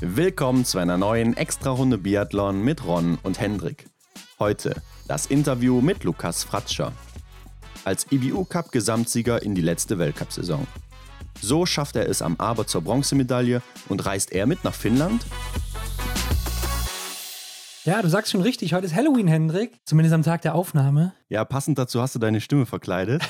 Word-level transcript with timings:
Willkommen 0.00 0.64
zu 0.64 0.78
einer 0.78 0.98
neuen 0.98 1.36
Extra-Runde 1.36 1.98
Biathlon 1.98 2.62
mit 2.62 2.84
Ron 2.84 3.18
und 3.22 3.40
Hendrik. 3.40 3.86
Heute 4.38 4.74
das 5.06 5.26
Interview 5.26 5.80
mit 5.80 6.02
Lukas 6.04 6.42
Fratscher. 6.42 6.92
Als 7.84 8.10
IBU-Cup-Gesamtsieger 8.10 9.42
in 9.42 9.54
die 9.54 9.62
letzte 9.62 9.98
Weltcup-Saison. 9.98 10.66
So 11.40 11.64
schafft 11.64 11.96
er 11.96 12.08
es 12.08 12.22
am 12.22 12.34
Aber 12.38 12.66
zur 12.66 12.82
Bronzemedaille 12.82 13.62
und 13.88 14.04
reist 14.04 14.32
er 14.32 14.46
mit 14.46 14.64
nach 14.64 14.74
Finnland? 14.74 15.24
Ja, 17.84 18.02
du 18.02 18.08
sagst 18.08 18.32
schon 18.32 18.40
richtig, 18.40 18.72
heute 18.74 18.86
ist 18.86 18.94
Halloween, 18.94 19.28
Hendrik. 19.28 19.78
Zumindest 19.84 20.14
am 20.14 20.22
Tag 20.22 20.42
der 20.42 20.54
Aufnahme. 20.54 21.12
Ja, 21.34 21.44
passend 21.44 21.78
dazu 21.78 22.00
hast 22.00 22.14
du 22.14 22.20
deine 22.20 22.40
Stimme 22.40 22.64
verkleidet. 22.64 23.20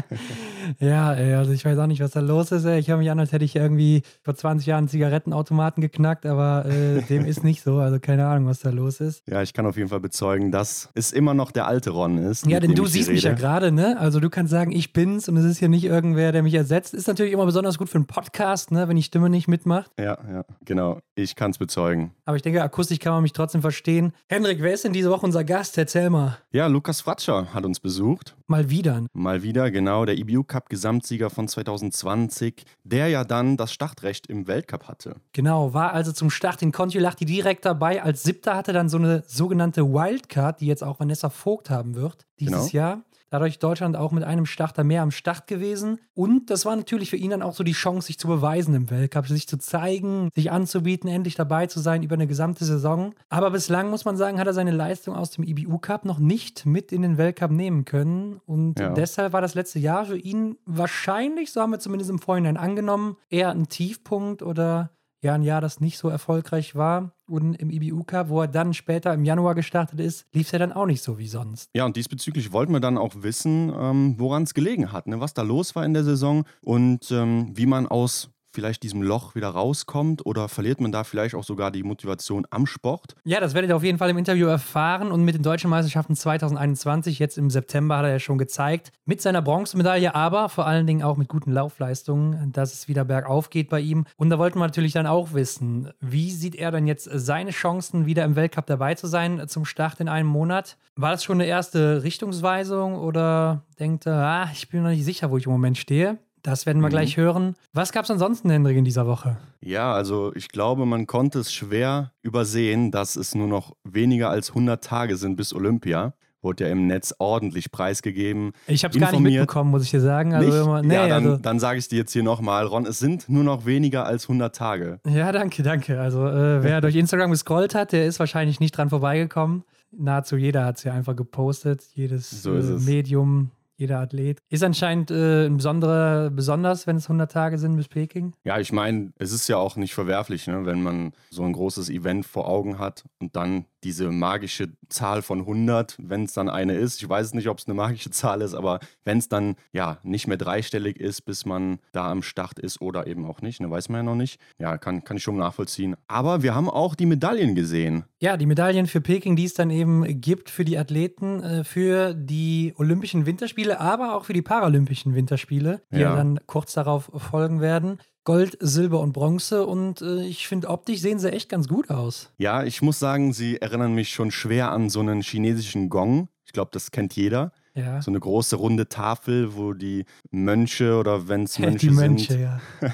ja, 0.80 1.14
ey, 1.14 1.34
also 1.34 1.52
ich 1.52 1.64
weiß 1.64 1.78
auch 1.78 1.86
nicht, 1.86 2.00
was 2.00 2.10
da 2.10 2.18
los 2.18 2.50
ist. 2.50 2.64
Ey. 2.64 2.80
Ich 2.80 2.88
höre 2.88 2.96
mich 2.96 3.08
an, 3.08 3.20
als 3.20 3.30
hätte 3.30 3.44
ich 3.44 3.54
irgendwie 3.54 4.02
vor 4.22 4.34
20 4.34 4.66
Jahren 4.66 4.88
Zigarettenautomaten 4.88 5.80
geknackt, 5.80 6.26
aber 6.26 6.66
äh, 6.66 7.02
dem 7.02 7.24
ist 7.24 7.44
nicht 7.44 7.62
so. 7.62 7.76
Also 7.78 8.00
keine 8.00 8.26
Ahnung, 8.26 8.48
was 8.48 8.58
da 8.58 8.70
los 8.70 8.98
ist. 8.98 9.22
Ja, 9.28 9.42
ich 9.42 9.52
kann 9.52 9.64
auf 9.64 9.76
jeden 9.76 9.88
Fall 9.90 10.00
bezeugen, 10.00 10.50
dass 10.50 10.88
es 10.94 11.12
immer 11.12 11.34
noch 11.34 11.52
der 11.52 11.68
alte 11.68 11.90
Ron 11.90 12.18
ist. 12.18 12.46
Ja, 12.46 12.58
denn 12.58 12.74
du 12.74 12.84
siehst 12.86 13.12
mich 13.12 13.22
ja 13.22 13.34
gerade, 13.34 13.70
ne? 13.70 13.96
Also 13.96 14.18
du 14.18 14.28
kannst 14.28 14.50
sagen, 14.50 14.72
ich 14.72 14.92
bin's 14.92 15.28
und 15.28 15.36
es 15.36 15.44
ist 15.44 15.58
hier 15.58 15.68
nicht 15.68 15.84
irgendwer, 15.84 16.32
der 16.32 16.42
mich 16.42 16.54
ersetzt. 16.54 16.94
Ist 16.94 17.06
natürlich 17.06 17.32
immer 17.32 17.46
besonders 17.46 17.78
gut 17.78 17.88
für 17.88 17.98
einen 17.98 18.08
Podcast, 18.08 18.72
ne? 18.72 18.88
Wenn 18.88 18.96
die 18.96 19.04
Stimme 19.04 19.30
nicht 19.30 19.46
mitmacht. 19.46 19.92
Ja, 20.00 20.18
ja, 20.28 20.44
genau. 20.64 20.98
Ich 21.14 21.36
kann 21.36 21.52
es 21.52 21.58
bezeugen. 21.58 22.10
Aber 22.24 22.36
ich 22.36 22.42
denke, 22.42 22.60
akustisch 22.60 22.98
kann 22.98 23.12
man 23.12 23.22
mich 23.22 23.34
trotzdem 23.34 23.60
verstehen. 23.60 24.14
Hendrik, 24.28 24.60
wer 24.62 24.74
ist 24.74 24.82
denn 24.82 24.92
diese 24.92 25.10
Woche 25.10 25.24
unser 25.24 25.44
Gast? 25.44 25.78
Erzähl 25.78 26.10
mal. 26.10 26.38
Ja, 26.50 26.66
Lukas 26.66 27.02
Fratscher 27.02 27.35
hat 27.52 27.64
uns 27.64 27.80
besucht. 27.80 28.36
Mal 28.46 28.70
wieder. 28.70 29.04
Mal 29.12 29.42
wieder, 29.42 29.70
genau. 29.70 30.04
Der 30.04 30.16
IBU 30.18 30.44
Cup 30.44 30.68
Gesamtsieger 30.68 31.30
von 31.30 31.48
2020, 31.48 32.64
der 32.84 33.08
ja 33.08 33.24
dann 33.24 33.56
das 33.56 33.72
Startrecht 33.72 34.26
im 34.26 34.46
Weltcup 34.46 34.88
hatte. 34.88 35.16
Genau, 35.32 35.74
war 35.74 35.92
also 35.92 36.12
zum 36.12 36.30
Start 36.30 36.62
in 36.62 36.72
Kontiolahti 36.72 37.24
direkt 37.24 37.64
dabei. 37.64 38.02
Als 38.02 38.22
Siebter 38.22 38.56
hatte 38.56 38.72
dann 38.72 38.88
so 38.88 38.98
eine 38.98 39.22
sogenannte 39.26 39.82
Wildcard, 39.82 40.60
die 40.60 40.66
jetzt 40.66 40.82
auch 40.84 41.00
Vanessa 41.00 41.30
Vogt 41.30 41.70
haben 41.70 41.94
wird 41.94 42.26
dieses 42.38 42.70
genau. 42.72 42.72
Jahr. 42.72 43.02
Dadurch 43.30 43.58
Deutschland 43.58 43.96
auch 43.96 44.12
mit 44.12 44.24
einem 44.24 44.46
Starter 44.46 44.84
mehr 44.84 45.02
am 45.02 45.10
Start 45.10 45.46
gewesen. 45.46 45.98
Und 46.14 46.50
das 46.50 46.64
war 46.64 46.76
natürlich 46.76 47.10
für 47.10 47.16
ihn 47.16 47.30
dann 47.30 47.42
auch 47.42 47.54
so 47.54 47.64
die 47.64 47.72
Chance, 47.72 48.06
sich 48.06 48.18
zu 48.18 48.28
beweisen 48.28 48.74
im 48.74 48.90
Weltcup, 48.90 49.26
sich 49.26 49.48
zu 49.48 49.58
zeigen, 49.58 50.30
sich 50.34 50.50
anzubieten, 50.50 51.08
endlich 51.08 51.34
dabei 51.34 51.66
zu 51.66 51.80
sein 51.80 52.02
über 52.02 52.14
eine 52.14 52.26
gesamte 52.26 52.64
Saison. 52.64 53.14
Aber 53.28 53.50
bislang 53.50 53.90
muss 53.90 54.04
man 54.04 54.16
sagen, 54.16 54.38
hat 54.38 54.46
er 54.46 54.54
seine 54.54 54.70
Leistung 54.70 55.14
aus 55.14 55.30
dem 55.30 55.44
IBU 55.44 55.78
Cup 55.78 56.04
noch 56.04 56.18
nicht 56.18 56.66
mit 56.66 56.92
in 56.92 57.02
den 57.02 57.18
Weltcup 57.18 57.50
nehmen 57.50 57.84
können. 57.84 58.40
Und 58.46 58.78
ja. 58.78 58.90
deshalb 58.90 59.32
war 59.32 59.40
das 59.40 59.54
letzte 59.54 59.78
Jahr 59.78 60.06
für 60.06 60.18
ihn 60.18 60.56
wahrscheinlich, 60.64 61.52
so 61.52 61.60
haben 61.60 61.70
wir 61.70 61.78
zumindest 61.78 62.10
im 62.10 62.18
Vorhinein 62.18 62.56
angenommen, 62.56 63.16
eher 63.28 63.50
ein 63.50 63.68
Tiefpunkt 63.68 64.42
oder 64.42 64.90
ja 65.22 65.34
ein 65.34 65.42
Jahr, 65.42 65.60
das 65.60 65.80
nicht 65.80 65.98
so 65.98 66.08
erfolgreich 66.08 66.74
war. 66.74 67.12
Und 67.28 67.54
im 67.54 67.70
IBU 67.70 68.04
Cup, 68.04 68.28
wo 68.28 68.42
er 68.42 68.48
dann 68.48 68.72
später 68.72 69.12
im 69.12 69.24
Januar 69.24 69.54
gestartet 69.54 69.98
ist, 69.98 70.26
lief 70.32 70.46
es 70.46 70.52
ja 70.52 70.58
dann 70.58 70.72
auch 70.72 70.86
nicht 70.86 71.02
so 71.02 71.18
wie 71.18 71.26
sonst. 71.26 71.70
Ja, 71.74 71.84
und 71.84 71.96
diesbezüglich 71.96 72.52
wollten 72.52 72.72
wir 72.72 72.80
dann 72.80 72.98
auch 72.98 73.14
wissen, 73.16 73.72
ähm, 73.76 74.14
woran 74.18 74.44
es 74.44 74.54
gelegen 74.54 74.92
hat, 74.92 75.06
ne? 75.08 75.20
was 75.20 75.34
da 75.34 75.42
los 75.42 75.74
war 75.74 75.84
in 75.84 75.94
der 75.94 76.04
Saison 76.04 76.44
und 76.60 77.10
ähm, 77.10 77.50
wie 77.54 77.66
man 77.66 77.86
aus 77.86 78.30
vielleicht 78.56 78.82
diesem 78.82 79.02
Loch 79.02 79.34
wieder 79.34 79.50
rauskommt 79.50 80.24
oder 80.24 80.48
verliert 80.48 80.80
man 80.80 80.90
da 80.90 81.04
vielleicht 81.04 81.34
auch 81.34 81.44
sogar 81.44 81.70
die 81.70 81.82
Motivation 81.82 82.46
am 82.48 82.64
Sport? 82.64 83.14
Ja, 83.22 83.38
das 83.38 83.52
werdet 83.52 83.70
ihr 83.70 83.76
auf 83.76 83.84
jeden 83.84 83.98
Fall 83.98 84.08
im 84.08 84.16
Interview 84.16 84.46
erfahren 84.46 85.12
und 85.12 85.24
mit 85.24 85.34
den 85.34 85.42
deutschen 85.42 85.68
Meisterschaften 85.68 86.16
2021, 86.16 87.18
jetzt 87.18 87.36
im 87.36 87.50
September, 87.50 87.98
hat 87.98 88.06
er 88.06 88.12
ja 88.12 88.18
schon 88.18 88.38
gezeigt, 88.38 88.92
mit 89.04 89.20
seiner 89.20 89.42
Bronzemedaille, 89.42 90.14
aber 90.14 90.48
vor 90.48 90.66
allen 90.66 90.86
Dingen 90.86 91.02
auch 91.02 91.18
mit 91.18 91.28
guten 91.28 91.52
Laufleistungen, 91.52 92.50
dass 92.52 92.72
es 92.72 92.88
wieder 92.88 93.04
bergauf 93.04 93.50
geht 93.50 93.68
bei 93.68 93.80
ihm. 93.80 94.06
Und 94.16 94.30
da 94.30 94.38
wollten 94.38 94.58
wir 94.58 94.66
natürlich 94.66 94.94
dann 94.94 95.06
auch 95.06 95.34
wissen, 95.34 95.90
wie 96.00 96.30
sieht 96.30 96.54
er 96.54 96.70
dann 96.70 96.86
jetzt 96.86 97.10
seine 97.12 97.50
Chancen, 97.50 98.06
wieder 98.06 98.24
im 98.24 98.36
Weltcup 98.36 98.64
dabei 98.64 98.94
zu 98.94 99.06
sein 99.06 99.46
zum 99.48 99.66
Start 99.66 100.00
in 100.00 100.08
einem 100.08 100.30
Monat? 100.30 100.78
War 100.96 101.10
das 101.10 101.22
schon 101.22 101.36
eine 101.36 101.46
erste 101.46 102.02
Richtungsweisung 102.02 102.96
oder 102.96 103.64
denkt 103.78 104.06
er, 104.06 104.14
ah, 104.14 104.50
ich 104.50 104.70
bin 104.70 104.82
noch 104.82 104.88
nicht 104.88 105.04
sicher, 105.04 105.30
wo 105.30 105.36
ich 105.36 105.44
im 105.44 105.52
Moment 105.52 105.76
stehe? 105.76 106.18
Das 106.46 106.64
werden 106.64 106.80
wir 106.80 106.86
mhm. 106.86 106.90
gleich 106.90 107.16
hören. 107.16 107.56
Was 107.72 107.90
gab 107.90 108.04
es 108.04 108.10
ansonsten, 108.12 108.50
Hendrik, 108.50 108.76
in 108.76 108.84
dieser 108.84 109.08
Woche? 109.08 109.36
Ja, 109.60 109.92
also 109.92 110.32
ich 110.36 110.48
glaube, 110.48 110.86
man 110.86 111.08
konnte 111.08 111.40
es 111.40 111.52
schwer 111.52 112.12
übersehen, 112.22 112.92
dass 112.92 113.16
es 113.16 113.34
nur 113.34 113.48
noch 113.48 113.74
weniger 113.82 114.30
als 114.30 114.50
100 114.50 114.82
Tage 114.82 115.16
sind 115.16 115.34
bis 115.34 115.52
Olympia. 115.52 116.14
Wurde 116.42 116.66
ja 116.66 116.70
im 116.70 116.86
Netz 116.86 117.12
ordentlich 117.18 117.72
preisgegeben. 117.72 118.52
Ich 118.68 118.84
habe 118.84 118.94
es 118.94 119.00
gar 119.00 119.10
nicht 119.10 119.22
mitbekommen, 119.22 119.72
muss 119.72 119.82
ich 119.82 119.90
dir 119.90 120.00
sagen. 120.00 120.34
Also 120.34 120.62
immer, 120.62 120.82
nee, 120.82 120.94
ja, 120.94 121.08
dann, 121.08 121.26
also, 121.26 121.36
dann 121.42 121.58
sage 121.58 121.80
ich 121.80 121.88
dir 121.88 121.98
jetzt 121.98 122.12
hier 122.12 122.22
nochmal, 122.22 122.64
Ron, 122.64 122.86
es 122.86 123.00
sind 123.00 123.28
nur 123.28 123.42
noch 123.42 123.66
weniger 123.66 124.06
als 124.06 124.26
100 124.26 124.54
Tage. 124.54 125.00
Ja, 125.04 125.32
danke, 125.32 125.64
danke. 125.64 126.00
Also 126.00 126.28
äh, 126.28 126.62
wer 126.62 126.80
durch 126.80 126.94
Instagram 126.94 127.32
gescrollt 127.32 127.74
hat, 127.74 127.90
der 127.90 128.06
ist 128.06 128.20
wahrscheinlich 128.20 128.60
nicht 128.60 128.76
dran 128.76 128.88
vorbeigekommen. 128.88 129.64
Nahezu 129.90 130.36
jeder 130.36 130.64
hat 130.64 130.76
es 130.76 130.84
ja 130.84 130.92
einfach 130.92 131.16
gepostet. 131.16 131.82
Jedes 131.94 132.30
so 132.30 132.54
äh, 132.54 132.62
Medium, 132.62 133.50
jeder 133.76 134.00
Athlet. 134.00 134.40
Ist 134.48 134.64
anscheinend 134.64 135.10
äh, 135.10 135.46
ein 135.46 135.56
besonderer, 135.56 136.30
besonders, 136.30 136.86
wenn 136.86 136.96
es 136.96 137.04
100 137.04 137.30
Tage 137.30 137.58
sind 137.58 137.76
bis 137.76 137.88
Peking? 137.88 138.32
Ja, 138.44 138.58
ich 138.58 138.72
meine, 138.72 139.12
es 139.18 139.32
ist 139.32 139.48
ja 139.48 139.56
auch 139.56 139.76
nicht 139.76 139.94
verwerflich, 139.94 140.46
ne, 140.46 140.64
wenn 140.64 140.82
man 140.82 141.12
so 141.30 141.42
ein 141.42 141.52
großes 141.52 141.90
Event 141.90 142.26
vor 142.26 142.48
Augen 142.48 142.78
hat 142.78 143.04
und 143.20 143.36
dann 143.36 143.66
diese 143.86 144.10
magische 144.10 144.72
Zahl 144.88 145.22
von 145.22 145.40
100, 145.40 145.96
wenn 146.02 146.24
es 146.24 146.32
dann 146.32 146.48
eine 146.48 146.74
ist. 146.74 147.00
Ich 147.00 147.08
weiß 147.08 147.34
nicht, 147.34 147.48
ob 147.48 147.58
es 147.58 147.68
eine 147.68 147.74
magische 147.74 148.10
Zahl 148.10 148.42
ist, 148.42 148.52
aber 148.52 148.80
wenn 149.04 149.18
es 149.18 149.28
dann 149.28 149.54
ja 149.72 149.98
nicht 150.02 150.26
mehr 150.26 150.36
dreistellig 150.36 150.98
ist, 150.98 151.20
bis 151.22 151.46
man 151.46 151.78
da 151.92 152.10
am 152.10 152.24
Start 152.24 152.58
ist 152.58 152.80
oder 152.80 153.06
eben 153.06 153.24
auch 153.26 153.42
nicht, 153.42 153.60
ne, 153.60 153.70
weiß 153.70 153.88
man 153.88 154.00
ja 154.00 154.02
noch 154.02 154.16
nicht. 154.16 154.40
Ja, 154.58 154.76
kann, 154.76 155.04
kann 155.04 155.18
ich 155.18 155.22
schon 155.22 155.36
nachvollziehen. 155.36 155.94
Aber 156.08 156.42
wir 156.42 156.52
haben 156.52 156.68
auch 156.68 156.96
die 156.96 157.06
Medaillen 157.06 157.54
gesehen. 157.54 158.02
Ja, 158.18 158.36
die 158.36 158.46
Medaillen 158.46 158.88
für 158.88 159.00
Peking, 159.00 159.36
die 159.36 159.44
es 159.44 159.54
dann 159.54 159.70
eben 159.70 160.20
gibt 160.20 160.50
für 160.50 160.64
die 160.64 160.78
Athleten, 160.78 161.44
äh, 161.44 161.62
für 161.62 162.12
die 162.12 162.74
Olympischen 162.78 163.24
Winterspiele, 163.24 163.78
aber 163.78 164.16
auch 164.16 164.24
für 164.24 164.32
die 164.32 164.42
Paralympischen 164.42 165.14
Winterspiele, 165.14 165.80
die 165.92 166.00
ja, 166.00 166.10
ja 166.10 166.16
dann 166.16 166.40
kurz 166.46 166.72
darauf 166.72 167.08
folgen 167.14 167.60
werden. 167.60 168.00
Gold, 168.26 168.58
Silber 168.60 168.98
und 169.00 169.12
Bronze 169.12 169.64
und 169.64 170.02
äh, 170.02 170.24
ich 170.24 170.48
finde, 170.48 170.68
optisch 170.68 171.00
sehen 171.00 171.20
sie 171.20 171.32
echt 171.32 171.48
ganz 171.48 171.68
gut 171.68 171.90
aus. 171.90 172.32
Ja, 172.38 172.64
ich 172.64 172.82
muss 172.82 172.98
sagen, 172.98 173.32
sie 173.32 173.62
erinnern 173.62 173.94
mich 173.94 174.08
schon 174.10 174.32
schwer 174.32 174.72
an 174.72 174.90
so 174.90 174.98
einen 174.98 175.22
chinesischen 175.22 175.88
Gong. 175.88 176.28
Ich 176.44 176.52
glaube, 176.52 176.70
das 176.72 176.90
kennt 176.90 177.14
jeder. 177.14 177.52
Ja. 177.76 178.02
So 178.02 178.10
eine 178.10 178.18
große 178.18 178.56
runde 178.56 178.88
Tafel, 178.88 179.54
wo 179.54 179.74
die 179.74 180.06
Mönche 180.32 180.98
oder 180.98 181.28
wenn 181.28 181.44
es 181.44 181.56
Mönche, 181.60 181.78
die 181.78 181.90
Mönche 181.90 182.32
sind, 182.32 182.42
ja. 182.42 182.60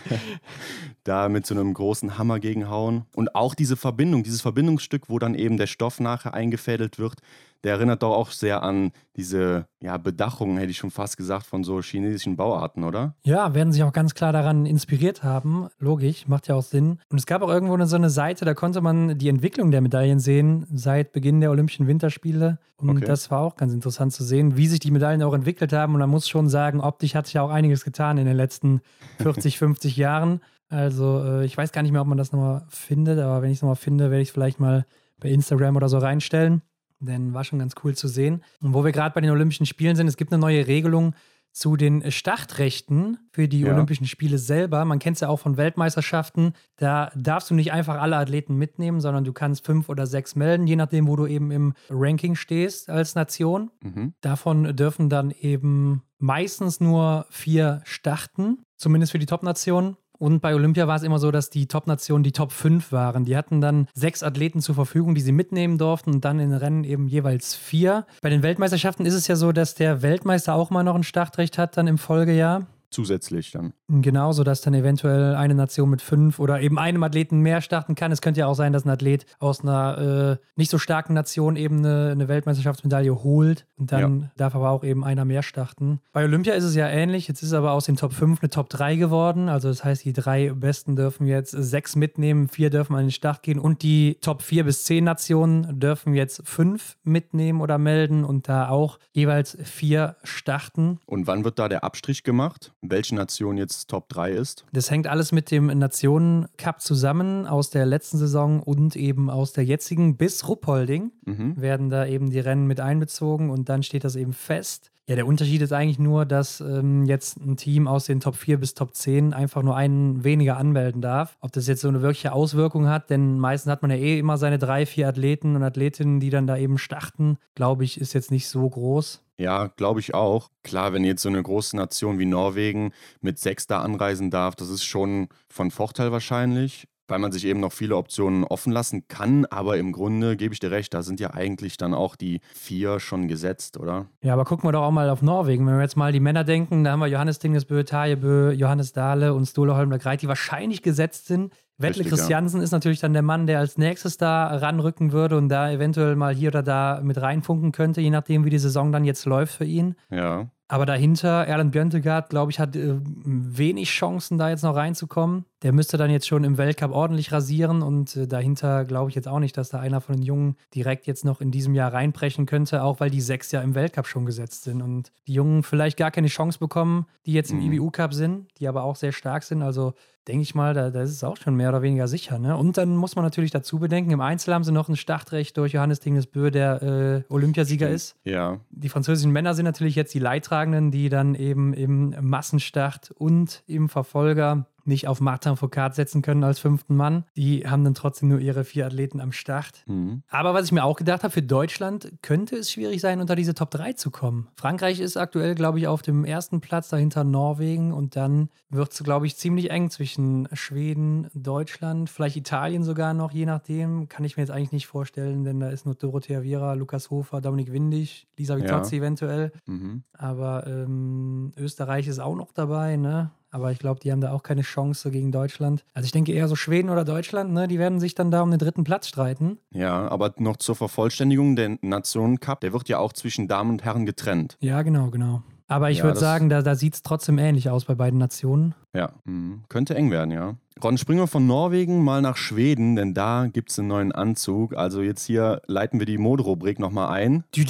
da 1.05 1.31
mit 1.31 1.47
so 1.47 1.55
einem 1.55 1.73
großen 1.73 2.19
Hammer 2.19 2.39
gegenhauen. 2.39 3.07
Und 3.17 3.35
auch 3.35 3.55
diese 3.55 3.79
Verbindung, 3.79 4.25
dieses 4.25 4.43
Verbindungsstück, 4.43 5.09
wo 5.09 5.19
dann 5.19 5.35
eben 5.35 5.57
der 5.57 5.67
Stoff 5.67 5.99
nachher 5.99 6.35
eingefädelt 6.35 6.99
wird, 6.99 7.21
der 7.65 7.73
erinnert 7.75 8.03
doch 8.03 8.15
auch 8.15 8.31
sehr 8.31 8.63
an 8.63 8.93
diese 9.17 9.67
ja, 9.81 9.97
Bedachung, 9.97 10.57
hätte 10.57 10.71
ich 10.71 10.79
schon 10.79 10.91
fast 10.91 11.17
gesagt, 11.17 11.47
von 11.47 11.65
so 11.65 11.81
chinesischen 11.81 12.37
Bauarten, 12.37 12.85
oder? 12.85 13.15
Ja, 13.25 13.55
werden 13.55 13.73
sich 13.73 13.83
auch 13.83 13.93
ganz 13.93 14.15
klar 14.15 14.33
daran 14.33 14.67
inspiriert 14.67 15.23
haben. 15.23 15.69
Logisch, 15.79 16.27
macht 16.29 16.49
ja 16.49 16.55
auch 16.55 16.63
Sinn. 16.63 16.99
Und 17.11 17.19
es 17.19 17.27
gab 17.27 17.43
auch 17.43 17.49
irgendwo 17.49 17.83
so 17.85 17.97
eine 17.97 18.11
Seite, 18.11 18.45
da 18.45 18.55
konnte 18.55 18.81
man 18.81 19.19
die 19.19 19.29
Entwicklung 19.29 19.71
der 19.71 19.81
Medaillen 19.81 20.19
sehen 20.19 20.67
seit 20.73 21.13
Beginn 21.13 21.41
der 21.41 21.51
Olympischen 21.51 21.87
Winterspiele. 21.87 22.59
Und 22.77 22.97
okay. 22.97 23.05
das 23.05 23.31
war 23.31 23.41
auch 23.41 23.57
ganz 23.57 23.73
interessant 23.73 24.13
zu 24.13 24.25
sehen, 24.25 24.57
wie 24.57 24.67
sich 24.67 24.81
die 24.81 24.91
Medaillen 24.91 25.23
auch 25.23 25.35
entwickelt 25.35 25.73
haben. 25.73 25.95
Und 25.95 26.01
man 26.01 26.11
muss 26.11 26.29
schon 26.29 26.49
sagen, 26.49 26.81
optisch 26.81 27.15
hat 27.15 27.27
sich 27.27 27.35
ja 27.35 27.43
auch 27.43 27.51
einiges 27.51 27.85
getan 27.85 28.19
in 28.19 28.27
den 28.27 28.37
letzten 28.37 28.81
40, 29.19 29.59
50 29.59 29.97
Jahren. 29.99 30.41
Also 30.69 31.23
äh, 31.23 31.45
ich 31.45 31.57
weiß 31.57 31.71
gar 31.71 31.83
nicht 31.83 31.93
mehr, 31.93 32.01
ob 32.01 32.09
man 32.09 32.19
das 32.19 32.33
nochmal 32.33 32.65
findet, 32.69 33.19
aber 33.19 33.43
wenn 33.43 33.51
ich 33.51 33.59
es 33.59 33.63
nochmal 33.63 33.77
finde, 33.77 34.11
werde 34.11 34.23
ich 34.23 34.29
es 34.29 34.33
vielleicht 34.33 34.59
mal 34.59 34.87
bei 35.21 35.29
Instagram 35.29 35.77
oder 35.77 35.89
so 35.89 35.99
reinstellen. 35.99 36.63
Denn 37.03 37.35
war 37.35 37.45
schon 37.45 37.59
ganz 37.59 37.75
cool 37.83 37.95
zu 37.95 38.09
sehen. 38.09 38.43
Und 38.61 38.75
wo 38.75 38.85
wir 38.85 38.93
gerade 38.93 39.15
bei 39.15 39.21
den 39.21 39.31
Olympischen 39.31 39.67
Spielen 39.67 39.97
sind, 39.97 40.07
es 40.07 40.17
gibt 40.17 40.33
eine 40.33 40.41
neue 40.41 40.67
Regelung 40.67 41.15
zu 41.53 41.77
den 41.77 42.11
Startrechten 42.11 43.19
für 43.31 43.47
die 43.47 43.61
ja. 43.61 43.73
Olympischen 43.73 44.07
Spiele 44.07 44.39
selber. 44.39 44.85
Man 44.85 44.99
kennt 44.99 45.17
es 45.17 45.21
ja 45.21 45.29
auch 45.29 45.39
von 45.39 45.59
Weltmeisterschaften. 45.59 46.55
Da 46.77 47.13
darfst 47.15 47.51
du 47.51 47.55
nicht 47.55 47.73
einfach 47.73 48.01
alle 48.01 48.17
Athleten 48.17 48.57
mitnehmen, 48.57 49.01
sondern 49.01 49.25
du 49.25 49.33
kannst 49.33 49.67
fünf 49.67 49.89
oder 49.91 50.07
sechs 50.07 50.35
melden, 50.35 50.67
je 50.67 50.77
nachdem, 50.77 51.07
wo 51.07 51.17
du 51.17 51.27
eben 51.27 51.51
im 51.51 51.75
Ranking 51.91 52.37
stehst 52.37 52.89
als 52.89 53.15
Nation. 53.15 53.71
Mhm. 53.83 54.15
Davon 54.23 54.75
dürfen 54.75 55.11
dann 55.11 55.31
eben 55.31 56.03
meistens 56.19 56.81
nur 56.81 57.27
vier 57.29 57.83
starten, 57.85 58.65
zumindest 58.77 59.13
für 59.13 59.19
die 59.19 59.27
Top-Nationen. 59.27 59.97
Und 60.23 60.39
bei 60.39 60.55
Olympia 60.55 60.87
war 60.87 60.95
es 60.95 61.03
immer 61.03 61.19
so, 61.19 61.33
dass 61.33 61.51
die 61.51 61.67
Top-Nationen 61.67 62.23
die 62.23 62.31
Top 62.31 62.53
5 62.53 62.93
waren. 62.93 63.25
Die 63.25 63.37
hatten 63.37 63.61
dann 63.61 63.89
sechs 63.93 64.23
Athleten 64.23 64.61
zur 64.61 64.77
Verfügung, 64.77 65.17
die 65.17 65.21
sie 65.21 65.33
mitnehmen 65.33 65.79
durften 65.79 66.13
und 66.13 66.25
dann 66.25 66.39
in 66.39 66.53
Rennen 66.53 66.85
eben 66.85 67.09
jeweils 67.09 67.57
vier. 67.57 68.07
Bei 68.21 68.31
den 68.31 68.45
Weltmeisterschaften 68.45 69.05
ist 69.05 69.15
es 69.15 69.27
ja 69.27 69.35
so, 69.35 69.51
dass 69.51 69.75
der 69.75 70.01
Weltmeister 70.01 70.55
auch 70.55 70.71
mal 70.71 70.85
noch 70.85 70.95
ein 70.95 71.03
Startrecht 71.03 71.59
hat 71.59 71.77
dann 71.77 71.89
im 71.89 71.99
Folgejahr. 71.99 72.69
Zusätzlich 72.93 73.51
dann. 73.51 73.73
Genauso, 73.89 74.45
dass 74.45 74.61
dann 74.61 74.75
eventuell 74.75 75.35
eine 75.35 75.55
Nation 75.55 75.91
mit 75.91 76.03
fünf 76.03 76.39
oder 76.39 76.61
eben 76.61 76.79
einem 76.79 77.03
Athleten 77.03 77.41
mehr 77.41 77.61
starten 77.61 77.95
kann. 77.95 78.13
Es 78.13 78.21
könnte 78.21 78.41
ja 78.41 78.47
auch 78.47 78.55
sein, 78.55 78.73
dass 78.73 78.85
ein 78.85 78.91
Athlet 78.91 79.27
aus 79.39 79.63
einer 79.63 80.39
äh, 80.41 80.47
nicht 80.57 80.71
so 80.71 80.79
starken 80.79 81.15
Nation 81.15 81.57
eben 81.57 81.79
eine, 81.79 82.11
eine 82.13 82.29
Weltmeisterschaftsmedaille 82.29 83.23
holt 83.23 83.67
und 83.77 83.93
dann 83.93 84.21
ja. 84.21 84.31
darf 84.37 84.55
aber 84.55 84.71
auch 84.71 84.85
eben 84.85 85.05
einer 85.05 85.25
mehr 85.25 85.43
starten. 85.43 86.01
Bei 86.13 86.25
Olympia 86.25 86.55
ist 86.55 86.65
es 86.65 86.75
ja 86.75 86.89
ähnlich. 86.89 87.29
Jetzt 87.29 87.43
ist 87.43 87.53
aber 87.53 87.73
aus 87.73 87.87
den 87.87 87.97
Top 87.97 88.13
5 88.13 88.41
eine 88.41 88.51
Top 88.51 88.69
3 88.69 88.97
geworden. 88.97 89.49
Also 89.49 89.69
das 89.69 89.85
heißt, 89.85 90.05
die 90.05 90.13
drei 90.13 90.51
Besten 90.51 90.97
dürfen 90.97 91.27
jetzt 91.27 91.51
sechs 91.51 91.97
mitnehmen, 91.97 92.49
vier 92.49 92.71
dürfen 92.71 92.95
an 92.95 93.07
den 93.07 93.11
Start 93.11 93.43
gehen 93.43 93.59
und 93.59 93.83
die 93.83 94.19
Top 94.21 94.43
4 94.43 94.65
bis 94.65 94.85
10 94.85 95.05
Nationen 95.05 95.81
dürfen 95.81 96.15
jetzt 96.15 96.47
fünf 96.47 96.97
mitnehmen 97.03 97.61
oder 97.61 97.79
melden 97.79 98.25
und 98.25 98.49
da 98.49 98.69
auch 98.69 98.99
jeweils 99.13 99.57
vier 99.63 100.17
starten. 100.23 100.99
Und 101.07 101.27
wann 101.27 101.45
wird 101.45 101.59
da 101.59 101.69
der 101.69 101.85
Abstrich 101.85 102.23
gemacht? 102.23 102.73
Welche 102.85 103.15
Nation 103.15 103.57
jetzt 103.57 103.89
Top 103.89 104.09
3 104.09 104.33
ist? 104.33 104.67
Das 104.73 104.91
hängt 104.91 105.07
alles 105.07 105.31
mit 105.31 105.51
dem 105.51 105.67
Nationen-Cup 105.67 106.81
zusammen 106.81 107.47
aus 107.47 107.71
der 107.71 107.87
letzten 107.87 108.19
Saison 108.19 108.61
und 108.61 108.97
eben 108.97 109.31
aus 109.31 109.53
der 109.53 109.65
jetzigen 109.65 110.17
bis 110.17 110.49
Ruppolding 110.49 111.13
mhm. 111.25 111.61
werden 111.61 111.91
da 111.91 112.07
eben 112.07 112.31
die 112.31 112.41
Rennen 112.41 112.67
mit 112.67 112.81
einbezogen 112.81 113.51
und 113.51 113.69
dann 113.69 113.83
steht 113.83 114.03
das 114.03 114.17
eben 114.17 114.33
fest. 114.33 114.92
Ja, 115.09 115.17
der 115.17 115.27
Unterschied 115.27 115.61
ist 115.63 115.73
eigentlich 115.73 115.99
nur, 115.99 116.25
dass 116.25 116.61
ähm, 116.61 117.07
jetzt 117.07 117.37
ein 117.39 117.57
Team 117.57 117.89
aus 117.89 118.07
den 118.07 118.21
Top 118.21 118.37
4 118.37 118.59
bis 118.59 118.75
Top 118.75 118.95
10 118.95 119.35
einfach 119.35 119.63
nur 119.63 119.75
einen 119.75 120.23
weniger 120.23 120.57
anmelden 120.57 121.03
darf. 121.03 121.37
Ob 121.41 121.51
das 121.51 121.67
jetzt 121.67 121.81
so 121.81 121.89
eine 121.89 122.03
wirkliche 122.03 122.33
Auswirkung 122.33 122.89
hat, 122.89 123.11
denn 123.11 123.37
meistens 123.39 123.73
hat 123.73 123.83
man 123.83 123.91
ja 123.91 123.97
eh 123.97 124.21
immer 124.21 124.39
seine 124.39 124.59
drei, 124.59 124.87
vier 124.87 125.09
Athleten 125.09 125.57
und 125.57 125.65
Athletinnen, 125.65 126.21
die 126.21 126.31
dann 126.31 126.47
da 126.47 126.57
eben 126.57 126.79
starten, 126.79 127.39
glaube 127.57 127.83
ich, 127.83 128.01
ist 128.01 128.13
jetzt 128.13 128.31
nicht 128.31 128.49
so 128.49 128.69
groß. 128.71 129.25
Ja, 129.39 129.67
glaube 129.77 129.99
ich 129.99 130.15
auch. 130.15 130.51
Klar, 130.63 130.93
wenn 130.93 131.03
jetzt 131.03 131.23
so 131.23 131.29
eine 131.29 131.43
große 131.43 131.77
Nation 131.77 132.21
wie 132.21 132.27
Norwegen 132.27 132.93
mit 133.21 133.41
sechs 133.41 133.67
da 133.67 133.83
anreisen 133.83 134.31
darf, 134.31 134.55
das 134.55 134.69
ist 134.69 134.85
schon 134.85 135.29
von 135.49 135.73
Vorteil 135.73 136.13
wahrscheinlich 136.13 136.87
weil 137.13 137.19
man 137.19 137.31
sich 137.31 137.45
eben 137.45 137.61
noch 137.61 137.73
viele 137.73 137.95
Optionen 137.97 138.43
offen 138.43 138.73
lassen 138.73 139.07
kann. 139.07 139.45
Aber 139.45 139.77
im 139.77 139.93
Grunde 139.93 140.35
gebe 140.35 140.55
ich 140.55 140.61
dir 140.61 140.71
recht, 140.71 140.95
da 140.95 141.03
sind 141.03 141.21
ja 141.21 141.35
eigentlich 141.35 141.77
dann 141.77 141.93
auch 141.93 142.17
die 142.17 142.41
vier 142.55 143.01
schon 143.01 143.29
gesetzt, 143.29 143.79
oder? 143.79 144.07
Ja, 144.23 144.33
aber 144.33 144.47
gucken 144.47 144.67
wir 144.67 144.73
doch 144.73 144.81
auch 144.81 144.91
mal 144.91 145.11
auf 145.11 145.21
Norwegen. 145.21 145.67
Wenn 145.67 145.75
wir 145.75 145.83
jetzt 145.83 145.99
mal 145.99 146.11
die 146.11 146.21
Männer 146.21 146.43
denken, 146.43 146.85
da 146.85 146.93
haben 146.93 147.01
wir 147.01 147.09
Johannes 147.09 147.39
Dingesbö, 147.39 147.85
Tajebö, 147.85 148.53
Johannes 148.53 148.95
Dahle 148.95 149.35
und 149.35 149.45
Stole 149.45 149.77
Holmler 149.77 149.99
Greit, 149.99 150.23
die 150.23 150.29
wahrscheinlich 150.29 150.81
gesetzt 150.81 151.27
sind. 151.27 151.53
Wettle 151.77 152.05
Christiansen 152.05 152.61
ja. 152.61 152.65
ist 152.65 152.71
natürlich 152.71 153.01
dann 153.01 153.13
der 153.13 153.21
Mann, 153.21 153.47
der 153.47 153.59
als 153.59 153.77
nächstes 153.77 154.17
da 154.17 154.47
ranrücken 154.47 155.13
würde 155.13 155.37
und 155.37 155.51
da 155.51 155.71
eventuell 155.71 156.17
mal 156.17 156.35
hier 156.35 156.49
oder 156.49 156.63
da 156.63 157.01
mit 157.03 157.21
reinfunken 157.21 157.73
könnte, 157.73 158.01
je 158.01 158.11
nachdem, 158.11 158.47
wie 158.47 158.51
die 158.51 158.59
Saison 158.59 158.91
dann 158.91 159.05
jetzt 159.05 159.27
läuft 159.27 159.55
für 159.55 159.67
ihn. 159.67 159.97
Ja. 160.09 160.49
Aber 160.73 160.87
dahinter, 160.87 161.47
Erland 161.47 161.71
Björntegard, 161.73 162.31
glaube 162.31 162.51
ich, 162.51 162.59
hat 162.59 162.75
äh, 162.77 162.95
wenig 163.05 163.91
Chancen, 163.91 164.39
da 164.39 164.49
jetzt 164.49 164.63
noch 164.63 164.75
reinzukommen. 164.75 165.45
Der 165.61 165.71
müsste 165.71 165.99
dann 165.99 166.11
jetzt 166.11 166.27
schon 166.27 166.45
im 166.45 166.57
Weltcup 166.57 166.93
ordentlich 166.93 167.31
rasieren 167.31 167.83
und 167.83 168.17
äh, 168.17 168.27
dahinter 168.27 168.87
glaube 168.87 169.11
ich 169.11 169.15
jetzt 169.15 169.29
auch 169.29 169.39
nicht, 169.39 169.55
dass 169.59 169.69
da 169.69 169.81
einer 169.81 170.01
von 170.01 170.15
den 170.17 170.23
Jungen 170.23 170.57
direkt 170.75 171.07
jetzt 171.07 171.27
noch 171.27 171.43
in 171.43 171.51
diesem 171.51 171.75
Jahr 171.75 171.93
reinbrechen 171.93 172.47
könnte, 172.47 172.85
auch 172.85 173.01
weil 173.01 173.11
die 173.11 173.21
sechs 173.21 173.53
ja 173.53 173.61
im 173.61 173.75
Weltcup 173.75 174.07
schon 174.07 174.25
gesetzt 174.25 174.65
sind 174.65 174.81
und 174.81 175.13
die 175.27 175.35
Jungen 175.35 175.63
vielleicht 175.63 175.99
gar 175.99 176.11
keine 176.11 176.29
Chance 176.29 176.59
bekommen, 176.59 177.05
die 177.27 177.35
jetzt 177.35 177.51
im 177.51 177.59
mhm. 177.59 177.75
IBU-Cup 177.75 178.15
sind, 178.15 178.47
die 178.59 178.67
aber 178.67 178.83
auch 178.85 178.97
sehr 178.97 179.13
stark 179.13 179.43
sind. 179.43 179.61
Also 179.61 179.93
denke 180.29 180.43
ich 180.43 180.55
mal, 180.55 180.75
da, 180.75 180.91
da 180.91 181.03
ist 181.03 181.11
es 181.11 181.25
auch 181.25 181.37
schon 181.37 181.57
mehr 181.57 181.69
oder 181.69 181.83
weniger 181.83 182.07
sicher. 182.07 182.39
Ne? 182.39 182.57
Und 182.57 182.77
dann 182.77 182.97
muss 182.97 183.17
man 183.17 183.25
natürlich 183.25 183.51
dazu 183.51 183.79
bedenken, 183.79 184.11
im 184.11 184.21
Einzel 184.21 184.55
haben 184.55 184.65
sie 184.65 184.73
noch 184.73 184.89
ein 184.89 184.97
Startrecht 184.97 185.57
durch 185.57 185.73
Johannes 185.73 186.01
Dingesbö, 186.01 186.51
der 186.51 186.83
äh, 186.83 187.33
Olympiasieger 187.33 187.87
Stimmt. 187.87 187.97
ist. 187.97 188.17
Ja. 188.25 188.61
Die 188.71 188.89
französischen 188.89 189.33
Männer 189.33 189.55
sind 189.55 189.65
natürlich 189.65 189.97
jetzt 189.97 190.15
die 190.15 190.21
Leidtragenden, 190.21 190.91
die 190.91 191.09
dann 191.09 191.35
eben 191.35 191.73
im 191.75 192.15
Massenstart 192.21 193.11
und 193.11 193.63
im 193.67 193.89
Verfolger 193.89 194.67
nicht 194.87 195.09
auf 195.09 195.21
Martin 195.21 195.57
Foucault 195.57 195.95
setzen 195.95 196.23
können 196.23 196.45
als 196.45 196.59
fünften 196.59 196.97
Mann. 196.97 197.25
Die 197.37 197.69
haben 197.69 197.85
dann 197.85 197.95
trotzdem 197.95 198.29
nur 198.29 198.41
ihre 198.41 198.65
vier 198.65 198.87
Athleten 198.87 199.21
am 199.21 199.33
Start. 199.33 199.85
Mhm. 199.87 200.23
Aber 200.29 200.55
was 200.55 200.67
ich 200.67 200.73
mir 200.73 200.85
auch 200.85 200.97
gedacht 200.97 201.23
habe, 201.23 201.33
für 201.33 201.43
Deutschland 201.43 202.13
könnte 202.23 202.57
es 202.57 202.71
schwierig 202.71 203.01
sein, 203.01 203.21
unter 203.21 203.37
diese 203.37 203.55
Top 203.55 203.71
3 203.71 203.95
zu 203.95 204.11
kommen. 204.11 204.49
Frankreich 204.57 205.01
ist 205.01 205.17
aktuell, 205.17 205.55
glaube 205.55 205.79
ich, 205.79 205.87
auf 205.87 206.03
dem 206.03 206.25
ersten 206.25 206.61
Platz, 206.61 206.89
dahinter 206.89 207.25
Norwegen 207.25 207.93
und 207.93 208.17
dann 208.17 208.49
wird 208.71 208.93
es, 208.93 209.03
glaube 209.03 209.27
ich, 209.27 209.37
ziemlich 209.37 209.71
eng 209.71 209.91
zwischen 209.91 210.49
Schweden, 210.53 211.29
Deutschland, 211.35 212.09
vielleicht 212.09 212.37
Italien 212.37 212.85
sogar 212.85 213.15
noch, 213.15 213.31
je 213.31 213.47
nachdem. 213.47 214.09
Kann 214.09 214.25
ich 214.25 214.37
mir 214.37 214.43
jetzt 214.43 214.51
eigentlich 214.51 214.73
nicht 214.73 214.87
vorstellen, 214.87 215.45
denn 215.45 215.61
da 215.61 215.69
ist 215.69 215.85
nur 215.85 215.95
Dorothea 215.95 216.43
Viera, 216.43 216.73
Lukas 216.75 217.11
Hofer, 217.11 217.41
Dominik 217.41 217.73
Windig, 217.73 218.27
Lisa 218.37 218.57
Vitozzi 218.57 218.97
ja. 218.97 219.03
eventuell. 219.03 219.53
Mhm. 219.67 220.03
Aber 220.13 220.67
ähm, 220.67 221.53
Österreich 221.57 222.09
ist 222.09 222.19
auch 222.19 222.37
noch 222.37 222.53
dabei, 222.53 222.97
ne? 222.97 223.31
Aber 223.53 223.71
ich 223.71 223.79
glaube, 223.79 224.01
die 224.01 224.11
haben 224.11 224.21
da 224.21 224.33
auch 224.33 224.43
keine 224.43 224.63
Chance 224.63 225.11
gegen 225.11 225.31
Deutschland. 225.31 225.85
Also 225.95 226.07
ich 226.07 226.13
denke 226.13 226.33
eher 226.33 226.49
so 226.49 226.57
Schweden 226.57 226.91
oder 226.91 227.05
Deutschland, 227.05 227.53
ne, 227.53 227.69
die 227.69 227.79
werden 227.79 228.01
sich 228.01 228.15
dann 228.15 228.31
da 228.31 228.43
um 228.43 228.51
den 228.51 228.59
dritten 228.59 228.83
Platz 228.83 229.07
streiten. 229.07 229.59
Ja, 229.71 230.09
aber 230.09 230.35
noch 230.39 230.57
zur 230.57 230.75
Vervollständigung, 230.75 231.55
der 231.55 231.79
Nationencup, 231.83 232.61
der 232.61 232.73
wird 232.73 232.89
ja 232.89 232.99
auch 232.99 233.13
zwischen 233.13 233.49
Damen 233.49 233.71
und 233.71 233.85
Herren 233.85 234.07
getrennt. 234.07 234.57
Ja, 234.61 234.83
genau, 234.83 235.11
genau. 235.11 235.43
Aber 235.69 235.91
ich 235.91 235.99
ja, 235.99 236.05
würde 236.05 236.19
sagen, 236.19 236.49
da, 236.49 236.63
da 236.63 236.75
sieht 236.75 236.95
es 236.95 237.03
trotzdem 237.03 237.39
ähnlich 237.39 237.71
aus 237.71 237.85
bei 237.85 237.95
beiden 237.95 238.19
Nationen. 238.19 238.75
Ja, 238.95 239.13
mh. 239.25 239.61
könnte 239.69 239.95
eng 239.95 240.11
werden, 240.11 240.31
ja. 240.31 240.57
Ron, 240.83 240.99
springen 240.99 241.21
wir 241.21 241.27
von 241.27 241.47
Norwegen 241.47 242.03
mal 242.03 242.23
nach 242.23 242.37
Schweden, 242.37 242.97
denn 242.97 243.15
da 243.15 243.47
gibt 243.47 243.71
es 243.71 243.79
einen 243.79 243.89
neuen 243.89 244.13
Anzug. 244.13 244.75
Also 244.75 245.03
jetzt 245.03 245.25
hier 245.25 245.63
leiten 245.67 245.99
wir 245.99 246.07
die 246.07 246.19
Moderubrik 246.19 246.79
nochmal 246.79 247.11
ein. 247.11 247.45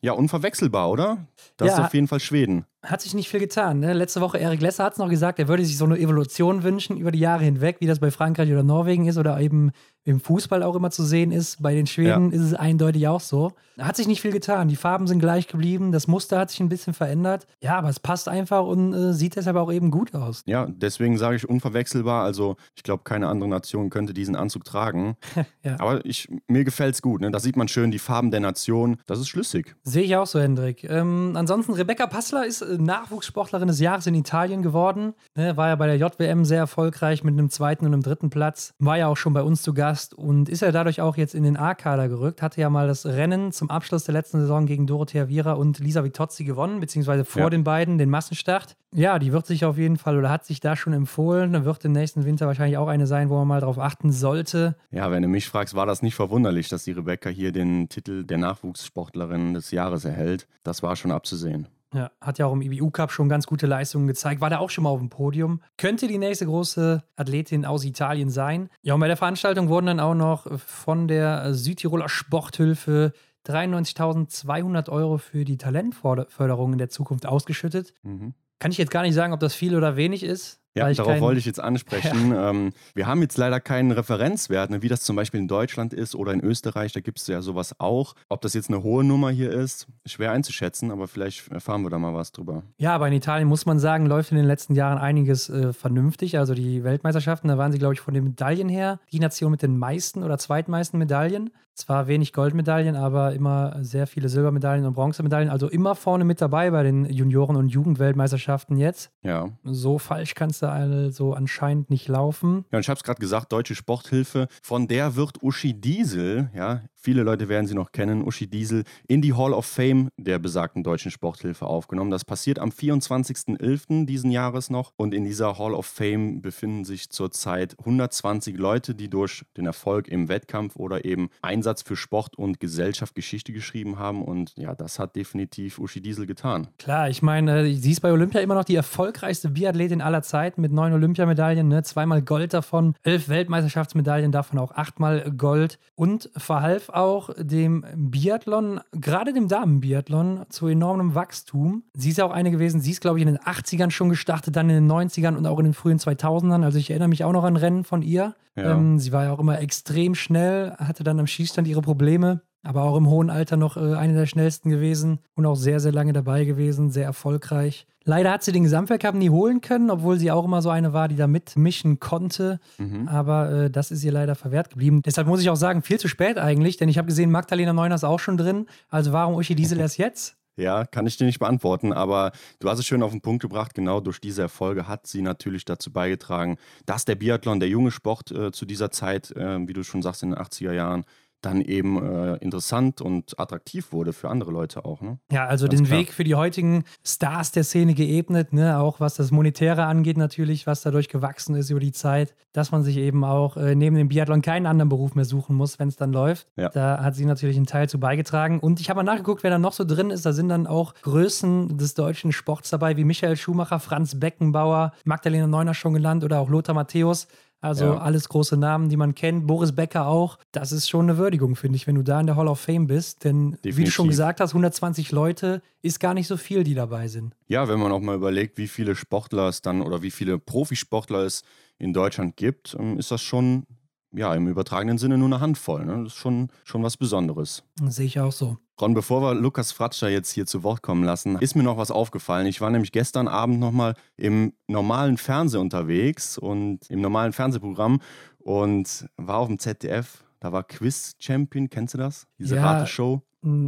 ja, 0.00 0.12
unverwechselbar, 0.12 0.90
oder? 0.90 1.26
Das 1.56 1.68
ja, 1.68 1.74
ist 1.74 1.80
auf 1.80 1.94
jeden 1.94 2.08
Fall 2.08 2.20
Schweden. 2.20 2.64
Hat 2.84 3.00
sich 3.00 3.14
nicht 3.14 3.28
viel 3.28 3.38
getan. 3.38 3.78
Ne? 3.78 3.92
Letzte 3.92 4.20
Woche, 4.20 4.38
Erik 4.38 4.60
Lesser 4.60 4.82
hat 4.82 4.94
es 4.94 4.98
noch 4.98 5.08
gesagt, 5.08 5.38
er 5.38 5.46
würde 5.46 5.64
sich 5.64 5.78
so 5.78 5.84
eine 5.84 5.98
Evolution 5.98 6.64
wünschen 6.64 6.96
über 6.96 7.12
die 7.12 7.20
Jahre 7.20 7.44
hinweg, 7.44 7.76
wie 7.78 7.86
das 7.86 8.00
bei 8.00 8.10
Frankreich 8.10 8.50
oder 8.50 8.64
Norwegen 8.64 9.06
ist 9.06 9.18
oder 9.18 9.38
eben 9.40 9.70
im 10.04 10.20
Fußball 10.20 10.62
auch 10.62 10.74
immer 10.74 10.90
zu 10.90 11.04
sehen 11.04 11.30
ist. 11.30 11.62
Bei 11.62 11.74
den 11.74 11.86
Schweden 11.86 12.30
ja. 12.30 12.36
ist 12.36 12.42
es 12.42 12.54
eindeutig 12.54 13.06
auch 13.08 13.20
so. 13.20 13.52
Hat 13.78 13.96
sich 13.96 14.06
nicht 14.06 14.20
viel 14.20 14.32
getan. 14.32 14.68
Die 14.68 14.76
Farben 14.76 15.06
sind 15.06 15.18
gleich 15.18 15.48
geblieben, 15.48 15.92
das 15.92 16.06
Muster 16.06 16.38
hat 16.38 16.50
sich 16.50 16.60
ein 16.60 16.68
bisschen 16.68 16.92
verändert. 16.92 17.46
Ja, 17.62 17.78
aber 17.78 17.88
es 17.88 18.00
passt 18.00 18.28
einfach 18.28 18.64
und 18.66 18.92
äh, 18.92 19.12
sieht 19.12 19.36
deshalb 19.36 19.56
auch 19.56 19.72
eben 19.72 19.90
gut 19.90 20.14
aus. 20.14 20.42
Ja, 20.46 20.66
deswegen 20.68 21.16
sage 21.16 21.36
ich 21.36 21.48
unverwechselbar. 21.48 22.24
Also 22.24 22.56
ich 22.74 22.82
glaube, 22.82 23.04
keine 23.04 23.28
andere 23.28 23.48
Nation 23.48 23.90
könnte 23.90 24.12
diesen 24.12 24.36
Anzug 24.36 24.64
tragen. 24.64 25.16
ja. 25.62 25.76
Aber 25.78 26.04
ich, 26.04 26.28
mir 26.48 26.64
gefällt 26.64 26.94
es 26.94 27.02
gut. 27.02 27.20
Ne? 27.20 27.30
Da 27.30 27.40
sieht 27.40 27.56
man 27.56 27.68
schön 27.68 27.90
die 27.90 27.98
Farben 27.98 28.30
der 28.30 28.40
Nation. 28.40 28.98
Das 29.06 29.18
ist 29.18 29.28
schlüssig. 29.28 29.74
Sehe 29.84 30.02
ich 30.02 30.16
auch 30.16 30.26
so, 30.26 30.38
Hendrik. 30.38 30.84
Ähm, 30.84 31.32
ansonsten, 31.34 31.72
Rebecca 31.72 32.06
Passler 32.06 32.44
ist 32.44 32.60
äh, 32.60 32.76
Nachwuchssportlerin 32.78 33.68
des 33.68 33.80
Jahres 33.80 34.06
in 34.06 34.14
Italien 34.14 34.62
geworden. 34.62 35.14
Ne? 35.34 35.56
War 35.56 35.68
ja 35.68 35.76
bei 35.76 35.86
der 35.86 35.96
JWM 35.96 36.44
sehr 36.44 36.58
erfolgreich 36.58 37.24
mit 37.24 37.32
einem 37.32 37.48
zweiten 37.48 37.86
und 37.86 37.94
einem 37.94 38.02
dritten 38.02 38.30
Platz. 38.30 38.74
War 38.78 38.98
ja 38.98 39.06
auch 39.06 39.16
schon 39.16 39.32
bei 39.32 39.42
uns 39.42 39.62
zu 39.62 39.72
Gast 39.72 39.91
und 40.14 40.48
ist 40.48 40.62
ja 40.62 40.72
dadurch 40.72 41.00
auch 41.00 41.16
jetzt 41.16 41.34
in 41.34 41.42
den 41.42 41.56
A-Kader 41.56 42.08
gerückt. 42.08 42.42
Hatte 42.42 42.60
ja 42.60 42.70
mal 42.70 42.86
das 42.86 43.06
Rennen 43.06 43.52
zum 43.52 43.70
Abschluss 43.70 44.04
der 44.04 44.14
letzten 44.14 44.40
Saison 44.40 44.66
gegen 44.66 44.86
Dorothea 44.86 45.28
Viera 45.28 45.52
und 45.52 45.78
Lisa 45.78 46.04
Vitozzi 46.04 46.44
gewonnen, 46.44 46.80
beziehungsweise 46.80 47.24
vor 47.24 47.42
ja. 47.42 47.50
den 47.50 47.64
beiden 47.64 47.98
den 47.98 48.10
Massenstart. 48.10 48.76
Ja, 48.94 49.18
die 49.18 49.32
wird 49.32 49.46
sich 49.46 49.64
auf 49.64 49.78
jeden 49.78 49.96
Fall 49.96 50.18
oder 50.18 50.30
hat 50.30 50.44
sich 50.44 50.60
da 50.60 50.76
schon 50.76 50.92
empfohlen. 50.92 51.52
Da 51.52 51.64
wird 51.64 51.84
im 51.84 51.92
nächsten 51.92 52.24
Winter 52.24 52.46
wahrscheinlich 52.46 52.78
auch 52.78 52.88
eine 52.88 53.06
sein, 53.06 53.30
wo 53.30 53.36
man 53.36 53.48
mal 53.48 53.60
drauf 53.60 53.78
achten 53.78 54.12
sollte. 54.12 54.76
Ja, 54.90 55.10
wenn 55.10 55.22
du 55.22 55.28
mich 55.28 55.48
fragst, 55.48 55.74
war 55.74 55.86
das 55.86 56.02
nicht 56.02 56.14
verwunderlich, 56.14 56.68
dass 56.68 56.84
die 56.84 56.92
Rebecca 56.92 57.30
hier 57.30 57.52
den 57.52 57.88
Titel 57.88 58.24
der 58.24 58.38
Nachwuchssportlerin 58.38 59.54
des 59.54 59.70
Jahres 59.70 60.04
erhält. 60.04 60.46
Das 60.62 60.82
war 60.82 60.96
schon 60.96 61.10
abzusehen. 61.10 61.68
Ja, 61.94 62.10
hat 62.20 62.38
ja 62.38 62.46
auch 62.46 62.52
im 62.52 62.62
IBU 62.62 62.90
Cup 62.90 63.12
schon 63.12 63.28
ganz 63.28 63.46
gute 63.46 63.66
Leistungen 63.66 64.06
gezeigt, 64.06 64.40
war 64.40 64.48
da 64.48 64.58
auch 64.58 64.70
schon 64.70 64.84
mal 64.84 64.90
auf 64.90 65.00
dem 65.00 65.10
Podium. 65.10 65.60
Könnte 65.76 66.08
die 66.08 66.18
nächste 66.18 66.46
große 66.46 67.02
Athletin 67.16 67.66
aus 67.66 67.84
Italien 67.84 68.30
sein. 68.30 68.70
Ja, 68.82 68.94
und 68.94 69.00
bei 69.00 69.08
der 69.08 69.16
Veranstaltung 69.16 69.68
wurden 69.68 69.86
dann 69.86 70.00
auch 70.00 70.14
noch 70.14 70.46
von 70.58 71.06
der 71.06 71.52
Südtiroler 71.52 72.08
Sporthilfe 72.08 73.12
93.200 73.46 74.88
Euro 74.88 75.18
für 75.18 75.44
die 75.44 75.58
Talentförderung 75.58 76.72
in 76.72 76.78
der 76.78 76.88
Zukunft 76.88 77.26
ausgeschüttet. 77.26 77.92
Mhm. 78.02 78.34
Kann 78.58 78.70
ich 78.70 78.78
jetzt 78.78 78.92
gar 78.92 79.02
nicht 79.02 79.14
sagen, 79.14 79.32
ob 79.32 79.40
das 79.40 79.54
viel 79.54 79.76
oder 79.76 79.96
wenig 79.96 80.22
ist. 80.22 80.61
Ja, 80.74 80.92
darauf 80.92 81.12
kein... 81.12 81.20
wollte 81.20 81.38
ich 81.38 81.46
jetzt 81.46 81.60
ansprechen. 81.60 82.12
Ja. 82.32 82.50
Ähm, 82.50 82.72
wir 82.94 83.06
haben 83.06 83.20
jetzt 83.20 83.36
leider 83.36 83.60
keinen 83.60 83.90
Referenzwert, 83.90 84.70
ne, 84.70 84.82
wie 84.82 84.88
das 84.88 85.02
zum 85.02 85.16
Beispiel 85.16 85.40
in 85.40 85.48
Deutschland 85.48 85.92
ist 85.92 86.14
oder 86.14 86.32
in 86.32 86.40
Österreich, 86.40 86.92
da 86.92 87.00
gibt 87.00 87.18
es 87.18 87.26
ja 87.26 87.42
sowas 87.42 87.74
auch. 87.78 88.14
Ob 88.28 88.40
das 88.40 88.54
jetzt 88.54 88.70
eine 88.70 88.82
hohe 88.82 89.04
Nummer 89.04 89.30
hier 89.30 89.50
ist, 89.50 89.86
schwer 90.06 90.32
einzuschätzen, 90.32 90.90
aber 90.90 91.08
vielleicht 91.08 91.50
erfahren 91.50 91.82
wir 91.82 91.90
da 91.90 91.98
mal 91.98 92.14
was 92.14 92.32
drüber. 92.32 92.62
Ja, 92.78 92.94
aber 92.94 93.08
in 93.08 93.14
Italien 93.14 93.48
muss 93.48 93.66
man 93.66 93.78
sagen, 93.78 94.06
läuft 94.06 94.30
in 94.30 94.36
den 94.36 94.46
letzten 94.46 94.74
Jahren 94.74 94.98
einiges 94.98 95.50
äh, 95.50 95.72
vernünftig. 95.72 96.38
Also 96.38 96.54
die 96.54 96.84
Weltmeisterschaften, 96.84 97.48
da 97.48 97.58
waren 97.58 97.72
sie, 97.72 97.78
glaube 97.78 97.94
ich, 97.94 98.00
von 98.00 98.14
den 98.14 98.24
Medaillen 98.24 98.68
her 98.68 99.00
die 99.12 99.20
Nation 99.20 99.50
mit 99.50 99.62
den 99.62 99.78
meisten 99.78 100.22
oder 100.22 100.38
zweitmeisten 100.38 100.98
Medaillen. 100.98 101.50
Zwar 101.74 102.06
wenig 102.06 102.34
Goldmedaillen, 102.34 102.96
aber 102.96 103.32
immer 103.32 103.76
sehr 103.80 104.06
viele 104.06 104.28
Silbermedaillen 104.28 104.84
und 104.84 104.92
Bronzemedaillen. 104.92 105.48
Also 105.48 105.70
immer 105.70 105.94
vorne 105.94 106.24
mit 106.24 106.42
dabei 106.42 106.70
bei 106.70 106.82
den 106.82 107.06
Junioren- 107.06 107.56
und 107.56 107.68
Jugendweltmeisterschaften 107.68 108.76
jetzt. 108.76 109.10
Ja. 109.22 109.48
So 109.64 109.98
falsch 109.98 110.34
kann 110.34 110.50
es 110.50 110.58
Plätze 110.62 110.70
also 110.70 111.34
anscheinend 111.34 111.90
nicht 111.90 112.08
laufen. 112.08 112.64
Ja, 112.70 112.78
und 112.78 112.80
ich 112.80 112.88
habe 112.88 112.98
es 112.98 113.04
gerade 113.04 113.20
gesagt, 113.20 113.52
Deutsche 113.52 113.74
Sporthilfe, 113.74 114.48
von 114.62 114.88
der 114.88 115.16
wird 115.16 115.42
Uschi 115.42 115.74
Diesel, 115.74 116.50
ja, 116.54 116.82
viele 116.94 117.22
Leute 117.22 117.48
werden 117.48 117.66
sie 117.66 117.74
noch 117.74 117.92
kennen, 117.92 118.22
Uschi 118.22 118.46
Diesel, 118.46 118.84
in 119.08 119.22
die 119.22 119.34
Hall 119.34 119.52
of 119.52 119.66
Fame 119.66 120.08
der 120.16 120.38
besagten 120.38 120.82
Deutschen 120.82 121.10
Sporthilfe 121.10 121.66
aufgenommen. 121.66 122.10
Das 122.10 122.24
passiert 122.24 122.58
am 122.58 122.70
24.11. 122.70 124.06
diesen 124.06 124.30
Jahres 124.30 124.70
noch 124.70 124.92
und 124.96 125.14
in 125.14 125.24
dieser 125.24 125.58
Hall 125.58 125.74
of 125.74 125.86
Fame 125.86 126.40
befinden 126.40 126.84
sich 126.84 127.10
zurzeit 127.10 127.76
120 127.78 128.56
Leute, 128.56 128.94
die 128.94 129.10
durch 129.10 129.44
den 129.56 129.66
Erfolg 129.66 130.08
im 130.08 130.28
Wettkampf 130.28 130.76
oder 130.76 131.04
eben 131.04 131.28
Einsatz 131.42 131.82
für 131.82 131.96
Sport 131.96 132.36
und 132.38 132.60
Gesellschaft 132.60 133.14
Geschichte 133.14 133.52
geschrieben 133.52 133.98
haben 133.98 134.22
und 134.22 134.52
ja, 134.56 134.74
das 134.74 134.98
hat 134.98 135.16
definitiv 135.16 135.78
Uschi 135.78 136.00
Diesel 136.00 136.26
getan. 136.26 136.68
Klar, 136.78 137.08
ich 137.08 137.22
meine, 137.22 137.72
sie 137.74 137.90
ist 137.90 138.00
bei 138.00 138.12
Olympia 138.12 138.40
immer 138.40 138.54
noch 138.54 138.64
die 138.64 138.76
erfolgreichste 138.76 139.50
Biathletin 139.50 140.00
aller 140.00 140.22
Zeiten 140.22 140.51
mit 140.58 140.72
neun 140.72 140.92
Olympiamedaillen, 140.92 141.68
ne? 141.68 141.82
zweimal 141.82 142.22
Gold 142.22 142.54
davon, 142.54 142.94
elf 143.02 143.28
Weltmeisterschaftsmedaillen, 143.28 144.32
davon 144.32 144.58
auch 144.58 144.72
achtmal 144.72 145.30
Gold 145.36 145.78
und 145.94 146.30
verhalf 146.36 146.88
auch 146.88 147.30
dem 147.38 147.84
Biathlon, 147.94 148.80
gerade 148.92 149.32
dem 149.32 149.48
Damenbiathlon, 149.48 150.44
zu 150.48 150.66
enormem 150.68 151.14
Wachstum. 151.14 151.84
Sie 151.94 152.10
ist 152.10 152.18
ja 152.18 152.24
auch 152.24 152.32
eine 152.32 152.50
gewesen, 152.50 152.80
sie 152.80 152.90
ist, 152.90 153.00
glaube 153.00 153.18
ich, 153.18 153.26
in 153.26 153.34
den 153.34 153.38
80ern 153.38 153.90
schon 153.90 154.08
gestartet, 154.08 154.56
dann 154.56 154.70
in 154.70 154.86
den 154.86 154.90
90ern 154.90 155.36
und 155.36 155.46
auch 155.46 155.58
in 155.58 155.64
den 155.64 155.74
frühen 155.74 155.98
2000ern. 155.98 156.64
Also 156.64 156.78
ich 156.78 156.90
erinnere 156.90 157.08
mich 157.08 157.24
auch 157.24 157.32
noch 157.32 157.44
an 157.44 157.56
Rennen 157.56 157.84
von 157.84 158.02
ihr. 158.02 158.34
Ja. 158.56 158.72
Ähm, 158.72 158.98
sie 158.98 159.12
war 159.12 159.24
ja 159.24 159.32
auch 159.32 159.40
immer 159.40 159.60
extrem 159.60 160.14
schnell, 160.14 160.72
hatte 160.72 161.04
dann 161.04 161.20
am 161.20 161.26
Schießstand 161.26 161.66
ihre 161.66 161.82
Probleme 161.82 162.42
aber 162.62 162.82
auch 162.84 162.96
im 162.96 163.08
hohen 163.08 163.30
Alter 163.30 163.56
noch 163.56 163.76
äh, 163.76 163.94
eine 163.94 164.14
der 164.14 164.26
schnellsten 164.26 164.70
gewesen 164.70 165.18
und 165.34 165.46
auch 165.46 165.56
sehr, 165.56 165.80
sehr 165.80 165.92
lange 165.92 166.12
dabei 166.12 166.44
gewesen, 166.44 166.90
sehr 166.90 167.04
erfolgreich. 167.04 167.86
Leider 168.04 168.32
hat 168.32 168.42
sie 168.42 168.52
den 168.52 168.64
Gesamtweltcup 168.64 169.14
nie 169.14 169.30
holen 169.30 169.60
können, 169.60 169.90
obwohl 169.90 170.18
sie 170.18 170.30
auch 170.30 170.44
immer 170.44 170.62
so 170.62 170.70
eine 170.70 170.92
war, 170.92 171.08
die 171.08 171.16
da 171.16 171.26
mitmischen 171.26 172.00
konnte. 172.00 172.60
Mhm. 172.78 173.08
Aber 173.08 173.50
äh, 173.50 173.70
das 173.70 173.90
ist 173.90 174.04
ihr 174.04 174.12
leider 174.12 174.34
verwehrt 174.34 174.70
geblieben. 174.70 175.02
Deshalb 175.04 175.26
muss 175.26 175.40
ich 175.40 175.50
auch 175.50 175.56
sagen, 175.56 175.82
viel 175.82 175.98
zu 175.98 176.08
spät 176.08 176.38
eigentlich, 176.38 176.76
denn 176.76 176.88
ich 176.88 176.98
habe 176.98 177.08
gesehen, 177.08 177.30
Magdalena 177.30 177.72
Neuner 177.72 177.94
ist 177.94 178.04
auch 178.04 178.20
schon 178.20 178.36
drin. 178.36 178.66
Also 178.88 179.12
warum 179.12 179.34
Uschi 179.34 179.54
Diesel 179.54 179.78
erst 179.80 179.98
jetzt? 179.98 180.36
Ja, 180.56 180.84
kann 180.84 181.06
ich 181.06 181.16
dir 181.16 181.24
nicht 181.24 181.38
beantworten, 181.38 181.94
aber 181.94 182.30
du 182.60 182.68
hast 182.68 182.78
es 182.78 182.84
schön 182.84 183.02
auf 183.02 183.12
den 183.12 183.22
Punkt 183.22 183.40
gebracht. 183.40 183.72
Genau 183.74 184.00
durch 184.00 184.20
diese 184.20 184.42
Erfolge 184.42 184.86
hat 184.86 185.06
sie 185.06 185.22
natürlich 185.22 185.64
dazu 185.64 185.90
beigetragen, 185.90 186.58
dass 186.84 187.06
der 187.06 187.14
Biathlon, 187.14 187.58
der 187.58 187.70
junge 187.70 187.90
Sport 187.90 188.30
äh, 188.32 188.52
zu 188.52 188.66
dieser 188.66 188.90
Zeit, 188.90 189.30
äh, 189.30 189.66
wie 189.66 189.72
du 189.72 189.82
schon 189.82 190.02
sagst, 190.02 190.22
in 190.22 190.32
den 190.32 190.38
80er 190.38 190.72
Jahren, 190.72 191.04
dann 191.42 191.60
eben 191.60 192.02
äh, 192.02 192.36
interessant 192.36 193.00
und 193.00 193.38
attraktiv 193.38 193.92
wurde 193.92 194.12
für 194.12 194.30
andere 194.30 194.50
Leute 194.50 194.84
auch. 194.84 195.00
Ne? 195.00 195.18
Ja, 195.30 195.46
also 195.46 195.66
Ganz 195.66 195.80
den 195.80 195.86
klar. 195.86 196.00
Weg 196.00 196.12
für 196.12 196.24
die 196.24 196.34
heutigen 196.34 196.84
Stars 197.04 197.52
der 197.52 197.64
Szene 197.64 197.94
geebnet, 197.94 198.52
ne? 198.52 198.78
auch 198.78 199.00
was 199.00 199.16
das 199.16 199.30
Monetäre 199.30 199.84
angeht 199.84 200.16
natürlich, 200.16 200.66
was 200.66 200.82
dadurch 200.82 201.08
gewachsen 201.08 201.54
ist 201.54 201.70
über 201.70 201.80
die 201.80 201.92
Zeit, 201.92 202.34
dass 202.52 202.72
man 202.72 202.82
sich 202.82 202.96
eben 202.96 203.24
auch 203.24 203.56
äh, 203.56 203.74
neben 203.74 203.96
dem 203.96 204.08
Biathlon 204.08 204.42
keinen 204.42 204.66
anderen 204.66 204.88
Beruf 204.88 205.14
mehr 205.14 205.24
suchen 205.24 205.56
muss, 205.56 205.78
wenn 205.78 205.88
es 205.88 205.96
dann 205.96 206.12
läuft. 206.12 206.46
Ja. 206.56 206.68
Da 206.68 207.02
hat 207.02 207.14
sie 207.16 207.26
natürlich 207.26 207.56
einen 207.56 207.66
Teil 207.66 207.88
zu 207.88 207.98
beigetragen. 207.98 208.60
Und 208.60 208.80
ich 208.80 208.88
habe 208.88 208.98
mal 208.98 209.10
nachgeguckt, 209.10 209.42
wer 209.42 209.50
da 209.50 209.58
noch 209.58 209.72
so 209.72 209.84
drin 209.84 210.10
ist. 210.10 210.24
Da 210.24 210.32
sind 210.32 210.48
dann 210.48 210.66
auch 210.66 210.94
Größen 211.02 211.76
des 211.76 211.94
deutschen 211.94 212.32
Sports 212.32 212.70
dabei, 212.70 212.96
wie 212.96 213.04
Michael 213.04 213.36
Schumacher, 213.36 213.80
Franz 213.80 214.18
Beckenbauer, 214.18 214.92
Magdalena 215.04 215.46
Neuner 215.46 215.74
schon 215.74 215.94
genannt 215.94 216.24
oder 216.24 216.40
auch 216.40 216.48
Lothar 216.48 216.74
Matthäus. 216.74 217.26
Also 217.62 217.84
ja. 217.84 217.98
alles 217.98 218.28
große 218.28 218.56
Namen, 218.56 218.88
die 218.88 218.96
man 218.96 219.14
kennt. 219.14 219.46
Boris 219.46 219.72
Becker 219.72 220.08
auch. 220.08 220.36
Das 220.50 220.72
ist 220.72 220.90
schon 220.90 221.08
eine 221.08 221.16
Würdigung, 221.16 221.54
finde 221.54 221.76
ich, 221.76 221.86
wenn 221.86 221.94
du 221.94 222.02
da 222.02 222.20
in 222.20 222.26
der 222.26 222.34
Hall 222.34 222.48
of 222.48 222.58
Fame 222.58 222.88
bist. 222.88 223.22
Denn 223.22 223.52
Definitiv. 223.52 223.76
wie 223.76 223.84
du 223.84 223.90
schon 223.92 224.08
gesagt 224.08 224.40
hast, 224.40 224.50
120 224.50 225.12
Leute 225.12 225.62
ist 225.80 226.00
gar 226.00 226.12
nicht 226.12 226.26
so 226.26 226.36
viel, 226.36 226.64
die 226.64 226.74
dabei 226.74 227.06
sind. 227.06 227.36
Ja, 227.46 227.68
wenn 227.68 227.78
man 227.78 227.92
auch 227.92 228.00
mal 228.00 228.16
überlegt, 228.16 228.58
wie 228.58 228.66
viele 228.66 228.96
Sportler 228.96 229.48
es 229.48 229.62
dann 229.62 229.80
oder 229.80 230.02
wie 230.02 230.10
viele 230.10 230.40
Profisportler 230.40 231.20
es 231.20 231.44
in 231.78 231.92
Deutschland 231.92 232.36
gibt, 232.36 232.76
ähm, 232.78 232.98
ist 232.98 233.12
das 233.12 233.22
schon 233.22 233.64
ja, 234.12 234.34
im 234.34 234.46
übertragenen 234.48 234.98
Sinne 234.98 235.18
nur 235.18 235.28
eine 235.28 235.40
Handvoll. 235.40 235.84
Ne? 235.84 236.04
Das 236.04 236.12
ist 236.12 236.18
schon, 236.18 236.48
schon 236.64 236.82
was 236.82 236.96
Besonderes. 236.96 237.64
Sehe 237.88 238.06
ich 238.06 238.20
auch 238.20 238.32
so. 238.32 238.58
Ron, 238.80 238.94
bevor 238.94 239.22
wir 239.22 239.34
Lukas 239.34 239.70
Fratscher 239.72 240.08
jetzt 240.08 240.30
hier 240.30 240.46
zu 240.46 240.62
Wort 240.62 240.82
kommen 240.82 241.04
lassen, 241.04 241.38
ist 241.38 241.54
mir 241.54 241.62
noch 241.62 241.76
was 241.76 241.90
aufgefallen. 241.90 242.46
Ich 242.46 242.60
war 242.60 242.70
nämlich 242.70 242.92
gestern 242.92 243.28
Abend 243.28 243.60
nochmal 243.60 243.94
im 244.16 244.54
normalen 244.66 245.18
Fernsehen 245.18 245.60
unterwegs 245.60 246.36
und 246.36 246.90
im 246.90 247.00
normalen 247.00 247.32
Fernsehprogramm 247.32 248.00
und 248.38 249.06
war 249.16 249.38
auf 249.38 249.48
dem 249.48 249.58
ZDF. 249.58 250.24
Da 250.40 250.52
war 250.52 250.64
Quiz 250.64 251.14
Champion, 251.20 251.70
kennst 251.70 251.94
du 251.94 251.98
das? 251.98 252.26
Diese 252.38 252.56
ja, 252.56 252.64
Rateshow. 252.64 253.22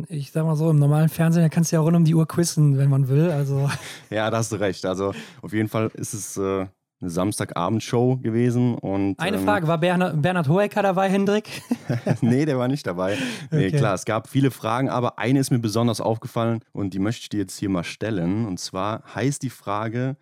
Ich 0.08 0.32
sag 0.32 0.44
mal 0.44 0.56
so, 0.56 0.70
im 0.70 0.78
normalen 0.78 1.08
Fernsehen, 1.08 1.42
da 1.42 1.48
kannst 1.48 1.70
du 1.70 1.76
ja 1.76 1.80
rund 1.82 1.96
um 1.96 2.04
die 2.04 2.14
Uhr 2.14 2.26
quizzen, 2.26 2.78
wenn 2.78 2.90
man 2.90 3.08
will. 3.08 3.30
Also. 3.30 3.70
ja, 4.10 4.30
da 4.30 4.38
hast 4.38 4.50
du 4.50 4.56
recht. 4.56 4.84
Also 4.84 5.12
auf 5.42 5.52
jeden 5.52 5.68
Fall 5.68 5.90
ist 5.94 6.14
es 6.14 6.36
äh, 6.36 6.66
eine 7.04 7.10
Samstagabendshow 7.10 8.16
gewesen. 8.16 8.74
Und, 8.74 9.20
eine 9.20 9.36
ähm, 9.36 9.44
Frage, 9.44 9.68
war 9.68 9.78
Bernhard, 9.78 10.20
Bernhard 10.20 10.48
Hoeker 10.48 10.82
dabei, 10.82 11.08
Hendrik? 11.08 11.62
nee, 12.22 12.44
der 12.44 12.58
war 12.58 12.68
nicht 12.68 12.86
dabei. 12.86 13.18
Nee, 13.50 13.68
okay. 13.68 13.76
klar, 13.76 13.94
es 13.94 14.04
gab 14.04 14.28
viele 14.28 14.50
Fragen, 14.50 14.88
aber 14.88 15.18
eine 15.18 15.38
ist 15.38 15.50
mir 15.50 15.58
besonders 15.58 16.00
aufgefallen 16.00 16.60
und 16.72 16.94
die 16.94 16.98
möchte 16.98 17.22
ich 17.22 17.28
dir 17.28 17.40
jetzt 17.40 17.58
hier 17.58 17.68
mal 17.68 17.84
stellen. 17.84 18.46
Und 18.46 18.58
zwar 18.58 19.02
heißt 19.14 19.42
die 19.42 19.50
Frage, 19.50 20.16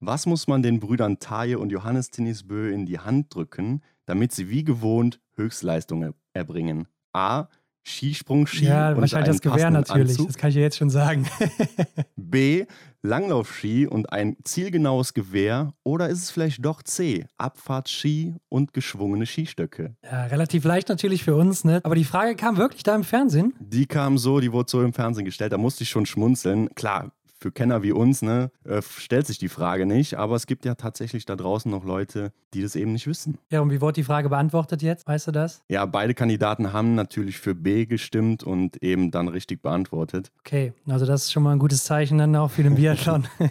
was 0.00 0.26
muss 0.26 0.46
man 0.46 0.62
den 0.62 0.78
Brüdern 0.78 1.18
Taje 1.18 1.58
und 1.58 1.72
Johannes 1.72 2.10
Tinnisbö 2.10 2.70
in 2.70 2.84
die 2.84 2.98
Hand 2.98 3.34
drücken, 3.34 3.82
damit 4.04 4.32
sie 4.32 4.50
wie 4.50 4.62
gewohnt 4.62 5.20
Höchstleistungen 5.36 6.14
erbringen? 6.34 6.86
A. 7.14 7.48
Skisprung-Ski. 7.86 8.64
Ja, 8.66 8.96
wahrscheinlich 8.96 9.28
das 9.28 9.40
Gewehr 9.40 9.70
natürlich, 9.70 10.10
Anzug. 10.10 10.26
das 10.26 10.36
kann 10.36 10.48
ich 10.48 10.56
dir 10.56 10.62
jetzt 10.62 10.76
schon 10.76 10.90
sagen. 10.90 11.26
B. 12.16 12.66
Langlaufski 13.02 13.86
und 13.86 14.12
ein 14.12 14.36
zielgenaues 14.42 15.14
Gewehr. 15.14 15.72
Oder 15.84 16.08
ist 16.08 16.24
es 16.24 16.30
vielleicht 16.32 16.64
doch 16.64 16.82
C. 16.82 17.26
Abfahrtski 17.38 18.34
und 18.48 18.72
geschwungene 18.72 19.26
Skistöcke? 19.26 19.94
Ja, 20.02 20.24
relativ 20.26 20.64
leicht 20.64 20.88
natürlich 20.88 21.22
für 21.22 21.36
uns, 21.36 21.64
ne? 21.64 21.80
Aber 21.84 21.94
die 21.94 22.04
Frage 22.04 22.34
kam 22.34 22.56
wirklich 22.56 22.82
da 22.82 22.96
im 22.96 23.04
Fernsehen? 23.04 23.54
Die 23.60 23.86
kam 23.86 24.18
so, 24.18 24.40
die 24.40 24.52
wurde 24.52 24.68
so 24.68 24.82
im 24.82 24.92
Fernsehen 24.92 25.24
gestellt. 25.24 25.52
Da 25.52 25.58
musste 25.58 25.84
ich 25.84 25.90
schon 25.90 26.06
schmunzeln. 26.06 26.68
Klar, 26.74 27.12
für 27.46 27.52
Kenner 27.52 27.84
wie 27.84 27.92
uns, 27.92 28.22
ne, 28.22 28.50
äh, 28.64 28.82
stellt 28.82 29.28
sich 29.28 29.38
die 29.38 29.48
Frage 29.48 29.86
nicht. 29.86 30.18
Aber 30.18 30.34
es 30.34 30.48
gibt 30.48 30.64
ja 30.64 30.74
tatsächlich 30.74 31.26
da 31.26 31.36
draußen 31.36 31.70
noch 31.70 31.84
Leute, 31.84 32.32
die 32.54 32.62
das 32.62 32.74
eben 32.74 32.92
nicht 32.92 33.06
wissen. 33.06 33.38
Ja, 33.52 33.60
und 33.60 33.70
wie 33.70 33.80
wurde 33.80 33.92
die 33.92 34.02
Frage 34.02 34.28
beantwortet 34.28 34.82
jetzt? 34.82 35.06
Weißt 35.06 35.28
du 35.28 35.30
das? 35.30 35.62
Ja, 35.68 35.86
beide 35.86 36.12
Kandidaten 36.12 36.72
haben 36.72 36.96
natürlich 36.96 37.38
für 37.38 37.54
B 37.54 37.86
gestimmt 37.86 38.42
und 38.42 38.82
eben 38.82 39.12
dann 39.12 39.28
richtig 39.28 39.62
beantwortet. 39.62 40.32
Okay, 40.40 40.72
also 40.88 41.06
das 41.06 41.26
ist 41.26 41.32
schon 41.32 41.44
mal 41.44 41.52
ein 41.52 41.60
gutes 41.60 41.84
Zeichen 41.84 42.18
dann 42.18 42.34
auch 42.34 42.50
für 42.50 42.64
den 42.64 42.74
Biathlon. 42.74 43.28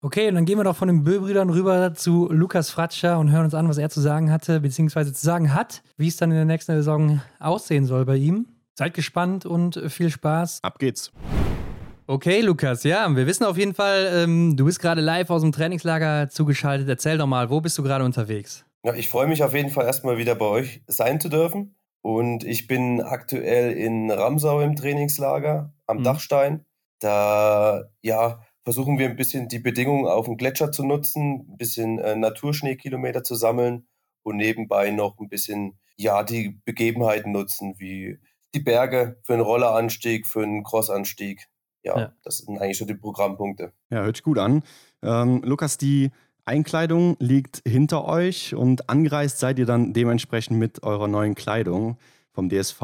Okay, 0.00 0.28
und 0.28 0.34
dann 0.34 0.44
gehen 0.44 0.58
wir 0.58 0.64
doch 0.64 0.76
von 0.76 0.88
den 0.88 1.02
Böbrüdern 1.02 1.48
rüber 1.48 1.94
zu 1.94 2.28
Lukas 2.30 2.68
Fratscher 2.68 3.18
und 3.18 3.30
hören 3.30 3.46
uns 3.46 3.54
an, 3.54 3.70
was 3.70 3.78
er 3.78 3.88
zu 3.88 4.02
sagen 4.02 4.30
hatte, 4.30 4.60
beziehungsweise 4.60 5.14
zu 5.14 5.24
sagen 5.24 5.54
hat, 5.54 5.82
wie 5.96 6.08
es 6.08 6.18
dann 6.18 6.30
in 6.30 6.36
der 6.36 6.44
nächsten 6.44 6.72
Saison 6.72 7.22
aussehen 7.40 7.86
soll 7.86 8.04
bei 8.04 8.16
ihm. 8.16 8.44
Seid 8.74 8.92
gespannt 8.92 9.46
und 9.46 9.80
viel 9.90 10.10
Spaß. 10.10 10.58
Ab 10.62 10.78
geht's. 10.78 11.10
Okay, 12.06 12.42
Lukas, 12.42 12.84
ja, 12.84 13.08
wir 13.16 13.26
wissen 13.26 13.44
auf 13.44 13.56
jeden 13.56 13.74
Fall, 13.74 14.10
ähm, 14.12 14.58
du 14.58 14.66
bist 14.66 14.78
gerade 14.78 15.00
live 15.00 15.30
aus 15.30 15.40
dem 15.40 15.52
Trainingslager 15.52 16.28
zugeschaltet. 16.28 16.86
Erzähl 16.86 17.16
doch 17.16 17.26
mal, 17.26 17.48
wo 17.48 17.62
bist 17.62 17.78
du 17.78 17.82
gerade 17.82 18.04
unterwegs? 18.04 18.66
Ja, 18.82 18.94
ich 18.94 19.08
freue 19.08 19.26
mich 19.26 19.42
auf 19.42 19.54
jeden 19.54 19.70
Fall 19.70 19.86
erstmal 19.86 20.18
wieder 20.18 20.34
bei 20.34 20.44
euch 20.44 20.82
sein 20.86 21.18
zu 21.18 21.30
dürfen. 21.30 21.76
Und 22.02 22.44
ich 22.44 22.66
bin 22.66 23.00
aktuell 23.00 23.72
in 23.72 24.10
Ramsau 24.10 24.60
im 24.60 24.76
Trainingslager 24.76 25.72
am 25.86 25.98
mhm. 25.98 26.04
Dachstein. 26.04 26.66
Da 27.00 27.84
ja, 28.02 28.42
versuchen 28.64 28.98
wir 28.98 29.08
ein 29.08 29.16
bisschen 29.16 29.48
die 29.48 29.58
Bedingungen 29.58 30.06
auf 30.06 30.26
dem 30.26 30.36
Gletscher 30.36 30.70
zu 30.70 30.84
nutzen, 30.84 31.46
ein 31.48 31.56
bisschen 31.56 31.98
äh, 32.00 32.16
Naturschneekilometer 32.16 33.24
zu 33.24 33.34
sammeln 33.34 33.86
und 34.22 34.36
nebenbei 34.36 34.90
noch 34.90 35.18
ein 35.18 35.30
bisschen 35.30 35.78
ja, 35.96 36.22
die 36.22 36.60
Begebenheiten 36.66 37.32
nutzen, 37.32 37.76
wie 37.78 38.18
die 38.54 38.60
Berge 38.60 39.18
für 39.22 39.32
einen 39.32 39.42
Rolleranstieg, 39.42 40.26
für 40.26 40.42
einen 40.42 40.64
Crossanstieg 40.64 41.48
ja, 41.84 41.98
ja, 41.98 42.12
das 42.22 42.38
sind 42.38 42.58
eigentlich 42.58 42.78
so 42.78 42.84
die 42.84 42.94
Programmpunkte. 42.94 43.72
Ja, 43.90 44.02
hört 44.02 44.16
sich 44.16 44.24
gut 44.24 44.38
an. 44.38 44.62
Ähm, 45.02 45.42
Lukas, 45.44 45.78
die 45.78 46.10
Einkleidung 46.46 47.16
liegt 47.20 47.62
hinter 47.66 48.06
euch 48.06 48.54
und 48.54 48.88
angereist 48.90 49.38
seid 49.38 49.58
ihr 49.58 49.66
dann 49.66 49.92
dementsprechend 49.92 50.58
mit 50.58 50.82
eurer 50.82 51.08
neuen 51.08 51.34
Kleidung 51.34 51.96
vom 52.32 52.48
DSV. 52.48 52.82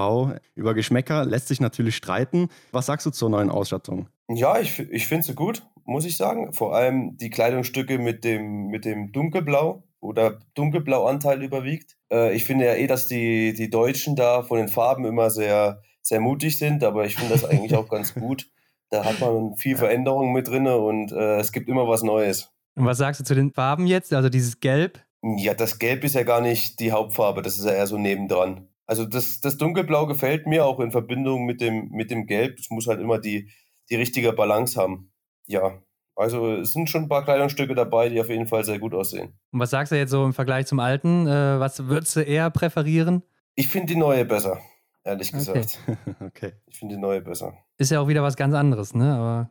Über 0.55 0.75
Geschmäcker 0.75 1.25
lässt 1.25 1.49
sich 1.49 1.61
natürlich 1.61 1.97
streiten. 1.97 2.49
Was 2.73 2.87
sagst 2.87 3.05
du 3.07 3.11
zur 3.11 3.29
neuen 3.29 3.51
Ausstattung? 3.51 4.09
Ja, 4.29 4.61
ich, 4.61 4.79
ich 4.79 5.07
finde 5.07 5.27
sie 5.27 5.35
gut, 5.35 5.67
muss 5.85 6.05
ich 6.05 6.17
sagen. 6.17 6.53
Vor 6.53 6.75
allem 6.75 7.17
die 7.17 7.31
Kleidungsstücke 7.31 7.99
mit 7.99 8.25
dem, 8.25 8.69
mit 8.69 8.85
dem 8.85 9.13
Dunkelblau 9.13 9.83
oder 9.99 10.39
Dunkelblauanteil 10.55 11.43
überwiegt. 11.43 11.97
Äh, 12.11 12.35
ich 12.35 12.45
finde 12.45 12.67
ja 12.67 12.75
eh, 12.75 12.87
dass 12.87 13.09
die, 13.09 13.53
die 13.53 13.69
Deutschen 13.69 14.17
da 14.17 14.43
von 14.43 14.59
den 14.59 14.69
Farben 14.69 15.05
immer 15.05 15.31
sehr, 15.31 15.83
sehr 16.01 16.21
mutig 16.21 16.59
sind, 16.59 16.83
aber 16.85 17.05
ich 17.05 17.17
finde 17.17 17.35
das 17.35 17.45
eigentlich 17.45 17.75
auch 17.75 17.89
ganz 17.91 18.15
gut. 18.15 18.49
Da 18.91 19.05
hat 19.05 19.21
man 19.21 19.57
viel 19.57 19.77
Veränderung 19.77 20.33
mit 20.33 20.49
drin 20.49 20.67
und 20.67 21.13
äh, 21.13 21.39
es 21.39 21.53
gibt 21.53 21.69
immer 21.69 21.87
was 21.89 22.03
Neues. 22.03 22.51
Und 22.75 22.87
was 22.87 22.99
sagst 22.99 23.21
du 23.21 23.25
zu 23.25 23.35
den 23.35 23.53
Farben 23.53 23.87
jetzt? 23.87 24.13
Also 24.13 24.29
dieses 24.29 24.61
Gelb? 24.61 25.01
Ja, 25.23 25.55
das 25.55 25.79
Gelb 25.79 26.03
ist 26.05 26.15
ja 26.15 26.23
gar 26.23 26.41
nicht 26.41 26.81
die 26.81 26.93
Hauptfarbe, 26.93 27.43
das 27.43 27.59
ist 27.59 27.65
ja 27.67 27.73
eher 27.73 27.87
so 27.87 27.99
nebendran. 27.99 28.69
Also 28.87 29.05
das, 29.05 29.41
das 29.41 29.57
Dunkelblau 29.57 30.07
gefällt 30.07 30.47
mir 30.47 30.65
auch 30.65 30.81
in 30.81 30.91
Verbindung 30.91 31.45
mit 31.45 31.61
dem, 31.61 31.91
mit 31.91 32.11
dem 32.11 32.27
Gelb. 32.27 32.59
Es 32.59 32.71
muss 32.71 32.89
halt 32.89 33.01
immer 33.01 33.21
die, 33.21 33.49
die 33.89 33.95
richtige 33.95 34.33
Balance 34.33 34.81
haben. 34.81 35.13
Ja, 35.47 35.81
Also 36.17 36.55
es 36.55 36.73
sind 36.73 36.91
schon 36.91 37.03
ein 37.03 37.09
paar 37.09 37.23
Kleidungsstücke 37.25 37.75
dabei, 37.77 38.09
die 38.09 38.21
auf 38.21 38.29
jeden 38.29 38.49
Fall 38.49 38.65
sehr 38.65 38.81
gut 38.81 38.93
aussehen. 38.95 39.39
Und 39.53 39.61
was 39.61 39.71
sagst 39.71 39.93
du 39.93 39.97
jetzt 39.97 40.11
so 40.11 40.25
im 40.25 40.33
Vergleich 40.33 40.67
zum 40.67 40.81
alten? 40.81 41.29
Äh, 41.29 41.61
was 41.61 41.87
würdest 41.87 42.17
du 42.17 42.21
eher 42.21 42.51
präferieren? 42.51 43.23
Ich 43.55 43.69
finde 43.69 43.95
die 43.95 43.97
neue 44.01 44.25
besser, 44.25 44.59
ehrlich 45.05 45.31
gesagt. 45.31 45.79
Okay. 45.87 46.15
okay. 46.27 46.53
Ich 46.67 46.79
finde 46.79 46.97
die 46.97 47.01
neue 47.01 47.21
besser. 47.21 47.55
Ist 47.81 47.91
ja 47.91 48.01
auch 48.01 48.09
wieder 48.09 48.23
was 48.23 48.37
ganz 48.37 48.55
anderes, 48.55 48.95
ne? 48.95 49.15
Aber 49.15 49.49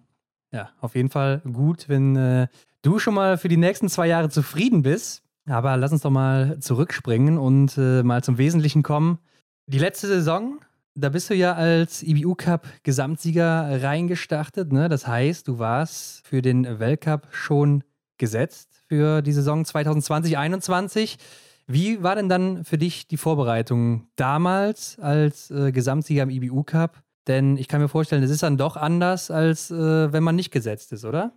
ja, 0.51 0.69
auf 0.81 0.93
jeden 0.93 1.09
Fall 1.09 1.41
gut, 1.51 1.89
wenn 1.89 2.15
äh, 2.15 2.47
du 2.83 2.99
schon 2.99 3.15
mal 3.15 3.39
für 3.39 3.47
die 3.47 3.57
nächsten 3.57 3.89
zwei 3.89 4.05
Jahre 4.05 4.29
zufrieden 4.29 4.83
bist. 4.83 5.23
Aber 5.47 5.75
lass 5.77 5.91
uns 5.91 6.03
doch 6.03 6.11
mal 6.11 6.59
zurückspringen 6.59 7.39
und 7.39 7.75
äh, 7.79 8.03
mal 8.03 8.23
zum 8.23 8.37
Wesentlichen 8.37 8.83
kommen. 8.83 9.17
Die 9.65 9.79
letzte 9.79 10.05
Saison, 10.05 10.59
da 10.93 11.09
bist 11.09 11.31
du 11.31 11.33
ja 11.33 11.53
als 11.53 12.03
IBU 12.03 12.35
Cup 12.35 12.67
Gesamtsieger 12.83 13.81
reingestartet. 13.81 14.71
Ne? 14.71 14.89
Das 14.89 15.07
heißt, 15.07 15.47
du 15.47 15.57
warst 15.57 16.21
für 16.27 16.43
den 16.43 16.79
Weltcup 16.79 17.29
schon 17.31 17.83
gesetzt 18.19 18.83
für 18.87 19.23
die 19.23 19.33
Saison 19.33 19.63
2020-21. 19.63 21.17
Wie 21.65 22.03
war 22.03 22.13
denn 22.13 22.29
dann 22.29 22.63
für 22.63 22.77
dich 22.77 23.07
die 23.07 23.17
Vorbereitung 23.17 24.07
damals 24.15 24.99
als 24.99 25.49
äh, 25.49 25.71
Gesamtsieger 25.71 26.21
im 26.21 26.29
IBU 26.29 26.61
Cup? 26.61 27.01
Denn 27.29 27.57
ich 27.57 27.67
kann 27.67 27.79
mir 27.79 27.87
vorstellen, 27.87 28.23
es 28.23 28.31
ist 28.31 28.41
dann 28.41 28.57
doch 28.57 28.75
anders, 28.75 29.29
als 29.29 29.69
äh, 29.69 30.11
wenn 30.11 30.23
man 30.23 30.35
nicht 30.35 30.49
gesetzt 30.49 30.91
ist, 30.91 31.05
oder? 31.05 31.31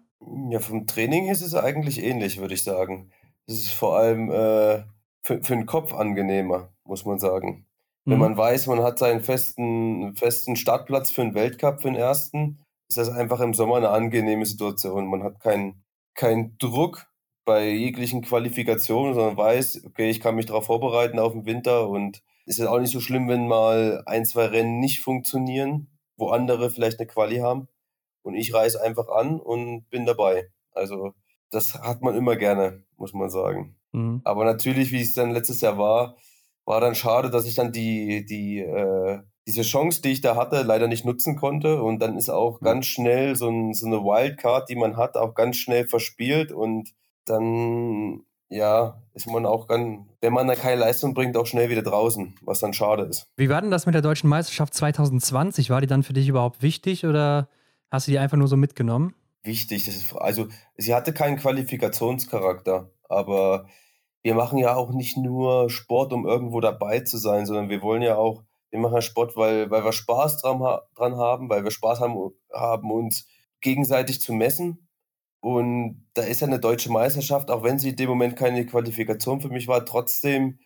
Ja, 0.51 0.59
vom 0.59 0.87
Training 0.87 1.29
ist 1.29 1.43
es 1.43 1.55
eigentlich 1.55 2.03
ähnlich, 2.03 2.41
würde 2.41 2.55
ich 2.55 2.65
sagen. 2.65 3.11
Es 3.47 3.59
ist 3.59 3.75
vor 3.75 3.99
allem 3.99 4.31
äh, 4.31 4.85
für, 5.23 5.43
für 5.43 5.55
den 5.55 5.67
Kopf 5.67 5.93
angenehmer, 5.93 6.71
muss 6.85 7.05
man 7.05 7.19
sagen. 7.19 7.67
Wenn 8.07 8.15
mhm. 8.15 8.21
man 8.21 8.37
weiß, 8.39 8.69
man 8.69 8.83
hat 8.83 8.99
seinen 8.99 9.21
festen, 9.21 10.17
festen 10.17 10.57
Startplatz 10.57 11.11
für 11.11 11.23
den 11.23 11.35
Weltcup, 11.35 11.83
für 11.83 11.89
den 11.89 11.97
ersten, 11.97 12.65
ist 12.89 12.97
das 12.97 13.11
einfach 13.11 13.41
im 13.41 13.53
Sommer 13.53 13.77
eine 13.77 13.91
angenehme 13.91 14.47
Situation. 14.47 15.09
Man 15.09 15.23
hat 15.23 15.41
keinen 15.41 15.85
kein 16.15 16.57
Druck 16.59 17.07
bei 17.45 17.69
jeglichen 17.69 18.23
Qualifikationen, 18.23 19.13
sondern 19.13 19.37
weiß, 19.37 19.85
okay, 19.85 20.09
ich 20.09 20.21
kann 20.21 20.37
mich 20.37 20.47
darauf 20.47 20.67
vorbereiten 20.67 21.19
auf 21.19 21.33
den 21.33 21.45
Winter 21.45 21.89
und 21.89 22.23
ist 22.47 22.59
ja 22.59 22.71
auch 22.71 22.79
nicht 22.81 22.93
so 22.93 23.01
schlimm, 23.01 23.29
wenn 23.29 23.47
mal 23.47 24.03
ein, 24.07 24.25
zwei 24.25 24.47
Rennen 24.47 24.81
nicht 24.81 25.01
funktionieren, 25.01 25.89
wo 26.17 26.29
andere 26.29 26.71
vielleicht 26.71 26.99
eine 26.99 27.07
Quali 27.07 27.39
haben. 27.39 27.69
Und 28.23 28.35
ich 28.35 28.55
reise 28.55 28.83
einfach 28.83 29.09
an 29.09 29.41
und 29.41 29.89
bin 29.91 30.07
dabei. 30.07 30.51
Also 30.73 31.15
das 31.51 31.75
hat 31.75 32.03
man 32.03 32.17
immer 32.17 32.37
gerne, 32.37 32.85
muss 32.97 33.13
man 33.13 33.31
sagen. 33.31 33.77
Mhm. 33.93 34.23
Aber 34.25 34.45
natürlich, 34.45 34.93
wie 34.93 35.03
es 35.03 35.15
dann 35.15 35.31
letztes 35.31 35.61
Jahr 35.61 35.79
war, 35.79 36.17
war 36.65 36.81
dann 36.81 36.95
schade, 36.95 37.31
dass 37.31 37.47
ich 37.47 37.55
dann 37.55 37.73
die, 37.73 38.25
die, 38.25 38.61
äh, 38.61 39.21
diese 39.47 39.63
Chance, 39.63 40.03
die 40.03 40.13
ich 40.13 40.21
da 40.21 40.37
hatte, 40.37 40.63
leider 40.63 40.87
nicht 40.89 41.05
nutzen 41.05 41.37
konnte. 41.37 41.83
Und 41.83 41.99
dann 42.01 42.17
ist 42.17 42.31
auch 42.31 42.61
mhm. 42.61 42.65
ganz 42.65 42.87
schnell 42.87 43.37
so, 43.37 43.49
ein, 43.49 43.75
so 43.75 43.87
eine 43.87 43.99
Wildcard, 43.99 44.69
die 44.69 44.77
man 44.77 44.97
hat, 44.97 45.17
auch 45.17 45.35
ganz 45.35 45.57
schnell 45.57 45.87
verspielt. 45.87 46.53
Und 46.53 46.91
dann, 47.27 48.25
ja, 48.53 49.03
ist 49.15 49.27
man 49.27 49.47
auch 49.47 49.67
ganz, 49.67 50.07
wenn 50.21 50.33
man 50.33 50.47
da 50.47 50.55
keine 50.55 50.81
Leistung 50.81 51.15
bringt, 51.15 51.37
auch 51.37 51.47
schnell 51.47 51.71
wieder 51.71 51.83
draußen, 51.83 52.35
was 52.43 52.61
dann 52.61 52.73
schade 52.73 53.05
ist. 53.05 53.27
Wie 53.37 53.49
war 53.49 53.61
denn 53.61 53.71
das 53.71 53.87
mit 53.87 53.95
der 53.95 54.03
deutschen 54.03 54.29
Meisterschaft 54.29 54.75
2020? 54.75 55.71
War 55.71 55.81
die 55.81 55.87
dann 55.87 56.03
für 56.03 56.13
dich 56.13 56.29
überhaupt 56.29 56.63
wichtig 56.63 57.07
oder 57.07 57.49
hast 57.91 58.07
du 58.07 58.13
die 58.13 58.19
einfach 58.19 58.37
nur 58.37 58.49
so 58.49 58.57
mitgenommen? 58.57 59.15
wichtig. 59.43 59.85
Das 59.85 59.97
ist, 59.97 60.15
also 60.15 60.49
sie 60.77 60.95
hatte 60.95 61.13
keinen 61.13 61.37
Qualifikationscharakter, 61.37 62.91
aber 63.09 63.67
wir 64.23 64.35
machen 64.35 64.59
ja 64.59 64.77
auch 64.77 64.93
nicht 64.93 65.17
nur 65.17 65.69
Sport, 65.71 66.13
um 66.13 66.27
irgendwo 66.27 66.61
dabei 66.61 67.01
zu 67.01 67.19
sein, 67.19 67.47
sondern 67.47 67.69
wir 67.69 67.83
wollen 67.83 68.03
ja 68.03 68.17
auch, 68.17 68.43
wir 68.71 68.79
machen 68.79 68.95
ja 68.95 69.03
Sport, 69.03 69.37
weil, 69.37 69.71
weil 69.71 69.85
wir 69.85 69.93
Spaß 69.93 70.41
dran, 70.41 70.61
dran 70.95 71.17
haben, 71.17 71.49
weil 71.49 71.65
wir 71.65 71.71
Spaß 71.71 72.01
haben, 72.01 72.17
haben, 72.53 72.91
uns 72.91 73.27
gegenseitig 73.61 74.21
zu 74.21 74.33
messen. 74.33 74.89
Und 75.43 76.07
da 76.15 76.23
ist 76.23 76.41
ja 76.41 76.47
eine 76.47 76.61
deutsche 76.61 76.93
Meisterschaft, 76.93 77.51
auch 77.51 77.65
wenn 77.65 77.81
sie 77.81 77.91
in 77.91 77.97
dem 77.97 78.09
Moment 78.09 78.37
keine 78.37 78.65
Qualifikation 78.65 79.41
für 79.41 79.49
mich 79.49 79.67
war, 79.67 79.85
trotzdem, 79.85 80.61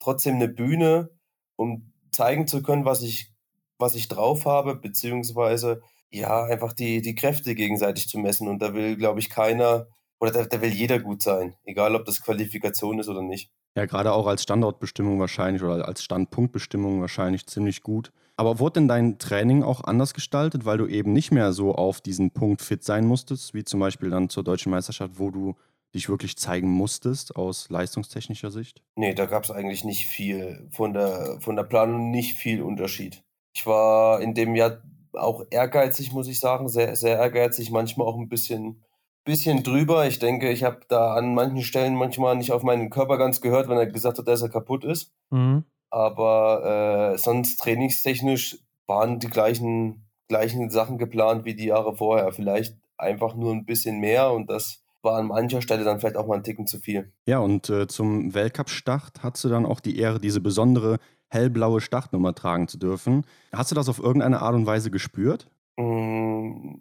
trotzdem 0.00 0.36
eine 0.36 0.48
Bühne, 0.48 1.10
um 1.56 1.92
zeigen 2.12 2.46
zu 2.46 2.62
können, 2.62 2.86
was 2.86 3.02
ich, 3.02 3.30
was 3.78 3.94
ich 3.94 4.08
drauf 4.08 4.46
habe, 4.46 4.74
beziehungsweise 4.76 5.82
ja, 6.08 6.44
einfach 6.44 6.72
die, 6.72 7.02
die 7.02 7.14
Kräfte 7.14 7.54
gegenseitig 7.54 8.08
zu 8.08 8.18
messen. 8.18 8.48
Und 8.48 8.62
da 8.62 8.72
will, 8.72 8.96
glaube 8.96 9.20
ich, 9.20 9.28
keiner 9.28 9.86
oder 10.18 10.32
da, 10.32 10.44
da 10.44 10.62
will 10.62 10.72
jeder 10.72 10.98
gut 10.98 11.22
sein, 11.22 11.54
egal 11.64 11.94
ob 11.94 12.06
das 12.06 12.22
Qualifikation 12.22 12.98
ist 12.98 13.08
oder 13.08 13.20
nicht. 13.20 13.52
Ja, 13.76 13.84
gerade 13.84 14.12
auch 14.12 14.26
als 14.26 14.42
Standortbestimmung 14.42 15.20
wahrscheinlich 15.20 15.62
oder 15.62 15.86
als 15.86 16.02
Standpunktbestimmung 16.02 17.02
wahrscheinlich 17.02 17.46
ziemlich 17.46 17.82
gut. 17.82 18.12
Aber 18.36 18.58
wurde 18.58 18.74
denn 18.74 18.88
dein 18.88 19.18
Training 19.18 19.62
auch 19.62 19.82
anders 19.82 20.12
gestaltet, 20.12 20.66
weil 20.66 20.78
du 20.78 20.86
eben 20.86 21.12
nicht 21.12 21.32
mehr 21.32 21.52
so 21.52 21.74
auf 21.74 22.00
diesen 22.00 22.30
Punkt 22.30 22.60
fit 22.60 22.84
sein 22.84 23.06
musstest, 23.06 23.54
wie 23.54 23.64
zum 23.64 23.80
Beispiel 23.80 24.10
dann 24.10 24.28
zur 24.28 24.44
deutschen 24.44 24.70
Meisterschaft, 24.70 25.18
wo 25.18 25.30
du 25.30 25.54
dich 25.94 26.08
wirklich 26.08 26.36
zeigen 26.36 26.68
musstest 26.68 27.36
aus 27.36 27.70
leistungstechnischer 27.70 28.50
Sicht? 28.50 28.82
Nee, 28.96 29.14
da 29.14 29.26
gab 29.26 29.44
es 29.44 29.50
eigentlich 29.50 29.84
nicht 29.84 30.06
viel 30.06 30.68
von 30.70 30.92
der, 30.92 31.38
von 31.40 31.56
der 31.56 31.64
Planung, 31.64 32.10
nicht 32.10 32.34
viel 32.34 32.62
Unterschied. 32.62 33.24
Ich 33.54 33.66
war 33.66 34.20
in 34.20 34.34
dem 34.34 34.54
Jahr 34.54 34.82
auch 35.14 35.44
ehrgeizig, 35.50 36.12
muss 36.12 36.28
ich 36.28 36.38
sagen, 36.38 36.68
sehr, 36.68 36.94
sehr 36.94 37.16
ehrgeizig, 37.16 37.70
manchmal 37.70 38.06
auch 38.06 38.18
ein 38.18 38.28
bisschen, 38.28 38.84
bisschen 39.24 39.62
drüber. 39.62 40.06
Ich 40.06 40.18
denke, 40.18 40.50
ich 40.50 40.62
habe 40.62 40.80
da 40.88 41.14
an 41.14 41.34
manchen 41.34 41.62
Stellen 41.62 41.94
manchmal 41.94 42.36
nicht 42.36 42.52
auf 42.52 42.62
meinen 42.62 42.90
Körper 42.90 43.16
ganz 43.16 43.40
gehört, 43.40 43.68
wenn 43.68 43.78
er 43.78 43.86
gesagt 43.86 44.18
hat, 44.18 44.28
dass 44.28 44.42
er 44.42 44.50
kaputt 44.50 44.84
ist. 44.84 45.14
Mhm. 45.30 45.64
Aber 45.96 47.14
äh, 47.14 47.16
sonst 47.16 47.56
trainingstechnisch 47.56 48.58
waren 48.86 49.18
die 49.18 49.28
gleichen, 49.28 50.04
gleichen 50.28 50.68
Sachen 50.68 50.98
geplant 50.98 51.46
wie 51.46 51.54
die 51.54 51.68
Jahre 51.68 51.96
vorher. 51.96 52.32
Vielleicht 52.32 52.76
einfach 52.98 53.34
nur 53.34 53.50
ein 53.54 53.64
bisschen 53.64 53.98
mehr 53.98 54.30
und 54.30 54.50
das 54.50 54.84
war 55.02 55.18
an 55.18 55.28
mancher 55.28 55.62
Stelle 55.62 55.84
dann 55.84 55.98
vielleicht 55.98 56.18
auch 56.18 56.26
mal 56.26 56.34
ein 56.34 56.44
Ticken 56.44 56.66
zu 56.66 56.80
viel. 56.80 57.14
Ja, 57.24 57.38
und 57.38 57.70
äh, 57.70 57.86
zum 57.86 58.34
Weltcup-Start 58.34 59.22
hast 59.22 59.42
du 59.42 59.48
dann 59.48 59.64
auch 59.64 59.80
die 59.80 59.98
Ehre, 59.98 60.20
diese 60.20 60.42
besondere 60.42 60.98
hellblaue 61.28 61.80
Startnummer 61.80 62.34
tragen 62.34 62.68
zu 62.68 62.76
dürfen. 62.76 63.24
Hast 63.50 63.70
du 63.70 63.74
das 63.74 63.88
auf 63.88 63.98
irgendeine 63.98 64.42
Art 64.42 64.54
und 64.54 64.66
Weise 64.66 64.90
gespürt? 64.90 65.48
Mm, 65.78 66.74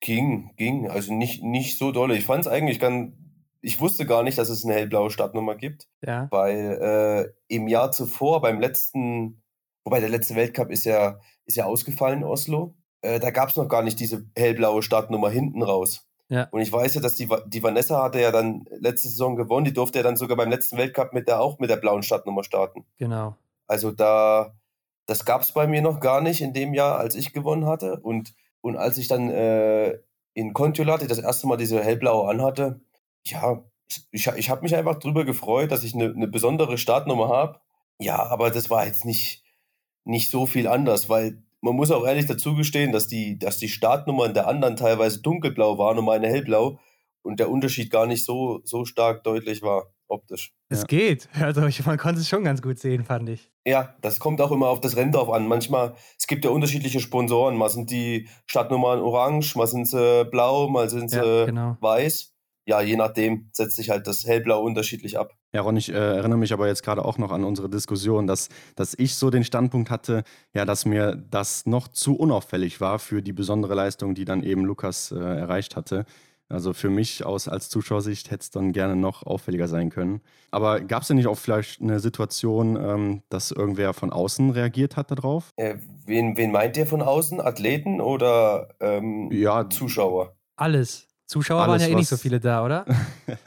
ging, 0.00 0.52
ging. 0.56 0.88
Also 0.88 1.12
nicht, 1.12 1.42
nicht 1.42 1.76
so 1.76 1.92
dolle. 1.92 2.16
Ich 2.16 2.24
fand 2.24 2.46
es 2.46 2.48
eigentlich 2.50 2.80
ganz. 2.80 3.12
Ich 3.64 3.80
wusste 3.80 4.04
gar 4.04 4.22
nicht, 4.22 4.36
dass 4.36 4.50
es 4.50 4.62
eine 4.64 4.74
hellblaue 4.74 5.10
Startnummer 5.10 5.54
gibt. 5.54 5.88
Ja. 6.06 6.28
Weil 6.30 7.32
äh, 7.48 7.54
im 7.54 7.66
Jahr 7.66 7.92
zuvor, 7.92 8.42
beim 8.42 8.60
letzten, 8.60 9.42
wobei 9.84 10.00
der 10.00 10.10
letzte 10.10 10.34
Weltcup 10.34 10.70
ist 10.70 10.84
ja, 10.84 11.18
ist 11.46 11.56
ja 11.56 11.64
ausgefallen 11.64 12.18
in 12.18 12.24
Oslo, 12.24 12.74
äh, 13.00 13.18
da 13.18 13.30
gab 13.30 13.48
es 13.48 13.56
noch 13.56 13.68
gar 13.68 13.82
nicht 13.82 13.98
diese 13.98 14.26
hellblaue 14.36 14.82
Startnummer 14.82 15.30
hinten 15.30 15.62
raus. 15.62 16.06
Ja. 16.28 16.46
Und 16.50 16.60
ich 16.60 16.70
weiß 16.70 16.94
ja, 16.94 17.00
dass 17.00 17.14
die, 17.14 17.26
die 17.46 17.62
Vanessa 17.62 18.02
hatte 18.02 18.20
ja 18.20 18.30
dann 18.30 18.66
letzte 18.80 19.08
Saison 19.08 19.34
gewonnen, 19.34 19.64
die 19.64 19.72
durfte 19.72 19.98
ja 19.98 20.02
dann 20.02 20.16
sogar 20.18 20.36
beim 20.36 20.50
letzten 20.50 20.76
Weltcup 20.76 21.14
mit 21.14 21.26
der 21.26 21.40
auch 21.40 21.58
mit 21.58 21.70
der 21.70 21.76
blauen 21.76 22.02
Startnummer 22.02 22.44
starten. 22.44 22.84
Genau. 22.98 23.34
Also 23.66 23.92
da, 23.92 24.54
das 25.06 25.24
gab 25.24 25.40
es 25.40 25.52
bei 25.52 25.66
mir 25.66 25.80
noch 25.80 26.00
gar 26.00 26.20
nicht 26.20 26.42
in 26.42 26.52
dem 26.52 26.74
Jahr, 26.74 26.98
als 26.98 27.14
ich 27.14 27.32
gewonnen 27.32 27.64
hatte. 27.64 27.98
Und, 28.00 28.34
und 28.60 28.76
als 28.76 28.98
ich 28.98 29.08
dann 29.08 29.30
äh, 29.30 29.98
in 30.34 30.52
Kontiolahti 30.52 31.06
das 31.06 31.18
erste 31.18 31.46
Mal 31.46 31.56
diese 31.56 31.82
hellblaue 31.82 32.28
anhatte, 32.28 32.80
ja, 33.26 33.64
ich, 34.10 34.26
ich 34.26 34.50
habe 34.50 34.62
mich 34.62 34.74
einfach 34.74 34.98
drüber 34.98 35.24
gefreut, 35.24 35.70
dass 35.70 35.84
ich 35.84 35.94
eine, 35.94 36.10
eine 36.10 36.28
besondere 36.28 36.78
Startnummer 36.78 37.28
habe. 37.28 37.60
Ja, 38.00 38.24
aber 38.26 38.50
das 38.50 38.70
war 38.70 38.86
jetzt 38.86 39.04
nicht, 39.04 39.44
nicht 40.04 40.30
so 40.30 40.46
viel 40.46 40.66
anders, 40.66 41.08
weil 41.08 41.42
man 41.60 41.76
muss 41.76 41.90
auch 41.90 42.06
ehrlich 42.06 42.26
dazu 42.26 42.54
gestehen, 42.54 42.92
dass 42.92 43.06
die, 43.06 43.38
dass 43.38 43.58
die 43.58 43.68
Startnummern 43.68 44.34
der 44.34 44.48
anderen 44.48 44.76
teilweise 44.76 45.22
dunkelblau 45.22 45.78
waren 45.78 45.98
und 45.98 46.04
meine 46.04 46.28
hellblau 46.28 46.78
und 47.22 47.40
der 47.40 47.50
Unterschied 47.50 47.90
gar 47.90 48.06
nicht 48.06 48.24
so, 48.24 48.60
so 48.64 48.84
stark 48.84 49.24
deutlich 49.24 49.62
war 49.62 49.94
optisch. 50.08 50.54
Es 50.68 50.80
ja. 50.80 50.84
geht. 50.84 51.28
Also 51.40 51.62
man 51.86 51.98
konnte 51.98 52.20
es 52.20 52.28
schon 52.28 52.44
ganz 52.44 52.60
gut 52.60 52.78
sehen, 52.78 53.04
fand 53.04 53.30
ich. 53.30 53.50
Ja, 53.66 53.94
das 54.02 54.18
kommt 54.18 54.42
auch 54.42 54.50
immer 54.52 54.68
auf 54.68 54.80
das 54.80 54.96
Rennen 54.96 55.12
drauf 55.12 55.30
an. 55.30 55.48
Manchmal, 55.48 55.94
es 56.18 56.26
gibt 56.26 56.44
ja 56.44 56.50
unterschiedliche 56.50 57.00
Sponsoren. 57.00 57.56
Mal 57.56 57.70
sind 57.70 57.90
die 57.90 58.28
Stadtnummern 58.46 59.00
orange, 59.00 59.56
mal 59.56 59.66
sind 59.66 59.88
sie 59.88 60.26
blau, 60.26 60.68
mal 60.68 60.90
sind 60.90 61.10
sie 61.10 61.16
ja, 61.16 61.46
genau. 61.46 61.76
weiß. 61.80 62.33
Ja, 62.66 62.80
je 62.80 62.96
nachdem 62.96 63.50
setzt 63.52 63.76
sich 63.76 63.90
halt 63.90 64.06
das 64.06 64.26
Hellblau 64.26 64.62
unterschiedlich 64.62 65.18
ab. 65.18 65.32
Ja, 65.52 65.60
Ron, 65.60 65.76
ich 65.76 65.90
äh, 65.90 65.94
erinnere 65.94 66.38
mich 66.38 66.52
aber 66.52 66.66
jetzt 66.66 66.82
gerade 66.82 67.04
auch 67.04 67.18
noch 67.18 67.30
an 67.30 67.44
unsere 67.44 67.68
Diskussion, 67.68 68.26
dass, 68.26 68.48
dass 68.74 68.94
ich 68.98 69.16
so 69.16 69.30
den 69.30 69.44
Standpunkt 69.44 69.90
hatte, 69.90 70.24
ja, 70.54 70.64
dass 70.64 70.86
mir 70.86 71.14
das 71.14 71.66
noch 71.66 71.88
zu 71.88 72.16
unauffällig 72.16 72.80
war 72.80 72.98
für 72.98 73.22
die 73.22 73.32
besondere 73.32 73.74
Leistung, 73.74 74.14
die 74.14 74.24
dann 74.24 74.42
eben 74.42 74.64
Lukas 74.64 75.12
äh, 75.12 75.18
erreicht 75.18 75.76
hatte. 75.76 76.06
Also 76.48 76.72
für 76.72 76.90
mich 76.90 77.24
aus, 77.24 77.48
als 77.48 77.68
Zuschauersicht 77.68 78.30
hätte 78.30 78.42
es 78.42 78.50
dann 78.50 78.72
gerne 78.72 78.96
noch 78.96 79.24
auffälliger 79.24 79.66
sein 79.66 79.90
können. 79.90 80.20
Aber 80.50 80.80
gab 80.80 81.02
es 81.02 81.08
denn 81.08 81.16
nicht 81.16 81.26
auch 81.26 81.38
vielleicht 81.38 81.80
eine 81.80 82.00
Situation, 82.00 82.76
ähm, 82.76 83.22
dass 83.28 83.50
irgendwer 83.50 83.94
von 83.94 84.10
außen 84.10 84.50
reagiert 84.50 84.96
hat 84.96 85.10
darauf? 85.10 85.50
Äh, 85.56 85.76
wen, 86.04 86.36
wen 86.36 86.52
meint 86.52 86.76
ihr 86.76 86.86
von 86.86 87.02
außen? 87.02 87.40
Athleten 87.40 88.00
oder 88.00 88.68
ähm, 88.80 89.30
ja, 89.32 89.68
Zuschauer? 89.70 90.36
Alles. 90.56 91.08
Zuschauer 91.26 91.62
Alles, 91.62 91.82
waren 91.82 91.90
ja 91.90 91.94
eh 91.94 91.98
nicht 91.98 92.08
so 92.08 92.16
viele 92.16 92.40
da, 92.40 92.64
oder? 92.64 92.84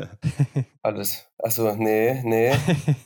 Alles. 0.82 1.26
Achso, 1.38 1.76
nee, 1.76 2.22
nee. 2.24 2.54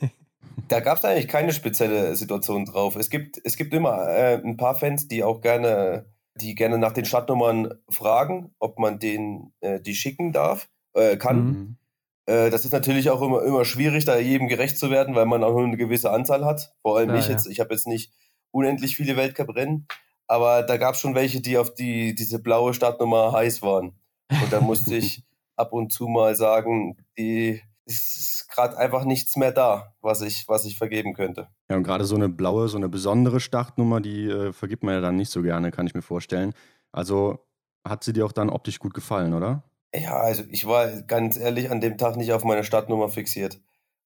da 0.67 0.79
gab 0.79 0.97
es 0.97 1.05
eigentlich 1.05 1.27
keine 1.27 1.53
spezielle 1.53 2.15
Situation 2.15 2.65
drauf. 2.65 2.95
Es 2.95 3.09
gibt, 3.09 3.41
es 3.43 3.57
gibt 3.57 3.73
immer 3.73 4.07
äh, 4.07 4.35
ein 4.35 4.57
paar 4.57 4.75
Fans, 4.75 5.07
die 5.07 5.23
auch 5.23 5.41
gerne 5.41 6.05
die 6.35 6.55
gerne 6.55 6.77
nach 6.77 6.93
den 6.93 7.05
Startnummern 7.05 7.73
fragen, 7.89 8.53
ob 8.59 8.79
man 8.79 8.99
den 8.99 9.53
äh, 9.61 9.79
die 9.79 9.95
schicken 9.95 10.31
darf, 10.31 10.69
äh, 10.93 11.17
kann. 11.17 11.45
Mhm. 11.45 11.77
Äh, 12.25 12.49
das 12.49 12.65
ist 12.65 12.71
natürlich 12.71 13.09
auch 13.09 13.21
immer, 13.21 13.43
immer 13.43 13.65
schwierig, 13.65 14.05
da 14.05 14.17
jedem 14.17 14.47
gerecht 14.47 14.77
zu 14.77 14.89
werden, 14.89 15.15
weil 15.15 15.25
man 15.25 15.43
auch 15.43 15.53
nur 15.53 15.65
eine 15.65 15.77
gewisse 15.77 16.11
Anzahl 16.11 16.45
hat. 16.45 16.73
Vor 16.81 16.97
allem 16.97 17.09
ja, 17.09 17.17
ich 17.17 17.27
jetzt, 17.27 17.47
ich 17.47 17.59
habe 17.59 17.73
jetzt 17.73 17.87
nicht 17.87 18.13
unendlich 18.51 18.95
viele 18.95 19.17
Weltcuprennen, 19.17 19.87
aber 20.27 20.63
da 20.63 20.77
gab 20.77 20.95
es 20.95 21.01
schon 21.01 21.15
welche, 21.15 21.41
die 21.41 21.57
auf 21.57 21.73
die, 21.73 22.15
diese 22.15 22.41
blaue 22.41 22.73
Startnummer 22.73 23.31
heiß 23.33 23.61
waren. 23.61 23.93
Und 24.31 24.51
da 24.51 24.61
musste 24.61 24.95
ich 24.95 25.23
ab 25.55 25.73
und 25.73 25.91
zu 25.91 26.07
mal 26.07 26.35
sagen, 26.35 26.97
die 27.17 27.61
ist 27.85 28.47
gerade 28.49 28.77
einfach 28.77 29.05
nichts 29.05 29.35
mehr 29.35 29.51
da, 29.51 29.95
was 30.01 30.21
ich, 30.21 30.47
was 30.47 30.65
ich 30.65 30.77
vergeben 30.77 31.13
könnte. 31.13 31.49
Ja, 31.69 31.77
und 31.77 31.83
gerade 31.83 32.05
so 32.05 32.15
eine 32.15 32.29
blaue, 32.29 32.67
so 32.67 32.77
eine 32.77 32.89
besondere 32.89 33.39
Startnummer, 33.39 34.01
die 34.01 34.27
äh, 34.27 34.53
vergibt 34.53 34.83
man 34.83 34.95
ja 34.95 35.01
dann 35.01 35.15
nicht 35.15 35.31
so 35.31 35.41
gerne, 35.41 35.71
kann 35.71 35.87
ich 35.87 35.93
mir 35.93 36.01
vorstellen. 36.01 36.53
Also 36.91 37.39
hat 37.87 38.03
sie 38.03 38.13
dir 38.13 38.25
auch 38.25 38.31
dann 38.31 38.49
optisch 38.49 38.79
gut 38.79 38.93
gefallen, 38.93 39.33
oder? 39.33 39.63
Ja, 39.93 40.17
also 40.17 40.43
ich 40.49 40.65
war 40.67 41.01
ganz 41.01 41.37
ehrlich 41.37 41.69
an 41.71 41.81
dem 41.81 41.97
Tag 41.97 42.15
nicht 42.15 42.31
auf 42.31 42.43
meine 42.43 42.63
Startnummer 42.63 43.09
fixiert. 43.09 43.59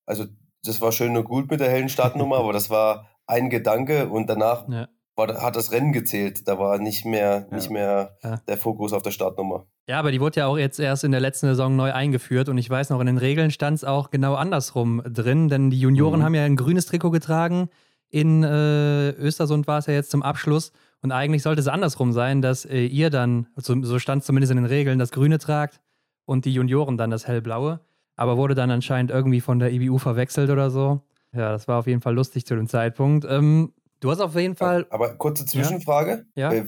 Also 0.06 0.26
das 0.64 0.82
war 0.82 0.92
schön 0.92 1.16
und 1.16 1.26
gut 1.26 1.52
mit 1.52 1.60
der 1.60 1.70
hellen 1.70 1.90
Startnummer, 1.90 2.38
aber 2.40 2.54
das 2.54 2.70
war 2.70 3.10
ein 3.28 3.50
Gedanke 3.50 4.10
und 4.10 4.28
danach 4.30 4.68
ja 4.70 4.88
war, 5.16 5.42
hat 5.42 5.56
das 5.56 5.72
Rennen 5.72 5.94
gezählt. 5.94 6.48
Da 6.48 6.60
war 6.60 6.78
nicht 6.78 7.06
mehr, 7.06 7.48
ja. 7.50 7.56
nicht 7.56 7.70
mehr 7.70 8.18
ja. 8.24 8.38
der 8.48 8.58
Fokus 8.58 8.94
auf 8.94 9.04
der 9.04 9.12
Startnummer. 9.12 9.66
Ja, 9.88 10.00
aber 10.00 10.12
die 10.12 10.20
wurde 10.20 10.40
ja 10.40 10.48
auch 10.48 10.58
jetzt 10.58 10.80
erst 10.80 11.04
in 11.04 11.12
der 11.12 11.22
letzten 11.22 11.48
Saison 11.48 11.76
neu 11.76 11.94
eingeführt 11.94 12.50
und 12.50 12.58
ich 12.58 12.70
weiß 12.70 12.90
noch, 12.90 13.00
in 13.00 13.06
den 13.06 13.18
Regeln 13.18 13.52
stand 13.52 13.78
es 13.78 13.84
auch 13.84 14.10
genau 14.10 14.34
andersrum 14.34 15.02
drin, 15.06 15.48
denn 15.48 15.70
die 15.70 15.80
Junioren 15.80 16.22
mhm. 16.22 16.24
haben 16.24 16.36
ja 16.36 16.44
ein 16.44 16.56
grünes 16.56 16.88
Trikot 16.88 17.12
getragen. 17.12 17.70
In 18.10 18.44
äh, 18.44 19.10
Östersund 19.12 19.68
war 19.68 19.80
es 19.80 19.86
ja 19.86 19.94
jetzt 19.94 20.10
zum 20.12 20.24
Abschluss 20.24 20.72
und 21.02 21.12
eigentlich 21.12 21.44
sollte 21.44 21.62
es 21.62 21.68
andersrum 21.68 22.14
sein, 22.14 22.42
dass 22.42 22.66
äh, 22.66 22.86
ihr 22.86 23.10
dann, 23.10 23.48
so, 23.56 23.76
so 23.84 24.00
stand 24.00 24.22
es 24.22 24.26
zumindest 24.26 24.52
in 24.52 24.58
den 24.58 24.66
Regeln, 24.66 24.98
das 24.98 25.12
Grüne 25.12 25.38
tragt 25.38 25.82
und 26.26 26.46
die 26.46 26.54
Junioren 26.54 26.98
dann 26.98 27.12
das 27.12 27.28
Hellblaue. 27.28 27.80
Aber 28.16 28.38
wurde 28.38 28.56
dann 28.56 28.72
anscheinend 28.72 29.12
irgendwie 29.12 29.42
von 29.42 29.60
der 29.60 29.72
IBU 29.72 29.98
verwechselt 29.98 30.50
oder 30.50 30.70
so. 30.70 31.02
Ja, 31.34 31.52
das 31.52 31.68
war 31.68 31.80
auf 31.80 31.88
jeden 31.88 32.02
Fall 32.02 32.16
lustig 32.16 32.46
zu 32.46 32.56
dem 32.56 32.68
Zeitpunkt. 32.68 33.26
Ähm, 33.30 33.74
Du 34.06 34.12
hast 34.12 34.20
auf 34.20 34.36
jeden 34.36 34.56
Fall. 34.56 34.86
Aber 34.92 35.16
kurze 35.16 35.48
Zwischenfrage. 35.48 36.28
Ja. 36.36 36.54
ja. 36.54 36.60
Äh, 36.60 36.66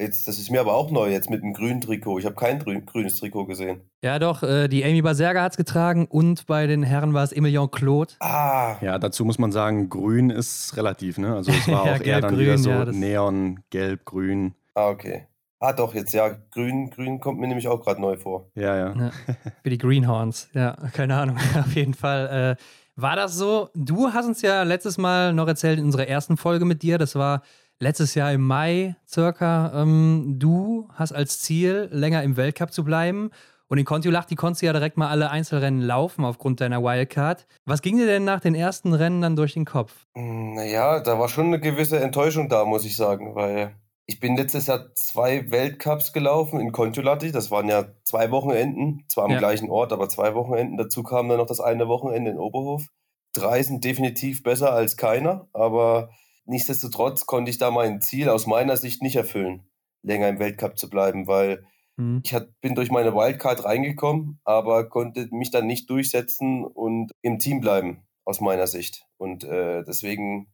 jetzt, 0.00 0.26
das 0.26 0.36
ist 0.36 0.50
mir 0.50 0.58
aber 0.58 0.74
auch 0.74 0.90
neu, 0.90 1.08
jetzt 1.12 1.30
mit 1.30 1.40
dem 1.40 1.52
grünen 1.52 1.80
Trikot. 1.80 2.18
Ich 2.18 2.24
habe 2.24 2.34
kein 2.34 2.58
grünes 2.58 3.20
Trikot 3.20 3.46
gesehen. 3.46 3.82
Ja, 4.02 4.18
doch, 4.18 4.42
äh, 4.42 4.66
die 4.66 4.84
Amy 4.84 5.00
Baserga 5.00 5.44
hat 5.44 5.52
es 5.52 5.56
getragen 5.56 6.06
und 6.06 6.44
bei 6.46 6.66
den 6.66 6.82
Herren 6.82 7.14
war 7.14 7.22
es 7.22 7.30
Emilien 7.30 7.70
Claude. 7.70 8.14
Ah. 8.18 8.78
Ja, 8.80 8.98
dazu 8.98 9.24
muss 9.24 9.38
man 9.38 9.52
sagen, 9.52 9.88
grün 9.88 10.30
ist 10.30 10.76
relativ, 10.76 11.18
ne? 11.18 11.36
Also 11.36 11.52
es 11.52 11.68
war 11.68 11.82
auch 11.82 11.86
ja, 11.86 11.96
eher 11.98 12.20
dann 12.20 12.34
grün, 12.34 12.40
wieder 12.40 12.58
so 12.58 12.70
ja, 12.70 12.84
Neon, 12.86 13.60
Gelb, 13.70 14.04
Grün. 14.04 14.56
Ah, 14.74 14.88
okay. 14.88 15.28
Ah, 15.60 15.72
doch, 15.72 15.94
jetzt 15.94 16.14
ja, 16.14 16.36
grün, 16.50 16.90
grün 16.90 17.20
kommt 17.20 17.38
mir 17.38 17.46
nämlich 17.46 17.68
auch 17.68 17.80
gerade 17.80 18.00
neu 18.00 18.16
vor. 18.16 18.50
Ja, 18.56 18.76
ja. 18.76 18.92
ja. 18.92 19.10
Für 19.62 19.70
die 19.70 19.78
Greenhorns, 19.78 20.48
ja, 20.52 20.76
keine 20.94 21.16
Ahnung. 21.16 21.36
Auf 21.60 21.76
jeden 21.76 21.94
Fall. 21.94 22.56
Äh, 22.58 22.62
war 22.96 23.16
das 23.16 23.34
so? 23.34 23.68
Du 23.74 24.12
hast 24.12 24.26
uns 24.26 24.42
ja 24.42 24.62
letztes 24.62 24.98
Mal 24.98 25.32
noch 25.32 25.46
erzählt 25.46 25.78
in 25.78 25.84
unserer 25.84 26.08
ersten 26.08 26.36
Folge 26.36 26.64
mit 26.64 26.82
dir, 26.82 26.98
das 26.98 27.14
war 27.14 27.42
letztes 27.78 28.14
Jahr 28.14 28.32
im 28.32 28.42
Mai 28.42 28.96
circa. 29.06 29.72
Ähm, 29.82 30.36
du 30.38 30.88
hast 30.94 31.12
als 31.12 31.40
Ziel, 31.40 31.88
länger 31.92 32.22
im 32.22 32.36
Weltcup 32.36 32.72
zu 32.72 32.84
bleiben. 32.84 33.30
Und 33.68 33.78
in 33.78 33.84
Kontiolahti 33.84 34.36
konntest 34.36 34.62
du 34.62 34.66
ja 34.66 34.72
direkt 34.72 34.96
mal 34.96 35.08
alle 35.08 35.30
Einzelrennen 35.30 35.82
laufen 35.82 36.24
aufgrund 36.24 36.60
deiner 36.60 36.82
Wildcard. 36.82 37.46
Was 37.64 37.82
ging 37.82 37.96
dir 37.96 38.06
denn 38.06 38.24
nach 38.24 38.40
den 38.40 38.54
ersten 38.54 38.94
Rennen 38.94 39.20
dann 39.20 39.34
durch 39.34 39.54
den 39.54 39.64
Kopf? 39.64 40.06
Hm, 40.14 40.54
naja, 40.54 41.00
da 41.00 41.18
war 41.18 41.28
schon 41.28 41.46
eine 41.46 41.58
gewisse 41.58 41.98
Enttäuschung 41.98 42.48
da, 42.48 42.64
muss 42.64 42.84
ich 42.84 42.96
sagen, 42.96 43.34
weil 43.34 43.74
ich 44.06 44.20
bin 44.20 44.36
letztes 44.36 44.68
Jahr 44.68 44.94
zwei 44.94 45.50
Weltcups 45.50 46.12
gelaufen 46.12 46.60
in 46.60 46.70
Kontiolahti. 46.70 47.32
Das 47.32 47.50
waren 47.50 47.68
ja 47.68 47.86
zwei 48.04 48.30
Wochenenden, 48.30 49.04
zwar 49.08 49.24
am 49.24 49.32
ja. 49.32 49.38
gleichen 49.38 49.68
Ort, 49.68 49.92
aber 49.92 50.08
zwei 50.08 50.34
Wochenenden. 50.34 50.76
Dazu 50.76 51.02
kam 51.02 51.28
dann 51.28 51.38
noch 51.38 51.46
das 51.46 51.60
eine 51.60 51.88
Wochenende 51.88 52.30
in 52.30 52.38
Oberhof. 52.38 52.86
Drei 53.32 53.62
sind 53.62 53.84
definitiv 53.84 54.44
besser 54.44 54.72
als 54.72 54.96
keiner, 54.96 55.48
aber 55.52 56.10
nichtsdestotrotz 56.44 57.26
konnte 57.26 57.50
ich 57.50 57.58
da 57.58 57.70
mein 57.70 58.00
Ziel 58.00 58.28
aus 58.28 58.46
meiner 58.46 58.76
Sicht 58.76 59.02
nicht 59.02 59.16
erfüllen, 59.16 59.68
länger 60.02 60.28
im 60.28 60.38
Weltcup 60.38 60.78
zu 60.78 60.88
bleiben, 60.88 61.26
weil 61.26 61.66
mhm. 61.96 62.22
ich 62.24 62.32
hat, 62.32 62.48
bin 62.60 62.76
durch 62.76 62.90
meine 62.92 63.14
Wildcard 63.14 63.64
reingekommen, 63.64 64.40
aber 64.44 64.88
konnte 64.88 65.28
mich 65.32 65.50
dann 65.50 65.66
nicht 65.66 65.90
durchsetzen 65.90 66.64
und 66.64 67.10
im 67.22 67.40
Team 67.40 67.60
bleiben, 67.60 68.06
aus 68.24 68.40
meiner 68.40 68.68
Sicht. 68.68 69.04
Und 69.18 69.42
äh, 69.42 69.82
deswegen 69.82 70.46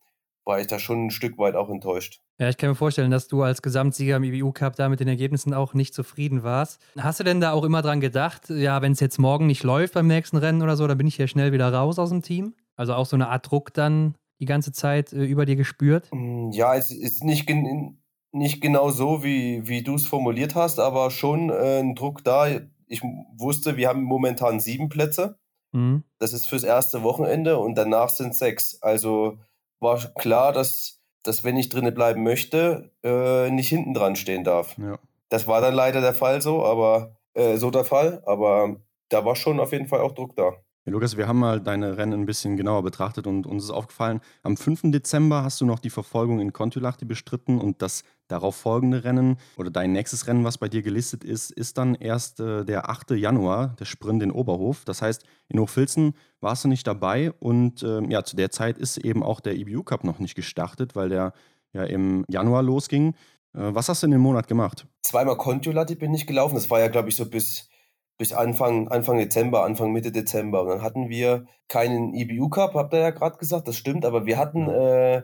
war 0.44 0.60
ich 0.60 0.66
da 0.66 0.78
schon 0.78 1.06
ein 1.06 1.10
Stück 1.10 1.38
weit 1.38 1.54
auch 1.54 1.70
enttäuscht. 1.70 2.20
Ja, 2.38 2.48
ich 2.48 2.56
kann 2.56 2.70
mir 2.70 2.74
vorstellen, 2.74 3.10
dass 3.10 3.28
du 3.28 3.42
als 3.42 3.62
Gesamtsieger 3.62 4.16
im 4.16 4.24
IBU 4.24 4.52
Cup 4.52 4.76
da 4.76 4.88
mit 4.88 5.00
den 5.00 5.08
Ergebnissen 5.08 5.54
auch 5.54 5.74
nicht 5.74 5.94
zufrieden 5.94 6.42
warst. 6.42 6.80
Hast 6.98 7.20
du 7.20 7.24
denn 7.24 7.40
da 7.40 7.52
auch 7.52 7.64
immer 7.64 7.82
dran 7.82 8.00
gedacht, 8.00 8.48
ja, 8.50 8.82
wenn 8.82 8.92
es 8.92 9.00
jetzt 9.00 9.18
morgen 9.18 9.46
nicht 9.46 9.62
läuft 9.62 9.94
beim 9.94 10.08
nächsten 10.08 10.36
Rennen 10.36 10.62
oder 10.62 10.76
so, 10.76 10.86
dann 10.86 10.98
bin 10.98 11.06
ich 11.06 11.16
hier 11.16 11.28
schnell 11.28 11.52
wieder 11.52 11.72
raus 11.72 11.98
aus 11.98 12.10
dem 12.10 12.22
Team? 12.22 12.54
Also 12.74 12.94
auch 12.94 13.06
so 13.06 13.16
eine 13.16 13.28
Art 13.28 13.50
Druck 13.50 13.72
dann 13.74 14.16
die 14.40 14.46
ganze 14.46 14.72
Zeit 14.72 15.12
äh, 15.12 15.24
über 15.24 15.46
dir 15.46 15.56
gespürt? 15.56 16.08
Mm, 16.12 16.50
ja, 16.50 16.74
es 16.74 16.90
ist 16.90 17.22
nicht, 17.22 17.46
gen 17.46 18.02
nicht 18.32 18.60
genau 18.60 18.90
so, 18.90 19.22
wie, 19.22 19.68
wie 19.68 19.82
du 19.82 19.94
es 19.94 20.06
formuliert 20.06 20.54
hast, 20.54 20.80
aber 20.80 21.10
schon 21.10 21.50
äh, 21.50 21.80
ein 21.80 21.94
Druck 21.94 22.24
da. 22.24 22.48
Ich 22.88 23.02
wusste, 23.36 23.76
wir 23.76 23.88
haben 23.88 24.02
momentan 24.02 24.58
sieben 24.58 24.88
Plätze. 24.88 25.38
Mhm. 25.72 26.02
Das 26.18 26.32
ist 26.32 26.46
fürs 26.46 26.64
erste 26.64 27.02
Wochenende 27.02 27.58
und 27.58 27.76
danach 27.76 28.08
sind 28.08 28.34
sechs. 28.34 28.80
Also 28.82 29.38
war 29.82 29.98
klar, 30.14 30.52
dass, 30.52 31.00
dass 31.22 31.44
wenn 31.44 31.56
ich 31.56 31.68
drinnen 31.68 31.94
bleiben 31.94 32.22
möchte, 32.22 32.90
äh, 33.02 33.50
nicht 33.50 33.68
hinten 33.68 33.94
dran 33.94 34.16
stehen 34.16 34.44
darf. 34.44 34.76
Ja. 34.78 34.98
Das 35.28 35.46
war 35.46 35.60
dann 35.60 35.74
leider 35.74 36.00
der 36.00 36.14
Fall 36.14 36.40
so, 36.40 36.64
aber 36.64 37.16
äh, 37.34 37.56
so 37.56 37.70
der 37.70 37.84
Fall, 37.84 38.22
aber 38.26 38.76
da 39.08 39.24
war 39.24 39.36
schon 39.36 39.60
auf 39.60 39.72
jeden 39.72 39.88
Fall 39.88 40.00
auch 40.00 40.12
Druck 40.12 40.36
da. 40.36 40.54
Ja, 40.84 40.90
Lukas, 40.90 41.16
wir 41.16 41.28
haben 41.28 41.38
mal 41.38 41.60
deine 41.60 41.96
Rennen 41.96 42.22
ein 42.22 42.26
bisschen 42.26 42.56
genauer 42.56 42.82
betrachtet 42.82 43.28
und 43.28 43.46
uns 43.46 43.62
ist 43.62 43.70
aufgefallen, 43.70 44.20
am 44.42 44.56
5. 44.56 44.90
Dezember 44.90 45.44
hast 45.44 45.60
du 45.60 45.64
noch 45.64 45.78
die 45.78 45.90
Verfolgung 45.90 46.40
in 46.40 46.52
Kontiolahti 46.52 47.04
bestritten 47.04 47.60
und 47.60 47.82
das 47.82 48.02
darauf 48.26 48.56
folgende 48.56 49.04
Rennen 49.04 49.36
oder 49.56 49.70
dein 49.70 49.92
nächstes 49.92 50.26
Rennen, 50.26 50.42
was 50.42 50.58
bei 50.58 50.68
dir 50.68 50.82
gelistet 50.82 51.22
ist, 51.22 51.52
ist 51.52 51.78
dann 51.78 51.94
erst 51.94 52.40
äh, 52.40 52.64
der 52.64 52.90
8. 52.90 53.12
Januar, 53.12 53.76
der 53.78 53.84
Sprint 53.84 54.24
in 54.24 54.32
Oberhof. 54.32 54.84
Das 54.84 55.02
heißt, 55.02 55.24
in 55.46 55.60
Hochfilzen 55.60 56.14
warst 56.40 56.64
du 56.64 56.68
nicht 56.68 56.84
dabei 56.84 57.30
und 57.30 57.84
äh, 57.84 58.02
ja, 58.08 58.24
zu 58.24 58.34
der 58.34 58.50
Zeit 58.50 58.76
ist 58.76 58.96
eben 58.98 59.22
auch 59.22 59.38
der 59.38 59.54
EBU 59.54 59.84
Cup 59.84 60.02
noch 60.02 60.18
nicht 60.18 60.34
gestartet, 60.34 60.96
weil 60.96 61.10
der 61.10 61.32
ja 61.72 61.84
im 61.84 62.24
Januar 62.28 62.64
losging. 62.64 63.14
Äh, 63.54 63.72
was 63.72 63.88
hast 63.88 64.02
du 64.02 64.08
in 64.08 64.10
dem 64.10 64.20
Monat 64.20 64.48
gemacht? 64.48 64.84
Zweimal 65.02 65.36
Kontiolahti 65.36 65.94
bin 65.94 66.12
ich 66.12 66.26
gelaufen. 66.26 66.56
Das 66.56 66.70
war 66.70 66.80
ja, 66.80 66.88
glaube 66.88 67.08
ich, 67.08 67.14
so 67.14 67.24
bis 67.24 67.68
bis 68.18 68.32
Anfang, 68.32 68.88
Anfang 68.88 69.18
Dezember, 69.18 69.64
Anfang 69.64 69.92
Mitte 69.92 70.12
Dezember. 70.12 70.62
Und 70.62 70.68
dann 70.68 70.82
hatten 70.82 71.08
wir 71.08 71.46
keinen 71.68 72.14
IBU 72.14 72.48
Cup, 72.48 72.74
habt 72.74 72.92
ihr 72.94 73.00
ja 73.00 73.10
gerade 73.10 73.38
gesagt, 73.38 73.68
das 73.68 73.76
stimmt, 73.76 74.04
aber 74.04 74.26
wir 74.26 74.38
hatten 74.38 74.68
äh, 74.68 75.22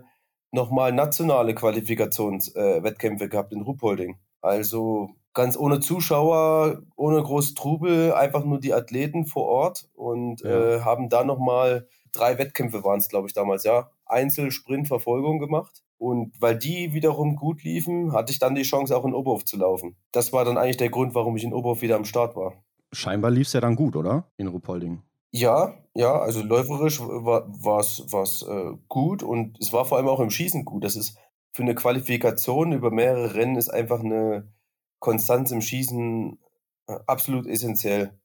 nochmal 0.50 0.92
nationale 0.92 1.54
Qualifikationswettkämpfe 1.54 3.24
äh, 3.24 3.28
gehabt 3.28 3.52
in 3.52 3.62
Ruhpolding. 3.62 4.16
Also 4.40 5.10
ganz 5.34 5.56
ohne 5.56 5.80
Zuschauer, 5.80 6.82
ohne 6.96 7.22
groß 7.22 7.54
Trubel, 7.54 8.12
einfach 8.12 8.44
nur 8.44 8.58
die 8.58 8.74
Athleten 8.74 9.26
vor 9.26 9.44
Ort 9.46 9.88
und 9.94 10.40
ja. 10.40 10.76
äh, 10.76 10.80
haben 10.80 11.08
da 11.08 11.24
nochmal 11.24 11.86
drei 12.12 12.38
Wettkämpfe 12.38 12.82
waren 12.84 12.98
es, 12.98 13.08
glaube 13.08 13.28
ich, 13.28 13.34
damals, 13.34 13.64
ja. 13.64 13.90
Einzel, 14.06 14.50
Sprint, 14.50 14.88
Verfolgung 14.88 15.38
gemacht. 15.38 15.82
Und 15.98 16.32
weil 16.40 16.56
die 16.56 16.94
wiederum 16.94 17.36
gut 17.36 17.62
liefen, 17.64 18.12
hatte 18.12 18.32
ich 18.32 18.38
dann 18.38 18.54
die 18.54 18.62
Chance, 18.62 18.96
auch 18.96 19.04
in 19.04 19.14
Oberhof 19.14 19.44
zu 19.44 19.56
laufen. 19.56 19.96
Das 20.12 20.32
war 20.32 20.44
dann 20.44 20.56
eigentlich 20.56 20.76
der 20.76 20.90
Grund, 20.90 21.14
warum 21.14 21.36
ich 21.36 21.44
in 21.44 21.52
Oberhof 21.52 21.82
wieder 21.82 21.96
am 21.96 22.04
Start 22.04 22.34
war 22.36 22.54
scheinbar 22.92 23.30
lief 23.30 23.46
es 23.46 23.52
ja 23.52 23.60
dann 23.60 23.76
gut, 23.76 23.96
oder? 23.96 24.30
In 24.36 24.48
Ruhpolding. 24.48 25.02
Ja, 25.30 25.74
ja, 25.94 26.18
also 26.18 26.42
läuferisch 26.42 27.00
war 27.00 27.80
es 27.80 28.42
äh, 28.42 28.72
gut 28.88 29.22
und 29.22 29.58
es 29.60 29.72
war 29.72 29.84
vor 29.84 29.98
allem 29.98 30.08
auch 30.08 30.20
im 30.20 30.30
Schießen 30.30 30.64
gut. 30.64 30.84
Das 30.84 30.96
ist 30.96 31.18
für 31.52 31.62
eine 31.62 31.74
Qualifikation 31.74 32.72
über 32.72 32.90
mehrere 32.90 33.34
Rennen 33.34 33.56
ist 33.56 33.68
einfach 33.68 34.00
eine 34.00 34.52
Konstanz 35.00 35.50
im 35.50 35.60
Schießen 35.60 36.38
äh, 36.86 36.98
absolut 37.06 37.46
essentiell. 37.46 38.18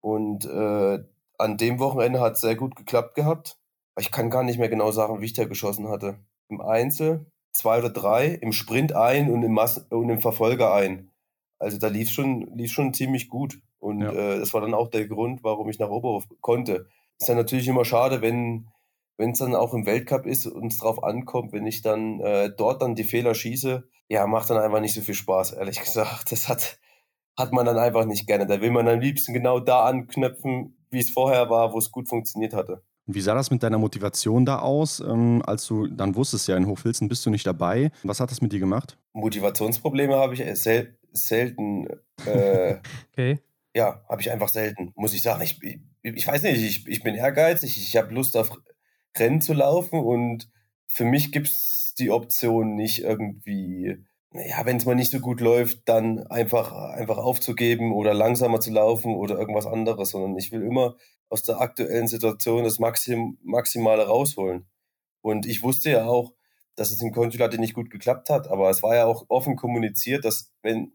Und 0.00 0.44
äh, 0.44 1.04
an 1.38 1.56
dem 1.56 1.78
Wochenende 1.78 2.20
hat 2.20 2.34
es 2.34 2.40
sehr 2.42 2.54
gut 2.54 2.76
geklappt 2.76 3.14
gehabt. 3.14 3.58
Ich 3.98 4.10
kann 4.10 4.30
gar 4.30 4.42
nicht 4.42 4.58
mehr 4.58 4.68
genau 4.68 4.92
sagen, 4.92 5.20
wie 5.20 5.26
ich 5.26 5.32
da 5.32 5.46
geschossen 5.46 5.88
hatte. 5.88 6.18
Im 6.48 6.60
Einzel 6.60 7.26
zwei 7.52 7.78
oder 7.78 7.90
drei, 7.90 8.28
im 8.28 8.52
Sprint 8.52 8.92
ein 8.92 9.30
und 9.30 9.42
im, 9.42 9.52
Mas 9.52 9.78
und 9.90 10.10
im 10.10 10.20
Verfolger 10.20 10.74
ein. 10.74 11.10
Also 11.58 11.78
da 11.78 11.88
lief 11.88 12.10
schon, 12.10 12.54
lief 12.54 12.72
schon 12.72 12.94
ziemlich 12.94 13.28
gut. 13.28 13.58
Und 13.78 14.00
ja. 14.00 14.12
äh, 14.12 14.38
das 14.38 14.54
war 14.54 14.60
dann 14.60 14.74
auch 14.74 14.88
der 14.88 15.06
Grund, 15.06 15.44
warum 15.44 15.68
ich 15.68 15.78
nach 15.78 15.90
Oberhof 15.90 16.24
konnte. 16.40 16.88
Ist 17.18 17.28
ja 17.28 17.34
natürlich 17.34 17.68
immer 17.68 17.84
schade, 17.84 18.20
wenn 18.22 18.68
wenn 19.16 19.30
es 19.30 19.38
dann 19.38 19.54
auch 19.54 19.74
im 19.74 19.86
Weltcup 19.86 20.26
ist 20.26 20.46
und 20.46 20.72
es 20.72 20.78
drauf 20.78 21.02
ankommt, 21.02 21.52
wenn 21.52 21.66
ich 21.66 21.82
dann 21.82 22.20
äh, 22.20 22.50
dort 22.54 22.82
dann 22.82 22.94
die 22.94 23.04
Fehler 23.04 23.34
schieße, 23.34 23.88
ja, 24.08 24.26
macht 24.26 24.50
dann 24.50 24.58
einfach 24.58 24.80
nicht 24.80 24.94
so 24.94 25.00
viel 25.00 25.14
Spaß, 25.14 25.52
ehrlich 25.52 25.80
gesagt. 25.82 26.32
Das 26.32 26.48
hat, 26.48 26.78
hat 27.36 27.52
man 27.52 27.66
dann 27.66 27.78
einfach 27.78 28.04
nicht 28.04 28.26
gerne. 28.26 28.46
Da 28.46 28.60
will 28.60 28.70
man 28.70 28.88
am 28.88 29.00
liebsten 29.00 29.32
genau 29.32 29.60
da 29.60 29.84
anknüpfen, 29.84 30.76
wie 30.90 31.00
es 31.00 31.10
vorher 31.10 31.50
war, 31.50 31.72
wo 31.72 31.78
es 31.78 31.90
gut 31.90 32.08
funktioniert 32.08 32.54
hatte. 32.54 32.82
Wie 33.08 33.20
sah 33.20 33.34
das 33.34 33.52
mit 33.52 33.62
deiner 33.62 33.78
Motivation 33.78 34.44
da 34.44 34.58
aus, 34.58 34.98
ähm, 34.98 35.40
als 35.46 35.64
du 35.66 35.86
dann 35.86 36.16
wusstest, 36.16 36.48
ja, 36.48 36.56
in 36.56 36.66
Hochfilzen 36.66 37.08
bist 37.08 37.24
du 37.24 37.30
nicht 37.30 37.46
dabei? 37.46 37.92
Was 38.02 38.18
hat 38.18 38.32
das 38.32 38.42
mit 38.42 38.52
dir 38.52 38.58
gemacht? 38.58 38.98
Motivationsprobleme 39.12 40.16
habe 40.16 40.34
ich 40.34 40.60
sel 40.60 40.98
selten. 41.12 41.86
Äh, 42.26 42.78
okay. 43.12 43.38
Ja, 43.76 44.02
habe 44.08 44.22
ich 44.22 44.30
einfach 44.30 44.48
selten, 44.48 44.94
muss 44.96 45.12
ich 45.12 45.20
sagen. 45.20 45.42
Ich, 45.42 45.60
ich, 46.00 46.26
weiß 46.26 46.42
nicht, 46.44 46.62
ich, 46.62 46.86
ich 46.86 47.02
bin 47.02 47.14
ehrgeizig, 47.14 47.76
ich, 47.76 47.94
habe 47.98 48.14
Lust 48.14 48.34
auf 48.34 48.50
Rennen 49.18 49.42
zu 49.42 49.52
laufen 49.52 50.00
und 50.00 50.50
für 50.88 51.04
mich 51.04 51.30
gibt 51.30 51.48
es 51.48 51.94
die 51.98 52.10
Option 52.10 52.74
nicht 52.74 53.02
irgendwie 53.02 54.02
ja, 54.32 54.64
wenn 54.64 54.78
es 54.78 54.86
mal 54.86 54.94
nicht 54.94 55.12
so 55.12 55.20
gut 55.20 55.40
läuft, 55.42 55.88
dann 55.88 56.26
einfach, 56.26 56.72
einfach 56.72 57.18
aufzugeben 57.18 57.92
oder 57.92 58.14
langsamer 58.14 58.60
zu 58.60 58.70
laufen 58.70 59.14
oder 59.14 59.38
irgendwas 59.38 59.66
anderes, 59.66 60.10
sondern 60.10 60.36
ich 60.38 60.52
will 60.52 60.62
immer 60.62 60.96
aus 61.28 61.42
der 61.42 61.60
aktuellen 61.60 62.08
Situation 62.08 62.64
das 62.64 62.78
Maxim, 62.78 63.38
Maximale 63.42 64.06
rausholen. 64.06 64.66
Und 65.20 65.46
ich 65.46 65.62
wusste 65.62 65.90
ja 65.90 66.06
auch, 66.06 66.32
dass 66.76 66.90
es 66.92 67.02
in 67.02 67.12
Konsulate 67.12 67.58
nicht 67.58 67.74
gut 67.74 67.90
geklappt 67.90 68.30
hat, 68.30 68.48
aber 68.48 68.70
es 68.70 68.82
war 68.82 68.94
ja 68.94 69.06
auch 69.06 69.26
offen 69.28 69.56
kommuniziert, 69.56 70.24
dass 70.24 70.52
wenn 70.62 70.92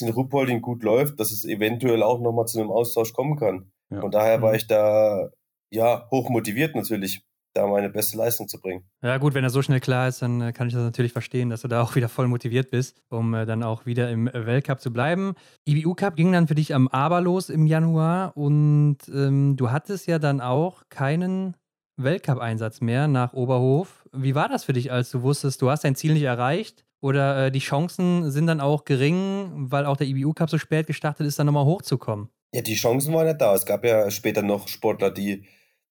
in 0.00 0.08
Ruppolding 0.08 0.62
gut 0.62 0.82
läuft, 0.82 1.20
dass 1.20 1.32
es 1.32 1.44
eventuell 1.44 2.02
auch 2.02 2.20
nochmal 2.20 2.46
zu 2.46 2.58
einem 2.58 2.70
Austausch 2.70 3.12
kommen 3.12 3.36
kann. 3.36 3.70
Ja. 3.90 4.00
Von 4.00 4.10
daher 4.10 4.40
war 4.40 4.50
mhm. 4.50 4.56
ich 4.56 4.66
da 4.66 5.30
ja 5.70 6.08
hoch 6.10 6.30
motiviert 6.30 6.74
natürlich 6.74 7.22
da 7.54 7.66
meine 7.66 7.90
beste 7.90 8.16
Leistung 8.16 8.48
zu 8.48 8.60
bringen. 8.60 8.84
Ja, 9.02 9.18
gut, 9.18 9.34
wenn 9.34 9.44
er 9.44 9.50
so 9.50 9.62
schnell 9.62 9.80
klar 9.80 10.08
ist, 10.08 10.22
dann 10.22 10.40
äh, 10.40 10.52
kann 10.52 10.68
ich 10.68 10.74
das 10.74 10.82
natürlich 10.82 11.12
verstehen, 11.12 11.50
dass 11.50 11.62
du 11.62 11.68
da 11.68 11.82
auch 11.82 11.94
wieder 11.96 12.08
voll 12.08 12.28
motiviert 12.28 12.70
bist, 12.70 13.02
um 13.10 13.34
äh, 13.34 13.46
dann 13.46 13.62
auch 13.62 13.86
wieder 13.86 14.10
im 14.10 14.30
Weltcup 14.32 14.80
zu 14.80 14.92
bleiben. 14.92 15.34
IBU 15.68 15.94
Cup 15.94 16.16
ging 16.16 16.32
dann 16.32 16.48
für 16.48 16.54
dich 16.54 16.74
am 16.74 16.88
Aber 16.88 17.20
los 17.20 17.50
im 17.50 17.66
Januar 17.66 18.36
und 18.36 18.98
ähm, 19.12 19.56
du 19.56 19.70
hattest 19.70 20.06
ja 20.06 20.18
dann 20.18 20.40
auch 20.40 20.84
keinen 20.88 21.54
Weltcup-Einsatz 21.96 22.80
mehr 22.80 23.06
nach 23.06 23.34
Oberhof. 23.34 24.08
Wie 24.12 24.34
war 24.34 24.48
das 24.48 24.64
für 24.64 24.72
dich, 24.72 24.90
als 24.90 25.10
du 25.10 25.22
wusstest, 25.22 25.60
du 25.60 25.70
hast 25.70 25.84
dein 25.84 25.94
Ziel 25.94 26.14
nicht 26.14 26.22
erreicht? 26.22 26.84
Oder 27.02 27.46
äh, 27.46 27.52
die 27.52 27.58
Chancen 27.58 28.30
sind 28.30 28.46
dann 28.46 28.60
auch 28.60 28.84
gering, 28.84 29.70
weil 29.70 29.84
auch 29.84 29.96
der 29.96 30.06
IBU 30.06 30.32
Cup 30.32 30.48
so 30.48 30.56
spät 30.56 30.86
gestartet 30.86 31.26
ist, 31.26 31.38
dann 31.38 31.46
nochmal 31.46 31.66
hochzukommen? 31.66 32.30
Ja, 32.54 32.62
die 32.62 32.74
Chancen 32.74 33.12
waren 33.12 33.26
ja 33.26 33.34
da. 33.34 33.54
Es 33.54 33.66
gab 33.66 33.84
ja 33.84 34.10
später 34.10 34.42
noch 34.42 34.68
Sportler, 34.68 35.10
die 35.10 35.44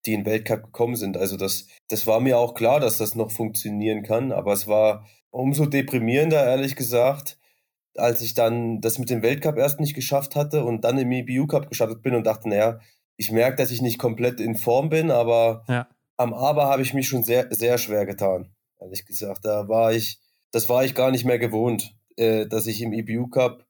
die 0.05 0.13
in 0.13 0.21
den 0.21 0.25
Weltcup 0.25 0.63
gekommen 0.63 0.95
sind. 0.95 1.17
Also 1.17 1.37
das, 1.37 1.67
das 1.87 2.07
war 2.07 2.19
mir 2.19 2.37
auch 2.37 2.53
klar, 2.53 2.79
dass 2.79 2.97
das 2.97 3.15
noch 3.15 3.31
funktionieren 3.31 4.03
kann, 4.03 4.31
aber 4.31 4.53
es 4.53 4.67
war 4.67 5.05
umso 5.29 5.65
deprimierender, 5.65 6.43
ehrlich 6.43 6.75
gesagt, 6.75 7.37
als 7.95 8.21
ich 8.21 8.33
dann 8.33 8.81
das 8.81 8.99
mit 8.99 9.09
dem 9.09 9.21
Weltcup 9.21 9.57
erst 9.57 9.79
nicht 9.79 9.93
geschafft 9.93 10.35
hatte 10.35 10.63
und 10.63 10.83
dann 10.83 10.97
im 10.97 11.11
EBU 11.11 11.47
Cup 11.47 11.69
gestartet 11.69 12.01
bin 12.01 12.15
und 12.15 12.25
dachte, 12.25 12.49
naja, 12.49 12.79
ich 13.17 13.31
merke, 13.31 13.57
dass 13.57 13.71
ich 13.71 13.81
nicht 13.81 13.99
komplett 13.99 14.39
in 14.39 14.55
Form 14.55 14.89
bin, 14.89 15.11
aber 15.11 15.63
ja. 15.67 15.87
am 16.17 16.33
Aber 16.33 16.67
habe 16.67 16.81
ich 16.81 16.93
mich 16.93 17.07
schon 17.07 17.23
sehr, 17.23 17.47
sehr 17.51 17.77
schwer 17.77 18.05
getan, 18.05 18.53
ehrlich 18.79 19.05
gesagt. 19.05 19.45
Da 19.45 19.67
war 19.67 19.93
ich, 19.93 20.19
das 20.51 20.69
war 20.69 20.83
ich 20.85 20.95
gar 20.95 21.11
nicht 21.11 21.25
mehr 21.25 21.39
gewohnt, 21.39 21.95
äh, 22.17 22.45
dass 22.47 22.67
ich 22.67 22.81
im 22.81 22.93
EBU 22.93 23.27
Cup 23.27 23.65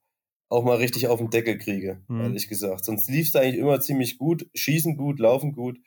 auch 0.50 0.63
mal 0.63 0.78
richtig 0.78 1.08
auf 1.08 1.20
den 1.20 1.30
Deckel 1.30 1.58
kriege, 1.58 2.02
mhm. 2.08 2.22
ehrlich 2.22 2.48
gesagt. 2.50 2.86
Sonst 2.86 3.10
lief 3.10 3.30
es 3.30 3.36
eigentlich 3.36 3.58
immer 3.58 3.80
ziemlich 3.80 4.17
gut, 4.17 4.48
schießen 4.54 4.98
gut, 4.98 5.20
laufen 5.20 5.54
gut. 5.54 5.80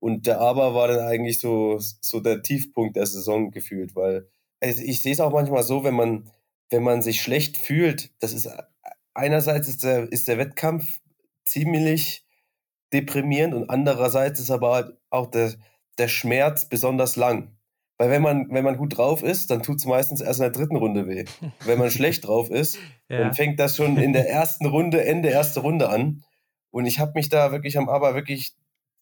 Und 0.00 0.26
der 0.26 0.40
Aber 0.40 0.74
war 0.74 0.88
dann 0.88 1.00
eigentlich 1.00 1.40
so, 1.40 1.78
so 1.78 2.20
der 2.20 2.42
Tiefpunkt 2.42 2.96
der 2.96 3.06
Saison 3.06 3.50
gefühlt, 3.50 3.96
weil 3.96 4.28
also 4.60 4.82
ich 4.82 5.02
sehe 5.02 5.12
es 5.12 5.20
auch 5.20 5.32
manchmal 5.32 5.62
so, 5.62 5.84
wenn 5.84 5.94
man, 5.94 6.30
wenn 6.70 6.82
man 6.82 7.02
sich 7.02 7.22
schlecht 7.22 7.56
fühlt, 7.56 8.10
das 8.20 8.32
ist 8.32 8.48
einerseits 9.14 9.68
ist 9.68 9.84
der, 9.84 10.10
ist 10.10 10.28
der 10.28 10.38
Wettkampf 10.38 11.00
ziemlich 11.44 12.24
deprimierend 12.92 13.54
und 13.54 13.70
andererseits 13.70 14.40
ist 14.40 14.50
aber 14.50 14.96
auch 15.10 15.30
der, 15.30 15.54
der 15.98 16.08
Schmerz 16.08 16.68
besonders 16.68 17.16
lang. 17.16 17.56
Weil 17.98 18.10
wenn 18.10 18.22
man, 18.22 18.46
wenn 18.50 18.64
man 18.64 18.76
gut 18.76 18.96
drauf 18.96 19.24
ist, 19.24 19.50
dann 19.50 19.62
tut 19.62 19.78
es 19.78 19.84
meistens 19.84 20.20
erst 20.20 20.38
in 20.38 20.44
der 20.44 20.52
dritten 20.52 20.76
Runde 20.76 21.08
weh. 21.08 21.24
Wenn 21.64 21.80
man 21.80 21.90
schlecht 21.90 22.26
drauf 22.26 22.48
ist, 22.48 22.78
ja. 23.08 23.18
dann 23.18 23.34
fängt 23.34 23.58
das 23.58 23.76
schon 23.76 23.96
in 23.96 24.12
der 24.12 24.30
ersten 24.30 24.66
Runde, 24.66 25.04
Ende 25.04 25.28
erste 25.28 25.60
Runde 25.60 25.88
an. 25.88 26.22
Und 26.70 26.86
ich 26.86 27.00
habe 27.00 27.12
mich 27.16 27.28
da 27.28 27.50
wirklich 27.50 27.76
am 27.76 27.88
Aber 27.88 28.14
wirklich 28.14 28.54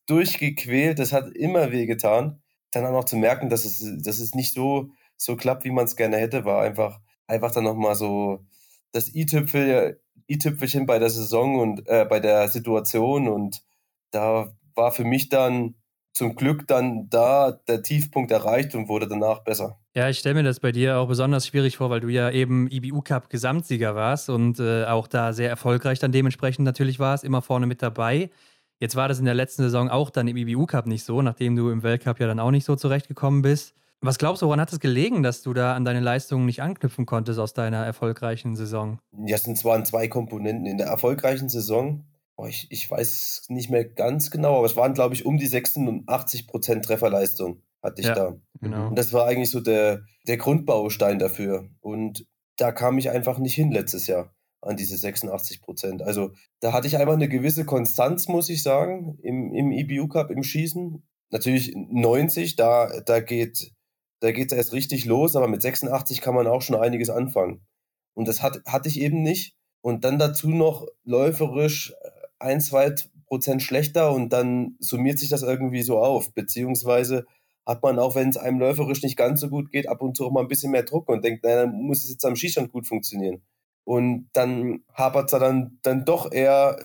durchgequält, 0.06 0.98
das 0.98 1.12
hat 1.12 1.30
immer 1.36 1.72
wehgetan. 1.72 2.40
Dann 2.70 2.86
auch 2.86 2.92
noch 2.92 3.04
zu 3.04 3.16
merken, 3.16 3.50
dass 3.50 3.66
es, 3.66 3.84
dass 4.02 4.18
es 4.18 4.34
nicht 4.34 4.54
so, 4.54 4.88
so 5.16 5.36
klappt, 5.36 5.64
wie 5.64 5.70
man 5.70 5.84
es 5.84 5.96
gerne 5.96 6.16
hätte, 6.16 6.46
war 6.46 6.62
einfach, 6.62 7.00
einfach 7.26 7.50
dann 7.50 7.64
nochmal 7.64 7.96
so 7.96 8.46
das 8.92 9.14
i-Tüpfel, 9.14 10.00
i-Tüpfelchen 10.28 10.86
bei 10.86 10.98
der 10.98 11.10
Saison 11.10 11.60
und 11.60 11.86
äh, 11.86 12.06
bei 12.08 12.18
der 12.18 12.48
Situation. 12.48 13.28
Und 13.28 13.62
da 14.10 14.56
war 14.74 14.92
für 14.92 15.04
mich 15.04 15.28
dann 15.28 15.74
zum 16.16 16.34
Glück 16.34 16.66
dann 16.66 17.08
da 17.10 17.52
der 17.68 17.82
Tiefpunkt 17.82 18.30
erreicht 18.30 18.74
und 18.74 18.88
wurde 18.88 19.06
danach 19.06 19.40
besser. 19.44 19.78
Ja, 19.94 20.08
ich 20.08 20.18
stelle 20.18 20.34
mir 20.34 20.42
das 20.42 20.60
bei 20.60 20.72
dir 20.72 20.98
auch 20.98 21.08
besonders 21.08 21.46
schwierig 21.46 21.76
vor, 21.76 21.90
weil 21.90 22.00
du 22.00 22.08
ja 22.08 22.30
eben 22.30 22.68
IBU 22.70 23.02
Cup 23.02 23.30
Gesamtsieger 23.30 23.94
warst 23.94 24.30
und 24.30 24.58
äh, 24.58 24.84
auch 24.84 25.06
da 25.06 25.32
sehr 25.32 25.50
erfolgreich 25.50 25.98
dann 25.98 26.12
dementsprechend 26.12 26.64
natürlich 26.64 26.98
warst, 26.98 27.24
immer 27.24 27.42
vorne 27.42 27.66
mit 27.66 27.82
dabei. 27.82 28.30
Jetzt 28.78 28.96
war 28.96 29.08
das 29.08 29.18
in 29.18 29.24
der 29.24 29.34
letzten 29.34 29.62
Saison 29.62 29.88
auch 29.88 30.10
dann 30.10 30.28
im 30.28 30.36
IBU 30.36 30.66
Cup 30.66 30.86
nicht 30.86 31.04
so, 31.04 31.22
nachdem 31.22 31.56
du 31.56 31.70
im 31.70 31.82
Weltcup 31.82 32.18
ja 32.18 32.26
dann 32.26 32.40
auch 32.40 32.50
nicht 32.50 32.64
so 32.64 32.76
zurechtgekommen 32.76 33.42
bist. 33.42 33.74
Was 34.00 34.18
glaubst 34.18 34.42
du, 34.42 34.46
woran 34.46 34.60
hat 34.60 34.72
es 34.72 34.80
gelegen, 34.80 35.22
dass 35.22 35.42
du 35.42 35.54
da 35.54 35.74
an 35.74 35.84
deine 35.84 36.00
Leistungen 36.00 36.44
nicht 36.44 36.62
anknüpfen 36.62 37.06
konntest 37.06 37.38
aus 37.38 37.54
deiner 37.54 37.84
erfolgreichen 37.84 38.54
Saison? 38.54 38.98
Ja, 39.26 39.36
es 39.36 39.44
sind 39.44 39.56
zwar 39.56 39.82
zwei 39.84 40.08
Komponenten. 40.08 40.66
In 40.66 40.76
der 40.76 40.88
erfolgreichen 40.88 41.48
Saison, 41.48 42.04
oh, 42.36 42.46
ich, 42.46 42.66
ich 42.70 42.90
weiß 42.90 43.46
nicht 43.48 43.70
mehr 43.70 43.84
ganz 43.84 44.30
genau, 44.30 44.58
aber 44.58 44.66
es 44.66 44.76
waren, 44.76 44.94
glaube 44.94 45.14
ich, 45.14 45.26
um 45.26 45.38
die 45.38 45.46
86 45.46 46.46
Prozent 46.46 46.84
Trefferleistung 46.84 47.62
hatte 47.82 48.00
ich 48.00 48.08
ja, 48.08 48.14
da. 48.14 48.36
Genau. 48.60 48.88
Und 48.88 48.98
das 48.98 49.12
war 49.12 49.26
eigentlich 49.26 49.50
so 49.50 49.60
der, 49.60 50.02
der 50.26 50.36
Grundbaustein 50.36 51.18
dafür. 51.18 51.68
Und 51.80 52.26
da 52.56 52.72
kam 52.72 52.98
ich 52.98 53.10
einfach 53.10 53.38
nicht 53.38 53.54
hin 53.54 53.70
letztes 53.70 54.06
Jahr 54.06 54.34
an 54.60 54.76
diese 54.76 54.96
86 54.96 55.62
Prozent. 55.62 56.02
Also 56.02 56.32
da 56.60 56.72
hatte 56.72 56.86
ich 56.86 56.96
einfach 56.96 57.14
eine 57.14 57.28
gewisse 57.28 57.64
Konstanz, 57.64 58.28
muss 58.28 58.48
ich 58.48 58.62
sagen, 58.62 59.18
im, 59.22 59.52
im 59.54 59.70
EBU 59.70 60.08
Cup, 60.08 60.30
im 60.30 60.42
Schießen. 60.42 61.02
Natürlich 61.30 61.74
90, 61.74 62.56
da, 62.56 63.00
da 63.04 63.20
geht 63.20 63.72
da 64.20 64.32
geht 64.32 64.50
es 64.50 64.56
erst 64.56 64.72
richtig 64.72 65.04
los, 65.04 65.36
aber 65.36 65.48
mit 65.48 65.62
86 65.62 66.20
kann 66.20 66.34
man 66.34 66.46
auch 66.46 66.62
schon 66.62 66.76
einiges 66.76 67.10
anfangen. 67.10 67.66
Und 68.14 68.28
das 68.28 68.42
hat, 68.42 68.62
hatte 68.66 68.88
ich 68.88 69.00
eben 69.00 69.22
nicht. 69.22 69.56
Und 69.82 70.04
dann 70.04 70.18
dazu 70.18 70.48
noch 70.48 70.86
läuferisch 71.04 71.94
ein, 72.38 72.60
zwei 72.60 72.94
Prozent 73.26 73.62
schlechter 73.62 74.12
und 74.12 74.32
dann 74.32 74.76
summiert 74.78 75.18
sich 75.18 75.28
das 75.28 75.42
irgendwie 75.42 75.82
so 75.82 75.98
auf. 75.98 76.32
Beziehungsweise 76.32 77.26
hat 77.66 77.82
man 77.82 77.98
auch, 77.98 78.14
wenn 78.14 78.28
es 78.28 78.36
einem 78.36 78.60
läuferisch 78.60 79.02
nicht 79.02 79.16
ganz 79.16 79.40
so 79.40 79.48
gut 79.48 79.70
geht, 79.70 79.88
ab 79.88 80.00
und 80.00 80.16
zu 80.16 80.26
auch 80.26 80.30
mal 80.30 80.42
ein 80.42 80.48
bisschen 80.48 80.70
mehr 80.70 80.84
Druck 80.84 81.08
und 81.08 81.24
denkt, 81.24 81.42
naja, 81.42 81.62
dann 81.62 81.74
muss 81.74 82.04
es 82.04 82.10
jetzt 82.10 82.24
am 82.24 82.36
Schießstand 82.36 82.72
gut 82.72 82.86
funktionieren. 82.86 83.42
Und 83.84 84.28
dann 84.32 84.84
hapert 84.94 85.32
es 85.32 85.38
dann, 85.38 85.78
dann 85.82 86.04
doch 86.04 86.30
eher, 86.30 86.78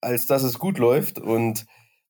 als 0.00 0.26
dass 0.26 0.42
es 0.42 0.58
gut 0.58 0.78
läuft. 0.78 1.18
Und 1.18 1.66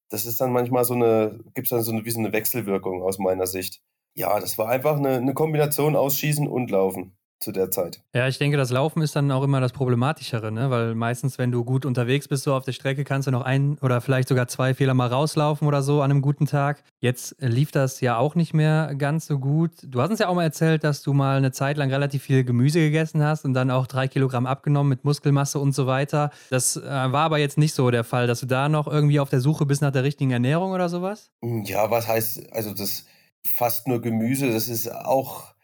das 0.08 0.24
ist 0.24 0.40
dann 0.40 0.52
manchmal 0.52 0.84
so 0.84 0.94
eine, 0.94 1.40
gibt 1.54 1.66
es 1.66 1.70
dann 1.70 1.82
so 1.82 1.92
eine, 1.92 2.04
wie 2.04 2.10
so 2.10 2.18
eine 2.18 2.32
Wechselwirkung 2.32 3.02
aus 3.02 3.18
meiner 3.18 3.46
Sicht. 3.46 3.82
Ja, 4.14 4.40
das 4.40 4.56
war 4.56 4.68
einfach 4.68 4.96
eine, 4.96 5.16
eine 5.16 5.34
Kombination 5.34 5.96
aus 5.96 6.18
Schießen 6.18 6.48
und 6.48 6.70
Laufen 6.70 7.16
zu 7.38 7.52
der 7.52 7.70
Zeit. 7.70 8.00
Ja, 8.14 8.26
ich 8.26 8.38
denke, 8.38 8.56
das 8.56 8.70
Laufen 8.70 9.02
ist 9.02 9.14
dann 9.14 9.30
auch 9.30 9.42
immer 9.42 9.60
das 9.60 9.72
Problematischere, 9.72 10.50
ne? 10.50 10.70
weil 10.70 10.94
meistens, 10.94 11.38
wenn 11.38 11.52
du 11.52 11.64
gut 11.64 11.84
unterwegs 11.84 12.28
bist, 12.28 12.44
so 12.44 12.54
auf 12.54 12.64
der 12.64 12.72
Strecke, 12.72 13.04
kannst 13.04 13.28
du 13.28 13.30
noch 13.30 13.42
ein 13.42 13.78
oder 13.82 14.00
vielleicht 14.00 14.28
sogar 14.28 14.48
zwei 14.48 14.74
Fehler 14.74 14.94
mal 14.94 15.08
rauslaufen 15.08 15.68
oder 15.68 15.82
so 15.82 16.00
an 16.00 16.10
einem 16.10 16.22
guten 16.22 16.46
Tag. 16.46 16.82
Jetzt 17.00 17.36
lief 17.38 17.72
das 17.72 18.00
ja 18.00 18.16
auch 18.16 18.34
nicht 18.34 18.54
mehr 18.54 18.94
ganz 18.96 19.26
so 19.26 19.38
gut. 19.38 19.72
Du 19.82 20.00
hast 20.00 20.10
uns 20.10 20.18
ja 20.18 20.28
auch 20.28 20.34
mal 20.34 20.44
erzählt, 20.44 20.82
dass 20.82 21.02
du 21.02 21.12
mal 21.12 21.36
eine 21.36 21.52
Zeit 21.52 21.76
lang 21.76 21.90
relativ 21.90 22.22
viel 22.22 22.42
Gemüse 22.42 22.80
gegessen 22.80 23.22
hast 23.22 23.44
und 23.44 23.52
dann 23.52 23.70
auch 23.70 23.86
drei 23.86 24.08
Kilogramm 24.08 24.46
abgenommen 24.46 24.88
mit 24.88 25.04
Muskelmasse 25.04 25.58
und 25.58 25.74
so 25.74 25.86
weiter. 25.86 26.30
Das 26.48 26.76
äh, 26.76 26.82
war 26.82 27.24
aber 27.24 27.38
jetzt 27.38 27.58
nicht 27.58 27.74
so 27.74 27.90
der 27.90 28.04
Fall, 28.04 28.26
dass 28.26 28.40
du 28.40 28.46
da 28.46 28.68
noch 28.68 28.86
irgendwie 28.86 29.20
auf 29.20 29.28
der 29.28 29.40
Suche 29.40 29.66
bist 29.66 29.82
nach 29.82 29.92
der 29.92 30.04
richtigen 30.04 30.30
Ernährung 30.30 30.72
oder 30.72 30.88
sowas? 30.88 31.30
Ja, 31.42 31.90
was 31.90 32.08
heißt, 32.08 32.52
also 32.52 32.72
das 32.72 33.04
fast 33.44 33.88
nur 33.88 34.00
Gemüse, 34.00 34.50
das 34.50 34.68
ist 34.68 34.92
auch 34.92 35.55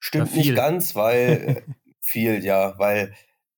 Stimmt 0.00 0.34
nicht 0.34 0.54
ganz, 0.56 0.96
weil 0.96 1.64
äh, 1.66 1.72
viel, 2.00 2.44
ja, 2.44 2.78
weil 2.78 3.14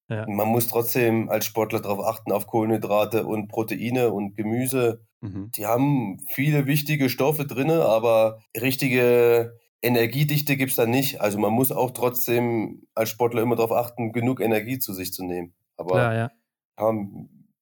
ja. 0.08 0.26
man 0.28 0.48
muss 0.48 0.66
trotzdem 0.66 1.30
als 1.30 1.46
Sportler 1.46 1.80
darauf 1.80 2.04
achten, 2.04 2.32
auf 2.32 2.46
Kohlenhydrate 2.46 3.24
und 3.24 3.48
Proteine 3.48 4.12
und 4.12 4.34
Gemüse. 4.34 5.06
Mhm. 5.20 5.50
Die 5.54 5.66
haben 5.66 6.18
viele 6.28 6.66
wichtige 6.66 7.08
Stoffe 7.08 7.46
drin, 7.46 7.70
aber 7.70 8.40
richtige 8.60 9.56
Energiedichte 9.80 10.56
gibt 10.56 10.70
es 10.70 10.76
da 10.76 10.86
nicht. 10.86 11.20
Also 11.20 11.38
man 11.38 11.52
muss 11.52 11.72
auch 11.72 11.92
trotzdem 11.92 12.82
als 12.94 13.10
Sportler 13.10 13.42
immer 13.42 13.56
darauf 13.56 13.72
achten, 13.72 14.12
genug 14.12 14.40
Energie 14.40 14.78
zu 14.78 14.92
sich 14.92 15.12
zu 15.12 15.24
nehmen. 15.24 15.54
Aber 15.76 15.98
ja, 15.98 16.14
ja. 16.14 16.30
Ja, 16.78 16.92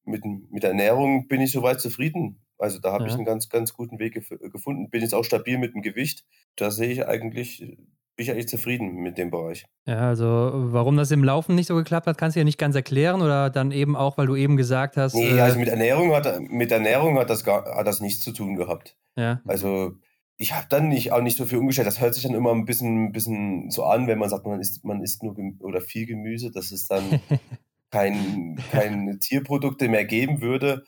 mit, 0.04 0.24
mit 0.24 0.62
der 0.62 0.70
Ernährung 0.70 1.28
bin 1.28 1.40
ich 1.40 1.52
soweit 1.52 1.80
zufrieden. 1.80 2.42
Also 2.58 2.78
da 2.78 2.92
habe 2.92 3.06
ich 3.06 3.14
einen 3.14 3.24
ganz, 3.24 3.48
ganz 3.48 3.72
guten 3.72 3.98
Weg 3.98 4.14
gef 4.14 4.28
gefunden. 4.52 4.90
Bin 4.90 5.00
jetzt 5.00 5.14
auch 5.14 5.24
stabil 5.24 5.56
mit 5.56 5.74
dem 5.74 5.82
Gewicht. 5.82 6.26
Da 6.56 6.70
sehe 6.70 6.90
ich 6.90 7.06
eigentlich 7.06 7.78
bin 8.20 8.26
ich 8.26 8.32
eigentlich 8.32 8.48
zufrieden 8.48 8.96
mit 8.96 9.16
dem 9.16 9.30
Bereich. 9.30 9.64
Ja, 9.86 10.00
also 10.00 10.50
warum 10.52 10.98
das 10.98 11.10
im 11.10 11.24
Laufen 11.24 11.54
nicht 11.54 11.68
so 11.68 11.74
geklappt 11.74 12.06
hat, 12.06 12.18
kannst 12.18 12.36
du 12.36 12.40
ja 12.40 12.44
nicht 12.44 12.58
ganz 12.58 12.76
erklären 12.76 13.22
oder 13.22 13.48
dann 13.48 13.72
eben 13.72 13.96
auch, 13.96 14.18
weil 14.18 14.26
du 14.26 14.36
eben 14.36 14.58
gesagt 14.58 14.98
hast. 14.98 15.14
Nee, 15.14 15.38
äh, 15.38 15.40
also 15.40 15.58
mit 15.58 15.68
Ernährung 15.68 16.12
hat 16.12 16.38
mit 16.38 16.70
Ernährung 16.70 17.18
hat 17.18 17.30
das 17.30 17.44
gar, 17.44 17.64
hat 17.74 17.86
das 17.86 18.02
nichts 18.02 18.20
zu 18.20 18.32
tun 18.32 18.56
gehabt. 18.56 18.94
Ja. 19.16 19.40
Also 19.46 19.92
ich 20.36 20.52
habe 20.52 20.66
dann 20.68 20.90
nicht 20.90 21.12
auch 21.12 21.22
nicht 21.22 21.38
so 21.38 21.46
viel 21.46 21.56
umgestellt. 21.56 21.88
Das 21.88 21.98
hört 21.98 22.12
sich 22.12 22.24
dann 22.24 22.34
immer 22.34 22.52
ein 22.52 22.66
bisschen, 22.66 23.06
ein 23.06 23.12
bisschen 23.12 23.70
so 23.70 23.84
an, 23.84 24.06
wenn 24.06 24.18
man 24.18 24.28
sagt, 24.28 24.44
man 24.44 24.60
isst, 24.60 24.84
man 24.84 25.00
isst 25.00 25.22
nur 25.22 25.34
oder 25.60 25.80
viel 25.80 26.04
Gemüse, 26.04 26.50
dass 26.50 26.72
es 26.72 26.88
dann 26.88 27.22
kein, 27.90 28.62
keine 28.70 29.18
Tierprodukte 29.18 29.88
mehr 29.88 30.04
geben 30.04 30.42
würde. 30.42 30.84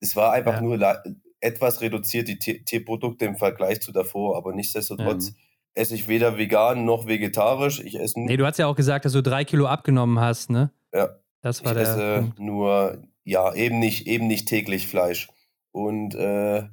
Es 0.00 0.16
war 0.16 0.32
einfach 0.32 0.54
ja. 0.54 0.62
nur 0.62 1.02
etwas 1.38 1.80
reduziert, 1.80 2.26
die 2.26 2.38
Tierprodukte 2.40 3.24
im 3.24 3.36
Vergleich 3.36 3.80
zu 3.80 3.92
davor, 3.92 4.36
aber 4.36 4.52
nichtsdestotrotz. 4.52 5.28
Ja 5.28 5.34
esse 5.74 5.94
ich 5.94 6.08
weder 6.08 6.38
vegan 6.38 6.84
noch 6.84 7.06
vegetarisch. 7.06 7.80
Ich 7.80 7.98
esse 7.98 8.20
nee, 8.20 8.36
du 8.36 8.46
hast 8.46 8.58
ja 8.58 8.66
auch 8.66 8.76
gesagt, 8.76 9.04
dass 9.04 9.12
du 9.12 9.22
drei 9.22 9.44
Kilo 9.44 9.66
abgenommen 9.66 10.20
hast, 10.20 10.50
ne? 10.50 10.70
Ja. 10.92 11.16
Das 11.42 11.64
war 11.64 11.72
ich 11.72 11.78
der 11.78 11.82
esse 11.82 12.20
Punkt. 12.20 12.38
nur, 12.38 13.02
ja, 13.24 13.52
eben 13.54 13.78
nicht, 13.78 14.06
eben 14.06 14.28
nicht 14.28 14.46
täglich 14.46 14.86
Fleisch. 14.86 15.28
Und 15.72 16.14
äh, 16.14 16.68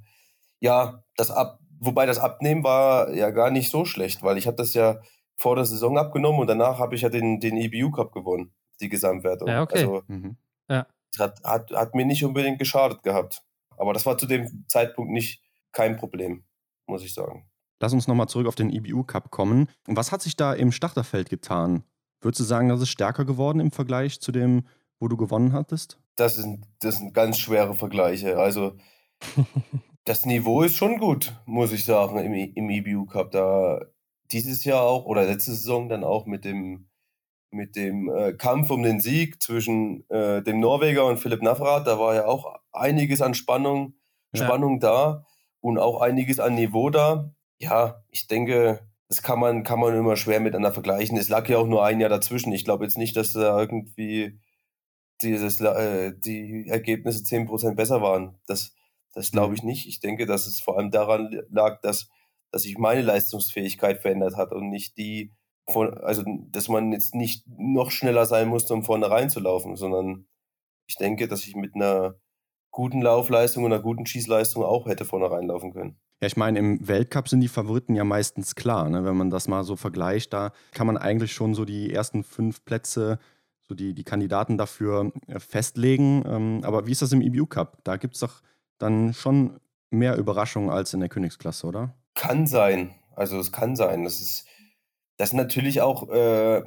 ja, 0.60 1.04
das 1.16 1.32
ab, 1.32 1.60
wobei 1.80 2.06
das 2.06 2.20
Abnehmen 2.20 2.64
war 2.64 3.12
ja 3.14 3.32
gar 3.32 3.50
nicht 3.50 3.72
so 3.72 3.86
schlecht, 3.86 4.22
weil 4.22 4.38
ich 4.38 4.46
habe 4.46 4.58
das 4.58 4.74
ja 4.74 5.00
vor 5.38 5.56
der 5.56 5.66
Saison 5.66 5.98
abgenommen 5.98 6.40
und 6.40 6.48
danach 6.48 6.80
habe 6.80 6.96
ich 6.96 7.02
ja 7.02 7.10
den, 7.10 7.40
den 7.40 7.58
EBU 7.58 7.92
Cup 7.92 8.12
gewonnen, 8.12 8.54
die 8.82 8.90
Gesamtwertung. 8.90 9.48
Ja, 9.48 9.62
okay. 9.64 9.80
Also, 9.80 10.04
mhm. 10.08 10.38
ja. 10.70 10.86
hat, 11.18 11.42
hat, 11.44 11.72
hat 11.72 11.96
mir 11.96 12.06
nicht 12.06 12.24
unbedingt 12.24 12.60
geschadet 12.60 13.02
gehabt. 13.04 13.42
Aber 13.78 13.94
das 13.94 14.06
war 14.06 14.18
zu 14.18 14.28
dem 14.28 14.66
Zeitpunkt 14.68 15.12
nicht 15.12 15.42
kein 15.72 15.96
Problem, 15.96 16.44
muss 16.86 17.04
ich 17.04 17.14
sagen. 17.14 17.49
Lass 17.80 17.94
uns 17.94 18.08
nochmal 18.08 18.28
zurück 18.28 18.48
auf 18.48 18.56
den 18.56 18.70
IBU 18.70 19.04
Cup 19.04 19.32
kommen. 19.32 19.70
Und 19.88 19.96
was 19.96 20.12
hat 20.12 20.22
sich 20.22 20.36
da 20.36 20.54
im 20.54 20.72
Starterfeld 20.72 21.30
getan? 21.30 21.84
Würdest 22.22 22.42
du 22.42 22.44
sagen, 22.44 22.68
das 22.68 22.82
ist 22.82 22.90
stärker 22.90 23.24
geworden 23.24 23.60
im 23.60 23.72
Vergleich 23.72 24.20
zu 24.20 24.32
dem, 24.32 24.68
wo 25.00 25.08
du 25.08 25.16
gewonnen 25.16 25.54
hattest? 25.54 25.98
Das 26.18 26.36
sind, 26.36 26.66
das 26.82 26.98
sind 26.98 27.14
ganz 27.14 27.38
schwere 27.38 27.74
Vergleiche. 27.74 28.38
Also 28.38 28.74
das 30.04 30.26
Niveau 30.26 30.62
ist 30.62 30.76
schon 30.76 31.00
gut, 31.00 31.34
muss 31.46 31.72
ich 31.72 31.86
sagen, 31.86 32.20
im, 32.20 32.34
im 32.34 32.70
IBU 32.70 33.06
Cup. 33.06 33.32
Da 33.32 33.80
dieses 34.32 34.66
Jahr 34.66 34.82
auch 34.82 35.06
oder 35.06 35.24
letzte 35.24 35.52
Saison 35.52 35.88
dann 35.88 36.04
auch 36.04 36.26
mit 36.26 36.44
dem, 36.44 36.90
mit 37.52 37.78
dem 37.78 38.10
äh, 38.10 38.34
Kampf 38.34 38.70
um 38.70 38.84
den 38.84 39.00
Sieg 39.00 39.42
zwischen 39.42 40.08
äh, 40.10 40.44
dem 40.44 40.60
Norweger 40.60 41.06
und 41.06 41.18
Philipp 41.18 41.42
Navrat, 41.42 41.88
da 41.88 41.98
war 41.98 42.14
ja 42.14 42.26
auch 42.26 42.60
einiges 42.74 43.22
an 43.22 43.34
Spannung, 43.34 43.94
Spannung 44.36 44.74
ja. 44.74 44.80
da 44.80 45.26
und 45.62 45.80
auch 45.80 46.02
einiges 46.02 46.40
an 46.40 46.56
Niveau 46.56 46.90
da 46.90 47.34
ja, 47.60 48.04
ich 48.10 48.28
denke, 48.28 48.82
das 49.10 49.22
kann 49.22 49.40
man, 49.40 49.64
kann 49.64 49.80
man 49.80 49.96
immer 49.96 50.16
schwer 50.16 50.40
miteinander 50.40 50.74
vergleichen. 50.74 51.18
Es 51.18 51.30
lag 51.30 51.48
ja 51.50 51.58
auch 51.58 51.68
nur 51.68 51.84
ein 51.86 52.00
Jahr 52.00 52.10
dazwischen. 52.10 52.54
Ich 52.54 52.64
glaube 52.64 52.86
jetzt 52.86 52.98
nicht, 52.98 53.16
dass 53.18 53.34
da 53.34 53.60
irgendwie 53.60 54.40
dieses, 55.22 55.60
äh, 55.62 56.14
die 56.18 56.68
Ergebnisse 56.68 57.24
10% 57.24 57.76
besser 57.76 58.02
waren. 58.02 58.40
Das, 58.48 58.74
das 59.14 59.32
glaube 59.32 59.50
mhm. 59.50 59.54
ich 59.56 59.64
nicht. 59.64 59.88
Ich 59.88 60.00
denke, 60.00 60.26
dass 60.26 60.48
es 60.48 60.62
vor 60.62 60.78
allem 60.78 60.92
daran 60.92 61.42
lag, 61.50 61.82
dass, 61.82 62.10
dass 62.52 62.64
sich 62.64 62.78
meine 62.78 63.02
Leistungsfähigkeit 63.02 64.02
verändert 64.02 64.38
hat 64.38 64.54
und 64.54 64.70
nicht 64.70 64.98
die 64.98 65.34
von, 65.70 65.94
also 66.00 66.24
dass 66.52 66.68
man 66.68 66.92
jetzt 66.92 67.14
nicht 67.14 67.46
noch 67.48 67.92
schneller 67.92 68.26
sein 68.26 68.48
musste, 68.48 68.74
um 68.74 68.84
vorne 68.84 69.10
reinzulaufen, 69.10 69.76
sondern 69.76 70.28
ich 70.88 70.96
denke, 70.96 71.28
dass 71.28 71.46
ich 71.46 71.56
mit 71.56 71.76
einer 71.76 72.16
guten 72.72 73.02
Laufleistung 73.02 73.64
und 73.66 73.74
einer 73.74 73.82
guten 73.82 74.06
Schießleistung 74.06 74.64
auch 74.64 74.88
hätte 74.88 75.06
vorne 75.06 75.30
reinlaufen 75.30 75.74
können. 75.74 76.00
Ja, 76.22 76.28
ich 76.28 76.36
meine, 76.36 76.60
im 76.60 76.86
Weltcup 76.88 77.30
sind 77.30 77.40
die 77.40 77.48
Favoriten 77.48 77.96
ja 77.96 78.04
meistens 78.04 78.56
klar. 78.56 78.90
Ne? 78.90 79.06
Wenn 79.06 79.16
man 79.16 79.30
das 79.30 79.48
mal 79.48 79.64
so 79.64 79.76
vergleicht, 79.76 80.34
da 80.34 80.52
kann 80.74 80.88
man 80.88 80.98
eigentlich 80.98 81.32
schon 81.32 81.54
so 81.54 81.64
die 81.64 81.94
ersten 81.94 82.24
fünf 82.24 82.66
Plätze, 82.66 83.20
so 83.62 83.74
die, 83.74 83.94
die 83.94 84.04
Kandidaten 84.04 84.58
dafür 84.58 85.14
äh, 85.28 85.40
festlegen. 85.40 86.24
Ähm, 86.26 86.60
aber 86.64 86.88
wie 86.88 86.92
ist 86.92 87.02
das 87.02 87.14
im 87.14 87.22
EBU 87.22 87.46
Cup? 87.46 87.78
Da 87.86 87.96
gibt 87.96 88.16
es 88.16 88.20
doch 88.20 88.42
dann 88.80 89.14
schon 89.14 89.60
mehr 89.92 90.18
Überraschungen 90.18 90.70
als 90.70 90.94
in 90.94 91.00
der 91.00 91.10
Königsklasse, 91.10 91.68
oder? 91.68 91.96
Kann 92.16 92.48
sein. 92.48 92.96
Also 93.16 93.40
es 93.40 93.52
kann 93.52 93.76
sein. 93.78 94.04
Das 94.04 94.20
ist, 94.20 94.46
das 95.18 95.30
ist 95.30 95.36
natürlich 95.36 95.82
auch, 95.82 96.10
äh, 96.10 96.64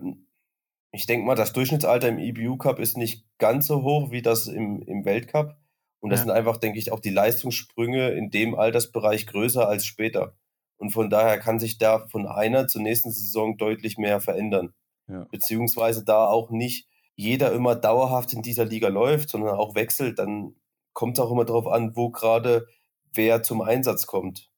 ich 0.92 1.06
denke 1.06 1.26
mal, 1.26 1.34
das 1.34 1.52
Durchschnittsalter 1.52 2.08
im 2.08 2.18
EBU 2.18 2.56
Cup 2.56 2.78
ist 2.78 2.96
nicht 2.96 3.26
ganz 3.38 3.66
so 3.66 3.82
hoch 3.82 4.10
wie 4.10 4.22
das 4.22 4.46
im, 4.46 4.82
im 4.82 5.04
Weltcup. 5.04 5.56
Und 6.02 6.10
das 6.10 6.20
ja. 6.20 6.26
sind 6.26 6.32
einfach, 6.32 6.56
denke 6.56 6.80
ich, 6.80 6.90
auch 6.90 6.98
die 6.98 7.10
Leistungssprünge 7.10 8.10
in 8.10 8.30
dem 8.30 8.56
Altersbereich 8.56 9.26
größer 9.28 9.68
als 9.68 9.86
später. 9.86 10.34
Und 10.76 10.90
von 10.90 11.10
daher 11.10 11.38
kann 11.38 11.60
sich 11.60 11.78
da 11.78 12.08
von 12.08 12.26
einer 12.26 12.66
zur 12.66 12.82
nächsten 12.82 13.12
Saison 13.12 13.56
deutlich 13.56 13.98
mehr 13.98 14.20
verändern. 14.20 14.74
Ja. 15.06 15.28
Beziehungsweise 15.30 16.04
da 16.04 16.26
auch 16.26 16.50
nicht 16.50 16.88
jeder 17.14 17.52
immer 17.52 17.76
dauerhaft 17.76 18.32
in 18.32 18.42
dieser 18.42 18.64
Liga 18.64 18.88
läuft, 18.88 19.30
sondern 19.30 19.54
auch 19.54 19.76
wechselt. 19.76 20.18
Dann 20.18 20.56
kommt 20.92 21.18
es 21.18 21.24
auch 21.24 21.30
immer 21.30 21.44
darauf 21.44 21.68
an, 21.68 21.94
wo 21.94 22.10
gerade 22.10 22.66
wer 23.14 23.44
zum 23.44 23.60
Einsatz 23.60 24.08
kommt. 24.08 24.50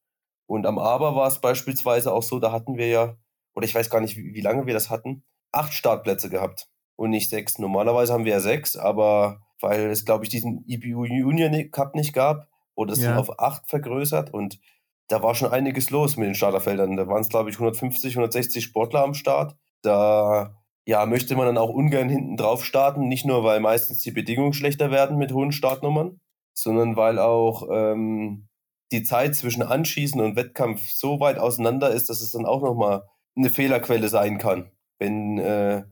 Und 0.46 0.64
am 0.64 0.78
Aber 0.78 1.14
war 1.14 1.28
es 1.28 1.42
beispielsweise 1.42 2.10
auch 2.10 2.22
so, 2.22 2.38
da 2.38 2.52
hatten 2.52 2.78
wir 2.78 2.88
ja, 2.88 3.18
oder 3.54 3.66
ich 3.66 3.74
weiß 3.74 3.90
gar 3.90 4.00
nicht, 4.00 4.16
wie, 4.16 4.32
wie 4.32 4.40
lange 4.40 4.64
wir 4.64 4.72
das 4.72 4.88
hatten, 4.88 5.24
acht 5.52 5.74
Startplätze 5.74 6.30
gehabt 6.30 6.68
und 6.96 7.10
nicht 7.10 7.28
sechs. 7.28 7.58
Normalerweise 7.58 8.14
haben 8.14 8.24
wir 8.24 8.32
ja 8.32 8.40
sechs, 8.40 8.76
aber 8.76 9.43
weil 9.60 9.90
es, 9.90 10.04
glaube 10.04 10.24
ich, 10.24 10.30
diesen 10.30 10.64
EBU 10.66 11.02
Union 11.02 11.70
Cup 11.70 11.94
nicht 11.94 12.12
gab, 12.12 12.48
wurde 12.74 12.92
es 12.92 13.02
ja. 13.02 13.16
auf 13.16 13.38
acht 13.38 13.68
vergrößert 13.68 14.32
und 14.32 14.58
da 15.08 15.22
war 15.22 15.34
schon 15.34 15.52
einiges 15.52 15.90
los 15.90 16.16
mit 16.16 16.28
den 16.28 16.34
Starterfeldern. 16.34 16.96
Da 16.96 17.06
waren 17.06 17.20
es, 17.20 17.28
glaube 17.28 17.50
ich, 17.50 17.56
150, 17.56 18.14
160 18.14 18.64
Sportler 18.64 19.02
am 19.02 19.14
Start. 19.14 19.54
Da 19.82 20.56
ja, 20.86 21.06
möchte 21.06 21.36
man 21.36 21.46
dann 21.46 21.58
auch 21.58 21.70
ungern 21.70 22.08
hinten 22.08 22.36
drauf 22.36 22.64
starten, 22.64 23.08
nicht 23.08 23.24
nur, 23.24 23.44
weil 23.44 23.60
meistens 23.60 24.00
die 24.00 24.10
Bedingungen 24.10 24.52
schlechter 24.52 24.90
werden 24.90 25.16
mit 25.18 25.32
hohen 25.32 25.52
Startnummern, 25.52 26.20
sondern 26.52 26.96
weil 26.96 27.18
auch 27.18 27.68
ähm, 27.70 28.48
die 28.92 29.02
Zeit 29.02 29.34
zwischen 29.34 29.62
Anschießen 29.62 30.20
und 30.20 30.36
Wettkampf 30.36 30.90
so 30.90 31.20
weit 31.20 31.38
auseinander 31.38 31.90
ist, 31.90 32.10
dass 32.10 32.20
es 32.20 32.32
dann 32.32 32.46
auch 32.46 32.62
nochmal 32.62 33.04
eine 33.36 33.50
Fehlerquelle 33.50 34.08
sein 34.08 34.38
kann, 34.38 34.70
wenn 34.98 35.38
äh, 35.38 35.84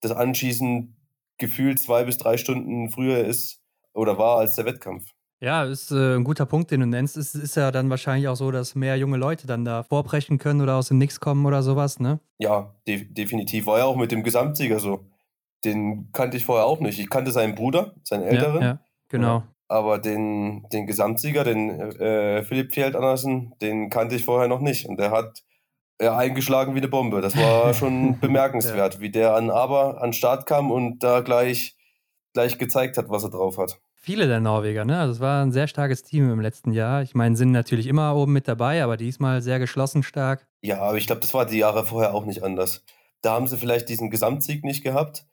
das 0.00 0.12
Anschießen 0.12 0.96
gefühlt 1.42 1.78
zwei 1.78 2.04
bis 2.04 2.16
drei 2.16 2.38
Stunden 2.38 2.88
früher 2.88 3.18
ist 3.18 3.60
oder 3.92 4.16
war 4.16 4.38
als 4.38 4.54
der 4.54 4.64
Wettkampf. 4.64 5.10
Ja, 5.40 5.64
ist 5.64 5.90
äh, 5.90 6.14
ein 6.14 6.22
guter 6.22 6.46
Punkt, 6.46 6.70
den 6.70 6.80
du 6.80 6.86
nennst. 6.86 7.16
Es 7.16 7.34
ist 7.34 7.56
ja 7.56 7.72
dann 7.72 7.90
wahrscheinlich 7.90 8.28
auch 8.28 8.36
so, 8.36 8.52
dass 8.52 8.76
mehr 8.76 8.96
junge 8.96 9.16
Leute 9.16 9.48
dann 9.48 9.64
da 9.64 9.82
vorbrechen 9.82 10.38
können 10.38 10.60
oder 10.60 10.76
aus 10.76 10.88
dem 10.88 10.98
Nix 10.98 11.18
kommen 11.18 11.44
oder 11.44 11.64
sowas, 11.64 11.98
ne? 11.98 12.20
Ja, 12.38 12.76
de 12.86 13.12
definitiv. 13.12 13.66
War 13.66 13.78
ja 13.78 13.84
auch 13.84 13.96
mit 13.96 14.12
dem 14.12 14.22
Gesamtsieger 14.22 14.78
so. 14.78 15.04
Den 15.64 16.10
kannte 16.12 16.36
ich 16.36 16.44
vorher 16.44 16.66
auch 16.66 16.78
nicht. 16.78 17.00
Ich 17.00 17.10
kannte 17.10 17.32
seinen 17.32 17.56
Bruder, 17.56 17.94
seinen 18.04 18.22
älteren. 18.22 18.62
Ja, 18.62 18.68
ja 18.68 18.78
genau. 19.08 19.42
Aber 19.66 19.98
den, 19.98 20.64
den 20.72 20.86
Gesamtsieger, 20.86 21.42
den 21.42 21.70
äh, 21.70 22.44
Philipp 22.44 22.72
Fjeld 22.72 22.94
Andersen, 22.94 23.54
den 23.60 23.90
kannte 23.90 24.14
ich 24.14 24.24
vorher 24.24 24.46
noch 24.46 24.60
nicht. 24.60 24.86
Und 24.86 25.00
der 25.00 25.10
hat 25.10 25.42
ja, 26.00 26.16
eingeschlagen 26.16 26.74
wie 26.74 26.78
eine 26.78 26.88
Bombe. 26.88 27.20
Das 27.20 27.36
war 27.36 27.74
schon 27.74 28.18
bemerkenswert, 28.20 28.94
ja. 28.94 29.00
wie 29.00 29.10
der 29.10 29.34
an 29.34 29.50
Aber 29.50 30.02
an 30.02 30.12
Start 30.12 30.46
kam 30.46 30.70
und 30.70 31.00
da 31.02 31.20
gleich, 31.20 31.76
gleich 32.32 32.58
gezeigt 32.58 32.96
hat, 32.98 33.08
was 33.08 33.24
er 33.24 33.30
drauf 33.30 33.58
hat. 33.58 33.80
Viele 34.04 34.26
der 34.26 34.40
Norweger, 34.40 34.84
ne? 34.84 34.98
Also 34.98 35.12
es 35.12 35.20
war 35.20 35.44
ein 35.44 35.52
sehr 35.52 35.68
starkes 35.68 36.02
Team 36.02 36.28
im 36.32 36.40
letzten 36.40 36.72
Jahr. 36.72 37.02
Ich 37.02 37.14
meine, 37.14 37.36
sind 37.36 37.52
natürlich 37.52 37.86
immer 37.86 38.16
oben 38.16 38.32
mit 38.32 38.48
dabei, 38.48 38.82
aber 38.82 38.96
diesmal 38.96 39.42
sehr 39.42 39.60
geschlossen 39.60 40.02
stark. 40.02 40.48
Ja, 40.60 40.80
aber 40.80 40.96
ich 40.96 41.06
glaube, 41.06 41.20
das 41.20 41.32
war 41.34 41.46
die 41.46 41.58
Jahre 41.58 41.86
vorher 41.86 42.12
auch 42.12 42.24
nicht 42.24 42.42
anders. 42.42 42.84
Da 43.20 43.34
haben 43.34 43.46
sie 43.46 43.56
vielleicht 43.56 43.88
diesen 43.88 44.10
Gesamtsieg 44.10 44.64
nicht 44.64 44.82
gehabt. 44.82 45.24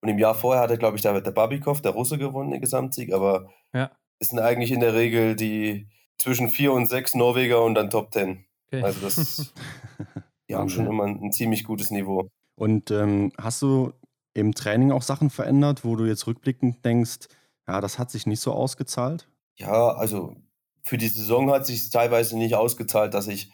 Und 0.00 0.08
im 0.08 0.18
Jahr 0.18 0.34
vorher 0.34 0.62
hatte, 0.62 0.76
glaube 0.76 0.96
ich, 0.96 1.02
da 1.02 1.18
der 1.18 1.30
Babikov, 1.30 1.80
der 1.82 1.92
Russe, 1.92 2.18
gewonnen, 2.18 2.50
den 2.50 2.60
Gesamtsieg. 2.60 3.12
Aber 3.12 3.48
ja. 3.72 3.92
es 4.18 4.28
sind 4.28 4.40
eigentlich 4.40 4.72
in 4.72 4.80
der 4.80 4.94
Regel 4.94 5.36
die 5.36 5.88
zwischen 6.18 6.48
vier 6.48 6.72
und 6.72 6.86
sechs 6.86 7.14
Norweger 7.14 7.62
und 7.62 7.74
dann 7.76 7.90
Top 7.90 8.10
Ten. 8.10 8.44
Okay. 8.66 8.82
Also 8.82 9.00
das 9.00 9.52
die 10.48 10.54
haben 10.54 10.68
schon 10.68 10.86
immer 10.86 11.04
ein, 11.04 11.32
ziemlich 11.32 11.64
gutes 11.64 11.90
Niveau. 11.90 12.28
Und 12.54 12.90
ähm, 12.90 13.32
hast 13.38 13.62
du 13.62 13.92
im 14.34 14.54
Training 14.54 14.92
auch 14.92 15.02
Sachen 15.02 15.30
verändert, 15.30 15.84
wo 15.84 15.96
du 15.96 16.04
jetzt 16.04 16.26
rückblickend 16.26 16.84
denkst, 16.84 17.28
ja, 17.66 17.80
das 17.80 17.98
hat 17.98 18.10
sich 18.10 18.26
nicht 18.26 18.40
so 18.40 18.52
ausgezahlt? 18.52 19.28
Ja, 19.56 19.88
also 19.88 20.36
für 20.82 20.98
die 20.98 21.08
Saison 21.08 21.50
hat 21.50 21.66
sich 21.66 21.90
teilweise 21.90 22.38
nicht 22.38 22.54
ausgezahlt, 22.54 23.14
dass 23.14 23.26
ich, 23.28 23.50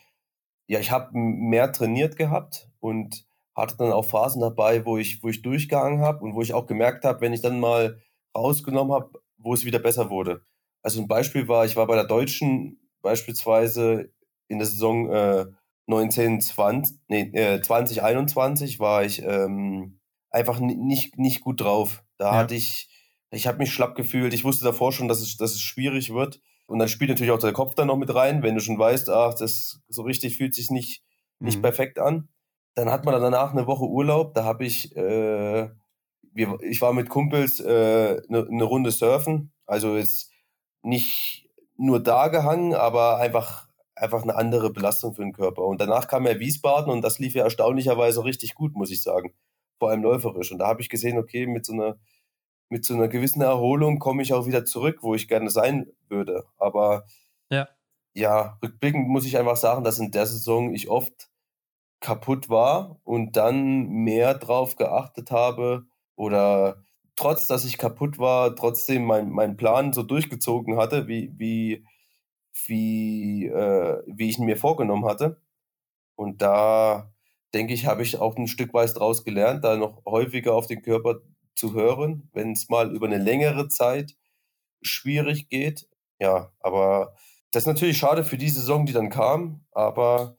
ja, 0.67 0.81
ich 0.81 0.91
habe 0.91 1.11
mehr 1.13 1.73
trainiert 1.73 2.17
gehabt 2.17 2.69
und 2.81 3.25
hatte 3.55 3.77
dann 3.77 3.93
auch 3.93 4.05
Phasen 4.05 4.41
dabei, 4.41 4.85
wo 4.85 4.99
ich, 4.99 5.23
wo 5.23 5.29
ich 5.29 5.43
durchgehangen 5.43 6.01
habe 6.01 6.25
und 6.25 6.35
wo 6.35 6.43
ich 6.43 6.55
auch 6.55 6.67
gemerkt 6.67 7.05
habe, 7.05 7.21
wenn 7.21 7.33
ich 7.33 7.43
dann 7.43 7.61
mal 7.61 8.01
rausgenommen 8.37 8.93
habe, 8.93 9.23
wo 9.39 9.55
es 9.55 9.65
wieder 9.65 9.79
besser 9.79 10.11
wurde. 10.11 10.45
Also 10.83 11.01
ein 11.01 11.09
Beispiel 11.09 11.49
war, 11.49 11.65
ich 11.65 11.77
war 11.77 11.87
bei 11.87 11.95
der 11.95 12.07
Deutschen 12.07 12.79
beispielsweise 13.03 14.13
in 14.53 14.59
der 14.59 14.67
Saison 14.67 15.11
äh, 15.11 15.47
1920, 15.89 16.99
nee, 17.09 17.23
äh, 17.33 17.61
2021 17.61 18.79
war 18.79 19.05
ich 19.05 19.23
ähm, 19.23 19.99
einfach 20.31 20.61
nicht, 20.61 21.19
nicht 21.19 21.41
gut 21.41 21.61
drauf. 21.61 22.05
Da 22.19 22.33
ja. 22.33 22.39
hatte 22.39 22.55
ich, 22.55 22.89
ich 23.31 23.47
habe 23.47 23.59
mich 23.59 23.73
schlapp 23.73 23.97
gefühlt. 23.97 24.33
Ich 24.33 24.45
wusste 24.45 24.65
davor 24.65 24.93
schon, 24.93 25.09
dass 25.09 25.21
es, 25.21 25.37
dass 25.37 25.53
es 25.53 25.61
schwierig 25.61 26.13
wird. 26.15 26.41
Und 26.67 26.79
dann 26.79 26.89
spielt 26.89 27.11
natürlich 27.11 27.33
auch 27.33 27.39
der 27.39 27.53
Kopf 27.53 27.75
dann 27.75 27.89
noch 27.89 27.97
mit 27.97 28.15
rein, 28.15 28.43
wenn 28.43 28.55
du 28.55 28.61
schon 28.61 28.79
weißt, 28.79 29.11
ach, 29.11 29.35
das 29.35 29.81
so 29.89 30.03
richtig 30.03 30.37
fühlt 30.37 30.55
sich 30.55 30.71
nicht, 30.71 31.03
nicht 31.39 31.59
mhm. 31.59 31.63
perfekt 31.63 31.99
an. 31.99 32.29
dann 32.75 32.91
hat 32.91 33.05
man 33.05 33.21
danach 33.21 33.53
eine 33.53 33.67
Woche 33.67 33.85
Urlaub. 33.85 34.35
Da 34.35 34.45
habe 34.45 34.65
ich, 34.65 34.97
äh, 34.97 35.69
wir, 36.33 36.59
ich 36.63 36.81
war 36.81 36.93
mit 36.93 37.09
Kumpels 37.09 37.61
eine 37.61 38.23
äh, 38.29 38.47
ne 38.49 38.65
Runde 38.65 38.91
surfen. 38.91 39.53
Also 39.67 39.97
jetzt 39.97 40.31
nicht 40.83 41.49
nur 41.77 42.01
da 42.01 42.29
gehangen, 42.29 42.75
aber 42.75 43.19
einfach, 43.19 43.69
einfach 44.03 44.23
eine 44.23 44.35
andere 44.35 44.71
Belastung 44.71 45.15
für 45.15 45.23
den 45.23 45.33
Körper. 45.33 45.63
Und 45.63 45.81
danach 45.81 46.09
kam 46.09 46.27
ja 46.27 46.39
Wiesbaden 46.39 46.93
und 46.93 47.03
das 47.03 47.19
lief 47.19 47.35
ja 47.35 47.45
erstaunlicherweise 47.45 48.25
richtig 48.25 48.55
gut, 48.55 48.75
muss 48.75 48.91
ich 48.91 49.03
sagen. 49.03 49.33
Vor 49.79 49.91
allem 49.91 50.03
läuferisch. 50.03 50.53
Und 50.53 50.59
da 50.59 50.67
habe 50.67 50.83
ich 50.83 50.89
gesehen, 50.89 51.19
okay, 51.19 51.47
mit 51.47 51.65
so 51.65 51.73
einer, 51.73 51.97
mit 52.69 52.85
so 52.85 52.95
einer 52.95 53.09
gewissen 53.09 53.43
Erholung 53.43 53.99
komme 53.99 54.23
ich 54.23 54.35
auch 54.35 54.47
wieder 54.47 54.65
zurück, 54.65 54.99
wo 55.03 55.15
ich 55.15 55.29
gerne 55.29 55.51
sein 55.51 55.87
würde. 56.09 56.45
Aber 56.59 57.05
ja, 57.51 57.69
ja 58.15 58.59
rückblickend 58.63 59.09
muss 59.09 59.25
ich 59.27 59.39
einfach 59.39 59.57
sagen, 59.57 59.85
dass 59.85 59.99
in 59.99 60.11
der 60.11 60.27
Saison 60.27 60.75
ich 60.75 60.89
oft 60.89 61.31
kaputt 62.01 62.49
war 62.49 63.01
und 63.05 63.37
dann 63.37 63.87
mehr 63.89 64.35
drauf 64.35 64.75
geachtet 64.77 65.31
habe 65.31 65.87
oder 66.17 66.83
trotz, 67.15 67.47
dass 67.47 67.65
ich 67.65 67.79
kaputt 67.79 68.19
war, 68.19 68.57
trotzdem 68.57 69.05
meinen 69.05 69.31
mein 69.31 69.57
Plan 69.57 69.93
so 69.93 70.03
durchgezogen 70.03 70.77
hatte, 70.77 71.07
wie, 71.07 71.33
wie, 71.37 71.85
wie, 72.67 73.47
äh, 73.47 74.03
wie 74.07 74.29
ich 74.29 74.39
ihn 74.39 74.45
mir 74.45 74.57
vorgenommen 74.57 75.05
hatte. 75.05 75.41
Und 76.17 76.43
da 76.43 77.13
denke 77.55 77.75
ich, 77.75 77.87
habe 77.87 78.03
ich 78.03 78.19
auch 78.19 78.37
ein 78.37 78.49
Stück 78.49 78.75
weit 78.75 78.97
draus 78.97 79.25
gelernt, 79.25 79.65
da 79.65 79.77
noch 79.77 80.05
häufiger 80.07 80.55
auf 80.55 80.67
den 80.67 80.83
Körper 80.83 81.21
zu 81.55 81.75
hören, 81.75 82.31
wenn 82.33 82.53
es 82.53 82.69
mal 82.69 82.95
über 82.95 83.07
eine 83.07 83.19
längere 83.19 83.69
Zeit 83.69 84.17
schwierig 84.83 85.49
geht. 85.49 85.89
Ja, 86.19 86.53
aber 86.61 87.15
das 87.51 87.65
ist 87.65 87.67
natürlich 87.67 87.99
schade 87.99 88.25
für 88.25 88.39
die 88.39 88.49
Saison, 88.49 88.87
die 88.87 88.93
dann 88.93 89.11
kam, 89.11 89.65
aber 89.73 90.37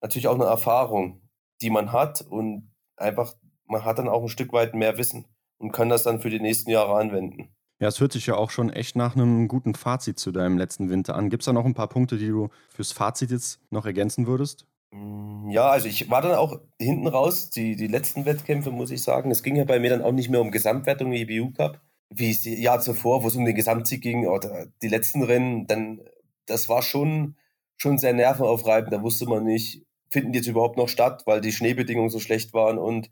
natürlich 0.00 0.28
auch 0.28 0.34
eine 0.34 0.44
Erfahrung, 0.44 1.22
die 1.60 1.70
man 1.70 1.92
hat 1.92 2.22
und 2.22 2.72
einfach, 2.96 3.34
man 3.66 3.84
hat 3.84 3.98
dann 3.98 4.08
auch 4.08 4.22
ein 4.22 4.28
Stück 4.28 4.52
weit 4.52 4.74
mehr 4.74 4.98
Wissen 4.98 5.26
und 5.58 5.72
kann 5.72 5.88
das 5.88 6.02
dann 6.02 6.20
für 6.20 6.30
die 6.30 6.40
nächsten 6.40 6.70
Jahre 6.70 6.94
anwenden. 6.96 7.54
Ja, 7.82 7.88
es 7.88 7.98
hört 7.98 8.12
sich 8.12 8.26
ja 8.26 8.36
auch 8.36 8.50
schon 8.50 8.70
echt 8.70 8.94
nach 8.94 9.16
einem 9.16 9.48
guten 9.48 9.74
Fazit 9.74 10.16
zu 10.16 10.30
deinem 10.30 10.56
letzten 10.56 10.88
Winter 10.88 11.16
an. 11.16 11.30
Gibt 11.30 11.42
es 11.42 11.46
da 11.46 11.52
noch 11.52 11.64
ein 11.64 11.74
paar 11.74 11.88
Punkte, 11.88 12.16
die 12.16 12.28
du 12.28 12.48
fürs 12.72 12.92
Fazit 12.92 13.32
jetzt 13.32 13.58
noch 13.70 13.86
ergänzen 13.86 14.28
würdest? 14.28 14.66
Mm, 14.92 15.50
ja, 15.50 15.68
also 15.68 15.88
ich 15.88 16.08
war 16.08 16.22
dann 16.22 16.36
auch 16.36 16.60
hinten 16.78 17.08
raus, 17.08 17.50
die, 17.50 17.74
die 17.74 17.88
letzten 17.88 18.24
Wettkämpfe, 18.24 18.70
muss 18.70 18.92
ich 18.92 19.02
sagen. 19.02 19.32
Es 19.32 19.42
ging 19.42 19.56
ja 19.56 19.64
bei 19.64 19.80
mir 19.80 19.90
dann 19.90 20.02
auch 20.02 20.12
nicht 20.12 20.30
mehr 20.30 20.40
um 20.40 20.52
Gesamtwertung 20.52 21.12
im 21.12 21.28
EBU 21.28 21.50
Cup, 21.54 21.80
wie 22.08 22.30
es 22.30 22.44
Jahr 22.44 22.80
zuvor, 22.80 23.24
wo 23.24 23.26
es 23.26 23.34
um 23.34 23.44
den 23.44 23.56
Gesamtsieg 23.56 24.00
ging 24.00 24.28
oder 24.28 24.68
die 24.80 24.88
letzten 24.88 25.24
Rennen. 25.24 25.66
Dann, 25.66 26.02
das 26.46 26.68
war 26.68 26.82
schon, 26.82 27.34
schon 27.78 27.98
sehr 27.98 28.12
nervenaufreibend. 28.12 28.92
Da 28.92 29.02
wusste 29.02 29.26
man 29.26 29.42
nicht, 29.42 29.84
finden 30.08 30.30
die 30.30 30.38
jetzt 30.38 30.46
überhaupt 30.46 30.76
noch 30.76 30.88
statt, 30.88 31.24
weil 31.26 31.40
die 31.40 31.50
Schneebedingungen 31.50 32.10
so 32.10 32.20
schlecht 32.20 32.54
waren 32.54 32.78
und 32.78 33.10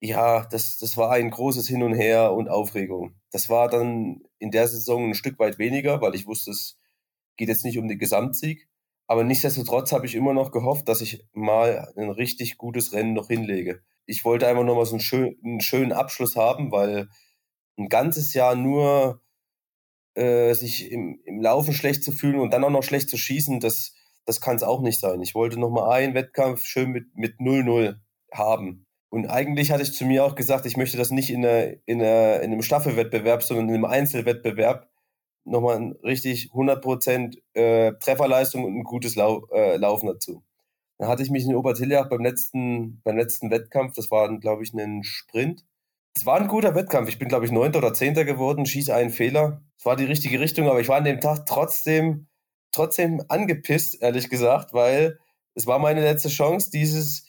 ja, 0.00 0.46
das, 0.46 0.78
das 0.78 0.96
war 0.96 1.10
ein 1.12 1.30
großes 1.30 1.68
Hin 1.68 1.82
und 1.82 1.92
Her 1.94 2.32
und 2.32 2.48
Aufregung. 2.48 3.14
Das 3.30 3.50
war 3.50 3.68
dann 3.68 4.22
in 4.38 4.50
der 4.50 4.66
Saison 4.66 5.10
ein 5.10 5.14
Stück 5.14 5.38
weit 5.38 5.58
weniger, 5.58 6.00
weil 6.00 6.14
ich 6.14 6.26
wusste, 6.26 6.50
es 6.50 6.78
geht 7.36 7.48
jetzt 7.48 7.64
nicht 7.64 7.78
um 7.78 7.86
den 7.86 7.98
Gesamtsieg. 7.98 8.68
Aber 9.06 9.24
nichtsdestotrotz 9.24 9.92
habe 9.92 10.06
ich 10.06 10.14
immer 10.14 10.32
noch 10.32 10.52
gehofft, 10.52 10.88
dass 10.88 11.00
ich 11.00 11.26
mal 11.32 11.92
ein 11.96 12.10
richtig 12.10 12.56
gutes 12.56 12.92
Rennen 12.92 13.12
noch 13.12 13.26
hinlege. 13.28 13.82
Ich 14.06 14.24
wollte 14.24 14.46
einfach 14.48 14.64
nochmal 14.64 14.86
so 14.86 14.92
einen, 14.92 15.00
schön, 15.00 15.36
einen 15.44 15.60
schönen 15.60 15.92
Abschluss 15.92 16.36
haben, 16.36 16.72
weil 16.72 17.08
ein 17.76 17.88
ganzes 17.88 18.34
Jahr 18.34 18.54
nur 18.54 19.20
äh, 20.14 20.54
sich 20.54 20.90
im, 20.90 21.20
im 21.24 21.40
Laufen 21.40 21.74
schlecht 21.74 22.04
zu 22.04 22.12
fühlen 22.12 22.40
und 22.40 22.52
dann 22.52 22.64
auch 22.64 22.70
noch 22.70 22.82
schlecht 22.82 23.10
zu 23.10 23.16
schießen, 23.16 23.60
das, 23.60 23.94
das 24.24 24.40
kann 24.40 24.56
es 24.56 24.62
auch 24.62 24.80
nicht 24.80 25.00
sein. 25.00 25.20
Ich 25.20 25.34
wollte 25.34 25.58
nochmal 25.58 25.90
einen 25.90 26.14
Wettkampf 26.14 26.64
schön 26.64 26.90
mit 26.90 27.38
0-0 27.40 27.96
haben. 28.32 28.86
Und 29.10 29.26
eigentlich 29.26 29.72
hatte 29.72 29.82
ich 29.82 29.92
zu 29.92 30.06
mir 30.06 30.24
auch 30.24 30.36
gesagt, 30.36 30.66
ich 30.66 30.76
möchte 30.76 30.96
das 30.96 31.10
nicht 31.10 31.30
in, 31.30 31.44
einer, 31.44 31.74
in, 31.84 32.00
einer, 32.00 32.40
in 32.40 32.52
einem 32.52 32.62
Staffelwettbewerb, 32.62 33.42
sondern 33.42 33.68
in 33.68 33.74
einem 33.74 33.84
Einzelwettbewerb 33.84 34.88
nochmal 35.44 35.96
richtig 36.04 36.50
100% 36.52 37.36
äh, 37.54 37.92
Trefferleistung 37.98 38.64
und 38.64 38.78
ein 38.78 38.84
gutes 38.84 39.16
Lau 39.16 39.46
äh, 39.52 39.76
Laufen 39.76 40.06
dazu. 40.06 40.44
Dann 40.98 41.08
hatte 41.08 41.22
ich 41.22 41.30
mich 41.30 41.44
in 41.44 41.54
Obertiljach 41.54 42.08
beim 42.08 42.22
letzten, 42.22 43.00
beim 43.02 43.16
letzten 43.16 43.50
Wettkampf, 43.50 43.94
das 43.94 44.10
war, 44.10 44.28
glaube 44.38 44.62
ich, 44.62 44.72
ein 44.74 45.02
Sprint. 45.02 45.64
Es 46.14 46.26
war 46.26 46.40
ein 46.40 46.48
guter 46.48 46.74
Wettkampf. 46.74 47.08
Ich 47.08 47.18
bin, 47.18 47.28
glaube 47.28 47.46
ich, 47.46 47.52
Neunter 47.52 47.78
oder 47.78 47.94
Zehnter 47.94 48.24
geworden, 48.24 48.66
schieße 48.66 48.94
einen 48.94 49.10
Fehler. 49.10 49.62
Es 49.78 49.86
war 49.86 49.96
die 49.96 50.04
richtige 50.04 50.38
Richtung, 50.38 50.68
aber 50.68 50.80
ich 50.80 50.88
war 50.88 50.98
an 50.98 51.04
dem 51.04 51.20
Tag 51.20 51.46
trotzdem, 51.46 52.26
trotzdem 52.70 53.22
angepisst, 53.28 54.02
ehrlich 54.02 54.28
gesagt, 54.28 54.74
weil 54.74 55.18
es 55.54 55.66
war 55.66 55.78
meine 55.78 56.02
letzte 56.02 56.28
Chance, 56.28 56.70
dieses, 56.70 57.24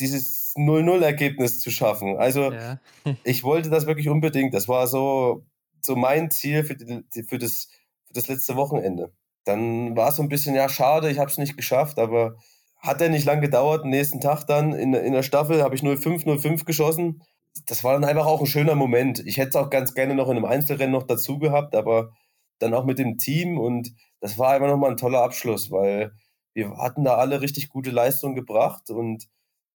dieses 0.00 0.39
0-0-Ergebnis 0.56 1.60
zu 1.60 1.70
schaffen. 1.70 2.16
Also 2.16 2.52
ja. 2.52 2.80
ich 3.24 3.44
wollte 3.44 3.70
das 3.70 3.86
wirklich 3.86 4.08
unbedingt. 4.08 4.54
Das 4.54 4.68
war 4.68 4.86
so, 4.86 5.44
so 5.80 5.96
mein 5.96 6.30
Ziel 6.30 6.64
für, 6.64 6.76
die, 6.76 7.22
für, 7.22 7.38
das, 7.38 7.68
für 8.06 8.14
das 8.14 8.28
letzte 8.28 8.56
Wochenende. 8.56 9.12
Dann 9.44 9.96
war 9.96 10.10
es 10.10 10.16
so 10.16 10.22
ein 10.22 10.28
bisschen, 10.28 10.54
ja, 10.54 10.68
schade, 10.68 11.10
ich 11.10 11.18
habe 11.18 11.30
es 11.30 11.38
nicht 11.38 11.56
geschafft, 11.56 11.98
aber 11.98 12.36
hat 12.78 13.00
ja 13.00 13.08
nicht 13.08 13.26
lang 13.26 13.40
gedauert. 13.40 13.84
Am 13.84 13.90
nächsten 13.90 14.20
Tag 14.20 14.44
dann 14.44 14.72
in, 14.72 14.94
in 14.94 15.12
der 15.12 15.22
Staffel 15.22 15.62
habe 15.62 15.74
ich 15.74 15.82
0-5, 15.82 16.24
0-5 16.24 16.64
geschossen. 16.64 17.22
Das 17.66 17.84
war 17.84 17.94
dann 17.94 18.04
einfach 18.04 18.26
auch 18.26 18.40
ein 18.40 18.46
schöner 18.46 18.74
Moment. 18.74 19.20
Ich 19.26 19.36
hätte 19.36 19.50
es 19.50 19.56
auch 19.56 19.70
ganz 19.70 19.94
gerne 19.94 20.14
noch 20.14 20.28
in 20.28 20.36
einem 20.36 20.44
Einzelrennen 20.44 20.92
noch 20.92 21.06
dazu 21.06 21.38
gehabt, 21.38 21.74
aber 21.74 22.12
dann 22.58 22.74
auch 22.74 22.84
mit 22.84 22.98
dem 22.98 23.18
Team 23.18 23.58
und 23.58 23.92
das 24.20 24.38
war 24.38 24.52
einfach 24.52 24.68
nochmal 24.68 24.90
ein 24.90 24.96
toller 24.96 25.22
Abschluss, 25.22 25.70
weil 25.70 26.12
wir 26.52 26.76
hatten 26.76 27.04
da 27.04 27.16
alle 27.16 27.40
richtig 27.40 27.68
gute 27.68 27.90
Leistungen 27.90 28.34
gebracht 28.34 28.90
und 28.90 29.28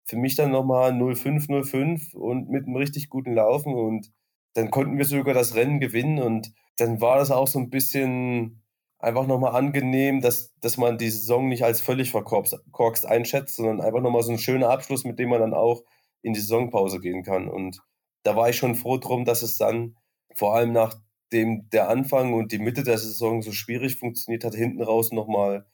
für 0.05 0.17
mich 0.17 0.37
dann 0.37 0.51
nochmal 0.51 0.93
05, 0.93 1.47
05 1.65 2.15
und 2.15 2.49
mit 2.51 2.67
einem 2.67 2.77
richtig 2.77 3.09
guten 3.09 3.35
Laufen 3.35 3.75
und 3.75 4.11
dann 4.55 4.71
konnten 4.71 4.99
wir 4.99 5.05
sogar 5.05 5.35
das 5.35 5.55
Rennen 5.55 5.81
gewinnen 5.81 6.21
und 6.21 6.53
dann 6.77 7.01
war 7.01 7.19
das 7.19 7.31
auch 7.31 7.47
so 7.47 7.59
ein 7.59 7.71
bisschen 7.71 8.63
einfach 8.99 9.27
nochmal 9.27 9.55
angenehm, 9.55 10.21
dass, 10.21 10.55
dass 10.61 10.77
man 10.77 10.97
die 10.97 11.11
Saison 11.11 11.49
nicht 11.49 11.65
als 11.65 11.81
völlig 11.81 12.11
verkorkst 12.11 13.07
einschätzt, 13.07 13.57
sondern 13.57 13.81
einfach 13.81 14.01
nochmal 14.01 14.23
so 14.23 14.33
ein 14.33 14.39
schöner 14.39 14.71
Abschluss, 14.71 15.05
mit 15.05 15.19
dem 15.19 15.31
man 15.31 15.41
dann 15.41 15.55
auch 15.55 15.83
in 16.23 16.35
die 16.35 16.41
Saisonpause 16.41 17.01
gehen 17.01 17.25
kann. 17.25 17.49
Und 17.49 17.81
da 18.23 18.37
war 18.37 18.49
ich 18.49 18.57
schon 18.57 18.77
froh 18.77 18.99
drum, 18.99 19.25
dass 19.25 19.43
es 19.43 19.59
dann 19.59 19.97
vor 20.35 20.55
allem 20.55 20.73
nachdem 20.73 21.69
der 21.71 21.89
Anfang 21.89 22.33
und 22.33 22.53
die 22.53 22.61
Mitte 22.61 22.85
der 22.85 22.97
Saison 22.99 23.43
so 23.43 23.53
schwierig 23.53 23.99
funktioniert 23.99 24.45
hat, 24.45 24.55
hinten 24.55 24.83
raus 24.83 25.11
nochmal 25.13 25.67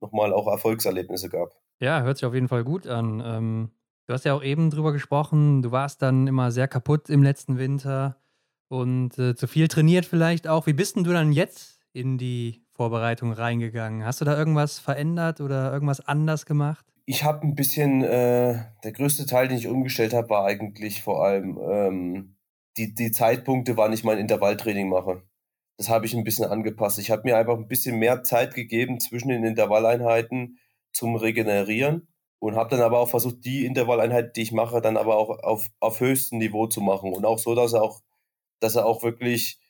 noch 0.00 0.12
auch 0.12 0.48
Erfolgserlebnisse 0.48 1.28
gab. 1.28 1.54
Ja, 1.80 2.02
hört 2.02 2.18
sich 2.18 2.26
auf 2.26 2.34
jeden 2.34 2.48
Fall 2.48 2.62
gut 2.62 2.86
an. 2.86 3.22
Ähm, 3.24 3.70
du 4.06 4.12
hast 4.12 4.26
ja 4.26 4.34
auch 4.34 4.42
eben 4.42 4.70
drüber 4.70 4.92
gesprochen, 4.92 5.62
du 5.62 5.72
warst 5.72 6.02
dann 6.02 6.26
immer 6.26 6.52
sehr 6.52 6.68
kaputt 6.68 7.08
im 7.08 7.22
letzten 7.22 7.56
Winter 7.56 8.20
und 8.68 9.18
äh, 9.18 9.34
zu 9.34 9.46
viel 9.46 9.66
trainiert 9.66 10.04
vielleicht 10.04 10.46
auch. 10.46 10.66
Wie 10.66 10.74
bist 10.74 10.96
denn 10.96 11.04
du 11.04 11.12
dann 11.12 11.32
jetzt 11.32 11.80
in 11.94 12.18
die 12.18 12.62
Vorbereitung 12.70 13.32
reingegangen? 13.32 14.04
Hast 14.04 14.20
du 14.20 14.26
da 14.26 14.36
irgendwas 14.36 14.78
verändert 14.78 15.40
oder 15.40 15.72
irgendwas 15.72 16.06
anders 16.06 16.44
gemacht? 16.44 16.84
Ich 17.06 17.24
habe 17.24 17.46
ein 17.46 17.54
bisschen, 17.54 18.04
äh, 18.04 18.58
der 18.84 18.92
größte 18.92 19.24
Teil, 19.24 19.48
den 19.48 19.56
ich 19.56 19.66
umgestellt 19.66 20.12
habe, 20.12 20.28
war 20.28 20.44
eigentlich 20.44 21.02
vor 21.02 21.24
allem 21.24 21.58
ähm, 21.58 22.36
die, 22.76 22.94
die 22.94 23.10
Zeitpunkte, 23.10 23.78
wann 23.78 23.94
ich 23.94 24.04
mein 24.04 24.18
Intervalltraining 24.18 24.90
mache. 24.90 25.22
Das 25.78 25.88
habe 25.88 26.04
ich 26.04 26.14
ein 26.14 26.24
bisschen 26.24 26.44
angepasst. 26.44 26.98
Ich 26.98 27.10
habe 27.10 27.22
mir 27.24 27.38
einfach 27.38 27.56
ein 27.56 27.68
bisschen 27.68 27.98
mehr 27.98 28.22
Zeit 28.22 28.54
gegeben 28.54 29.00
zwischen 29.00 29.30
den 29.30 29.44
Intervalleinheiten, 29.44 30.58
zum 30.92 31.16
Regenerieren 31.16 32.08
und 32.40 32.56
habe 32.56 32.70
dann 32.70 32.80
aber 32.80 32.98
auch 32.98 33.10
versucht, 33.10 33.44
die 33.44 33.66
Intervalleinheit, 33.66 34.36
die 34.36 34.42
ich 34.42 34.52
mache, 34.52 34.80
dann 34.80 34.96
aber 34.96 35.16
auch 35.16 35.30
auf, 35.42 35.68
auf 35.80 36.00
höchstem 36.00 36.38
Niveau 36.38 36.66
zu 36.66 36.80
machen 36.80 37.12
und 37.12 37.24
auch 37.24 37.38
so, 37.38 37.54
dass 37.54 37.74
er 37.74 37.82
auch, 37.82 38.00
dass 38.60 38.76
er 38.76 38.86
auch 38.86 39.02
wirklich 39.02 39.60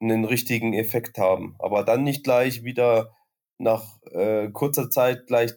einen 0.00 0.24
richtigen 0.24 0.72
Effekt 0.72 1.18
haben. 1.18 1.56
Aber 1.58 1.84
dann 1.84 2.04
nicht 2.04 2.24
gleich 2.24 2.64
wieder 2.64 3.14
nach 3.58 4.00
äh, 4.12 4.48
kurzer 4.50 4.90
Zeit 4.90 5.26
gleich 5.26 5.52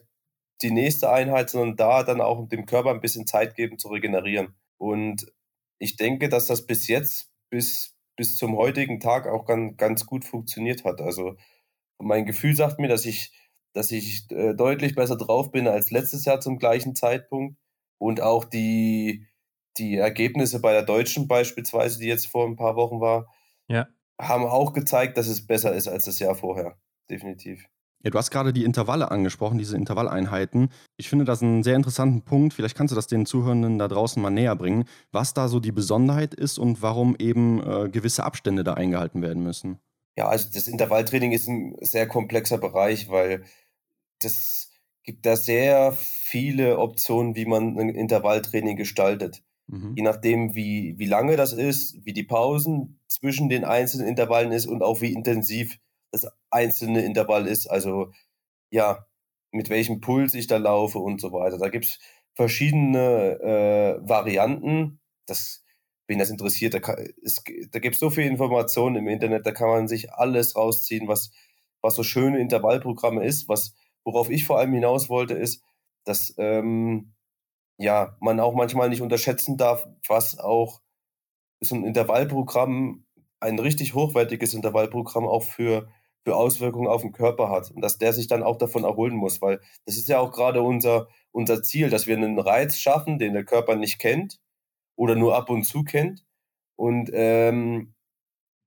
die 0.62 0.70
nächste 0.70 1.10
Einheit, 1.10 1.50
sondern 1.50 1.76
da 1.76 2.02
dann 2.02 2.20
auch 2.20 2.48
dem 2.48 2.66
Körper 2.66 2.90
ein 2.90 3.00
bisschen 3.00 3.26
Zeit 3.26 3.54
geben 3.54 3.78
zu 3.78 3.88
regenerieren. 3.88 4.54
Und 4.76 5.32
ich 5.78 5.96
denke, 5.96 6.28
dass 6.28 6.46
das 6.46 6.66
bis 6.66 6.88
jetzt, 6.88 7.30
bis, 7.50 7.96
bis 8.16 8.36
zum 8.36 8.56
heutigen 8.56 9.00
Tag 9.00 9.26
auch 9.26 9.46
ganz, 9.46 9.76
ganz 9.76 10.06
gut 10.06 10.24
funktioniert 10.24 10.84
hat. 10.84 11.00
Also 11.00 11.36
mein 11.98 12.26
Gefühl 12.26 12.54
sagt 12.54 12.78
mir, 12.78 12.88
dass 12.88 13.06
ich 13.06 13.32
dass 13.74 13.90
ich 13.90 14.30
äh, 14.30 14.54
deutlich 14.54 14.94
besser 14.94 15.16
drauf 15.16 15.50
bin 15.50 15.68
als 15.68 15.90
letztes 15.90 16.24
Jahr 16.24 16.40
zum 16.40 16.58
gleichen 16.58 16.94
Zeitpunkt. 16.94 17.58
Und 17.98 18.20
auch 18.20 18.44
die, 18.44 19.26
die 19.76 19.96
Ergebnisse 19.96 20.60
bei 20.60 20.72
der 20.72 20.82
Deutschen 20.82 21.28
beispielsweise, 21.28 21.98
die 21.98 22.06
jetzt 22.06 22.26
vor 22.26 22.46
ein 22.46 22.56
paar 22.56 22.76
Wochen 22.76 23.00
war, 23.00 23.28
ja. 23.68 23.86
haben 24.20 24.46
auch 24.46 24.72
gezeigt, 24.72 25.18
dass 25.18 25.26
es 25.26 25.46
besser 25.46 25.74
ist 25.74 25.88
als 25.88 26.04
das 26.04 26.18
Jahr 26.18 26.34
vorher. 26.34 26.78
Definitiv. 27.10 27.66
Ja, 28.04 28.10
du 28.10 28.18
hast 28.18 28.30
gerade 28.30 28.52
die 28.52 28.64
Intervalle 28.64 29.10
angesprochen, 29.10 29.56
diese 29.56 29.76
Intervalleinheiten. 29.76 30.68
Ich 30.98 31.08
finde 31.08 31.24
das 31.24 31.42
einen 31.42 31.62
sehr 31.62 31.74
interessanten 31.74 32.22
Punkt. 32.22 32.52
Vielleicht 32.52 32.76
kannst 32.76 32.92
du 32.92 32.96
das 32.96 33.06
den 33.06 33.24
Zuhörenden 33.24 33.78
da 33.78 33.88
draußen 33.88 34.20
mal 34.22 34.30
näher 34.30 34.54
bringen, 34.56 34.84
was 35.10 35.32
da 35.32 35.48
so 35.48 35.58
die 35.58 35.72
Besonderheit 35.72 36.34
ist 36.34 36.58
und 36.58 36.82
warum 36.82 37.16
eben 37.18 37.62
äh, 37.66 37.88
gewisse 37.88 38.24
Abstände 38.24 38.62
da 38.62 38.74
eingehalten 38.74 39.22
werden 39.22 39.42
müssen. 39.42 39.78
Ja, 40.16 40.28
also 40.28 40.48
das 40.52 40.68
Intervalltraining 40.68 41.32
ist 41.32 41.48
ein 41.48 41.76
sehr 41.80 42.06
komplexer 42.06 42.58
Bereich, 42.58 43.08
weil 43.08 43.44
das 44.24 44.70
gibt 45.04 45.26
da 45.26 45.36
sehr 45.36 45.92
viele 45.92 46.78
Optionen, 46.78 47.36
wie 47.36 47.44
man 47.44 47.78
ein 47.78 47.90
Intervalltraining 47.90 48.76
gestaltet. 48.76 49.42
Mhm. 49.66 49.94
Je 49.96 50.02
nachdem, 50.02 50.54
wie, 50.54 50.94
wie 50.98 51.06
lange 51.06 51.36
das 51.36 51.52
ist, 51.52 52.04
wie 52.04 52.12
die 52.12 52.24
Pausen 52.24 53.00
zwischen 53.08 53.48
den 53.48 53.64
einzelnen 53.64 54.08
Intervallen 54.08 54.52
ist 54.52 54.66
und 54.66 54.82
auch 54.82 55.00
wie 55.00 55.12
intensiv 55.12 55.78
das 56.10 56.26
einzelne 56.50 57.04
Intervall 57.04 57.46
ist. 57.46 57.66
Also 57.66 58.12
ja, 58.70 59.06
mit 59.52 59.68
welchem 59.68 60.00
Puls 60.00 60.34
ich 60.34 60.46
da 60.46 60.56
laufe 60.56 60.98
und 60.98 61.20
so 61.20 61.32
weiter. 61.32 61.58
Da 61.58 61.68
gibt 61.68 61.84
es 61.84 61.98
verschiedene 62.34 63.38
äh, 63.40 64.08
Varianten. 64.08 65.00
Das, 65.26 65.64
wen 66.08 66.18
das 66.18 66.30
interessiert, 66.30 66.74
da, 66.74 66.80
da 66.80 67.78
gibt 67.78 67.94
es 67.94 68.00
so 68.00 68.10
viel 68.10 68.24
Informationen 68.24 68.96
im 68.96 69.08
Internet, 69.08 69.46
da 69.46 69.52
kann 69.52 69.68
man 69.68 69.88
sich 69.88 70.12
alles 70.12 70.56
rausziehen, 70.56 71.08
was, 71.08 71.30
was 71.80 71.94
so 71.94 72.02
schöne 72.02 72.40
Intervallprogramme 72.40 73.24
ist. 73.24 73.48
Was, 73.48 73.74
worauf 74.04 74.30
ich 74.30 74.46
vor 74.46 74.58
allem 74.58 74.72
hinaus 74.72 75.08
wollte, 75.08 75.34
ist, 75.34 75.62
dass 76.04 76.34
ähm, 76.38 77.14
ja, 77.78 78.16
man 78.20 78.40
auch 78.40 78.54
manchmal 78.54 78.88
nicht 78.88 79.02
unterschätzen 79.02 79.56
darf, 79.56 79.86
was 80.08 80.38
auch 80.38 80.80
so 81.60 81.74
ein 81.74 81.84
Intervallprogramm, 81.84 83.04
ein 83.40 83.58
richtig 83.58 83.94
hochwertiges 83.94 84.54
Intervallprogramm 84.54 85.26
auch 85.26 85.42
für, 85.42 85.88
für 86.24 86.36
Auswirkungen 86.36 86.88
auf 86.88 87.02
den 87.02 87.12
Körper 87.12 87.50
hat. 87.50 87.70
Und 87.70 87.82
dass 87.82 87.98
der 87.98 88.12
sich 88.12 88.28
dann 88.28 88.42
auch 88.42 88.58
davon 88.58 88.84
erholen 88.84 89.14
muss, 89.14 89.42
weil 89.42 89.60
das 89.86 89.96
ist 89.96 90.08
ja 90.08 90.20
auch 90.20 90.32
gerade 90.32 90.62
unser, 90.62 91.08
unser 91.32 91.62
Ziel, 91.62 91.90
dass 91.90 92.06
wir 92.06 92.16
einen 92.16 92.38
Reiz 92.38 92.76
schaffen, 92.78 93.18
den 93.18 93.32
der 93.32 93.44
Körper 93.44 93.76
nicht 93.76 93.98
kennt 93.98 94.40
oder 94.96 95.16
nur 95.16 95.36
ab 95.36 95.50
und 95.50 95.64
zu 95.64 95.84
kennt 95.84 96.24
und 96.76 97.10
ähm, 97.12 97.94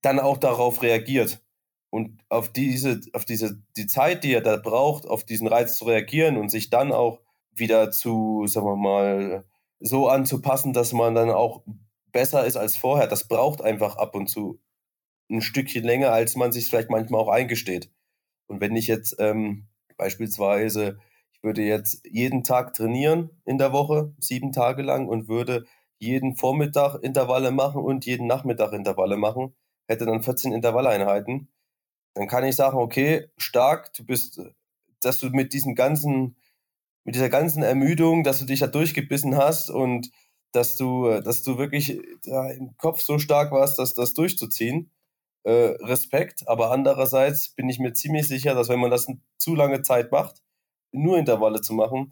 dann 0.01 0.19
auch 0.19 0.37
darauf 0.37 0.81
reagiert. 0.83 1.41
Und 1.89 2.19
auf 2.29 2.51
diese, 2.51 3.01
auf 3.13 3.25
diese, 3.25 3.61
die 3.77 3.87
Zeit, 3.87 4.23
die 4.23 4.33
er 4.33 4.41
da 4.41 4.57
braucht, 4.57 5.07
auf 5.07 5.23
diesen 5.23 5.47
Reiz 5.47 5.77
zu 5.77 5.85
reagieren 5.85 6.37
und 6.37 6.49
sich 6.49 6.69
dann 6.69 6.91
auch 6.91 7.21
wieder 7.53 7.91
zu, 7.91 8.45
sagen 8.47 8.67
wir 8.67 8.75
mal, 8.75 9.45
so 9.79 10.09
anzupassen, 10.09 10.73
dass 10.73 10.93
man 10.93 11.15
dann 11.15 11.29
auch 11.29 11.63
besser 12.11 12.45
ist 12.45 12.57
als 12.57 12.77
vorher. 12.77 13.07
Das 13.07 13.27
braucht 13.27 13.61
einfach 13.61 13.95
ab 13.97 14.15
und 14.15 14.27
zu 14.27 14.59
ein 15.29 15.41
Stückchen 15.41 15.83
länger, 15.83 16.11
als 16.11 16.35
man 16.35 16.51
sich 16.51 16.69
vielleicht 16.69 16.89
manchmal 16.89 17.21
auch 17.21 17.29
eingesteht. 17.29 17.91
Und 18.47 18.61
wenn 18.61 18.75
ich 18.75 18.87
jetzt 18.87 19.15
ähm, 19.19 19.67
beispielsweise, 19.97 20.99
ich 21.33 21.43
würde 21.43 21.61
jetzt 21.63 22.05
jeden 22.09 22.43
Tag 22.43 22.73
trainieren 22.73 23.29
in 23.45 23.57
der 23.57 23.73
Woche, 23.73 24.13
sieben 24.19 24.51
Tage 24.51 24.81
lang 24.83 25.07
und 25.07 25.27
würde 25.27 25.65
jeden 25.99 26.35
Vormittag 26.35 26.95
Intervalle 27.03 27.51
machen 27.51 27.83
und 27.83 28.05
jeden 28.05 28.27
Nachmittag 28.27 28.73
Intervalle 28.73 29.17
machen, 29.17 29.55
hätte 29.87 30.05
dann 30.05 30.23
14 30.23 30.53
Intervalleinheiten, 30.53 31.49
dann 32.17 32.27
kann 32.27 32.45
ich 32.45 32.55
sagen, 32.55 32.77
okay, 32.77 33.29
stark, 33.37 33.93
du 33.93 34.05
bist, 34.05 34.41
dass 35.01 35.19
du 35.19 35.29
mit 35.29 35.53
diesem 35.53 35.75
ganzen 35.75 36.35
mit 37.07 37.15
dieser 37.15 37.29
ganzen 37.29 37.63
Ermüdung, 37.63 38.23
dass 38.23 38.39
du 38.39 38.45
dich 38.45 38.59
da 38.59 38.67
durchgebissen 38.67 39.37
hast 39.37 39.69
und 39.69 40.11
dass 40.51 40.75
du, 40.75 41.21
dass 41.21 41.41
du 41.41 41.57
wirklich 41.57 42.01
ja, 42.25 42.49
im 42.49 42.75
Kopf 42.75 43.01
so 43.01 43.17
stark 43.17 43.53
warst, 43.53 43.79
dass 43.79 43.93
das 43.93 44.13
durchzuziehen. 44.13 44.91
Äh, 45.43 45.77
Respekt, 45.85 46.45
aber 46.49 46.71
andererseits 46.71 47.49
bin 47.55 47.69
ich 47.69 47.79
mir 47.79 47.93
ziemlich 47.93 48.27
sicher, 48.27 48.53
dass 48.53 48.67
wenn 48.67 48.81
man 48.81 48.91
das 48.91 49.07
zu 49.37 49.55
lange 49.55 49.81
Zeit 49.83 50.11
macht, 50.11 50.43
nur 50.91 51.17
Intervalle 51.17 51.61
zu 51.61 51.73
machen, 51.73 52.11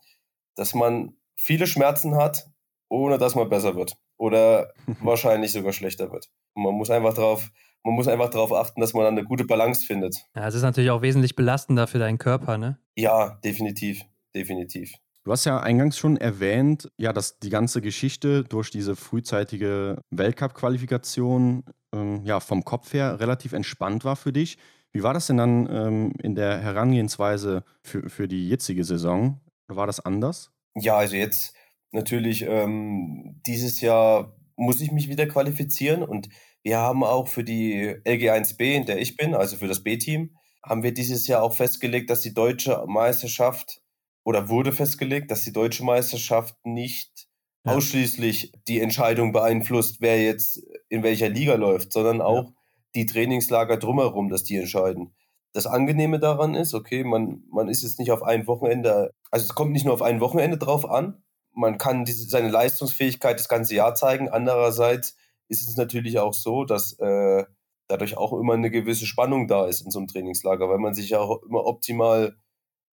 dass 0.56 0.74
man 0.74 1.18
viele 1.36 1.68
Schmerzen 1.68 2.16
hat, 2.16 2.50
ohne 2.88 3.18
dass 3.18 3.36
man 3.36 3.50
besser 3.50 3.76
wird 3.76 3.98
oder 4.16 4.72
wahrscheinlich 5.02 5.52
sogar 5.52 5.74
schlechter 5.74 6.10
wird. 6.14 6.30
Und 6.54 6.64
man 6.64 6.74
muss 6.74 6.90
einfach 6.90 7.16
darauf 7.16 7.52
man 7.86 7.94
muss 7.94 8.10
einfach 8.10 8.30
darauf 8.30 8.52
achten, 8.52 8.82
dass 8.82 8.94
man 8.94 9.06
dann 9.06 9.18
eine 9.18 9.26
gute 9.26 9.46
Balance 9.46 9.86
findet. 9.86 10.26
Ja, 10.36 10.48
es 10.48 10.56
ist 10.56 10.64
natürlich 10.64 10.90
auch 10.90 11.02
wesentlich 11.02 11.38
belastender 11.38 11.88
für 11.88 12.00
deinen 12.00 12.18
Körper, 12.18 12.58
ne? 12.58 12.78
Ja, 12.96 13.40
definitiv 13.46 14.04
definitiv. 14.36 14.94
Du 15.24 15.32
hast 15.32 15.46
ja 15.46 15.60
eingangs 15.60 15.98
schon 15.98 16.18
erwähnt, 16.18 16.92
ja, 16.98 17.12
dass 17.12 17.40
die 17.40 17.50
ganze 17.50 17.82
Geschichte 17.82 18.44
durch 18.44 18.70
diese 18.70 18.96
frühzeitige 18.96 20.02
Weltcup-Qualifikation 20.12 21.64
ähm, 21.94 22.22
ja, 22.24 22.40
vom 22.40 22.64
Kopf 22.64 22.94
her 22.94 23.20
relativ 23.20 23.54
entspannt 23.54 24.06
war 24.06 24.18
für 24.18 24.32
dich. 24.32 24.60
Wie 24.92 25.02
war 25.02 25.16
das 25.16 25.28
denn 25.28 25.38
dann 25.38 25.68
ähm, 25.72 26.14
in 26.22 26.36
der 26.36 26.60
Herangehensweise 26.60 27.64
für, 27.82 28.08
für 28.08 28.28
die 28.28 28.48
jetzige 28.48 28.84
Saison? 28.84 29.42
War 29.68 29.88
das 29.88 30.00
anders? 30.00 30.52
Ja, 30.76 30.98
also 30.98 31.16
jetzt 31.16 31.56
natürlich 31.92 32.44
ähm, 32.44 33.42
dieses 33.48 33.82
Jahr 33.82 34.36
muss 34.56 34.82
ich 34.82 34.92
mich 34.92 35.10
wieder 35.10 35.28
qualifizieren 35.28 36.04
und 36.04 36.30
wir 36.64 36.78
haben 36.78 37.04
auch 37.04 37.28
für 37.28 37.44
die 37.44 37.96
LG1B, 38.06 38.76
in 38.76 38.86
der 38.86 39.00
ich 39.00 39.18
bin, 39.18 39.36
also 39.36 39.58
für 39.58 39.68
das 39.68 39.84
B-Team, 39.84 40.36
haben 40.64 40.84
wir 40.84 40.94
dieses 40.94 41.28
Jahr 41.28 41.44
auch 41.44 41.54
festgelegt, 41.54 42.10
dass 42.10 42.22
die 42.22 42.34
deutsche 42.34 42.84
Meisterschaft 42.88 43.82
oder 44.24 44.50
wurde 44.50 44.72
festgelegt, 44.72 45.30
dass 45.30 45.44
die 45.44 45.54
deutsche 45.54 45.84
Meisterschaft 45.84 46.56
nicht 46.66 47.28
ja. 47.66 47.74
ausschließlich 47.74 48.54
die 48.68 48.82
Entscheidung 48.82 49.32
beeinflusst, 49.32 49.98
wer 50.00 50.22
jetzt 50.22 50.64
in 50.90 51.04
welcher 51.04 51.30
Liga 51.30 51.56
läuft, 51.56 51.94
sondern 51.94 52.22
auch 52.22 52.46
ja. 52.46 52.54
die 52.96 53.06
Trainingslager 53.06 53.78
drumherum, 53.78 54.30
dass 54.30 54.44
die 54.44 54.58
entscheiden. 54.58 55.14
Das 55.54 55.68
Angenehme 55.68 56.20
daran 56.20 56.56
ist, 56.56 56.74
okay, 56.74 57.04
man, 57.04 57.44
man 57.52 57.70
ist 57.70 57.84
jetzt 57.84 58.00
nicht 58.00 58.12
auf 58.12 58.24
ein 58.24 58.48
Wochenende, 58.48 59.12
also 59.32 59.46
es 59.46 59.56
kommt 59.56 59.72
nicht 59.72 59.86
nur 59.86 59.94
auf 59.94 60.02
ein 60.02 60.20
Wochenende 60.20 60.58
drauf 60.58 60.90
an, 60.90 61.24
man 61.56 61.78
kann 61.78 62.06
diese, 62.06 62.28
seine 62.30 62.50
Leistungsfähigkeit 62.50 63.40
das 63.40 63.50
ganze 63.50 63.76
Jahr 63.76 63.96
zeigen. 63.96 64.30
Andererseits 64.30 65.18
ist 65.48 65.68
es 65.68 65.78
natürlich 65.78 66.20
auch 66.20 66.34
so, 66.34 66.66
dass 66.66 66.94
äh, 67.00 67.46
dadurch 67.88 68.18
auch 68.18 68.34
immer 68.34 68.54
eine 68.54 68.72
gewisse 68.72 69.06
Spannung 69.06 69.48
da 69.48 69.66
ist 69.68 69.82
in 69.82 69.92
so 69.92 70.00
einem 70.00 70.08
Trainingslager, 70.08 70.70
weil 70.70 70.80
man 70.80 70.94
sich 70.94 71.10
ja 71.12 71.20
auch 71.20 71.44
immer 71.44 71.66
optimal 71.66 72.36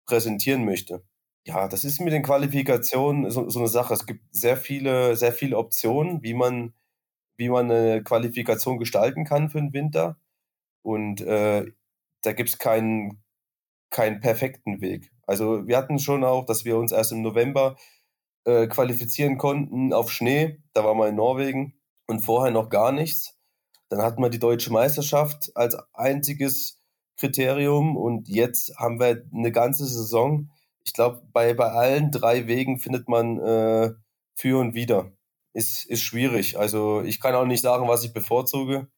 präsentieren 0.07 0.65
möchte 0.65 1.03
ja, 1.45 1.69
das 1.69 1.85
ist 1.85 2.01
mit 2.01 2.13
den 2.13 2.23
Qualifikationen 2.23 3.31
so, 3.31 3.49
so 3.49 3.59
eine 3.59 3.69
Sache. 3.69 3.95
Es 3.95 4.07
gibt 4.07 4.23
sehr 4.31 4.57
viele, 4.57 5.17
sehr 5.17 5.33
viele 5.33 5.59
Optionen, 5.59 6.23
wie 6.23 6.35
man, 6.35 6.75
wie 7.37 7.49
man 7.49 7.71
eine 7.71 8.03
Qualifikation 8.05 8.79
gestalten 8.79 9.25
kann 9.25 9.51
für 9.51 9.59
den 9.61 9.73
Winter. 9.73 10.19
Und 10.83 11.21
äh, 11.23 11.67
da 12.23 12.33
gibt 12.33 12.51
es 12.51 12.59
keinen, 12.59 13.23
keinen 13.91 14.21
perfekten 14.21 14.81
Weg. 14.81 15.13
Also 15.27 15.67
wir 15.67 15.77
hatten 15.77 15.99
schon 15.99 16.25
auch, 16.25 16.47
dass 16.47 16.65
wir 16.65 16.77
uns 16.77 16.93
erst 16.93 17.13
im 17.13 17.23
November 17.23 17.77
äh, 18.45 18.67
qualifizieren 18.67 19.39
konnten 19.39 19.93
auf 19.93 20.11
Schnee. 20.11 20.63
Da 20.73 20.85
waren 20.85 20.99
wir 20.99 21.09
in 21.09 21.17
Norwegen 21.17 21.75
und 22.07 22.21
vorher 22.21 22.53
noch 22.53 22.69
gar 22.69 22.93
nichts. 22.93 23.37
Dann 23.89 24.03
hatten 24.03 24.23
wir 24.23 24.31
die 24.31 24.39
deutsche 24.39 24.73
Meisterschaft 24.73 25.51
als 25.55 25.77
einziges 25.93 26.81
Kriterium 27.17 27.97
und 27.97 28.29
jetzt 28.29 28.77
haben 28.79 28.99
wir 28.99 29.25
eine 29.33 29.53
ganze 29.53 29.87
Saison 29.87 30.49
ich 30.85 30.93
glaube, 30.93 31.23
bei, 31.33 31.55
bei 31.55 31.71
allen 31.71 32.11
drei 32.11 32.47
Wegen 32.47 32.79
findet 32.79 33.09
man 33.09 33.39
äh, 33.41 33.93
für 34.35 34.59
und 34.59 34.75
wider. 34.75 35.13
Ist, 35.55 35.85
ist 35.85 36.03
schwierig. 36.03 36.59
Also 36.59 37.03
ich 37.03 37.21
kann 37.21 37.35
auch 37.35 37.45
nicht 37.45 37.63
sagen, 37.63 37.89
was 37.89 38.05
ich 38.05 38.13
bevorzuge. 38.13 38.89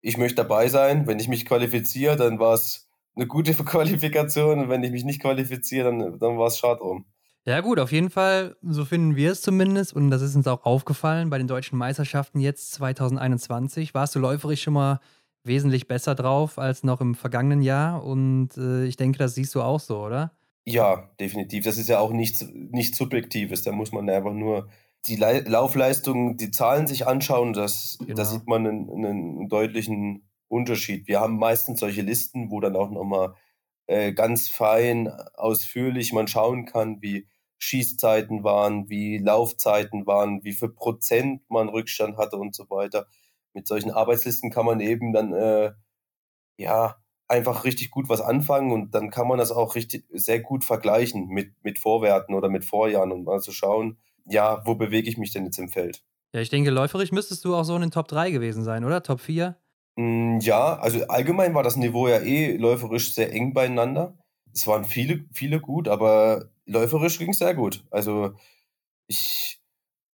Ich 0.00 0.18
möchte 0.18 0.36
dabei 0.36 0.68
sein. 0.68 1.06
Wenn 1.06 1.20
ich 1.20 1.28
mich 1.28 1.46
qualifiziere, 1.46 2.16
dann 2.16 2.38
war 2.38 2.54
es 2.54 2.88
eine 3.14 3.26
gute 3.26 3.54
Qualifikation. 3.64 4.60
Und 4.60 4.68
wenn 4.68 4.82
ich 4.82 4.90
mich 4.90 5.04
nicht 5.04 5.22
qualifiziere, 5.22 5.90
dann, 5.90 6.18
dann 6.18 6.38
war 6.38 6.48
es 6.48 6.58
schade 6.58 6.80
drum. 6.80 7.06
Ja, 7.44 7.60
gut, 7.60 7.80
auf 7.80 7.90
jeden 7.90 8.10
Fall, 8.10 8.56
so 8.62 8.84
finden 8.84 9.16
wir 9.16 9.32
es 9.32 9.42
zumindest. 9.42 9.94
Und 9.94 10.10
das 10.10 10.22
ist 10.22 10.36
uns 10.36 10.46
auch 10.46 10.64
aufgefallen 10.64 11.28
bei 11.28 11.38
den 11.38 11.48
deutschen 11.48 11.76
Meisterschaften 11.76 12.38
jetzt 12.38 12.72
2021. 12.72 13.94
Warst 13.94 14.14
du 14.14 14.20
läuferisch 14.20 14.62
schon 14.62 14.74
mal 14.74 15.00
wesentlich 15.44 15.88
besser 15.88 16.14
drauf 16.14 16.58
als 16.58 16.84
noch 16.84 17.00
im 17.00 17.14
vergangenen 17.14 17.62
Jahr. 17.62 18.04
Und 18.04 18.56
äh, 18.56 18.84
ich 18.84 18.96
denke, 18.96 19.18
das 19.18 19.34
siehst 19.34 19.54
du 19.54 19.62
auch 19.62 19.80
so, 19.80 20.04
oder? 20.04 20.32
Ja, 20.64 21.10
definitiv. 21.18 21.64
Das 21.64 21.78
ist 21.78 21.88
ja 21.88 21.98
auch 21.98 22.12
nichts, 22.12 22.46
nichts 22.52 22.98
Subjektives. 22.98 23.62
Da 23.62 23.72
muss 23.72 23.92
man 23.92 24.08
einfach 24.08 24.32
nur 24.32 24.68
die 25.06 25.16
Le 25.16 25.40
Laufleistung, 25.40 26.36
die 26.36 26.50
Zahlen 26.50 26.86
sich 26.86 27.06
anschauen. 27.06 27.52
Das, 27.52 27.98
genau. 27.98 28.14
Da 28.14 28.24
sieht 28.24 28.46
man 28.46 28.66
einen, 28.66 28.90
einen, 28.90 29.48
deutlichen 29.48 30.28
Unterschied. 30.46 31.08
Wir 31.08 31.20
haben 31.20 31.38
meistens 31.38 31.80
solche 31.80 32.02
Listen, 32.02 32.50
wo 32.50 32.60
dann 32.60 32.76
auch 32.76 32.90
nochmal 32.90 33.34
äh, 33.86 34.12
ganz 34.12 34.48
fein, 34.48 35.08
ausführlich 35.34 36.12
man 36.12 36.28
schauen 36.28 36.66
kann, 36.66 37.02
wie 37.02 37.26
Schießzeiten 37.62 38.42
waren, 38.42 38.88
wie 38.88 39.18
Laufzeiten 39.18 40.04
waren, 40.04 40.42
wie 40.42 40.52
viel 40.52 40.70
Prozent 40.70 41.48
man 41.48 41.68
Rückstand 41.68 42.16
hatte 42.16 42.36
und 42.36 42.56
so 42.56 42.68
weiter. 42.70 43.06
Mit 43.54 43.68
solchen 43.68 43.92
Arbeitslisten 43.92 44.50
kann 44.50 44.66
man 44.66 44.80
eben 44.80 45.12
dann 45.12 45.32
äh, 45.32 45.72
ja 46.56 46.96
einfach 47.28 47.64
richtig 47.64 47.90
gut 47.90 48.08
was 48.08 48.20
anfangen 48.20 48.72
und 48.72 48.94
dann 48.94 49.10
kann 49.10 49.28
man 49.28 49.38
das 49.38 49.52
auch 49.52 49.76
richtig 49.76 50.04
sehr 50.10 50.40
gut 50.40 50.64
vergleichen 50.64 51.28
mit, 51.28 51.54
mit 51.62 51.78
Vorwerten 51.78 52.34
oder 52.34 52.48
mit 52.48 52.64
Vorjahren 52.64 53.12
und 53.12 53.24
mal 53.24 53.40
zu 53.40 53.52
schauen, 53.52 53.98
ja, 54.26 54.60
wo 54.66 54.74
bewege 54.74 55.08
ich 55.08 55.16
mich 55.16 55.32
denn 55.32 55.44
jetzt 55.44 55.58
im 55.58 55.68
Feld? 55.68 56.02
Ja, 56.34 56.40
ich 56.40 56.50
denke, 56.50 56.70
läuferisch 56.70 57.12
müsstest 57.12 57.44
du 57.44 57.54
auch 57.54 57.64
so 57.64 57.76
in 57.76 57.82
den 57.82 57.90
Top 57.92 58.08
3 58.08 58.32
gewesen 58.32 58.64
sein, 58.64 58.84
oder? 58.84 59.02
Top 59.02 59.20
4? 59.20 59.56
Mm, 59.96 60.38
ja, 60.40 60.78
also 60.78 61.06
allgemein 61.06 61.54
war 61.54 61.62
das 61.62 61.76
Niveau 61.76 62.08
ja 62.08 62.18
eh 62.18 62.56
läuferisch 62.56 63.14
sehr 63.14 63.32
eng 63.32 63.54
beieinander. 63.54 64.18
Es 64.54 64.66
waren 64.66 64.84
viele, 64.84 65.24
viele 65.32 65.60
gut, 65.60 65.88
aber 65.88 66.50
läuferisch 66.66 67.18
ging 67.18 67.30
es 67.30 67.38
sehr 67.38 67.54
gut. 67.54 67.84
Also 67.90 68.34
ich 69.06 69.60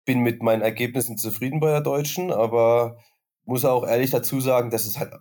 bin 0.05 0.21
mit 0.21 0.41
meinen 0.43 0.61
Ergebnissen 0.61 1.17
zufrieden 1.17 1.59
bei 1.59 1.69
der 1.71 1.81
Deutschen, 1.81 2.31
aber 2.31 2.97
muss 3.45 3.65
auch 3.65 3.85
ehrlich 3.87 4.11
dazu 4.11 4.41
sagen, 4.41 4.71
dass 4.71 4.85
es 4.85 4.99
halt, 4.99 5.13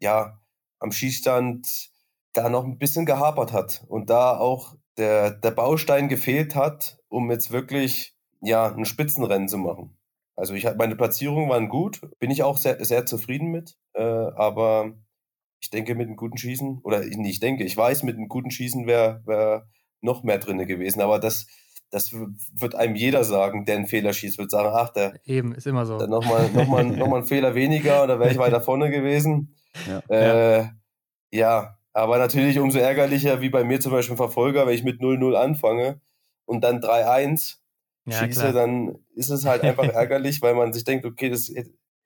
ja, 0.00 0.40
am 0.78 0.92
Schießstand 0.92 1.90
da 2.32 2.48
noch 2.50 2.64
ein 2.64 2.78
bisschen 2.78 3.06
gehapert 3.06 3.52
hat 3.52 3.84
und 3.88 4.10
da 4.10 4.36
auch 4.38 4.74
der, 4.98 5.30
der 5.30 5.50
Baustein 5.50 6.08
gefehlt 6.08 6.54
hat, 6.54 6.98
um 7.08 7.30
jetzt 7.30 7.50
wirklich 7.50 8.14
ja, 8.42 8.66
ein 8.72 8.84
Spitzenrennen 8.84 9.48
zu 9.48 9.58
machen. 9.58 9.96
Also 10.36 10.54
ich 10.54 10.64
meine 10.76 10.96
Platzierungen 10.96 11.48
waren 11.48 11.68
gut, 11.68 12.00
bin 12.18 12.30
ich 12.30 12.42
auch 12.42 12.58
sehr, 12.58 12.84
sehr 12.84 13.06
zufrieden 13.06 13.48
mit, 13.50 13.78
äh, 13.94 14.02
aber 14.02 14.92
ich 15.66 15.70
denke 15.70 15.96
mit 15.96 16.06
einem 16.06 16.16
guten 16.16 16.38
Schießen, 16.38 16.78
oder 16.84 17.04
ich 17.04 17.16
nicht 17.16 17.42
denke, 17.42 17.64
ich 17.64 17.76
weiß, 17.76 18.04
mit 18.04 18.16
einem 18.16 18.28
guten 18.28 18.52
Schießen 18.52 18.86
wäre 18.86 19.20
wär 19.26 19.66
noch 20.00 20.22
mehr 20.22 20.38
drin 20.38 20.64
gewesen, 20.64 21.00
aber 21.00 21.18
das, 21.18 21.48
das 21.90 22.12
wird 22.12 22.76
einem 22.76 22.94
jeder 22.94 23.24
sagen, 23.24 23.64
der 23.64 23.74
einen 23.74 23.88
Fehler 23.88 24.12
schießt, 24.12 24.38
wird 24.38 24.52
sagen, 24.52 24.68
ach, 24.72 24.90
der 24.90 25.18
eben 25.24 25.52
ist 25.56 25.66
immer 25.66 25.84
so. 25.84 25.98
Nochmal 25.98 26.50
noch 26.52 26.68
mal, 26.68 26.84
noch 26.84 27.08
mal 27.08 27.22
ein 27.22 27.26
Fehler 27.26 27.56
weniger, 27.56 28.06
da 28.06 28.20
wäre 28.20 28.30
ich 28.30 28.38
weiter 28.38 28.60
vorne 28.60 28.92
gewesen. 28.92 29.56
Ja. 29.88 30.02
Äh, 30.08 30.58
ja. 30.60 30.70
ja, 31.32 31.78
aber 31.92 32.18
natürlich 32.18 32.60
umso 32.60 32.78
ärgerlicher, 32.78 33.40
wie 33.40 33.50
bei 33.50 33.64
mir 33.64 33.80
zum 33.80 33.90
Beispiel 33.90 34.14
ein 34.14 34.18
Verfolger, 34.18 34.68
wenn 34.68 34.74
ich 34.74 34.84
mit 34.84 35.00
0-0 35.00 35.34
anfange 35.34 36.00
und 36.44 36.62
dann 36.62 36.78
3-1 36.78 37.56
ja, 38.04 38.24
schieße, 38.24 38.40
klar. 38.40 38.52
dann 38.52 38.98
ist 39.16 39.30
es 39.30 39.44
halt 39.44 39.62
einfach 39.62 39.88
ärgerlich, 39.92 40.40
weil 40.42 40.54
man 40.54 40.72
sich 40.72 40.84
denkt, 40.84 41.04
okay, 41.04 41.28
das 41.28 41.50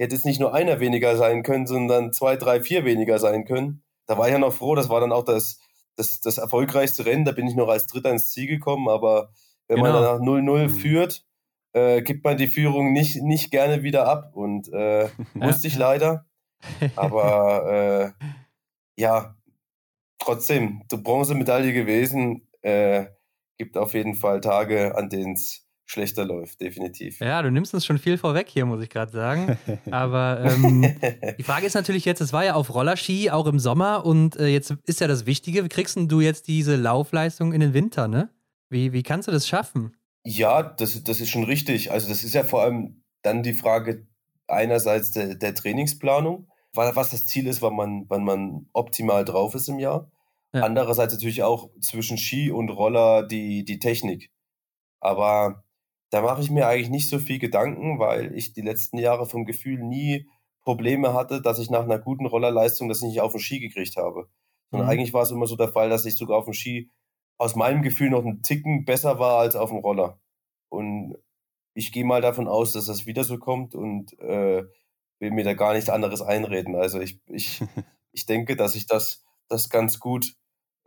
hätte 0.01 0.14
jetzt 0.14 0.24
nicht 0.24 0.40
nur 0.40 0.55
einer 0.55 0.80
weniger 0.80 1.16
sein 1.16 1.42
können, 1.42 1.66
sondern 1.66 2.12
zwei, 2.12 2.36
drei, 2.36 2.61
vier 2.61 2.84
weniger 2.84 3.18
sein 3.18 3.44
können. 3.44 3.82
Da 4.07 4.18
war 4.18 4.26
ich 4.26 4.32
ja 4.32 4.38
noch 4.38 4.53
froh, 4.53 4.74
das 4.74 4.88
war 4.88 5.01
dann 5.01 5.12
auch 5.12 5.24
das, 5.24 5.61
das, 5.96 6.20
das 6.20 6.38
erfolgreichste 6.38 7.07
Rennen, 7.07 7.24
da 7.24 7.32
bin 7.32 7.46
ich 7.46 7.55
noch 7.55 7.68
als 7.68 7.86
Dritter 7.86 8.11
ins 8.11 8.30
Ziel 8.30 8.46
gekommen, 8.46 8.88
aber 8.88 9.30
wenn 9.68 9.76
genau. 9.76 9.92
man 9.92 10.03
danach 10.03 10.20
0-0 10.20 10.62
mhm. 10.62 10.70
führt, 10.70 11.24
äh, 11.72 12.03
gibt 12.03 12.24
man 12.24 12.36
die 12.36 12.48
Führung 12.48 12.92
nicht, 12.92 13.22
nicht 13.22 13.51
gerne 13.51 13.82
wieder 13.82 14.09
ab 14.09 14.30
und 14.34 14.72
äh, 14.72 15.09
musste 15.34 15.68
ich 15.68 15.76
leider. 15.76 16.26
Aber 16.96 18.14
äh, 18.18 18.26
ja, 18.96 19.36
trotzdem, 20.18 20.82
die 20.90 20.96
Bronzemedaille 20.96 21.72
gewesen, 21.72 22.48
äh, 22.62 23.07
gibt 23.57 23.78
auf 23.78 23.94
jeden 23.94 24.14
Fall 24.14 24.40
Tage, 24.40 24.96
an 24.96 25.09
denen 25.09 25.34
es 25.34 25.66
schlechter 25.91 26.24
läuft, 26.24 26.61
definitiv. 26.61 27.20
Ja, 27.20 27.43
du 27.43 27.51
nimmst 27.51 27.74
uns 27.74 27.84
schon 27.84 27.99
viel 27.99 28.16
vorweg 28.16 28.49
hier, 28.49 28.64
muss 28.64 28.82
ich 28.82 28.88
gerade 28.88 29.11
sagen. 29.11 29.59
Aber 29.91 30.41
ähm, 30.45 30.95
die 31.38 31.43
Frage 31.43 31.66
ist 31.66 31.74
natürlich 31.74 32.05
jetzt, 32.05 32.20
es 32.20 32.32
war 32.32 32.45
ja 32.45 32.55
auf 32.55 32.72
Rollerski 32.72 33.30
auch 33.30 33.47
im 33.47 33.59
Sommer 33.59 34.07
und 34.07 34.36
äh, 34.36 34.47
jetzt 34.47 34.74
ist 34.86 35.01
ja 35.01 35.09
das 35.09 35.26
Wichtige, 35.26 35.64
wie 35.64 35.68
kriegst 35.68 35.99
du 35.99 36.20
jetzt 36.20 36.47
diese 36.47 36.76
Laufleistung 36.76 37.53
in 37.53 37.61
den 37.61 37.74
Winter, 37.74 38.07
ne? 38.09 38.30
Wie, 38.68 38.93
wie 38.93 39.03
kannst 39.03 39.26
du 39.26 39.32
das 39.32 39.49
schaffen? 39.49 39.97
Ja, 40.24 40.62
das, 40.62 41.03
das 41.03 41.20
ist 41.20 41.30
schon 41.30 41.45
richtig. 41.45 41.91
Also 41.91 42.09
das 42.09 42.22
ist 42.22 42.34
ja 42.34 42.45
vor 42.45 42.62
allem 42.62 43.03
dann 43.22 43.43
die 43.43 43.55
Frage 43.55 44.07
einerseits 44.47 45.11
der, 45.11 45.34
der 45.34 45.55
Trainingsplanung, 45.55 46.47
was 46.72 47.11
das 47.11 47.26
Ziel 47.26 47.49
ist, 47.49 47.62
wann 47.62 47.74
man, 47.74 48.05
wann 48.09 48.22
man 48.22 48.68
optimal 48.72 49.24
drauf 49.24 49.55
ist 49.57 49.68
im 49.68 49.80
Jahr. 49.80 50.11
Ja. 50.53 50.62
Andererseits 50.62 51.14
natürlich 51.14 51.43
auch 51.43 51.70
zwischen 51.80 52.16
Ski 52.16 52.51
und 52.51 52.70
Roller 52.70 53.26
die, 53.26 53.64
die 53.64 53.78
Technik. 53.78 54.30
Aber 55.01 55.64
da 56.11 56.22
mache 56.22 56.42
ich 56.42 56.50
mir 56.50 56.66
eigentlich 56.66 56.90
nicht 56.90 57.08
so 57.08 57.18
viel 57.18 57.38
Gedanken, 57.38 57.98
weil 57.98 58.34
ich 58.34 58.52
die 58.52 58.62
letzten 58.62 58.98
Jahre 58.98 59.26
vom 59.26 59.44
Gefühl 59.44 59.78
nie 59.78 60.28
Probleme 60.62 61.14
hatte, 61.14 61.40
dass 61.40 61.58
ich 61.58 61.70
nach 61.70 61.84
einer 61.84 61.98
guten 61.98 62.26
Rollerleistung 62.26 62.88
das 62.88 63.00
nicht 63.00 63.20
auf 63.20 63.32
den 63.32 63.40
Ski 63.40 63.61
gekriegt 63.61 63.96
habe. 63.96 64.28
Sondern 64.70 64.86
mhm. 64.86 64.92
eigentlich 64.92 65.14
war 65.14 65.22
es 65.22 65.30
immer 65.30 65.46
so 65.46 65.56
der 65.56 65.68
Fall, 65.68 65.88
dass 65.88 66.04
ich 66.04 66.16
sogar 66.16 66.38
auf 66.38 66.44
dem 66.44 66.54
Ski 66.54 66.90
aus 67.38 67.56
meinem 67.56 67.82
Gefühl 67.82 68.11
noch 68.11 68.24
einen 68.24 68.42
Ticken 68.42 68.84
besser 68.84 69.18
war 69.18 69.38
als 69.38 69.56
auf 69.56 69.70
dem 69.70 69.78
Roller. 69.78 70.20
Und 70.68 71.16
ich 71.74 71.92
gehe 71.92 72.04
mal 72.04 72.20
davon 72.20 72.48
aus, 72.48 72.72
dass 72.72 72.86
das 72.86 73.06
wieder 73.06 73.24
so 73.24 73.38
kommt 73.38 73.74
und 73.74 74.18
äh, 74.18 74.64
will 75.20 75.30
mir 75.30 75.44
da 75.44 75.54
gar 75.54 75.74
nichts 75.74 75.88
anderes 75.88 76.22
einreden. 76.22 76.74
Also 76.76 77.00
ich, 77.00 77.20
ich, 77.26 77.62
ich 78.12 78.26
denke, 78.26 78.56
dass 78.56 78.74
ich 78.74 78.86
das, 78.86 79.24
das 79.48 79.70
ganz 79.70 80.00
gut, 80.00 80.34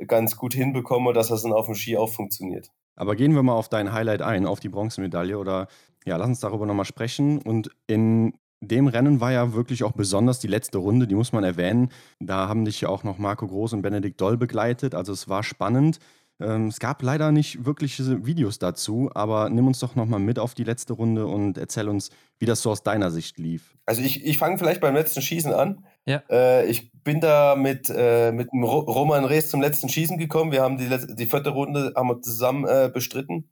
ganz 0.06 0.36
gut 0.36 0.54
hinbekomme, 0.54 1.14
dass 1.14 1.30
das 1.30 1.44
dann 1.44 1.54
auf 1.54 1.66
dem 1.66 1.76
Ski 1.76 1.98
auch 1.98 2.10
funktioniert. 2.12 2.70
Aber 2.96 3.16
gehen 3.16 3.36
wir 3.36 3.44
mal 3.44 3.54
auf 3.54 3.70
dein 3.70 3.92
Highlight 3.92 4.22
ein, 4.22 4.46
auf 4.46 4.60
die 4.60 4.70
Bronzemedaille 4.70 5.38
oder 5.38 5.68
ja, 6.06 6.18
lass 6.18 6.28
uns 6.28 6.40
darüber 6.40 6.66
nochmal 6.66 6.86
sprechen. 6.86 7.40
Und 7.40 7.70
in 7.88 8.34
dem 8.62 8.88
Rennen 8.88 9.20
war 9.20 9.32
ja 9.32 9.54
wirklich 9.54 9.84
auch 9.84 9.94
besonders 9.94 10.40
die 10.40 10.48
letzte 10.48 10.78
Runde, 10.78 11.08
die 11.08 11.16
muss 11.16 11.32
man 11.34 11.44
erwähnen. 11.44 11.90
Da 12.20 12.48
haben 12.48 12.66
dich 12.66 12.82
ja 12.82 12.90
auch 12.90 13.04
noch 13.04 13.18
Marco 13.18 13.48
Groß 13.48 13.74
und 13.74 13.82
Benedikt 13.82 14.20
Doll 14.22 14.38
begleitet. 14.38 14.96
Also 14.96 15.12
es 15.14 15.28
war 15.28 15.44
spannend. 15.44 16.00
Ähm, 16.40 16.68
es 16.68 16.80
gab 16.80 17.02
leider 17.02 17.32
nicht 17.32 17.66
wirkliche 17.66 18.26
Videos 18.26 18.60
dazu, 18.60 19.10
aber 19.14 19.50
nimm 19.50 19.68
uns 19.68 19.80
doch 19.80 19.96
nochmal 19.96 20.20
mit 20.20 20.40
auf 20.40 20.54
die 20.54 20.64
letzte 20.64 20.94
Runde 20.94 21.28
und 21.28 21.58
erzähl 21.58 21.88
uns, 21.88 22.10
wie 22.40 22.46
das 22.46 22.62
so 22.62 22.72
aus 22.72 22.84
deiner 22.84 23.12
Sicht 23.12 23.38
lief. 23.38 23.76
Also 23.86 24.02
ich, 24.02 24.26
ich 24.26 24.38
fange 24.38 24.58
vielleicht 24.58 24.82
beim 24.82 24.96
letzten 24.96 25.22
Schießen 25.22 25.54
an. 25.54 25.86
Ja. 26.06 26.22
Äh, 26.30 26.66
ich 26.68 26.92
bin 27.04 27.22
da 27.22 27.56
mit, 27.56 27.90
äh, 27.90 28.32
mit 28.32 28.50
Roman 28.52 29.26
Rees 29.26 29.50
zum 29.50 29.62
letzten 29.62 29.90
Schießen 29.90 30.18
gekommen. 30.18 30.52
Wir 30.52 30.62
haben 30.62 30.78
die, 30.78 30.90
die 31.16 31.26
vierte 31.26 31.52
Runde 31.52 31.94
haben 31.96 32.10
wir 32.10 32.22
zusammen 32.22 32.66
äh, 32.66 32.90
bestritten. 32.94 33.50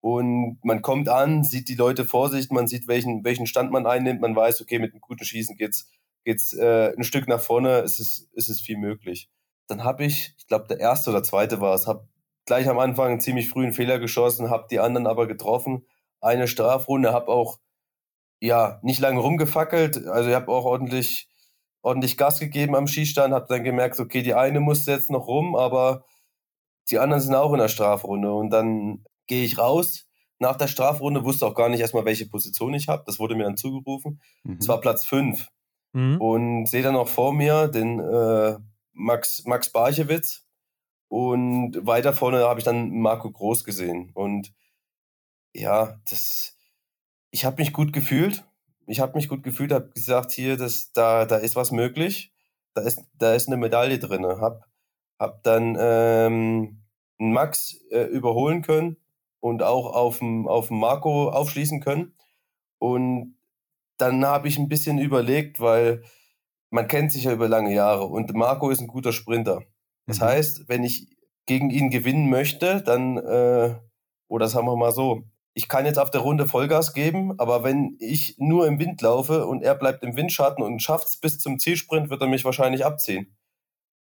Und 0.00 0.58
man 0.62 0.80
kommt 0.82 1.08
an, 1.08 1.44
sieht 1.44 1.68
die 1.68 1.74
Leute 1.74 2.04
vor 2.04 2.30
sich, 2.30 2.50
man 2.50 2.68
sieht, 2.68 2.88
welchen, 2.88 3.22
welchen 3.24 3.46
Stand 3.46 3.70
man 3.70 3.86
einnimmt. 3.86 4.20
Man 4.20 4.34
weiß, 4.34 4.62
okay, 4.62 4.78
mit 4.78 4.92
einem 4.92 5.00
guten 5.00 5.24
Schießen 5.24 5.56
geht's, 5.56 5.90
geht's 6.24 6.54
äh, 6.54 6.94
ein 6.96 7.04
Stück 7.04 7.28
nach 7.28 7.40
vorne, 7.40 7.80
es 7.80 7.98
ist, 7.98 8.28
es 8.34 8.60
viel 8.60 8.78
möglich 8.78 9.30
dann 9.70 9.84
habe 9.84 10.04
ich, 10.04 10.34
ich 10.36 10.46
glaube, 10.48 10.66
der 10.68 10.80
erste 10.80 11.10
oder 11.10 11.22
zweite 11.22 11.60
war 11.60 11.74
es, 11.74 11.86
habe 11.86 12.08
gleich 12.44 12.68
am 12.68 12.78
Anfang 12.78 13.12
einen 13.12 13.20
ziemlich 13.20 13.48
frühen 13.48 13.72
Fehler 13.72 13.98
geschossen, 13.98 14.50
habe 14.50 14.66
die 14.70 14.80
anderen 14.80 15.06
aber 15.06 15.28
getroffen. 15.28 15.86
Eine 16.20 16.48
Strafrunde, 16.48 17.12
habe 17.12 17.28
auch 17.28 17.60
ja 18.40 18.80
nicht 18.82 19.00
lange 19.00 19.20
rumgefackelt, 19.20 20.06
also 20.08 20.28
ich 20.28 20.34
habe 20.34 20.50
auch 20.50 20.64
ordentlich 20.64 21.29
ordentlich 21.82 22.16
Gas 22.16 22.40
gegeben 22.40 22.76
am 22.76 22.86
Schießstand, 22.86 23.32
habe 23.32 23.46
dann 23.48 23.64
gemerkt, 23.64 23.98
okay, 23.98 24.22
die 24.22 24.34
eine 24.34 24.60
musste 24.60 24.92
jetzt 24.92 25.10
noch 25.10 25.26
rum, 25.26 25.56
aber 25.56 26.04
die 26.90 26.98
anderen 26.98 27.22
sind 27.22 27.34
auch 27.34 27.52
in 27.52 27.58
der 27.58 27.68
Strafrunde 27.68 28.32
und 28.32 28.50
dann 28.50 29.04
gehe 29.26 29.44
ich 29.44 29.58
raus. 29.58 30.06
Nach 30.38 30.56
der 30.56 30.68
Strafrunde 30.68 31.24
wusste 31.24 31.46
auch 31.46 31.54
gar 31.54 31.68
nicht 31.68 31.80
erstmal, 31.80 32.04
welche 32.04 32.26
Position 32.26 32.74
ich 32.74 32.88
habe. 32.88 33.02
Das 33.06 33.18
wurde 33.18 33.36
mir 33.36 33.44
dann 33.44 33.56
zugerufen. 33.56 34.20
Mhm. 34.42 34.56
Es 34.58 34.68
war 34.68 34.80
Platz 34.80 35.04
5. 35.04 35.48
Mhm. 35.92 36.20
Und 36.20 36.66
sehe 36.66 36.82
dann 36.82 36.96
auch 36.96 37.08
vor 37.08 37.32
mir 37.32 37.68
den 37.68 38.00
äh, 38.00 38.56
Max, 38.92 39.44
Max 39.44 39.70
Barchewitz 39.70 40.46
und 41.08 41.84
weiter 41.84 42.12
vorne 42.12 42.44
habe 42.44 42.60
ich 42.60 42.64
dann 42.64 42.90
Marco 42.90 43.30
Groß 43.30 43.64
gesehen. 43.64 44.10
Und 44.14 44.52
ja, 45.52 46.00
das, 46.08 46.56
ich 47.30 47.44
habe 47.44 47.60
mich 47.60 47.72
gut 47.72 47.92
gefühlt. 47.92 48.44
Ich 48.90 49.00
habe 49.00 49.14
mich 49.14 49.28
gut 49.28 49.42
gefühlt, 49.42 49.72
habe 49.72 49.90
gesagt, 49.90 50.32
hier, 50.32 50.56
das, 50.56 50.92
da, 50.92 51.24
da 51.24 51.36
ist 51.36 51.56
was 51.56 51.70
möglich. 51.70 52.32
Da 52.74 52.82
ist, 52.82 53.00
da 53.14 53.34
ist 53.34 53.46
eine 53.46 53.56
Medaille 53.56 53.98
drin. 53.98 54.26
Hab, 54.26 54.64
hab 55.18 55.42
dann 55.42 55.76
ähm, 55.78 56.82
Max 57.18 57.76
äh, 57.90 58.02
überholen 58.04 58.62
können 58.62 58.96
und 59.40 59.62
auch 59.62 59.94
auf 59.94 60.18
dem 60.18 60.48
auf 60.48 60.70
Marco 60.70 61.28
aufschließen 61.28 61.80
können. 61.80 62.14
Und 62.78 63.36
dann 63.96 64.24
habe 64.24 64.48
ich 64.48 64.58
ein 64.58 64.68
bisschen 64.68 64.98
überlegt, 64.98 65.60
weil 65.60 66.02
man 66.70 66.88
kennt 66.88 67.12
sich 67.12 67.24
ja 67.24 67.32
über 67.32 67.48
lange 67.48 67.74
Jahre 67.74 68.06
und 68.06 68.34
Marco 68.34 68.70
ist 68.70 68.80
ein 68.80 68.86
guter 68.86 69.12
Sprinter. 69.12 69.62
Das 70.06 70.20
mhm. 70.20 70.24
heißt, 70.24 70.68
wenn 70.68 70.84
ich 70.84 71.16
gegen 71.46 71.70
ihn 71.70 71.90
gewinnen 71.90 72.30
möchte, 72.30 72.82
dann, 72.82 73.18
äh, 73.18 73.76
oder 74.28 74.48
sagen 74.48 74.66
wir 74.66 74.76
mal 74.76 74.92
so, 74.92 75.24
ich 75.54 75.68
kann 75.68 75.86
jetzt 75.86 75.98
auf 75.98 76.10
der 76.10 76.20
Runde 76.20 76.46
Vollgas 76.46 76.92
geben, 76.92 77.38
aber 77.38 77.64
wenn 77.64 77.96
ich 77.98 78.36
nur 78.38 78.66
im 78.66 78.78
Wind 78.78 79.02
laufe 79.02 79.46
und 79.46 79.62
er 79.62 79.74
bleibt 79.74 80.02
im 80.02 80.16
Windschatten 80.16 80.62
und 80.62 80.80
schafft 80.80 81.08
es 81.08 81.16
bis 81.16 81.38
zum 81.38 81.58
Zielsprint, 81.58 82.10
wird 82.10 82.20
er 82.20 82.28
mich 82.28 82.44
wahrscheinlich 82.44 82.84
abziehen. 82.84 83.36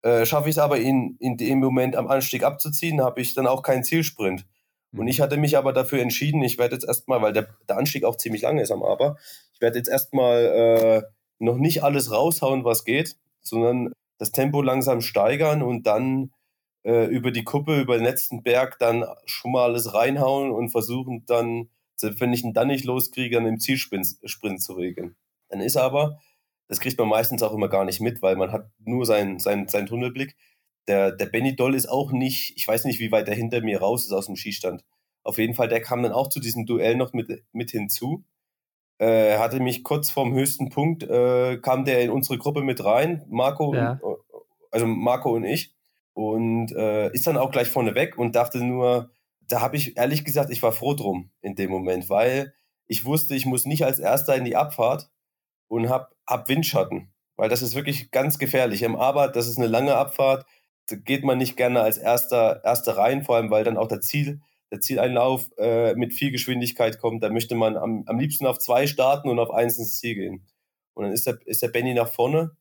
Äh, 0.02 0.26
Schaffe 0.26 0.48
ich 0.48 0.56
es 0.56 0.58
aber, 0.58 0.78
ihn 0.78 1.16
in 1.20 1.36
dem 1.36 1.60
Moment 1.60 1.96
am 1.96 2.08
Anstieg 2.08 2.44
abzuziehen, 2.44 3.02
habe 3.02 3.20
ich 3.20 3.34
dann 3.34 3.46
auch 3.46 3.62
keinen 3.62 3.84
Zielsprint. 3.84 4.46
Und 4.92 5.02
mhm. 5.02 5.08
ich 5.08 5.20
hatte 5.20 5.36
mich 5.36 5.56
aber 5.56 5.72
dafür 5.72 6.00
entschieden, 6.00 6.42
ich 6.42 6.58
werde 6.58 6.74
jetzt 6.76 6.86
erstmal, 6.86 7.20
weil 7.22 7.32
der, 7.32 7.48
der 7.68 7.78
Anstieg 7.78 8.04
auch 8.04 8.16
ziemlich 8.16 8.42
lang 8.42 8.58
ist 8.58 8.70
am 8.70 8.82
Aber, 8.82 9.16
ich 9.52 9.60
werde 9.60 9.78
jetzt 9.78 9.88
erstmal 9.88 10.44
äh, 10.44 11.02
noch 11.38 11.56
nicht 11.56 11.82
alles 11.82 12.10
raushauen, 12.10 12.64
was 12.64 12.84
geht, 12.84 13.16
sondern 13.40 13.92
das 14.18 14.30
Tempo 14.30 14.62
langsam 14.62 15.00
steigern 15.00 15.62
und 15.62 15.86
dann 15.86 16.30
äh, 16.84 17.06
über 17.06 17.30
die 17.30 17.44
Kuppe, 17.44 17.80
über 17.80 17.96
den 17.96 18.04
letzten 18.04 18.42
Berg 18.42 18.78
dann 18.78 19.04
schon 19.26 19.52
mal 19.52 19.64
alles 19.64 19.94
reinhauen 19.94 20.50
und 20.50 20.70
versuchen 20.70 21.24
dann, 21.26 21.68
selbst 21.96 22.20
wenn 22.20 22.32
ich 22.32 22.44
ihn 22.44 22.54
dann 22.54 22.68
nicht 22.68 22.84
loskriege, 22.84 23.36
dann 23.36 23.46
im 23.46 23.60
Zielsprint 23.60 24.16
Sprint 24.24 24.62
zu 24.62 24.74
regeln. 24.74 25.16
Dann 25.48 25.60
ist 25.60 25.76
aber, 25.76 26.20
das 26.68 26.80
kriegt 26.80 26.98
man 26.98 27.08
meistens 27.08 27.42
auch 27.42 27.52
immer 27.52 27.68
gar 27.68 27.84
nicht 27.84 28.00
mit, 28.00 28.22
weil 28.22 28.36
man 28.36 28.52
hat 28.52 28.70
nur 28.78 29.06
seinen 29.06 29.38
sein, 29.38 29.68
sein 29.68 29.86
Tunnelblick. 29.86 30.36
Der, 30.88 31.12
der 31.12 31.26
Benny 31.26 31.56
Doll 31.56 31.74
ist 31.74 31.88
auch 31.88 32.12
nicht, 32.12 32.54
ich 32.56 32.66
weiß 32.68 32.84
nicht, 32.84 33.00
wie 33.00 33.12
weit 33.12 33.28
er 33.28 33.34
hinter 33.34 33.60
mir 33.62 33.80
raus 33.80 34.04
ist 34.04 34.12
aus 34.12 34.26
dem 34.26 34.36
Skistand. 34.36 34.84
Auf 35.22 35.38
jeden 35.38 35.54
Fall, 35.54 35.68
der 35.68 35.80
kam 35.80 36.02
dann 36.02 36.12
auch 36.12 36.28
zu 36.28 36.40
diesem 36.40 36.66
Duell 36.66 36.96
noch 36.96 37.12
mit, 37.14 37.44
mit 37.52 37.70
hinzu 37.70 38.24
äh, 38.98 39.38
hatte 39.38 39.60
mich 39.60 39.82
kurz 39.82 40.10
vorm 40.10 40.34
höchsten 40.34 40.68
Punkt, 40.70 41.02
äh, 41.02 41.58
kam 41.58 41.84
der 41.84 42.02
in 42.02 42.10
unsere 42.10 42.38
Gruppe 42.38 42.62
mit 42.62 42.84
rein, 42.84 43.24
Marco, 43.28 43.74
ja. 43.74 43.98
und, 44.02 44.18
also 44.70 44.86
Marco 44.86 45.32
und 45.32 45.44
ich, 45.44 45.73
und 46.14 46.72
äh, 46.72 47.12
ist 47.12 47.26
dann 47.26 47.36
auch 47.36 47.50
gleich 47.50 47.68
vorne 47.68 47.94
weg 47.94 48.16
und 48.16 48.34
dachte 48.34 48.64
nur, 48.64 49.10
da 49.48 49.60
habe 49.60 49.76
ich 49.76 49.96
ehrlich 49.96 50.24
gesagt, 50.24 50.50
ich 50.50 50.62
war 50.62 50.72
froh 50.72 50.94
drum 50.94 51.30
in 51.42 51.54
dem 51.54 51.70
Moment, 51.70 52.08
weil 52.08 52.54
ich 52.86 53.04
wusste, 53.04 53.34
ich 53.34 53.46
muss 53.46 53.66
nicht 53.66 53.84
als 53.84 53.98
Erster 53.98 54.34
in 54.36 54.44
die 54.44 54.56
Abfahrt 54.56 55.10
und 55.68 55.88
hab, 55.88 56.14
hab 56.26 56.48
Windschatten, 56.48 57.12
weil 57.36 57.48
das 57.48 57.62
ist 57.62 57.74
wirklich 57.74 58.10
ganz 58.10 58.38
gefährlich. 58.38 58.82
Im 58.82 58.96
Aber, 58.96 59.28
das 59.28 59.48
ist 59.48 59.58
eine 59.58 59.66
lange 59.66 59.96
Abfahrt, 59.96 60.46
geht 60.86 61.24
man 61.24 61.38
nicht 61.38 61.56
gerne 61.56 61.80
als 61.80 61.98
erster, 61.98 62.62
erster 62.64 62.96
rein, 62.96 63.24
vor 63.24 63.36
allem 63.36 63.50
weil 63.50 63.64
dann 63.64 63.76
auch 63.76 63.88
der 63.88 64.00
Ziel, 64.00 64.40
der 64.70 64.80
Zieleinlauf 64.80 65.50
äh, 65.58 65.94
mit 65.94 66.12
viel 66.12 66.30
Geschwindigkeit 66.30 66.98
kommt. 66.98 67.22
Da 67.22 67.30
möchte 67.30 67.54
man 67.54 67.76
am, 67.76 68.04
am 68.06 68.18
liebsten 68.18 68.46
auf 68.46 68.58
zwei 68.58 68.86
starten 68.86 69.28
und 69.28 69.38
auf 69.38 69.50
eins 69.50 69.78
ins 69.78 69.98
Ziel 69.98 70.14
gehen. 70.14 70.46
Und 70.94 71.04
dann 71.04 71.12
ist 71.12 71.26
der, 71.26 71.38
ist 71.46 71.62
der 71.62 71.68
Benny 71.68 71.94
nach 71.94 72.08
vorne. 72.08 72.56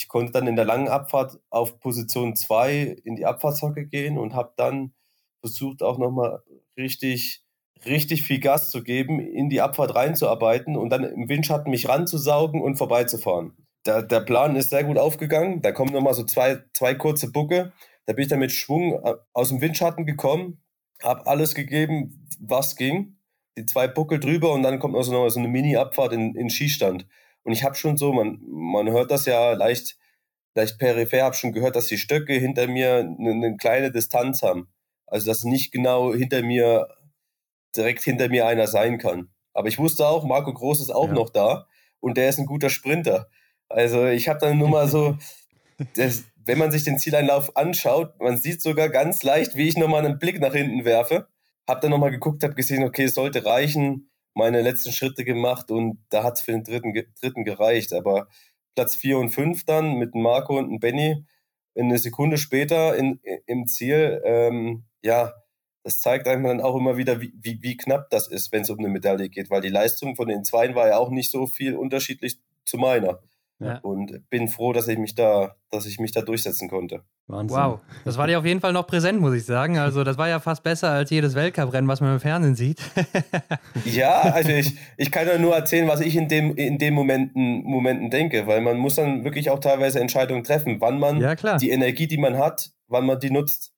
Ich 0.00 0.08
konnte 0.08 0.32
dann 0.32 0.46
in 0.46 0.56
der 0.56 0.64
langen 0.64 0.88
Abfahrt 0.88 1.38
auf 1.50 1.78
Position 1.80 2.36
zwei 2.36 2.96
in 3.04 3.16
die 3.16 3.26
Abfahrtshocke 3.26 3.86
gehen 3.86 4.18
und 4.18 4.34
habe 4.34 4.52
dann 4.56 4.92
versucht 5.40 5.82
auch 5.82 5.98
nochmal 5.98 6.42
richtig, 6.76 7.44
richtig 7.84 8.22
viel 8.22 8.40
Gas 8.40 8.70
zu 8.70 8.82
geben, 8.82 9.20
in 9.20 9.48
die 9.48 9.60
Abfahrt 9.60 9.94
reinzuarbeiten 9.94 10.76
und 10.76 10.90
dann 10.90 11.04
im 11.04 11.28
Windschatten 11.28 11.70
mich 11.70 11.88
ranzusaugen 11.88 12.60
und 12.60 12.76
vorbeizufahren 12.76 13.54
der, 13.86 14.02
der 14.02 14.20
Plan 14.20 14.56
ist 14.56 14.70
sehr 14.70 14.84
gut 14.84 14.98
aufgegangen. 14.98 15.62
Da 15.62 15.72
kommen 15.72 15.92
nochmal 15.92 16.14
so 16.14 16.24
zwei, 16.24 16.58
zwei 16.74 16.94
kurze 16.94 17.30
Bucke. 17.30 17.72
Da 18.06 18.12
bin 18.12 18.22
ich 18.22 18.28
dann 18.28 18.38
mit 18.38 18.52
Schwung 18.52 18.92
äh, 19.04 19.14
aus 19.32 19.48
dem 19.50 19.60
Windschatten 19.60 20.06
gekommen, 20.06 20.62
habe 21.02 21.26
alles 21.26 21.54
gegeben, 21.54 22.26
was 22.40 22.76
ging. 22.76 23.16
Die 23.58 23.66
zwei 23.66 23.88
Buckel 23.88 24.20
drüber 24.20 24.52
und 24.52 24.62
dann 24.62 24.78
kommt 24.78 24.94
noch 24.94 25.02
so, 25.02 25.12
noch 25.12 25.28
so 25.28 25.40
eine 25.40 25.48
Mini-Abfahrt 25.48 26.12
in, 26.12 26.34
in 26.34 26.50
Skistand. 26.50 27.06
Und 27.42 27.52
ich 27.52 27.64
habe 27.64 27.74
schon 27.74 27.96
so, 27.96 28.12
man, 28.12 28.40
man 28.46 28.90
hört 28.90 29.10
das 29.10 29.26
ja 29.26 29.52
leicht, 29.52 29.96
leicht 30.54 30.78
peripher, 30.78 31.24
habe 31.24 31.34
schon 31.34 31.52
gehört, 31.52 31.76
dass 31.76 31.86
die 31.86 31.98
Stöcke 31.98 32.34
hinter 32.34 32.66
mir 32.66 32.98
eine, 32.98 33.30
eine 33.30 33.56
kleine 33.56 33.90
Distanz 33.90 34.42
haben. 34.42 34.68
Also 35.06 35.26
dass 35.26 35.44
nicht 35.44 35.72
genau 35.72 36.14
hinter 36.14 36.42
mir, 36.42 36.88
direkt 37.76 38.02
hinter 38.02 38.28
mir 38.28 38.46
einer 38.46 38.66
sein 38.66 38.98
kann. 38.98 39.30
Aber 39.52 39.68
ich 39.68 39.78
wusste 39.78 40.06
auch, 40.06 40.24
Marco 40.24 40.52
Groß 40.52 40.80
ist 40.80 40.90
auch 40.90 41.08
ja. 41.08 41.14
noch 41.14 41.30
da 41.30 41.66
und 42.00 42.16
der 42.16 42.28
ist 42.28 42.38
ein 42.38 42.46
guter 42.46 42.70
Sprinter. 42.70 43.28
Also 43.68 44.06
ich 44.06 44.28
habe 44.28 44.38
dann 44.38 44.58
nur 44.58 44.68
mal 44.68 44.88
so, 44.88 45.16
das, 45.96 46.24
wenn 46.44 46.58
man 46.58 46.70
sich 46.70 46.84
den 46.84 46.98
Zieleinlauf 46.98 47.56
anschaut, 47.56 48.18
man 48.20 48.38
sieht 48.38 48.62
sogar 48.62 48.88
ganz 48.88 49.22
leicht, 49.22 49.56
wie 49.56 49.68
ich 49.68 49.76
nochmal 49.76 50.04
einen 50.04 50.18
Blick 50.18 50.40
nach 50.40 50.54
hinten 50.54 50.84
werfe. 50.84 51.28
Habe 51.68 51.80
dann 51.80 51.90
nochmal 51.90 52.10
geguckt, 52.10 52.42
habe 52.42 52.54
gesehen, 52.54 52.84
okay, 52.84 53.04
es 53.04 53.14
sollte 53.14 53.44
reichen, 53.44 54.10
meine 54.34 54.62
letzten 54.62 54.92
Schritte 54.92 55.24
gemacht 55.24 55.70
und 55.70 55.98
da 56.10 56.22
hat 56.24 56.38
es 56.38 56.42
für 56.42 56.52
den 56.52 56.64
dritten, 56.64 56.94
dritten 57.20 57.44
gereicht. 57.44 57.92
Aber 57.92 58.28
Platz 58.74 58.96
4 58.96 59.18
und 59.18 59.30
5 59.30 59.64
dann 59.64 59.94
mit 59.94 60.14
Marco 60.14 60.56
und 60.56 60.80
Benny 60.80 61.24
eine 61.76 61.98
Sekunde 61.98 62.38
später 62.38 62.96
in, 62.96 63.20
im 63.46 63.66
Ziel, 63.66 64.20
ähm, 64.24 64.84
ja, 65.02 65.32
das 65.82 66.00
zeigt 66.00 66.28
einem 66.28 66.44
dann 66.44 66.60
auch 66.60 66.76
immer 66.76 66.96
wieder, 66.96 67.20
wie, 67.20 67.32
wie, 67.40 67.62
wie 67.62 67.76
knapp 67.76 68.10
das 68.10 68.28
ist, 68.28 68.52
wenn 68.52 68.62
es 68.62 68.70
um 68.70 68.78
eine 68.78 68.88
Medaille 68.88 69.28
geht, 69.28 69.50
weil 69.50 69.62
die 69.62 69.68
Leistung 69.68 70.14
von 70.14 70.28
den 70.28 70.44
Zweien 70.44 70.74
war 70.74 70.88
ja 70.88 70.98
auch 70.98 71.10
nicht 71.10 71.30
so 71.30 71.46
viel 71.46 71.74
unterschiedlich 71.74 72.38
zu 72.64 72.76
meiner. 72.76 73.20
Ja. 73.60 73.78
Und 73.82 74.28
bin 74.30 74.48
froh, 74.48 74.72
dass 74.72 74.88
ich 74.88 74.98
mich 74.98 75.14
da, 75.14 75.54
dass 75.70 75.84
ich 75.84 76.00
mich 76.00 76.12
da 76.12 76.22
durchsetzen 76.22 76.70
konnte. 76.70 77.02
Wahnsinn. 77.26 77.58
Wow, 77.58 77.80
das 78.06 78.16
war 78.16 78.26
dir 78.26 78.38
auf 78.38 78.46
jeden 78.46 78.60
Fall 78.60 78.72
noch 78.72 78.86
präsent, 78.86 79.20
muss 79.20 79.34
ich 79.34 79.44
sagen. 79.44 79.76
Also 79.76 80.02
das 80.02 80.16
war 80.16 80.28
ja 80.28 80.40
fast 80.40 80.62
besser 80.62 80.90
als 80.90 81.10
jedes 81.10 81.34
Weltcuprennen, 81.34 81.86
was 81.86 82.00
man 82.00 82.14
im 82.14 82.20
Fernsehen 82.20 82.54
sieht. 82.54 82.80
ja, 83.84 84.20
also 84.20 84.50
ich, 84.50 84.78
ich 84.96 85.10
kann 85.10 85.26
ja 85.26 85.36
nur 85.36 85.54
erzählen, 85.54 85.86
was 85.88 86.00
ich 86.00 86.16
in 86.16 86.28
dem, 86.28 86.56
in 86.56 86.78
den 86.78 86.94
Momenten, 86.94 87.62
Momenten 87.62 88.08
denke, 88.08 88.46
weil 88.46 88.62
man 88.62 88.78
muss 88.78 88.94
dann 88.94 89.24
wirklich 89.24 89.50
auch 89.50 89.60
teilweise 89.60 90.00
Entscheidungen 90.00 90.42
treffen, 90.42 90.80
wann 90.80 90.98
man 90.98 91.20
ja, 91.20 91.34
die 91.58 91.70
Energie, 91.70 92.06
die 92.06 92.18
man 92.18 92.38
hat, 92.38 92.70
wann 92.88 93.04
man 93.04 93.20
die 93.20 93.30
nutzt, 93.30 93.74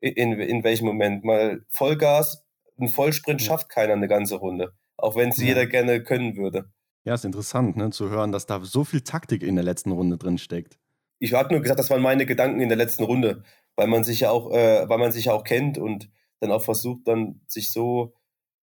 in, 0.00 0.38
in 0.38 0.62
welchem 0.62 0.84
Moment. 0.84 1.24
Mal 1.24 1.64
Vollgas, 1.70 2.44
ein 2.78 2.88
Vollsprint 2.88 3.40
schafft 3.40 3.70
keiner 3.70 3.94
eine 3.94 4.08
ganze 4.08 4.36
Runde, 4.36 4.72
auch 4.98 5.16
wenn 5.16 5.30
es 5.30 5.38
ja. 5.38 5.46
jeder 5.46 5.66
gerne 5.66 6.02
können 6.02 6.36
würde. 6.36 6.66
Ja, 7.04 7.14
ist 7.14 7.24
interessant, 7.24 7.76
ne, 7.76 7.90
zu 7.90 8.10
hören, 8.10 8.30
dass 8.30 8.46
da 8.46 8.60
so 8.62 8.84
viel 8.84 9.00
Taktik 9.00 9.42
in 9.42 9.56
der 9.56 9.64
letzten 9.64 9.90
Runde 9.90 10.18
drin 10.18 10.38
steckt. 10.38 10.78
Ich 11.18 11.32
habe 11.34 11.52
nur 11.52 11.60
gesagt, 11.60 11.80
das 11.80 11.90
waren 11.90 12.02
meine 12.02 12.26
Gedanken 12.26 12.60
in 12.60 12.68
der 12.68 12.78
letzten 12.78 13.04
Runde, 13.04 13.42
weil 13.76 13.88
man 13.88 14.04
sich 14.04 14.20
ja 14.20 14.30
auch, 14.30 14.50
äh, 14.52 14.88
weil 14.88 14.98
man 14.98 15.12
sich 15.12 15.26
ja 15.26 15.32
auch 15.32 15.44
kennt 15.44 15.78
und 15.78 16.10
dann 16.40 16.52
auch 16.52 16.62
versucht, 16.62 17.06
dann 17.06 17.40
sich 17.46 17.72
so, 17.72 18.14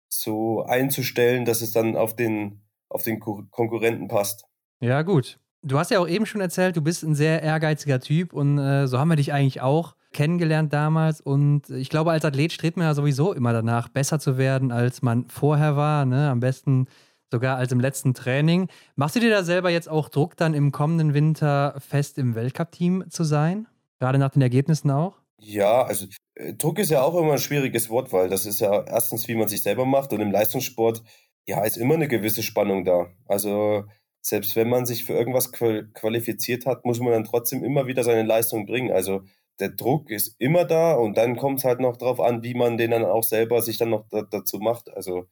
so 0.09 0.63
einzustellen, 0.63 1.45
dass 1.45 1.61
es 1.61 1.73
dann 1.73 1.97
auf 1.97 2.17
den, 2.17 2.63
auf 2.89 3.03
den 3.03 3.21
Konkurrenten 3.21 4.09
passt. 4.09 4.45
Ja, 4.81 5.03
gut. 5.03 5.39
Du 5.63 5.79
hast 5.79 5.91
ja 5.91 5.99
auch 5.99 6.09
eben 6.09 6.25
schon 6.25 6.41
erzählt, 6.41 6.77
du 6.77 6.83
bist 6.83 7.03
ein 7.03 7.15
sehr 7.15 7.43
ehrgeiziger 7.43 8.01
Typ 8.01 8.33
und 8.33 8.59
äh, 8.59 8.87
so 8.87 8.99
haben 8.99 9.09
wir 9.09 9.17
dich 9.17 9.33
eigentlich 9.33 9.61
auch 9.61 9.97
kennengelernt 10.13 10.73
damals. 10.73 11.21
Und 11.21 11.69
ich 11.71 11.91
glaube, 11.91 12.13
als 12.13 12.25
Athlet 12.25 12.53
strebt 12.53 12.77
man 12.77 12.87
ja 12.87 12.95
sowieso 12.95 13.33
immer 13.33 13.53
danach, 13.53 13.89
besser 13.89 14.19
zu 14.19 14.39
werden, 14.39 14.73
als 14.73 15.03
man 15.03 15.29
vorher 15.29 15.77
war. 15.77 16.05
Ne? 16.05 16.31
Am 16.31 16.41
besten 16.41 16.87
sogar 17.31 17.57
als 17.57 17.73
im 17.73 17.81
letzten 17.81 18.15
Training. 18.15 18.69
Machst 18.97 19.17
du 19.17 19.21
dir 19.21 19.31
da 19.31 19.43
selber 19.43 19.71
jetzt 19.71 19.89
auch 19.89 20.09
Druck, 20.09 20.37
dann 20.37 20.55
im 20.55 20.73
kommenden 20.73 21.15
Winter 21.15 21.75
fest 21.79 22.19
im 22.19 22.35
Weltcup-Team 22.35 23.05
zu 23.11 23.25
sein? 23.25 23.67
Gerade 23.99 24.19
nach 24.19 24.31
den 24.31 24.43
Ergebnissen 24.43 24.91
auch? 24.91 25.15
Ja, 25.41 25.83
also 25.83 26.07
äh, 26.35 26.55
Druck 26.55 26.79
ist 26.79 26.91
ja 26.91 27.03
auch 27.03 27.15
immer 27.17 27.33
ein 27.33 27.39
schwieriges 27.39 27.91
Wort, 27.91 28.13
weil 28.13 28.29
das 28.29 28.47
ist 28.47 28.61
ja 28.61 28.85
erstens, 28.85 29.29
wie 29.29 29.35
man 29.35 29.49
sich 29.49 29.63
selber 29.63 29.85
macht 29.87 30.13
und 30.13 30.21
im 30.21 30.33
Leistungssport, 30.33 31.03
ja, 31.47 31.63
ist 31.65 31.77
immer 31.77 31.95
eine 31.95 32.09
gewisse 32.09 32.43
Spannung 32.43 32.85
da. 32.85 33.07
Also 33.27 33.85
selbst 34.21 34.57
wenn 34.57 34.69
man 34.69 34.85
sich 34.87 35.05
für 35.05 35.15
irgendwas 35.15 35.53
qualifiziert 35.53 36.67
hat, 36.67 36.85
muss 36.85 37.01
man 37.01 37.13
dann 37.13 37.25
trotzdem 37.25 37.65
immer 37.65 37.87
wieder 37.87 38.05
seine 38.05 38.25
Leistung 38.25 38.67
bringen. 38.67 38.93
Also 38.93 39.23
der 39.61 39.71
Druck 39.71 40.11
ist 40.11 40.37
immer 40.39 40.65
da 40.65 40.95
und 40.95 41.17
dann 41.17 41.37
kommt 41.37 41.61
es 41.61 41.65
halt 41.65 41.81
noch 41.81 41.97
darauf 41.97 42.21
an, 42.21 42.43
wie 42.43 42.55
man 42.55 42.77
den 42.77 42.91
dann 42.91 43.05
auch 43.05 43.25
selber 43.25 43.63
sich 43.63 43.79
dann 43.79 43.91
noch 43.91 44.07
da, 44.11 44.23
dazu 44.23 44.59
macht. 44.59 44.91
Also 44.91 45.27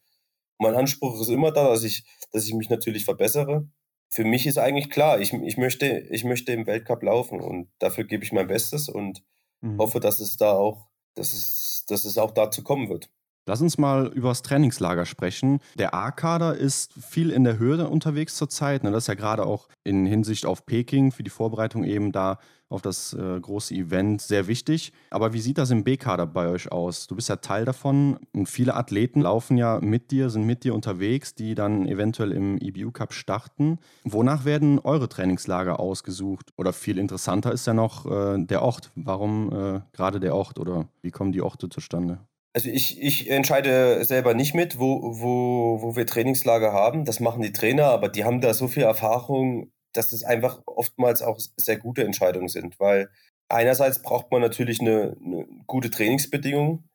mein 0.59 0.75
Anspruch 0.75 1.21
ist 1.21 1.29
immer 1.29 1.53
da, 1.53 1.69
dass 1.69 1.85
ich, 1.85 2.05
dass 2.33 2.47
ich 2.47 2.55
mich 2.55 2.71
natürlich 2.71 3.05
verbessere. 3.05 3.69
Für 4.09 4.25
mich 4.25 4.47
ist 4.47 4.59
eigentlich 4.59 4.91
klar, 4.91 5.21
ich, 5.21 5.33
ich, 5.33 5.57
möchte, 5.57 5.87
ich 6.11 6.25
möchte 6.25 6.53
im 6.53 6.67
Weltcup 6.67 7.03
laufen 7.03 7.41
und 7.41 7.69
dafür 7.79 8.05
gebe 8.05 8.25
ich 8.25 8.33
mein 8.33 8.47
Bestes 8.47 8.89
und 8.89 9.23
mhm. 9.61 9.79
hoffe, 9.79 10.01
dass 10.01 10.21
es 10.21 10.37
da 10.37 10.53
auch, 10.53 10.89
dass 11.15 11.33
es, 11.33 11.85
dass 11.89 12.05
es 12.05 12.19
auch 12.19 12.31
dazu 12.31 12.63
kommen 12.63 12.89
wird. 12.89 13.11
Lass 13.49 13.63
uns 13.63 13.79
mal 13.79 14.09
über 14.09 14.31
das 14.31 14.43
Trainingslager 14.43 15.07
sprechen. 15.07 15.61
Der 15.79 15.95
A-Kader 15.95 16.57
ist 16.57 16.93
viel 16.95 17.31
in 17.31 17.45
der 17.45 17.59
Höhe 17.59 17.89
unterwegs 17.89 18.35
zurzeit. 18.35 18.83
Ne? 18.83 18.91
Das 18.91 19.05
ist 19.05 19.09
ja 19.09 19.15
gerade 19.15 19.47
auch 19.47 19.69
in 19.85 20.05
Hinsicht 20.05 20.47
auf 20.47 20.67
Peking 20.67 21.13
für 21.13 21.23
die 21.23 21.31
Vorbereitung 21.31 21.85
eben 21.85 22.11
da 22.11 22.41
auf 22.69 22.83
das 22.83 23.13
äh, 23.13 23.41
große 23.41 23.73
Event 23.73 24.21
sehr 24.21 24.49
wichtig. 24.49 24.93
Aber 25.11 25.33
wie 25.33 25.41
sieht 25.41 25.59
das 25.59 25.71
im 25.71 25.85
B-Kader 25.85 26.27
bei 26.27 26.49
euch 26.49 26.73
aus? 26.73 27.07
Du 27.07 27.15
bist 27.15 27.29
ja 27.29 27.37
Teil 27.37 27.65
davon 27.65 28.19
und 28.33 28.49
viele 28.49 28.75
Athleten 28.75 29.21
laufen 29.21 29.57
ja 29.57 29.79
mit 29.81 30.11
dir, 30.11 30.29
sind 30.29 30.45
mit 30.45 30.65
dir 30.65 30.75
unterwegs, 30.75 31.37
die 31.37 31.55
dann 31.55 31.87
eventuell 31.87 32.33
im 32.33 32.59
EBU 32.59 32.91
Cup 32.91 33.13
starten. 33.13 33.79
Wonach 34.03 34.45
werden 34.45 34.81
eure 34.81 35.09
Trainingslager 35.09 35.79
ausgesucht? 35.79 36.51
Oder 36.57 36.73
viel 36.73 36.99
interessanter 36.99 37.53
ist 37.53 37.69
ja 37.69 37.75
noch 37.75 38.07
äh, 38.07 38.45
der 38.45 38.63
Ort. 38.63 38.91
Warum 38.97 39.53
äh, 39.53 39.81
gerade 39.93 40.19
der 40.19 40.35
Ort 40.35 40.59
oder 40.59 40.89
wie 41.03 41.13
kommen 41.13 41.31
die 41.31 41.43
Orte 41.43 41.69
zustande? 41.69 42.19
Also 42.57 42.71
ich, 42.71 42.99
ich 43.03 43.29
entscheide 43.29 44.03
selber 44.07 44.33
nicht 44.33 44.55
mit, 44.55 44.79
wo, 44.79 45.03
wo, 45.21 45.83
wo 45.83 45.95
wir 45.95 46.07
Trainingslager 46.07 46.73
haben. 46.73 47.05
Das 47.05 47.21
machen 47.21 47.43
die 47.43 47.53
Trainer, 47.53 47.89
aber 47.89 48.09
die 48.09 48.25
haben 48.25 48.41
da 48.41 48.55
so 48.55 48.67
viel 48.67 48.85
Erfahrung, 48.85 49.73
dass 49.93 50.09
das 50.09 50.25
einfach 50.25 50.63
oftmals 50.65 51.21
auch 51.21 51.39
sehr 51.59 51.77
gute 51.77 52.03
Entscheidungen 52.03 52.49
sind. 52.49 52.81
Weil 52.81 53.11
einerseits 53.51 54.01
braucht 54.01 54.31
man 54.33 54.41
natürlich 54.41 54.81
eine, 54.81 55.19
eine 55.23 55.47
gute 55.67 55.91
Trainingsbedingung. 55.91 56.89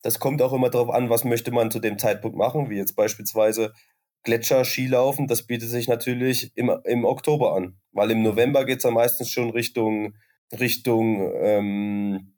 Das 0.00 0.20
kommt 0.20 0.40
auch 0.40 0.54
immer 0.54 0.70
darauf 0.70 0.88
an, 0.88 1.10
was 1.10 1.24
möchte 1.24 1.50
man 1.50 1.70
zu 1.70 1.80
dem 1.80 1.98
Zeitpunkt 1.98 2.38
machen, 2.38 2.70
wie 2.70 2.78
jetzt 2.78 2.96
beispielsweise 2.96 3.74
Gletscher-Skilaufen. 4.22 5.26
Das 5.26 5.46
bietet 5.46 5.68
sich 5.68 5.86
natürlich 5.86 6.50
im, 6.54 6.72
im 6.84 7.04
Oktober 7.04 7.54
an, 7.54 7.78
weil 7.92 8.10
im 8.10 8.22
November 8.22 8.64
geht 8.64 8.78
es 8.78 8.84
dann 8.84 8.94
meistens 8.94 9.28
schon 9.28 9.50
Richtung, 9.50 10.14
Richtung 10.58 11.30
ähm, 11.42 12.33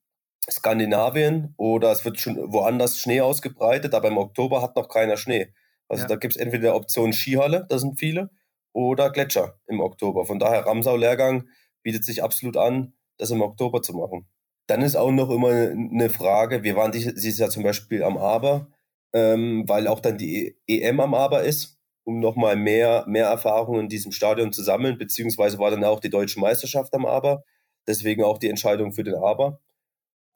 Skandinavien 0.50 1.54
oder 1.56 1.92
es 1.92 2.04
wird 2.04 2.20
schon 2.20 2.52
woanders 2.52 2.98
Schnee 2.98 3.20
ausgebreitet, 3.20 3.94
aber 3.94 4.08
im 4.08 4.18
Oktober 4.18 4.62
hat 4.62 4.76
noch 4.76 4.88
keiner 4.88 5.16
Schnee. 5.16 5.52
Also 5.88 6.02
ja. 6.02 6.08
da 6.08 6.16
gibt 6.16 6.34
es 6.34 6.40
entweder 6.40 6.74
Option 6.74 7.12
Skihalle, 7.12 7.66
da 7.68 7.78
sind 7.78 7.98
viele, 7.98 8.30
oder 8.72 9.10
Gletscher 9.10 9.58
im 9.66 9.80
Oktober. 9.80 10.26
Von 10.26 10.38
daher 10.38 10.66
Ramsau-Lehrgang 10.66 11.48
bietet 11.82 12.04
sich 12.04 12.22
absolut 12.22 12.56
an, 12.56 12.92
das 13.18 13.30
im 13.30 13.40
Oktober 13.40 13.82
zu 13.82 13.94
machen. 13.94 14.28
Dann 14.66 14.82
ist 14.82 14.96
auch 14.96 15.12
noch 15.12 15.30
immer 15.30 15.48
eine 15.48 16.10
Frage, 16.10 16.62
wir 16.62 16.76
waren 16.76 16.92
dieses 16.92 17.38
Jahr 17.38 17.50
zum 17.50 17.62
Beispiel 17.62 18.02
am 18.02 18.16
Aber, 18.16 18.68
ähm, 19.14 19.64
weil 19.66 19.86
auch 19.86 20.00
dann 20.00 20.18
die 20.18 20.58
EM 20.66 21.00
am 21.00 21.14
Aber 21.14 21.44
ist, 21.44 21.78
um 22.04 22.20
nochmal 22.20 22.56
mehr, 22.56 23.04
mehr 23.08 23.28
Erfahrung 23.28 23.80
in 23.80 23.88
diesem 23.88 24.12
Stadion 24.12 24.52
zu 24.52 24.62
sammeln, 24.62 24.98
beziehungsweise 24.98 25.58
war 25.58 25.70
dann 25.70 25.84
auch 25.84 26.00
die 26.00 26.10
deutsche 26.10 26.40
Meisterschaft 26.40 26.92
am 26.94 27.06
Aber, 27.06 27.44
deswegen 27.86 28.22
auch 28.24 28.38
die 28.38 28.48
Entscheidung 28.48 28.92
für 28.92 29.04
den 29.04 29.14
Aber. 29.14 29.60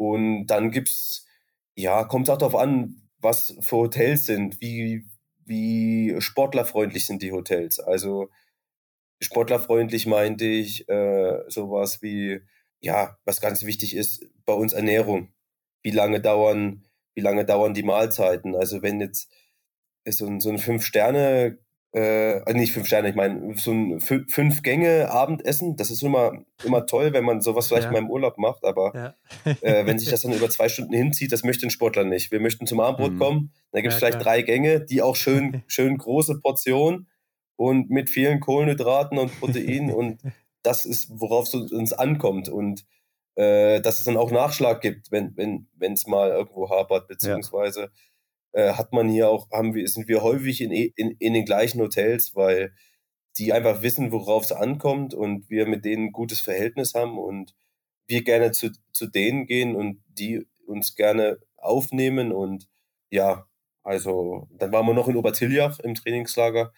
Und 0.00 0.46
dann 0.46 0.70
gibt's, 0.70 1.26
ja, 1.74 2.04
kommt 2.04 2.26
es 2.26 2.32
auch 2.32 2.38
darauf 2.38 2.54
an, 2.54 3.02
was 3.18 3.54
für 3.60 3.76
Hotels 3.76 4.24
sind, 4.24 4.58
wie, 4.58 5.04
wie 5.44 6.16
sportlerfreundlich 6.20 7.04
sind 7.04 7.20
die 7.20 7.32
Hotels. 7.32 7.78
Also 7.78 8.30
sportlerfreundlich 9.20 10.06
meinte 10.06 10.46
ich 10.46 10.88
äh, 10.88 11.42
sowas 11.48 12.00
wie, 12.00 12.40
ja, 12.80 13.18
was 13.26 13.42
ganz 13.42 13.64
wichtig 13.64 13.94
ist, 13.94 14.24
bei 14.46 14.54
uns 14.54 14.72
Ernährung. 14.72 15.34
Wie 15.82 15.90
lange 15.90 16.22
dauern, 16.22 16.86
wie 17.14 17.20
lange 17.20 17.44
dauern 17.44 17.74
die 17.74 17.82
Mahlzeiten? 17.82 18.56
Also 18.56 18.80
wenn 18.80 19.02
jetzt 19.02 19.30
so 20.08 20.26
ein, 20.26 20.40
so 20.40 20.48
ein 20.48 20.58
Fünf-Sterne 20.58 21.58
äh, 21.92 22.52
nicht 22.52 22.72
fünf 22.72 22.86
Sterne, 22.86 23.08
ich 23.08 23.16
meine, 23.16 23.54
so 23.56 23.72
ein 23.72 24.00
fünf 24.00 24.62
Gänge 24.62 25.10
Abendessen, 25.10 25.76
das 25.76 25.90
ist 25.90 26.02
immer, 26.02 26.44
immer 26.64 26.86
toll, 26.86 27.12
wenn 27.12 27.24
man 27.24 27.40
sowas 27.40 27.66
vielleicht 27.66 27.86
ja. 27.86 27.92
mal 27.92 27.98
im 27.98 28.10
Urlaub 28.10 28.38
macht, 28.38 28.64
aber 28.64 28.92
ja. 28.94 29.52
äh, 29.60 29.86
wenn 29.86 29.98
sich 29.98 30.08
das 30.08 30.22
dann 30.22 30.32
über 30.32 30.48
zwei 30.50 30.68
Stunden 30.68 30.94
hinzieht, 30.94 31.32
das 31.32 31.42
möchte 31.42 31.66
ein 31.66 31.70
Sportler 31.70 32.04
nicht. 32.04 32.30
Wir 32.30 32.40
möchten 32.40 32.66
zum 32.66 32.78
Abendbrot 32.80 33.14
mhm. 33.14 33.18
kommen, 33.18 33.52
dann 33.72 33.82
gibt 33.82 33.92
es 33.92 34.00
ja, 34.00 34.06
vielleicht 34.06 34.20
klar. 34.20 34.34
drei 34.34 34.42
Gänge, 34.42 34.80
die 34.80 35.02
auch 35.02 35.16
schön, 35.16 35.62
schön 35.66 35.98
große 35.98 36.40
Portionen 36.40 37.08
und 37.56 37.90
mit 37.90 38.08
vielen 38.08 38.38
Kohlenhydraten 38.38 39.18
und 39.18 39.38
Proteinen 39.40 39.90
und 39.90 40.20
das 40.62 40.84
ist, 40.84 41.10
worauf 41.10 41.52
es 41.52 41.72
uns 41.72 41.92
ankommt 41.92 42.48
und 42.48 42.84
äh, 43.34 43.80
dass 43.80 43.98
es 43.98 44.04
dann 44.04 44.16
auch 44.16 44.30
Nachschlag 44.30 44.80
gibt, 44.80 45.10
wenn 45.10 45.34
es 45.36 45.66
wenn, 45.76 45.96
mal 46.06 46.30
irgendwo 46.30 46.70
hapert, 46.70 47.08
beziehungsweise 47.08 47.90
äh, 48.52 48.72
hat 48.72 48.92
man 48.92 49.08
hier 49.08 49.28
auch, 49.28 49.50
haben 49.50 49.74
wir, 49.74 49.86
sind 49.88 50.08
wir 50.08 50.22
häufig 50.22 50.60
in, 50.60 50.70
in, 50.70 51.16
in 51.18 51.34
den 51.34 51.44
gleichen 51.44 51.80
Hotels, 51.80 52.34
weil 52.34 52.72
die 53.38 53.52
einfach 53.52 53.82
wissen, 53.82 54.12
worauf 54.12 54.44
es 54.44 54.52
ankommt 54.52 55.14
und 55.14 55.48
wir 55.50 55.66
mit 55.66 55.84
denen 55.84 56.06
ein 56.06 56.12
gutes 56.12 56.40
Verhältnis 56.40 56.94
haben 56.94 57.18
und 57.18 57.54
wir 58.06 58.24
gerne 58.24 58.52
zu, 58.52 58.70
zu 58.92 59.06
denen 59.06 59.46
gehen 59.46 59.76
und 59.76 60.02
die 60.08 60.46
uns 60.66 60.94
gerne 60.94 61.38
aufnehmen 61.56 62.32
und 62.32 62.68
ja, 63.10 63.46
also 63.82 64.48
dann 64.52 64.72
waren 64.72 64.86
wir 64.86 64.94
noch 64.94 65.08
in 65.08 65.16
Obertiljach 65.16 65.78
im 65.80 65.94
Trainingslager. 65.94 66.72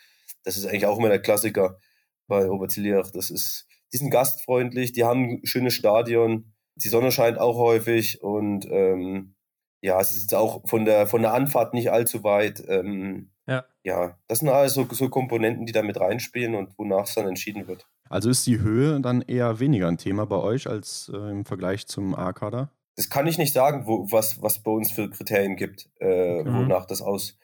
Das 0.45 0.57
ist 0.57 0.66
eigentlich 0.66 0.87
auch 0.87 0.99
immer 0.99 1.09
der 1.09 1.20
Klassiker 1.20 1.79
bei 2.27 2.49
Obertiljach. 2.49 3.11
Das 3.11 3.31
ist, 3.31 3.66
die 3.93 3.99
sind 3.99 4.11
gastfreundlich, 4.11 4.93
die 4.93 5.05
haben 5.05 5.41
ein 5.43 5.47
schönes 5.47 5.75
Stadion, 5.75 6.53
die 6.77 6.89
Sonne 6.89 7.12
scheint 7.12 7.39
auch 7.39 7.57
häufig 7.57 8.23
und 8.23 8.66
ähm, 8.70 9.35
ja, 9.83 10.01
es 10.01 10.16
ist 10.16 10.35
auch 10.35 10.66
von 10.66 10.85
der, 10.85 11.07
von 11.07 11.22
der 11.22 11.35
Anfahrt 11.35 11.74
nicht 11.74 11.91
allzu 11.91 12.24
weit. 12.24 12.62
Ähm, 12.68 13.30
ja. 13.47 13.64
ja, 13.83 14.16
das 14.28 14.39
sind 14.39 14.49
alles 14.49 14.74
so, 14.74 14.87
so 14.91 15.09
Komponenten, 15.09 15.66
die 15.66 15.72
da 15.72 15.83
mit 15.83 15.99
reinspielen 16.01 16.55
und 16.55 16.78
wonach 16.78 17.05
es 17.05 17.14
dann 17.14 17.26
entschieden 17.26 17.66
wird. 17.66 17.87
Also 18.09 18.30
ist 18.30 18.47
die 18.47 18.61
Höhe 18.61 19.01
dann 19.01 19.22
eher 19.22 19.59
weniger 19.59 19.89
ein 19.89 19.99
Thema 19.99 20.24
bei 20.24 20.37
euch 20.37 20.68
als 20.68 21.11
äh, 21.12 21.30
im 21.30 21.45
Vergleich 21.45 21.87
zum 21.87 22.14
A-Kader? 22.14 22.70
Das 22.95 23.11
kann 23.11 23.26
ich 23.26 23.39
nicht 23.39 23.53
sagen, 23.53 23.87
wo, 23.87 24.12
was, 24.12 24.41
was 24.41 24.62
bei 24.62 24.70
uns 24.70 24.93
für 24.93 25.11
Kriterien 25.11 25.57
gibt, 25.57 25.91
äh, 25.99 26.43
mhm. 26.45 26.59
wonach 26.59 26.87
das 26.87 27.03
aus, 27.03 27.37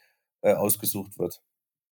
äh, 0.43 0.53
ausgesucht 0.53 1.19
wird. 1.19 1.43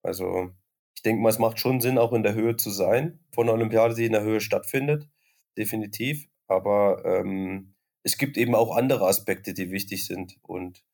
Also 0.03 0.51
ich 0.95 1.03
denke 1.03 1.23
mal, 1.23 1.31
es 1.31 1.39
macht 1.39 1.59
schon 1.59 1.81
Sinn, 1.81 1.99
auch 1.99 2.13
in 2.13 2.23
der 2.23 2.35
Höhe 2.35 2.57
zu 2.57 2.71
sein, 2.71 3.21
von 3.33 3.47
der 3.47 3.55
Olympiade, 3.55 3.95
die 3.95 4.05
in 4.05 4.13
der 4.13 4.23
Höhe 4.23 4.41
stattfindet, 4.41 5.09
definitiv. 5.57 6.29
Aber 6.49 7.03
ähm, 7.07 7.74
es 8.05 8.19
gibt 8.19 8.37
eben 8.37 8.55
auch 8.55 8.77
andere 8.77 9.09
Aspekte, 9.09 9.55
die 9.55 9.71
wichtig 9.71 10.07
sind. 10.07 10.37
Und 10.43 10.85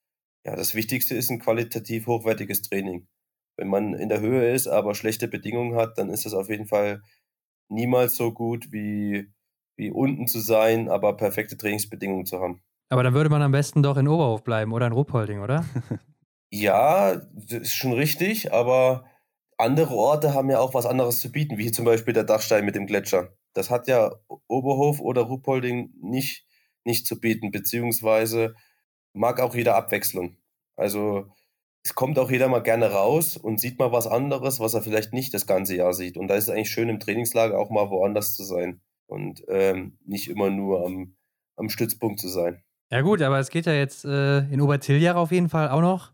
ja, 0.47 0.57
das 0.57 0.75
Wichtigste 0.75 1.15
ist 1.15 1.31
ein 1.31 1.41
qualitativ 1.41 2.07
hochwertiges 2.07 2.63
Training. 2.63 3.09
Wenn 3.57 3.69
man 3.69 3.95
in 3.95 4.09
der 4.09 4.21
Höhe 4.21 4.51
ist, 4.53 4.69
aber 4.69 4.95
schlechte 4.95 5.29
Bedingungen 5.29 5.77
hat, 5.77 5.99
dann 5.99 6.09
ist 6.09 6.25
das 6.25 6.33
auf 6.33 6.49
jeden 6.49 6.67
Fall 6.67 7.03
niemals 7.69 8.17
so 8.17 8.33
gut 8.33 8.73
wie, 8.73 9.29
wie 9.77 9.91
unten 9.91 10.29
zu 10.29 10.39
sein, 10.41 10.89
aber 10.89 11.17
perfekte 11.17 11.59
Trainingsbedingungen 11.59 12.27
zu 12.27 12.41
haben. 12.41 12.63
Aber 12.89 13.03
dann 13.03 13.15
würde 13.15 13.31
man 13.31 13.43
am 13.43 13.53
besten 13.53 13.83
doch 13.83 13.97
in 13.97 14.09
Oberhof 14.09 14.43
bleiben 14.43 14.73
oder 14.73 14.87
in 14.87 14.93
Ruppolding, 14.93 15.41
oder? 15.41 15.65
ja, 16.51 17.17
das 17.35 17.61
ist 17.61 17.75
schon 17.75 17.93
richtig, 17.93 18.53
aber 18.53 19.05
andere 19.59 19.95
Orte 19.95 20.33
haben 20.33 20.49
ja 20.49 20.59
auch 20.59 20.75
was 20.75 20.87
anderes 20.87 21.21
zu 21.21 21.31
bieten, 21.31 21.59
wie 21.59 21.71
zum 21.71 21.85
Beispiel 21.85 22.15
der 22.15 22.25
Dachstein 22.25 22.65
mit 22.65 22.77
dem 22.77 22.87
Gletscher. 22.87 23.35
Das 23.53 23.69
hat 23.69 23.89
ja 23.89 24.13
Oberhof 24.49 25.01
oder 25.01 25.23
Ruppolding 25.23 25.93
nicht 26.01 26.47
nicht 26.85 27.07
zu 27.07 27.21
bieten, 27.21 27.51
beziehungsweise 27.51 28.55
mag 29.13 29.41
auch 29.41 29.55
jeder 29.55 29.77
Abwechslung. 29.77 30.37
Also 30.77 31.27
es 31.83 31.95
kommt 31.95 32.19
auch 32.19 32.31
jeder 32.31 32.49
mal 32.49 32.63
gerne 32.63 32.93
raus 32.93 33.37
und 33.37 33.61
sieht 33.61 33.79
mal 33.79 33.93
was 33.93 34.07
anderes, 34.07 34.61
was 34.61 34.75
er 34.75 34.83
vielleicht 34.83 35.13
nicht 35.13 35.33
das 35.33 35.47
ganze 35.47 35.77
Jahr 35.77 35.95
sieht. 35.95 36.17
Und 36.17 36.29
da 36.29 36.35
ist 36.35 36.45
es 36.45 36.51
eigentlich 36.51 36.71
schön 36.71 36.89
im 36.89 37.01
Trainingslager 37.01 37.59
auch 37.59 37.71
mal 37.71 37.91
woanders 37.91 38.35
zu 38.35 38.45
sein 38.45 38.81
und 39.07 39.43
ähm, 39.49 39.99
nicht 40.05 40.29
immer 40.29 40.51
nur 40.51 40.85
am, 40.85 41.17
am 41.57 41.69
Stützpunkt 41.69 42.21
zu 42.21 42.29
sein. 42.29 42.63
Ja 42.91 43.03
gut, 43.03 43.23
aber 43.23 43.39
es 43.39 43.51
geht 43.51 43.67
ja 43.67 43.73
jetzt 43.73 44.05
äh, 44.05 44.41
in 44.51 44.61
Obertiljach 44.61 45.17
auf 45.17 45.33
jeden 45.33 45.49
Fall 45.49 45.69
auch 45.69 45.81
noch 45.81 46.13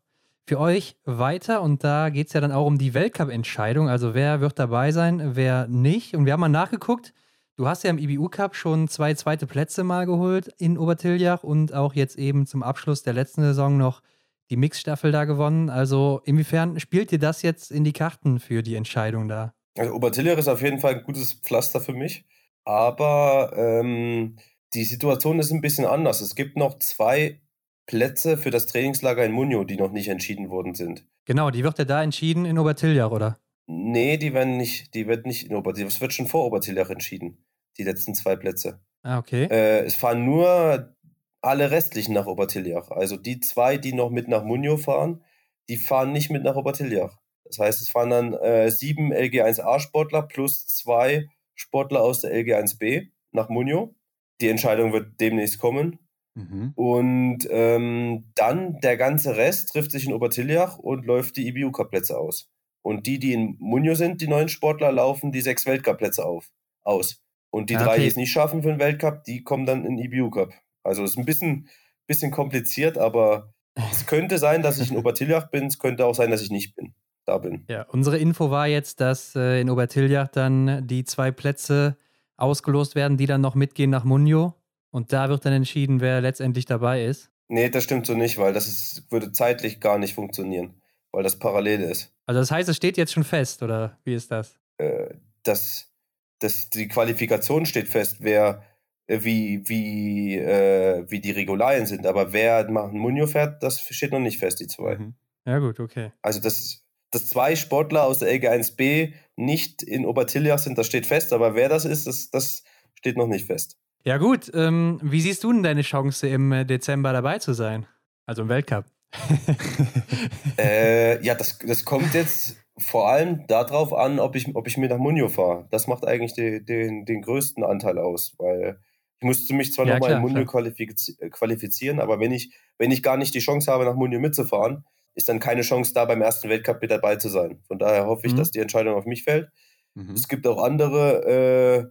für 0.48 0.60
euch 0.60 0.96
weiter 1.04 1.62
und 1.62 1.82
da 1.82 2.10
geht 2.10 2.28
es 2.28 2.32
ja 2.32 2.40
dann 2.40 2.52
auch 2.52 2.66
um 2.66 2.78
die 2.78 2.94
Weltcup-Entscheidung. 2.94 3.88
Also 3.88 4.14
wer 4.14 4.40
wird 4.40 4.58
dabei 4.58 4.92
sein, 4.92 5.34
wer 5.34 5.66
nicht. 5.66 6.14
Und 6.14 6.26
wir 6.26 6.32
haben 6.32 6.40
mal 6.40 6.48
nachgeguckt, 6.48 7.12
Du 7.58 7.66
hast 7.66 7.84
ja 7.84 7.90
im 7.90 7.96
IBU 7.96 8.28
Cup 8.28 8.54
schon 8.54 8.86
zwei 8.86 9.14
zweite 9.14 9.46
Plätze 9.46 9.82
mal 9.82 10.04
geholt 10.04 10.48
in 10.58 10.76
Obertiljach 10.76 11.42
und 11.42 11.72
auch 11.72 11.94
jetzt 11.94 12.18
eben 12.18 12.46
zum 12.46 12.62
Abschluss 12.62 13.02
der 13.02 13.14
letzten 13.14 13.40
Saison 13.40 13.78
noch 13.78 14.02
die 14.50 14.58
Mixstaffel 14.58 15.10
da 15.10 15.24
gewonnen. 15.24 15.70
Also 15.70 16.20
inwiefern 16.26 16.78
spielt 16.80 17.12
dir 17.12 17.18
das 17.18 17.40
jetzt 17.40 17.70
in 17.70 17.82
die 17.82 17.94
Karten 17.94 18.40
für 18.40 18.62
die 18.62 18.74
Entscheidung 18.74 19.26
da? 19.26 19.54
Also 19.78 19.94
Obertiljach 19.94 20.36
ist 20.36 20.48
auf 20.48 20.60
jeden 20.60 20.80
Fall 20.80 20.96
ein 20.96 21.04
gutes 21.04 21.32
Pflaster 21.32 21.80
für 21.80 21.94
mich, 21.94 22.26
aber 22.64 23.54
ähm, 23.56 24.36
die 24.74 24.84
Situation 24.84 25.38
ist 25.38 25.50
ein 25.50 25.62
bisschen 25.62 25.86
anders. 25.86 26.20
Es 26.20 26.34
gibt 26.34 26.58
noch 26.58 26.78
zwei 26.78 27.40
Plätze 27.86 28.36
für 28.36 28.50
das 28.50 28.66
Trainingslager 28.66 29.24
in 29.24 29.32
Munio, 29.32 29.64
die 29.64 29.76
noch 29.76 29.92
nicht 29.92 30.08
entschieden 30.08 30.50
worden 30.50 30.74
sind. 30.74 31.06
Genau, 31.24 31.50
die 31.50 31.64
wird 31.64 31.78
ja 31.78 31.86
da 31.86 32.02
entschieden 32.02 32.44
in 32.44 32.58
Obertiljach, 32.58 33.10
oder? 33.10 33.40
Nee, 33.66 34.18
die 34.18 34.34
werden 34.34 34.58
nicht, 34.58 34.94
die 34.94 35.06
wird 35.06 35.24
nicht 35.24 35.48
in 35.48 35.56
Obertiljach. 35.56 35.88
Es 35.88 36.02
wird 36.02 36.12
schon 36.12 36.26
vor 36.26 36.44
Obertiljach 36.44 36.90
entschieden 36.90 37.45
die 37.78 37.84
letzten 37.84 38.14
zwei 38.14 38.36
Plätze. 38.36 38.80
Ah, 39.02 39.18
okay. 39.18 39.44
Äh, 39.44 39.84
es 39.84 39.94
fahren 39.94 40.24
nur 40.24 40.96
alle 41.40 41.70
restlichen 41.70 42.14
nach 42.14 42.26
Obertiljach. 42.26 42.90
Also 42.90 43.16
die 43.16 43.40
zwei, 43.40 43.76
die 43.76 43.92
noch 43.92 44.10
mit 44.10 44.28
nach 44.28 44.44
Munio 44.44 44.76
fahren, 44.76 45.22
die 45.68 45.76
fahren 45.76 46.12
nicht 46.12 46.30
mit 46.30 46.42
nach 46.42 46.56
Obertiljach. 46.56 47.18
Das 47.44 47.58
heißt, 47.58 47.80
es 47.80 47.88
fahren 47.88 48.10
dann 48.10 48.34
äh, 48.34 48.70
sieben 48.70 49.12
LG1A-Sportler 49.12 50.22
plus 50.22 50.66
zwei 50.66 51.28
Sportler 51.54 52.02
aus 52.02 52.20
der 52.20 52.32
LG1B 52.32 53.08
nach 53.32 53.48
Munio. 53.48 53.94
Die 54.40 54.48
Entscheidung 54.48 54.92
wird 54.92 55.20
demnächst 55.20 55.58
kommen. 55.58 56.00
Mhm. 56.34 56.72
Und 56.74 57.48
ähm, 57.50 58.30
dann 58.34 58.80
der 58.80 58.96
ganze 58.96 59.36
Rest 59.36 59.70
trifft 59.70 59.90
sich 59.90 60.06
in 60.06 60.12
Obertiljach 60.12 60.78
und 60.78 61.06
läuft 61.06 61.36
die 61.36 61.48
IBU-Cup-Plätze 61.48 62.18
aus. 62.18 62.50
Und 62.82 63.06
die, 63.06 63.18
die 63.18 63.32
in 63.32 63.56
Munio 63.58 63.94
sind, 63.94 64.20
die 64.20 64.28
neuen 64.28 64.48
Sportler, 64.48 64.92
laufen 64.92 65.32
die 65.32 65.40
sechs 65.40 65.64
Weltcup-Plätze 65.66 66.24
auf, 66.24 66.52
aus. 66.82 67.25
Und 67.56 67.70
die 67.70 67.76
okay. 67.76 67.84
drei, 67.84 67.98
die 68.00 68.06
es 68.06 68.16
nicht 68.16 68.30
schaffen 68.30 68.60
für 68.62 68.68
den 68.68 68.78
Weltcup, 68.78 69.24
die 69.24 69.42
kommen 69.42 69.64
dann 69.64 69.86
in 69.86 69.96
den 69.96 70.12
EBU 70.12 70.28
Cup. 70.28 70.52
Also 70.82 71.02
es 71.02 71.12
ist 71.12 71.16
ein 71.16 71.24
bisschen, 71.24 71.70
bisschen 72.06 72.30
kompliziert, 72.30 72.98
aber 72.98 73.54
es 73.90 74.04
könnte 74.06 74.36
sein, 74.36 74.60
dass 74.60 74.78
ich 74.78 74.90
in 74.90 74.98
Obertiljach 74.98 75.48
bin, 75.48 75.64
es 75.64 75.78
könnte 75.78 76.04
auch 76.04 76.14
sein, 76.14 76.30
dass 76.30 76.42
ich 76.42 76.50
nicht 76.50 76.76
bin. 76.76 76.92
Da 77.24 77.38
bin. 77.38 77.64
Ja, 77.70 77.86
unsere 77.88 78.18
Info 78.18 78.50
war 78.50 78.66
jetzt, 78.66 79.00
dass 79.00 79.34
äh, 79.36 79.62
in 79.62 79.70
Obertiljach 79.70 80.28
dann 80.28 80.86
die 80.86 81.04
zwei 81.04 81.30
Plätze 81.30 81.96
ausgelost 82.36 82.94
werden, 82.94 83.16
die 83.16 83.24
dann 83.24 83.40
noch 83.40 83.54
mitgehen 83.54 83.88
nach 83.88 84.04
Munio. 84.04 84.52
Und 84.90 85.14
da 85.14 85.30
wird 85.30 85.46
dann 85.46 85.54
entschieden, 85.54 86.02
wer 86.02 86.20
letztendlich 86.20 86.66
dabei 86.66 87.06
ist. 87.06 87.30
Nee, 87.48 87.70
das 87.70 87.84
stimmt 87.84 88.04
so 88.04 88.12
nicht, 88.12 88.36
weil 88.36 88.52
das 88.52 88.68
ist, 88.68 89.10
würde 89.10 89.32
zeitlich 89.32 89.80
gar 89.80 89.96
nicht 89.96 90.14
funktionieren, 90.14 90.74
weil 91.10 91.22
das 91.22 91.38
parallel 91.38 91.80
ist. 91.80 92.12
Also 92.26 92.38
das 92.38 92.50
heißt, 92.50 92.68
es 92.68 92.76
steht 92.76 92.98
jetzt 92.98 93.14
schon 93.14 93.24
fest, 93.24 93.62
oder 93.62 93.98
wie 94.04 94.12
ist 94.12 94.30
das? 94.30 94.58
Äh, 94.76 95.14
das 95.42 95.90
das, 96.38 96.70
die 96.70 96.88
Qualifikation 96.88 97.66
steht 97.66 97.88
fest, 97.88 98.18
wer 98.20 98.62
äh, 99.06 99.22
wie, 99.22 99.62
wie, 99.68 100.36
äh, 100.36 101.04
wie 101.08 101.20
die 101.20 101.30
Regularien 101.30 101.86
sind. 101.86 102.06
Aber 102.06 102.32
wer 102.32 102.68
nach 102.68 102.90
Munio 102.90 103.26
fährt, 103.26 103.62
das 103.62 103.80
steht 103.80 104.12
noch 104.12 104.18
nicht 104.20 104.38
fest, 104.38 104.60
die 104.60 104.66
zwei. 104.66 104.96
Mhm. 104.96 105.14
Ja, 105.46 105.58
gut, 105.58 105.78
okay. 105.78 106.12
Also, 106.22 106.40
dass, 106.40 106.84
dass 107.10 107.28
zwei 107.28 107.54
Sportler 107.54 108.04
aus 108.04 108.18
der 108.18 108.32
LG1B 108.32 109.12
nicht 109.36 109.82
in 109.82 110.04
Obertiljach 110.04 110.58
sind, 110.58 110.76
das 110.76 110.86
steht 110.86 111.06
fest. 111.06 111.32
Aber 111.32 111.54
wer 111.54 111.68
das 111.68 111.84
ist, 111.84 112.06
das, 112.06 112.30
das 112.30 112.64
steht 112.94 113.16
noch 113.16 113.28
nicht 113.28 113.46
fest. 113.46 113.78
Ja, 114.04 114.18
gut. 114.18 114.50
Ähm, 114.54 114.98
wie 115.02 115.20
siehst 115.20 115.44
du 115.44 115.52
denn 115.52 115.62
deine 115.62 115.82
Chance, 115.82 116.28
im 116.28 116.50
äh, 116.52 116.64
Dezember 116.64 117.12
dabei 117.12 117.38
zu 117.38 117.52
sein? 117.52 117.86
Also 118.24 118.42
im 118.42 118.48
Weltcup? 118.48 118.86
äh, 120.58 121.24
ja, 121.24 121.34
das, 121.36 121.58
das 121.60 121.84
kommt 121.84 122.12
jetzt 122.14 122.56
vor 122.78 123.08
allem 123.08 123.46
darauf 123.46 123.92
an, 123.94 124.18
ob 124.20 124.36
ich, 124.36 124.54
ob 124.54 124.66
ich 124.66 124.76
mir 124.76 124.88
nach 124.88 124.98
Munio 124.98 125.28
fahre. 125.28 125.66
Das 125.70 125.86
macht 125.86 126.06
eigentlich 126.06 126.34
die, 126.34 126.64
den, 126.64 127.04
den 127.06 127.22
größten 127.22 127.64
Anteil 127.64 127.98
aus, 127.98 128.34
weil 128.38 128.78
ich 129.18 129.24
musste 129.24 129.54
mich 129.54 129.72
zwar 129.72 129.86
ja, 129.86 129.94
nochmal 129.94 130.12
in 130.12 130.20
Munio 130.20 130.44
qualifiz 130.44 131.16
qualifizieren, 131.30 132.00
aber 132.00 132.20
wenn 132.20 132.32
ich, 132.32 132.54
wenn 132.76 132.90
ich 132.90 133.02
gar 133.02 133.16
nicht 133.16 133.34
die 133.34 133.40
Chance 133.40 133.72
habe, 133.72 133.86
nach 133.86 133.94
Munio 133.94 134.20
mitzufahren, 134.20 134.84
ist 135.14 135.30
dann 135.30 135.40
keine 135.40 135.62
Chance 135.62 135.94
da, 135.94 136.04
beim 136.04 136.20
ersten 136.20 136.50
Weltcup 136.50 136.82
mit 136.82 136.90
dabei 136.90 137.16
zu 137.16 137.30
sein. 137.30 137.62
Von 137.66 137.78
daher 137.78 138.06
hoffe 138.06 138.26
ich, 138.26 138.34
mhm. 138.34 138.36
dass 138.36 138.50
die 138.50 138.58
Entscheidung 138.58 138.94
auf 138.94 139.06
mich 139.06 139.24
fällt. 139.24 139.48
Mhm. 139.94 140.10
Es 140.10 140.28
gibt 140.28 140.46
auch 140.46 140.62
andere 140.62 141.90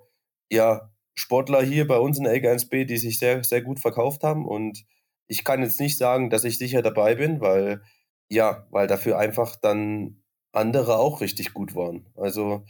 äh, 0.51 0.55
ja, 0.55 0.91
Sportler 1.15 1.63
hier 1.63 1.87
bei 1.87 1.97
uns 1.97 2.19
in 2.19 2.25
der 2.25 2.35
LG1B, 2.35 2.85
die 2.85 2.97
sich 2.97 3.17
sehr, 3.17 3.43
sehr 3.43 3.63
gut 3.63 3.79
verkauft 3.79 4.23
haben 4.23 4.45
und 4.45 4.85
ich 5.27 5.43
kann 5.43 5.63
jetzt 5.63 5.79
nicht 5.79 5.97
sagen, 5.97 6.29
dass 6.29 6.43
ich 6.43 6.59
sicher 6.59 6.83
dabei 6.83 7.15
bin, 7.15 7.41
weil 7.41 7.81
ja, 8.29 8.67
weil 8.69 8.85
dafür 8.85 9.17
einfach 9.17 9.55
dann 9.55 10.21
andere 10.55 10.97
auch 10.99 11.21
richtig 11.21 11.53
gut 11.53 11.75
waren. 11.75 12.05
Also 12.15 12.65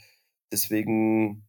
deswegen 0.52 1.46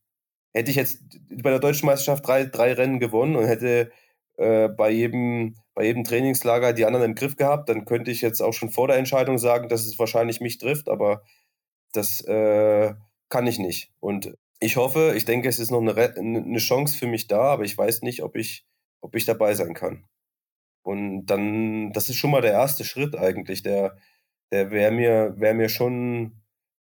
hätte 0.54 0.72
ich 0.72 0.78
jetzt 0.78 1.02
bei 1.30 1.50
der 1.52 1.60
deutschen 1.60 1.86
Meisterschaft 1.88 2.28
drei, 2.28 2.46
drei 2.46 2.74
Rennen 2.74 3.00
gewonnen 3.00 3.36
und 3.36 3.46
hätte 3.46 3.92
äh, 4.38 4.70
bei, 4.70 4.92
jedem, 4.92 5.56
bei 5.74 5.86
jedem 5.86 6.04
Trainingslager 6.04 6.74
die 6.74 6.86
anderen 6.86 7.06
im 7.12 7.16
Griff 7.16 7.36
gehabt, 7.36 7.70
dann 7.70 7.86
könnte 7.86 8.12
ich 8.12 8.22
jetzt 8.22 8.42
auch 8.42 8.54
schon 8.54 8.70
vor 8.70 8.88
der 8.88 8.98
Entscheidung 8.98 9.38
sagen, 9.40 9.70
dass 9.70 9.86
es 9.86 10.00
wahrscheinlich 10.00 10.42
mich 10.42 10.58
trifft, 10.60 10.90
aber 10.90 11.24
Das 11.94 12.22
äh, 12.26 12.94
kann 13.30 13.48
ich 13.48 13.60
nicht. 13.60 13.92
Und 14.00 14.36
ich 14.60 14.78
hoffe, 14.78 15.14
ich 15.16 15.26
denke, 15.26 15.50
es 15.50 15.60
ist 15.60 15.72
noch 15.72 15.82
eine, 15.82 15.96
eine 16.16 16.58
Chance 16.60 16.98
für 16.98 17.08
mich 17.08 17.28
da, 17.28 17.42
aber 17.54 17.64
ich 17.64 17.78
weiß 17.78 18.02
nicht, 18.04 18.24
ob 18.24 18.36
ich, 18.36 18.66
ob 19.02 19.16
ich 19.16 19.26
dabei 19.26 19.54
sein 19.56 19.74
kann. 19.74 20.06
Und 20.84 21.26
dann, 21.28 21.92
das 21.94 22.10
ist 22.10 22.16
schon 22.18 22.32
mal 22.32 22.42
der 22.42 22.54
erste 22.54 22.86
Schritt 22.86 23.16
eigentlich. 23.16 23.62
Der, 23.64 23.98
der 24.52 24.72
wäre 24.72 24.92
mir, 24.92 25.34
wär 25.38 25.54
mir 25.54 25.70
schon, 25.70 26.42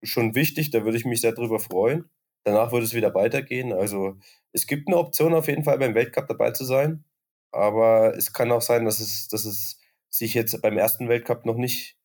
schon 0.03 0.35
wichtig, 0.35 0.71
da 0.71 0.85
würde 0.85 0.97
ich 0.97 1.05
mich 1.05 1.21
sehr 1.21 1.33
drüber 1.33 1.59
freuen. 1.59 2.09
Danach 2.45 2.73
würde 2.73 2.85
es 2.85 2.95
wieder 2.95 3.15
weitergehen. 3.15 3.73
Also 3.73 4.17
es 4.53 4.67
gibt 4.67 4.89
eine 4.89 4.97
Option 4.97 5.35
auf 5.35 5.49
jeden 5.49 5.65
Fall 5.65 5.79
beim 5.79 5.95
Weltcup 5.95 6.29
dabei 6.29 6.53
zu 6.53 6.65
sein. 6.65 7.05
Aber 7.51 8.17
es 8.17 8.33
kann 8.33 8.53
auch 8.53 8.63
sein, 8.63 8.85
dass 8.85 9.01
es, 9.01 9.29
dass 9.29 9.45
es 9.45 9.81
sich 10.09 10.35
jetzt 10.35 10.61
beim 10.63 10.79
ersten 10.79 11.09
Weltcup 11.09 11.45
noch 11.45 11.57
nicht, 11.57 11.97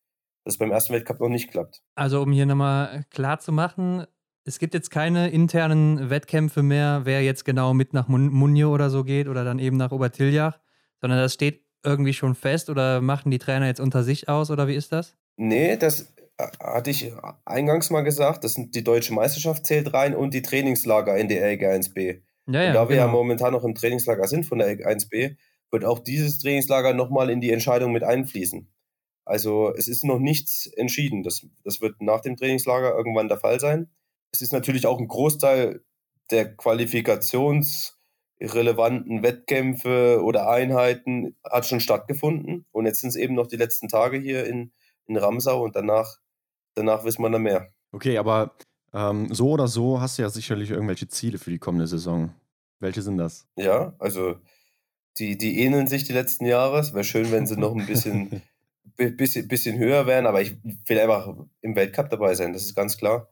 dass 0.44 0.54
es 0.54 0.58
beim 0.58 0.70
ersten 0.70 0.92
Weltcup 0.92 1.20
noch 1.20 1.28
nicht 1.28 1.50
klappt. 1.50 1.82
Also 1.94 2.22
um 2.22 2.32
hier 2.32 2.46
nochmal 2.46 3.04
klar 3.10 3.38
zu 3.38 3.52
machen, 3.52 4.06
es 4.44 4.58
gibt 4.58 4.74
jetzt 4.74 4.90
keine 4.90 5.30
internen 5.30 6.10
Wettkämpfe 6.10 6.62
mehr, 6.62 7.02
wer 7.04 7.22
jetzt 7.22 7.44
genau 7.44 7.72
mit 7.72 7.94
nach 7.94 8.08
Munio 8.08 8.72
oder 8.72 8.90
so 8.90 9.04
geht 9.04 9.28
oder 9.28 9.44
dann 9.44 9.58
eben 9.58 9.76
nach 9.76 9.92
Obertiljach, 9.92 10.58
sondern 11.00 11.18
das 11.18 11.32
steht 11.32 11.64
irgendwie 11.82 12.12
schon 12.12 12.34
fest 12.34 12.68
oder 12.68 13.00
machen 13.00 13.30
die 13.30 13.38
Trainer 13.38 13.66
jetzt 13.66 13.80
unter 13.80 14.02
sich 14.02 14.28
aus 14.28 14.50
oder 14.50 14.68
wie 14.68 14.74
ist 14.74 14.92
das? 14.92 15.16
Nee, 15.36 15.76
das 15.76 16.12
äh, 16.36 16.46
hatte 16.60 16.90
ich 16.90 17.12
eingangs 17.44 17.90
mal 17.90 18.02
gesagt, 18.02 18.44
das 18.44 18.54
sind 18.54 18.74
die 18.74 18.84
deutsche 18.84 19.14
Meisterschaft 19.14 19.66
zählt 19.66 19.92
rein 19.92 20.14
und 20.14 20.34
die 20.34 20.42
Trainingslager 20.42 21.16
in 21.16 21.28
der 21.28 21.44
LG 21.52 21.66
1B. 21.66 22.20
Ja, 22.46 22.62
ja, 22.62 22.68
und 22.68 22.74
da 22.74 22.88
wir 22.88 22.96
genau. 22.96 23.06
ja 23.06 23.12
momentan 23.12 23.52
noch 23.52 23.64
im 23.64 23.74
Trainingslager 23.74 24.26
sind 24.26 24.44
von 24.44 24.58
der 24.58 24.68
LG 24.68 24.86
1B, 24.86 25.36
wird 25.70 25.84
auch 25.84 25.98
dieses 25.98 26.38
Trainingslager 26.38 26.94
nochmal 26.94 27.30
in 27.30 27.40
die 27.40 27.50
Entscheidung 27.50 27.92
mit 27.92 28.04
einfließen. 28.04 28.70
Also 29.24 29.72
es 29.74 29.88
ist 29.88 30.04
noch 30.04 30.18
nichts 30.18 30.66
entschieden. 30.66 31.22
Das, 31.22 31.46
das 31.64 31.80
wird 31.80 32.02
nach 32.02 32.20
dem 32.20 32.36
Trainingslager 32.36 32.94
irgendwann 32.94 33.28
der 33.28 33.38
Fall 33.38 33.58
sein. 33.58 33.88
Es 34.30 34.42
ist 34.42 34.52
natürlich 34.52 34.86
auch 34.86 35.00
ein 35.00 35.08
Großteil 35.08 35.82
der 36.30 36.54
qualifikationsrelevanten 36.56 39.22
Wettkämpfe 39.22 40.22
oder 40.22 40.48
Einheiten 40.48 41.36
hat 41.44 41.66
schon 41.66 41.80
stattgefunden. 41.80 42.64
Und 42.70 42.86
jetzt 42.86 43.00
sind 43.00 43.10
es 43.10 43.16
eben 43.16 43.34
noch 43.34 43.46
die 43.46 43.56
letzten 43.56 43.88
Tage 43.88 44.18
hier 44.18 44.46
in, 44.46 44.72
in 45.06 45.16
Ramsau 45.16 45.62
und 45.62 45.76
danach, 45.76 46.18
danach 46.74 47.04
wissen 47.04 47.22
wir 47.22 47.30
dann 47.30 47.42
mehr. 47.42 47.72
Okay, 47.92 48.18
aber 48.18 48.54
ähm, 48.92 49.32
so 49.32 49.50
oder 49.50 49.68
so 49.68 50.00
hast 50.00 50.18
du 50.18 50.22
ja 50.22 50.30
sicherlich 50.30 50.70
irgendwelche 50.70 51.08
Ziele 51.08 51.38
für 51.38 51.50
die 51.50 51.58
kommende 51.58 51.86
Saison. 51.86 52.34
Welche 52.80 53.02
sind 53.02 53.18
das? 53.18 53.46
Ja, 53.56 53.94
also 53.98 54.36
die, 55.18 55.38
die 55.38 55.60
ähneln 55.60 55.86
sich 55.86 56.04
die 56.04 56.12
letzten 56.12 56.44
Jahre. 56.44 56.78
Es 56.80 56.92
wäre 56.92 57.04
schön, 57.04 57.30
wenn 57.32 57.46
sie 57.46 57.56
noch 57.56 57.74
ein 57.74 57.86
bisschen, 57.86 58.42
bisschen, 58.96 59.48
bisschen 59.48 59.78
höher 59.78 60.06
wären, 60.06 60.26
aber 60.26 60.42
ich 60.42 60.56
will 60.62 61.00
einfach 61.00 61.34
im 61.60 61.76
Weltcup 61.76 62.10
dabei 62.10 62.34
sein, 62.34 62.52
das 62.52 62.64
ist 62.64 62.74
ganz 62.74 62.96
klar. 62.96 63.28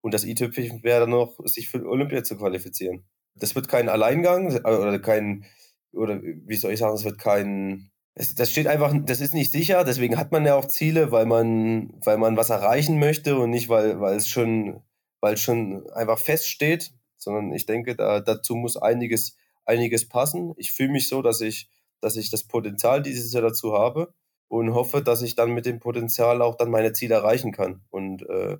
Und 0.00 0.14
das 0.14 0.24
i-Tüpfelchen 0.24 0.82
wäre 0.82 1.00
dann 1.00 1.10
noch, 1.10 1.38
sich 1.44 1.68
für 1.68 1.84
Olympia 1.86 2.22
zu 2.22 2.36
qualifizieren. 2.36 3.04
Das 3.34 3.54
wird 3.54 3.68
kein 3.68 3.88
Alleingang 3.88 4.48
oder 4.64 4.98
kein, 4.98 5.44
oder 5.92 6.20
wie 6.22 6.56
soll 6.56 6.72
ich 6.72 6.78
sagen, 6.78 6.94
es 6.94 7.04
wird 7.04 7.18
kein, 7.18 7.90
das 8.36 8.50
steht 8.50 8.66
einfach, 8.66 8.94
das 9.04 9.20
ist 9.20 9.34
nicht 9.34 9.52
sicher, 9.52 9.84
deswegen 9.84 10.16
hat 10.16 10.32
man 10.32 10.44
ja 10.44 10.56
auch 10.56 10.66
Ziele, 10.66 11.12
weil 11.12 11.26
man, 11.26 11.92
weil 12.04 12.18
man 12.18 12.36
was 12.36 12.50
erreichen 12.50 12.98
möchte 12.98 13.38
und 13.38 13.50
nicht, 13.50 13.68
weil, 13.68 14.00
weil 14.00 14.16
es 14.16 14.28
schon, 14.28 14.82
weil 15.20 15.34
es 15.34 15.40
schon 15.40 15.88
einfach 15.90 16.18
feststeht, 16.18 16.92
sondern 17.16 17.52
ich 17.52 17.66
denke, 17.66 17.94
da, 17.94 18.20
dazu 18.20 18.56
muss 18.56 18.76
einiges, 18.76 19.36
einiges 19.64 20.08
passen. 20.08 20.54
Ich 20.56 20.72
fühle 20.72 20.90
mich 20.90 21.08
so, 21.08 21.22
dass 21.22 21.40
ich, 21.40 21.70
dass 22.00 22.16
ich 22.16 22.30
das 22.30 22.44
Potenzial 22.44 23.02
dieses 23.02 23.32
Jahr 23.32 23.42
dazu 23.42 23.72
habe 23.72 24.12
und 24.48 24.74
hoffe, 24.74 25.02
dass 25.02 25.22
ich 25.22 25.36
dann 25.36 25.52
mit 25.52 25.66
dem 25.66 25.78
Potenzial 25.78 26.42
auch 26.42 26.56
dann 26.56 26.70
meine 26.70 26.92
Ziele 26.92 27.16
erreichen 27.16 27.52
kann. 27.52 27.82
Und 27.90 28.22
äh, 28.28 28.58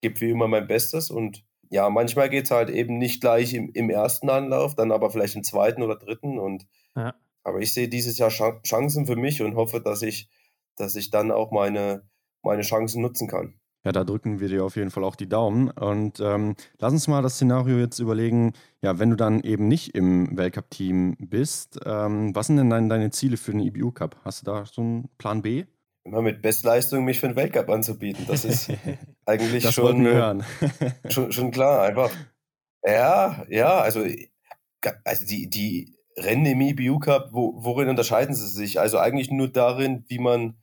gebe 0.00 0.20
wie 0.20 0.30
immer 0.30 0.48
mein 0.48 0.66
Bestes 0.66 1.10
und 1.10 1.44
ja, 1.68 1.90
manchmal 1.90 2.30
geht 2.30 2.44
es 2.44 2.50
halt 2.52 2.70
eben 2.70 2.98
nicht 2.98 3.20
gleich 3.20 3.52
im, 3.54 3.70
im, 3.72 3.90
ersten 3.90 4.30
Anlauf, 4.30 4.76
dann 4.76 4.92
aber 4.92 5.10
vielleicht 5.10 5.34
im 5.34 5.42
zweiten 5.42 5.82
oder 5.82 5.96
dritten. 5.96 6.38
Und 6.38 6.66
ja. 6.94 7.12
Aber 7.46 7.60
ich 7.60 7.72
sehe 7.72 7.88
dieses 7.88 8.18
Jahr 8.18 8.30
Chancen 8.30 9.06
für 9.06 9.14
mich 9.14 9.40
und 9.40 9.54
hoffe, 9.54 9.80
dass 9.80 10.02
ich, 10.02 10.28
dass 10.76 10.96
ich 10.96 11.10
dann 11.10 11.30
auch 11.30 11.52
meine, 11.52 12.02
meine 12.42 12.62
Chancen 12.62 13.02
nutzen 13.02 13.28
kann. 13.28 13.54
Ja, 13.84 13.92
da 13.92 14.02
drücken 14.02 14.40
wir 14.40 14.48
dir 14.48 14.64
auf 14.64 14.74
jeden 14.74 14.90
Fall 14.90 15.04
auch 15.04 15.14
die 15.14 15.28
Daumen. 15.28 15.70
Und 15.70 16.18
ähm, 16.18 16.56
lass 16.80 16.92
uns 16.92 17.06
mal 17.06 17.22
das 17.22 17.36
Szenario 17.36 17.78
jetzt 17.78 18.00
überlegen, 18.00 18.52
ja, 18.82 18.98
wenn 18.98 19.10
du 19.10 19.16
dann 19.16 19.42
eben 19.42 19.68
nicht 19.68 19.94
im 19.94 20.36
Weltcup-Team 20.36 21.16
bist, 21.20 21.78
ähm, 21.86 22.34
was 22.34 22.48
sind 22.48 22.56
denn 22.56 22.68
deine, 22.68 22.88
deine 22.88 23.10
Ziele 23.10 23.36
für 23.36 23.52
den 23.52 23.60
IBU 23.60 23.92
Cup? 23.92 24.16
Hast 24.24 24.42
du 24.42 24.46
da 24.46 24.66
so 24.66 24.82
einen 24.82 25.08
Plan 25.16 25.40
B? 25.40 25.66
immer 26.02 26.22
mit 26.22 26.40
Bestleistung 26.40 27.04
mich 27.04 27.18
für 27.18 27.26
den 27.26 27.34
Weltcup 27.34 27.68
anzubieten. 27.68 28.26
Das 28.28 28.44
ist 28.44 28.70
eigentlich 29.26 29.64
das 29.64 29.74
schon, 29.74 30.04
hören. 30.04 30.44
schon, 31.08 31.32
schon 31.32 31.50
klar. 31.50 31.82
Einfach, 31.82 32.12
ja, 32.84 33.44
ja, 33.48 33.78
also, 33.78 34.04
also 35.04 35.26
die, 35.26 35.50
die 35.50 35.95
Rennen 36.18 36.46
im 36.46 36.60
EBU 36.60 36.98
Cup, 36.98 37.30
wo, 37.32 37.54
worin 37.56 37.88
unterscheiden 37.88 38.34
sie 38.34 38.48
sich? 38.48 38.80
Also 38.80 38.98
eigentlich 38.98 39.30
nur 39.30 39.48
darin, 39.48 40.04
wie 40.08 40.18
man, 40.18 40.56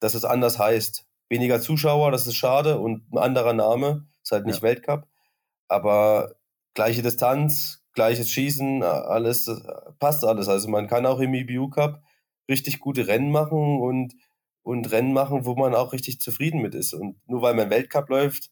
dass 0.00 0.14
es 0.14 0.24
anders 0.24 0.58
heißt. 0.58 1.06
Weniger 1.28 1.60
Zuschauer, 1.60 2.10
das 2.10 2.26
ist 2.26 2.36
schade 2.36 2.78
und 2.78 3.12
ein 3.12 3.18
anderer 3.18 3.52
Name, 3.52 4.06
ist 4.22 4.32
halt 4.32 4.46
nicht 4.46 4.56
ja. 4.56 4.62
Weltcup. 4.62 5.06
Aber 5.68 6.34
gleiche 6.74 7.02
Distanz, 7.02 7.84
gleiches 7.92 8.30
Schießen, 8.30 8.82
alles 8.82 9.50
passt 9.98 10.24
alles. 10.24 10.48
Also 10.48 10.68
man 10.68 10.88
kann 10.88 11.06
auch 11.06 11.20
im 11.20 11.34
EBU 11.34 11.68
Cup 11.68 12.02
richtig 12.48 12.80
gute 12.80 13.06
Rennen 13.06 13.30
machen 13.30 13.80
und 13.80 14.14
und 14.68 14.90
Rennen 14.92 15.14
machen, 15.14 15.46
wo 15.46 15.54
man 15.54 15.74
auch 15.74 15.94
richtig 15.94 16.20
zufrieden 16.20 16.60
mit 16.60 16.74
ist. 16.74 16.92
Und 16.92 17.16
nur 17.26 17.40
weil 17.40 17.54
man 17.54 17.70
Weltcup 17.70 18.10
läuft, 18.10 18.50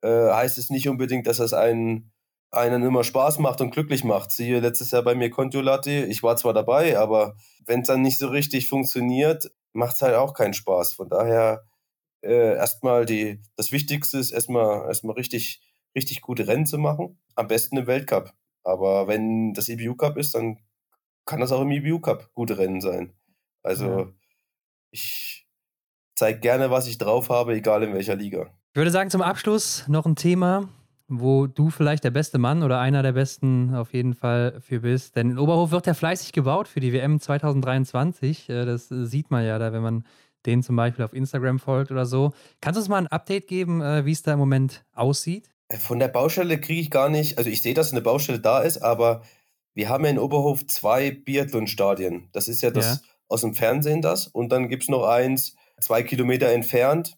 äh, 0.00 0.08
heißt 0.08 0.56
es 0.56 0.70
nicht 0.70 0.88
unbedingt, 0.88 1.26
dass 1.26 1.36
das 1.36 1.52
einen, 1.52 2.12
einen 2.50 2.82
immer 2.82 3.04
Spaß 3.04 3.38
macht 3.38 3.60
und 3.60 3.70
glücklich 3.70 4.04
macht. 4.04 4.32
Siehe 4.32 4.60
letztes 4.60 4.90
Jahr 4.90 5.02
bei 5.02 5.14
mir 5.14 5.30
Contiolati, 5.30 6.04
ich 6.04 6.22
war 6.22 6.36
zwar 6.36 6.52
dabei, 6.52 6.98
aber 6.98 7.36
wenn 7.64 7.80
es 7.80 7.86
dann 7.86 8.02
nicht 8.02 8.18
so 8.18 8.28
richtig 8.28 8.68
funktioniert, 8.68 9.50
macht 9.72 9.94
es 9.94 10.02
halt 10.02 10.14
auch 10.14 10.34
keinen 10.34 10.54
Spaß. 10.54 10.94
Von 10.94 11.08
daher 11.08 11.64
äh, 12.22 12.54
erstmal 12.56 13.06
die, 13.06 13.40
das 13.56 13.72
Wichtigste 13.72 14.18
ist 14.18 14.32
erstmal 14.32 14.86
erstmal 14.86 15.14
richtig, 15.14 15.62
richtig 15.94 16.20
gute 16.22 16.46
Rennen 16.46 16.66
zu 16.66 16.78
machen. 16.78 17.18
Am 17.36 17.48
besten 17.48 17.76
im 17.76 17.86
Weltcup. 17.86 18.32
Aber 18.64 19.08
wenn 19.08 19.54
das 19.54 19.68
EBU 19.68 19.94
Cup 19.94 20.16
ist, 20.16 20.34
dann 20.34 20.58
kann 21.24 21.40
das 21.40 21.52
auch 21.52 21.62
im 21.62 21.70
EBU 21.70 22.00
Cup 22.00 22.30
gute 22.34 22.58
Rennen 22.58 22.80
sein. 22.80 23.14
Also 23.62 23.86
ja. 23.86 24.08
ich 24.90 25.46
zeige 26.14 26.40
gerne, 26.40 26.70
was 26.70 26.86
ich 26.86 26.98
drauf 26.98 27.28
habe, 27.30 27.54
egal 27.54 27.82
in 27.82 27.94
welcher 27.94 28.16
Liga. 28.16 28.52
Ich 28.72 28.76
würde 28.76 28.90
sagen, 28.90 29.10
zum 29.10 29.22
Abschluss 29.22 29.84
noch 29.88 30.06
ein 30.06 30.16
Thema, 30.16 30.68
wo 31.10 31.46
du 31.46 31.70
vielleicht 31.70 32.04
der 32.04 32.10
beste 32.10 32.38
Mann 32.38 32.62
oder 32.62 32.78
einer 32.78 33.02
der 33.02 33.12
besten 33.12 33.74
auf 33.74 33.92
jeden 33.92 34.14
Fall 34.14 34.60
für 34.60 34.80
bist. 34.80 35.16
Denn 35.16 35.30
in 35.30 35.38
Oberhof 35.38 35.72
wird 35.72 35.86
ja 35.86 35.94
fleißig 35.94 36.32
gebaut 36.32 36.68
für 36.68 36.80
die 36.80 36.92
WM 36.92 37.20
2023. 37.20 38.48
Äh, 38.48 38.64
das 38.64 38.88
sieht 38.88 39.30
man 39.30 39.44
ja 39.44 39.58
da, 39.58 39.72
wenn 39.72 39.82
man 39.82 40.04
den 40.46 40.62
zum 40.62 40.76
Beispiel 40.76 41.04
auf 41.04 41.12
Instagram 41.12 41.58
folgt 41.58 41.90
oder 41.90 42.06
so. 42.06 42.32
Kannst 42.60 42.76
du 42.76 42.80
uns 42.80 42.88
mal 42.88 42.98
ein 42.98 43.08
Update 43.08 43.48
geben, 43.48 43.82
äh, 43.82 44.06
wie 44.06 44.12
es 44.12 44.22
da 44.22 44.32
im 44.32 44.38
Moment 44.38 44.84
aussieht? 44.94 45.50
Äh, 45.68 45.76
von 45.76 45.98
der 45.98 46.08
Baustelle 46.08 46.60
kriege 46.60 46.80
ich 46.80 46.90
gar 46.90 47.08
nicht, 47.08 47.38
also 47.38 47.50
ich 47.50 47.62
sehe, 47.62 47.74
dass 47.74 47.92
eine 47.92 48.00
Baustelle 48.00 48.40
da 48.40 48.60
ist, 48.60 48.78
aber 48.78 49.22
wir 49.74 49.88
haben 49.88 50.04
ja 50.04 50.10
in 50.10 50.18
Oberhof 50.18 50.66
zwei 50.66 51.10
Biathlon-Stadien. 51.10 52.28
Das 52.32 52.48
ist 52.48 52.62
ja 52.62 52.70
das 52.70 52.86
ja. 52.86 53.00
aus 53.28 53.40
dem 53.40 53.54
Fernsehen 53.54 54.02
das. 54.02 54.26
Und 54.26 54.50
dann 54.50 54.68
gibt 54.68 54.84
es 54.84 54.88
noch 54.88 55.04
eins, 55.04 55.56
zwei 55.80 56.02
Kilometer 56.02 56.48
entfernt 56.48 57.16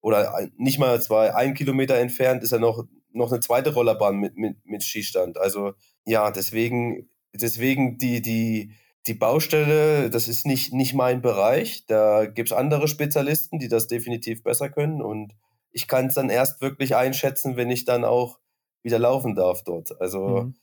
oder 0.00 0.48
nicht 0.56 0.78
mal 0.78 1.00
zwei, 1.02 1.34
ein 1.34 1.54
Kilometer 1.54 1.96
entfernt 1.96 2.42
ist 2.42 2.52
ja 2.52 2.58
noch, 2.58 2.84
noch 3.18 3.30
eine 3.30 3.40
zweite 3.40 3.74
Rollerbahn 3.74 4.16
mit, 4.16 4.36
mit, 4.36 4.64
mit 4.64 4.82
Skistand. 4.82 5.38
Also 5.38 5.74
ja, 6.04 6.30
deswegen, 6.30 7.10
deswegen 7.34 7.98
die, 7.98 8.22
die, 8.22 8.72
die 9.06 9.14
Baustelle, 9.14 10.10
das 10.10 10.28
ist 10.28 10.46
nicht, 10.46 10.72
nicht 10.72 10.94
mein 10.94 11.20
Bereich. 11.20 11.86
Da 11.86 12.26
gibt 12.26 12.50
es 12.50 12.56
andere 12.56 12.88
Spezialisten, 12.88 13.58
die 13.58 13.68
das 13.68 13.88
definitiv 13.88 14.42
besser 14.42 14.70
können. 14.70 15.02
Und 15.02 15.34
ich 15.70 15.86
kann 15.86 16.06
es 16.06 16.14
dann 16.14 16.30
erst 16.30 16.60
wirklich 16.60 16.96
einschätzen, 16.96 17.56
wenn 17.56 17.70
ich 17.70 17.84
dann 17.84 18.04
auch 18.04 18.38
wieder 18.82 18.98
laufen 18.98 19.34
darf 19.34 19.62
dort. 19.64 20.00
Also 20.00 20.44
mhm. 20.44 20.54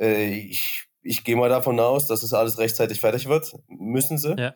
äh, 0.00 0.30
ich, 0.30 0.88
ich 1.02 1.24
gehe 1.24 1.36
mal 1.36 1.48
davon 1.48 1.78
aus, 1.78 2.06
dass 2.06 2.22
es 2.22 2.32
alles 2.32 2.58
rechtzeitig 2.58 3.00
fertig 3.00 3.28
wird. 3.28 3.54
Müssen 3.68 4.18
sie. 4.18 4.34
Ja. 4.38 4.54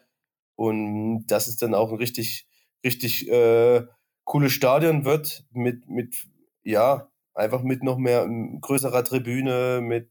Und 0.54 1.26
das 1.26 1.48
ist 1.48 1.62
dann 1.62 1.74
auch 1.74 1.90
ein 1.90 1.98
richtig, 1.98 2.46
richtig 2.84 3.28
äh, 3.30 3.84
cooles 4.24 4.52
Stadion 4.52 5.04
wird 5.04 5.44
mit, 5.50 5.88
mit, 5.88 6.14
ja, 6.62 7.11
einfach 7.34 7.62
mit 7.62 7.82
noch 7.82 7.98
mehr 7.98 8.28
größerer 8.60 9.04
Tribüne, 9.04 9.80
mit 9.82 10.10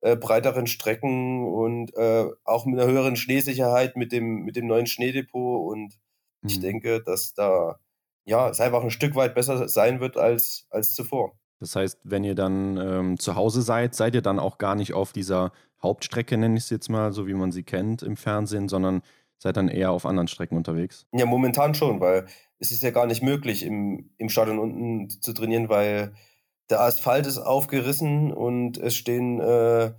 äh, 0.00 0.16
breiteren 0.16 0.66
Strecken 0.66 1.44
und 1.44 1.94
äh, 1.96 2.26
auch 2.44 2.66
mit 2.66 2.78
einer 2.78 2.90
höheren 2.90 3.16
Schneesicherheit 3.16 3.96
mit 3.96 4.12
dem, 4.12 4.44
mit 4.44 4.56
dem 4.56 4.66
neuen 4.66 4.86
Schneedepot. 4.86 5.72
Und 5.72 5.98
mhm. 6.42 6.48
ich 6.48 6.60
denke, 6.60 7.02
dass 7.02 7.34
da 7.34 7.78
ja, 8.24 8.48
es 8.50 8.60
einfach 8.60 8.82
ein 8.82 8.90
Stück 8.90 9.14
weit 9.14 9.34
besser 9.34 9.68
sein 9.68 10.00
wird 10.00 10.16
als, 10.16 10.66
als 10.70 10.92
zuvor. 10.94 11.32
Das 11.60 11.74
heißt, 11.74 11.98
wenn 12.04 12.24
ihr 12.24 12.34
dann 12.34 12.76
ähm, 12.76 13.18
zu 13.18 13.34
Hause 13.34 13.62
seid, 13.62 13.94
seid 13.94 14.14
ihr 14.14 14.22
dann 14.22 14.38
auch 14.38 14.58
gar 14.58 14.74
nicht 14.74 14.92
auf 14.92 15.12
dieser 15.12 15.50
Hauptstrecke, 15.82 16.36
nenne 16.36 16.56
ich 16.56 16.64
es 16.64 16.70
jetzt 16.70 16.88
mal, 16.88 17.12
so 17.12 17.26
wie 17.26 17.34
man 17.34 17.52
sie 17.52 17.62
kennt 17.62 18.02
im 18.02 18.16
Fernsehen, 18.16 18.68
sondern 18.68 19.02
seid 19.38 19.56
dann 19.56 19.68
eher 19.68 19.90
auf 19.90 20.06
anderen 20.06 20.28
Strecken 20.28 20.56
unterwegs? 20.56 21.06
Ja, 21.12 21.26
momentan 21.26 21.74
schon, 21.74 22.00
weil 22.00 22.26
es 22.58 22.70
ist 22.70 22.82
ja 22.82 22.90
gar 22.90 23.06
nicht 23.06 23.22
möglich, 23.22 23.64
im, 23.64 24.10
im 24.18 24.28
Stadion 24.28 24.58
unten 24.58 25.10
zu 25.10 25.32
trainieren, 25.32 25.68
weil 25.68 26.12
der 26.70 26.80
Asphalt 26.80 27.26
ist 27.26 27.38
aufgerissen 27.38 28.32
und 28.32 28.78
es 28.78 28.94
stehen 28.94 29.40
äh, 29.40 29.92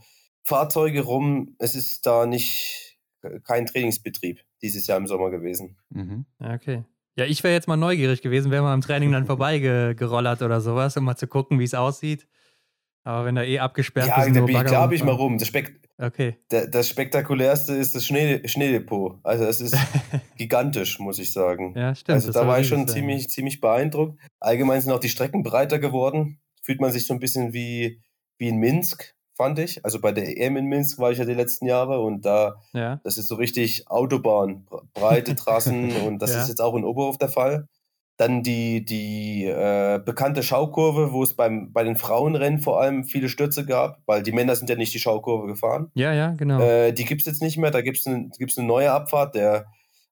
Fahrzeuge 0.44 1.02
rum. 1.02 1.56
Es 1.60 1.76
ist 1.76 2.06
da 2.06 2.26
nicht 2.26 3.00
kein 3.44 3.66
Trainingsbetrieb 3.66 4.40
dieses 4.62 4.88
Jahr 4.88 4.98
im 4.98 5.08
Sommer 5.08 5.30
gewesen. 5.30 5.78
Mhm. 5.90 6.26
Okay. 6.40 6.84
Ja, 7.16 7.26
ich 7.26 7.44
wäre 7.44 7.54
jetzt 7.54 7.68
mal 7.68 7.78
neugierig 7.78 8.22
gewesen, 8.22 8.52
wäre 8.52 8.64
mal 8.64 8.74
am 8.74 8.82
Training 8.82 9.12
dann 9.12 9.26
vorbeigerollert 9.28 10.42
oder 10.42 10.62
sowas, 10.62 10.96
um 10.98 11.04
mal 11.04 11.18
zu 11.18 11.28
gucken, 11.28 11.60
wie 11.60 11.66
es 11.66 11.74
aussieht. 11.74 12.28
Aber 13.04 13.26
wenn 13.26 13.36
da 13.36 13.44
eh 13.44 13.60
abgesperrt 13.60 14.08
ja, 14.08 14.22
ist. 14.22 14.28
Ja, 14.28 14.34
da 14.34 14.46
bin 14.46 14.56
ich, 14.56 14.64
klar 14.66 14.88
bin 14.88 14.96
ich 14.96 15.04
mal 15.04 15.16
rum. 15.16 15.38
Das, 15.38 15.48
Spek 15.48 15.82
okay. 15.98 16.38
Der, 16.52 16.68
das 16.68 16.88
Spektakulärste 16.90 17.74
ist 17.74 17.96
das 17.96 18.06
Schnee, 18.06 18.48
Schneedepot. 18.48 19.20
Also 19.24 19.46
das 19.46 19.62
ist 19.62 19.76
gigantisch, 20.38 21.00
muss 21.00 21.18
ich 21.18 21.34
sagen. 21.34 21.74
Ja, 21.76 21.96
stimmt. 21.96 22.16
Also 22.16 22.32
da 22.32 22.46
war 22.46 22.60
ich 22.60 22.68
schon 22.68 22.88
ziemlich, 22.88 23.30
ziemlich 23.30 23.62
beeindruckt. 23.62 24.20
Allgemein 24.40 24.82
sind 24.82 24.92
auch 24.92 25.00
die 25.00 25.10
Strecken 25.10 25.44
breiter 25.44 25.80
geworden. 25.80 26.40
Fühlt 26.70 26.82
man 26.82 26.92
sich 26.92 27.08
so 27.08 27.16
ein 27.16 27.20
bisschen 27.20 27.52
wie, 27.52 28.00
wie 28.38 28.50
in 28.50 28.58
Minsk, 28.58 29.16
fand 29.34 29.58
ich. 29.58 29.84
Also 29.84 30.00
bei 30.00 30.12
der 30.12 30.38
EM 30.38 30.56
in 30.56 30.66
Minsk 30.68 31.00
war 31.00 31.10
ich 31.10 31.18
ja 31.18 31.26
die 31.26 31.34
letzten 31.34 31.66
Jahre 31.66 32.00
und 32.00 32.28
da, 32.28 32.58
ja. 32.74 33.02
das 33.04 33.18
ist 33.18 33.28
so 33.28 33.34
richtig 33.34 33.90
Autobahn, 33.90 34.68
breite 34.94 35.34
Trassen 35.34 35.92
und 36.06 36.22
das 36.22 36.32
ja. 36.32 36.44
ist 36.44 36.48
jetzt 36.48 36.62
auch 36.62 36.76
in 36.76 36.84
Oberhof 36.84 37.18
der 37.18 37.30
Fall. 37.30 37.68
Dann 38.18 38.44
die, 38.44 38.86
die 38.86 39.46
äh, 39.46 40.00
bekannte 40.06 40.44
Schaukurve, 40.44 41.12
wo 41.12 41.24
es 41.24 41.36
beim, 41.36 41.74
bei 41.74 41.84
den 41.84 41.96
Frauenrennen 41.96 42.60
vor 42.60 42.80
allem 42.80 43.04
viele 43.04 43.30
Stürze 43.30 43.66
gab, 43.66 44.04
weil 44.06 44.22
die 44.22 44.32
Männer 44.32 44.56
sind 44.56 44.70
ja 44.70 44.76
nicht 44.76 44.94
die 44.94 45.00
Schaukurve 45.00 45.48
gefahren. 45.48 45.90
Ja, 45.96 46.14
ja, 46.14 46.34
genau. 46.34 46.62
Äh, 46.62 46.94
die 46.94 47.06
gibt 47.06 47.22
es 47.22 47.26
jetzt 47.26 47.42
nicht 47.42 47.58
mehr, 47.58 47.72
da 47.72 47.82
gibt 47.82 47.98
es 47.98 48.06
eine, 48.06 48.68
neue 48.68 48.92
Abfahrt. 48.92 49.34
Der, 49.34 49.66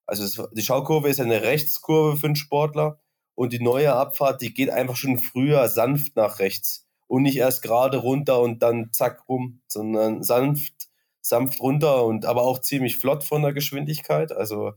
also 0.07 0.23
es, 0.23 0.41
die 0.53 0.63
Schaukurve 0.63 1.07
ist 1.07 1.21
eine 1.21 1.43
Rechtskurve 1.43 2.17
für 2.17 2.25
einen 2.25 2.35
Sportler 2.35 2.97
und 3.37 3.53
die 3.53 3.61
neue 3.61 3.93
Abfahrt, 3.93 4.41
die 4.41 4.51
geht 4.51 4.71
einfach 4.71 4.95
schon 4.95 5.19
früher 5.19 5.69
sanft 5.69 6.15
nach 6.15 6.39
rechts 6.39 6.87
und 7.05 7.21
nicht 7.21 7.37
erst 7.37 7.61
gerade 7.61 7.97
runter 7.97 8.41
und 8.41 8.63
dann 8.63 8.91
zack 8.91 9.29
rum, 9.29 9.61
sondern 9.67 10.23
sanft, 10.23 10.89
sanft 11.21 11.61
runter 11.61 12.03
und 12.03 12.25
aber 12.25 12.41
auch 12.41 12.59
ziemlich 12.59 12.97
flott 12.97 13.23
von 13.23 13.43
der 13.43 13.53
Geschwindigkeit. 13.53 14.31
Also 14.31 14.73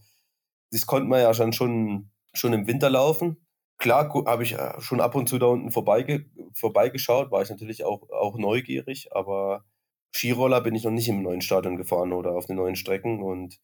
das 0.71 0.85
konnte 0.85 1.09
man 1.09 1.21
ja 1.21 1.33
schon, 1.33 1.55
schon 1.55 2.11
schon 2.33 2.53
im 2.53 2.67
Winter 2.67 2.91
laufen. 2.91 3.39
Klar 3.79 4.13
habe 4.27 4.43
ich 4.43 4.53
äh, 4.53 4.79
schon 4.81 5.01
ab 5.01 5.15
und 5.15 5.29
zu 5.29 5.39
da 5.39 5.47
unten 5.47 5.71
vorbeige 5.71 6.27
vorbeigeschaut, 6.53 7.31
war 7.31 7.43
ich 7.43 7.49
natürlich 7.49 7.85
auch, 7.85 8.11
auch 8.11 8.37
neugierig, 8.37 9.09
aber 9.13 9.65
Skiroller 10.13 10.61
bin 10.61 10.75
ich 10.75 10.85
noch 10.85 10.91
nicht 10.91 11.09
im 11.09 11.23
neuen 11.23 11.41
Stadion 11.41 11.77
gefahren 11.77 12.13
oder 12.13 12.33
auf 12.33 12.47
den 12.47 12.57
neuen 12.57 12.77
Strecken 12.77 13.23
und 13.23 13.59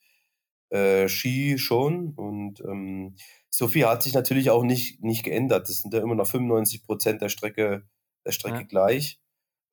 äh, 0.71 1.09
Ski 1.09 1.59
schon. 1.59 2.13
Und 2.15 2.61
ähm, 2.61 3.17
so 3.51 3.69
viel 3.69 3.87
hat 3.87 4.03
sich 4.03 4.15
natürlich 4.15 4.51
auch 4.51 4.63
nicht, 4.63 5.03
nicht 5.03 5.25
geändert. 5.25 5.69
Das 5.69 5.81
sind 5.83 5.95
ja 5.95 6.01
immer 6.01 6.15
noch 6.15 6.27
95 6.27 6.85
Prozent 6.85 7.23
der 7.23 7.29
Strecke, 7.29 7.83
der 8.25 8.33
Strecke 8.33 8.59
ja. 8.59 8.63
gleich. 8.63 9.21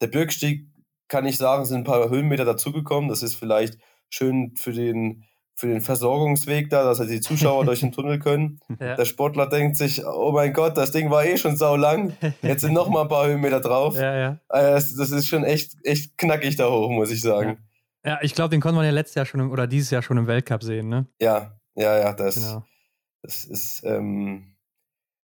Der 0.02 0.08
Bürgstieg, 0.08 0.68
kann 1.08 1.26
ich 1.26 1.38
sagen, 1.38 1.66
sind 1.66 1.82
ein 1.82 1.84
paar 1.84 2.10
Höhenmeter 2.10 2.46
dazugekommen. 2.46 3.10
Das 3.10 3.24
ist 3.24 3.36
vielleicht 3.36 3.78
schön 4.10 4.56
für 4.56 4.72
den 4.72 5.26
für 5.56 5.68
den 5.68 5.82
Versorgungsweg 5.82 6.70
da, 6.70 6.84
dass 6.84 7.00
halt 7.00 7.10
die 7.10 7.22
Zuschauer 7.22 7.66
durch 7.66 7.82
den 7.82 7.92
Tunnel 7.92 8.20
können. 8.20 8.60
Ja. 8.80 8.96
Der 8.96 9.06
Sportler 9.06 9.48
denkt 9.48 9.78
sich, 9.78 10.06
oh 10.06 10.32
mein 10.32 10.54
Gott, 10.54 10.78
das 10.78 10.92
Ding 10.92 11.12
war 11.12 11.26
eh 11.26 11.38
schon 11.38 11.58
sau 11.58 11.76
lang. 11.76 12.18
Jetzt 12.42 12.62
sind 12.62 12.74
noch 12.74 12.90
mal 12.90 13.04
ein 13.04 13.08
paar 13.08 13.28
Höhenmeter 13.28 13.60
drauf. 13.60 13.96
Ja, 14.04 14.18
ja. 14.18 14.40
Das, 14.50 14.96
das, 14.96 15.12
ist 15.12 15.28
schon 15.28 15.46
echt, 15.46 15.76
echt 15.84 16.18
knackig 16.18 16.56
da 16.58 16.70
hoch, 16.70 16.90
muss 16.90 17.12
ich 17.12 17.22
sagen. 17.22 17.60
Ja, 18.06 18.20
ich 18.22 18.36
glaube, 18.36 18.50
den 18.50 18.62
konnte 18.62 18.76
man 18.76 18.86
ja 18.86 18.92
letztes 18.92 19.16
Jahr 19.16 19.26
schon 19.26 19.40
im, 19.40 19.52
oder 19.52 19.68
dieses 19.68 19.90
Jahr 19.90 20.02
schon 20.02 20.18
im 20.18 20.28
Weltcup 20.28 20.64
sehen, 20.64 20.90
ne? 20.90 21.08
Ja, 21.22 21.58
ja, 21.76 21.98
ja, 22.00 22.14
das, 22.14 22.36
genau. 22.36 22.66
das 23.22 23.46
ist, 23.46 23.84
ähm, 23.86 24.56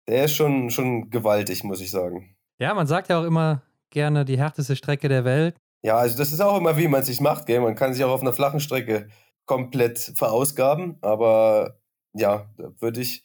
der 0.08 0.26
ist 0.26 0.34
schon, 0.34 0.70
schon 0.70 1.10
gewaltig, 1.10 1.64
muss 1.64 1.82
ich 1.82 1.92
sagen. 1.92 2.36
Ja, 2.60 2.74
man 2.74 2.88
sagt 2.88 3.10
ja 3.10 3.20
auch 3.20 3.26
immer 3.26 3.62
gerne 3.90 4.26
die 4.26 4.38
härteste 4.38 4.76
Strecke 4.76 5.08
der 5.08 5.24
Welt. 5.24 5.56
Ja, 5.84 5.98
also 5.98 6.18
das 6.18 6.32
ist 6.32 6.42
auch 6.42 6.58
immer, 6.58 6.78
wie 6.78 6.88
man 6.88 7.02
es 7.02 7.08
sich 7.08 7.22
macht, 7.22 7.46
gell? 7.46 7.62
Man 7.62 7.76
kann 7.76 7.94
sich 7.94 8.04
auch 8.04 8.12
auf 8.12 8.22
einer 8.22 8.34
flachen 8.34 8.60
Strecke 8.60 9.08
komplett 9.46 10.00
verausgaben. 10.16 10.98
Aber 11.02 11.80
ja, 12.14 12.50
da 12.58 12.72
würde 12.80 13.02
ich, 13.02 13.24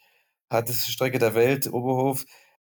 hat 0.51 0.69
es 0.69 0.87
Strecke 0.89 1.19
der 1.19 1.35
Welt, 1.35 1.73
Oberhof, 1.73 2.25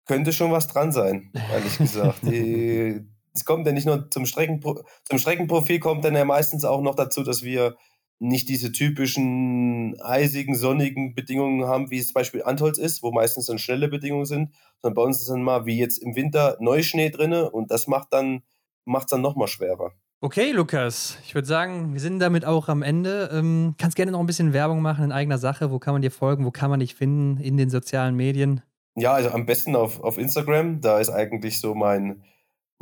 könnte 0.05 0.33
schon 0.33 0.51
was 0.51 0.67
dran 0.67 0.91
sein, 0.91 1.31
ehrlich 1.51 1.77
gesagt. 1.77 2.23
es 3.35 3.45
kommt 3.45 3.67
ja 3.67 3.73
nicht 3.73 3.85
nur 3.85 4.09
zum, 4.09 4.25
Streckenpro 4.25 4.83
zum 5.03 5.19
Streckenprofil, 5.19 5.79
kommt 5.79 6.03
dann 6.03 6.15
ja 6.15 6.25
meistens 6.25 6.65
auch 6.65 6.81
noch 6.81 6.95
dazu, 6.95 7.23
dass 7.23 7.43
wir 7.43 7.75
nicht 8.17 8.47
diese 8.47 8.71
typischen 8.71 9.99
eisigen, 10.01 10.55
sonnigen 10.55 11.13
Bedingungen 11.13 11.65
haben, 11.65 11.91
wie 11.91 11.99
es 11.99 12.07
zum 12.07 12.13
Beispiel 12.13 12.43
Antholz 12.43 12.77
ist, 12.77 13.03
wo 13.03 13.11
meistens 13.11 13.47
dann 13.47 13.59
schnelle 13.59 13.89
Bedingungen 13.89 14.25
sind, 14.25 14.53
sondern 14.81 14.95
bei 14.95 15.01
uns 15.01 15.19
ist 15.19 15.29
dann 15.29 15.43
mal 15.43 15.65
wie 15.65 15.77
jetzt 15.77 15.97
im 15.97 16.15
Winter 16.15 16.57
Neuschnee 16.61 17.09
drinne 17.09 17.51
und 17.51 17.71
das 17.71 17.87
macht 17.87 18.13
dann 18.13 18.41
macht 18.85 19.05
es 19.05 19.09
dann 19.09 19.21
nochmal 19.21 19.47
schwerer. 19.47 19.91
Okay, 20.21 20.51
Lukas, 20.51 21.17
ich 21.25 21.35
würde 21.35 21.47
sagen, 21.47 21.93
wir 21.93 21.99
sind 21.99 22.19
damit 22.19 22.45
auch 22.45 22.69
am 22.69 22.81
Ende. 22.81 23.29
Ähm, 23.33 23.75
kannst 23.77 23.95
gerne 23.95 24.11
noch 24.11 24.19
ein 24.19 24.25
bisschen 24.25 24.53
Werbung 24.53 24.81
machen 24.81 25.03
in 25.03 25.11
eigener 25.11 25.37
Sache. 25.37 25.71
Wo 25.71 25.79
kann 25.79 25.93
man 25.93 26.01
dir 26.01 26.11
folgen? 26.11 26.45
Wo 26.45 26.51
kann 26.51 26.69
man 26.69 26.79
dich 26.79 26.95
finden 26.95 27.37
in 27.41 27.57
den 27.57 27.69
sozialen 27.69 28.15
Medien? 28.15 28.61
Ja, 28.95 29.13
also 29.13 29.29
am 29.31 29.45
besten 29.45 29.75
auf, 29.75 29.99
auf 29.99 30.17
Instagram. 30.17 30.81
Da 30.81 30.99
ist 30.99 31.09
eigentlich 31.09 31.59
so 31.59 31.75
mein, 31.75 32.23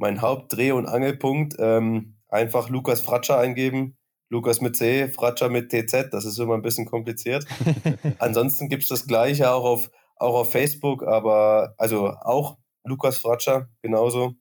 mein 0.03 0.21
Hauptdreh- 0.21 0.73
und 0.73 0.85
Angelpunkt. 0.85 1.55
Ähm, 1.59 2.17
einfach 2.27 2.67
Lukas 2.67 2.99
Fratscher 2.99 3.39
eingeben. 3.39 3.97
Lukas 4.29 4.59
mit 4.59 4.75
C, 4.75 5.07
Fratscher 5.07 5.47
mit 5.47 5.69
TZ. 5.69 6.09
Das 6.11 6.25
ist 6.25 6.39
immer 6.39 6.55
ein 6.55 6.61
bisschen 6.61 6.85
kompliziert. 6.85 7.45
Ansonsten 8.19 8.67
gibt 8.67 8.83
es 8.83 8.89
das 8.89 9.07
Gleiche 9.07 9.49
auch 9.51 9.63
auf, 9.63 9.89
auch 10.17 10.35
auf 10.35 10.51
Facebook, 10.51 11.03
aber 11.03 11.73
also 11.77 12.09
auch 12.09 12.57
Lukas 12.83 13.17
Fratscher 13.17 13.69
genauso 13.81 14.33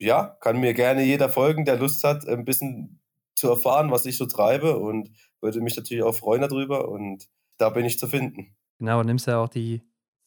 ja, 0.00 0.36
kann 0.40 0.58
mir 0.58 0.74
gerne 0.74 1.04
jeder 1.04 1.28
folgen, 1.28 1.64
der 1.64 1.76
Lust 1.76 2.02
hat, 2.02 2.26
ein 2.26 2.44
bisschen 2.44 3.00
zu 3.36 3.48
erfahren, 3.48 3.92
was 3.92 4.06
ich 4.06 4.18
so 4.18 4.26
treibe 4.26 4.78
und 4.78 5.10
würde 5.40 5.60
mich 5.60 5.76
natürlich 5.76 6.02
auch 6.02 6.14
freuen 6.14 6.40
darüber 6.40 6.88
und 6.88 7.28
da 7.58 7.70
bin 7.70 7.84
ich 7.84 8.00
zu 8.00 8.08
finden. 8.08 8.56
Genau, 8.80 9.04
nimmst 9.04 9.28
ja 9.28 9.38
auch 9.38 9.48
die 9.48 9.82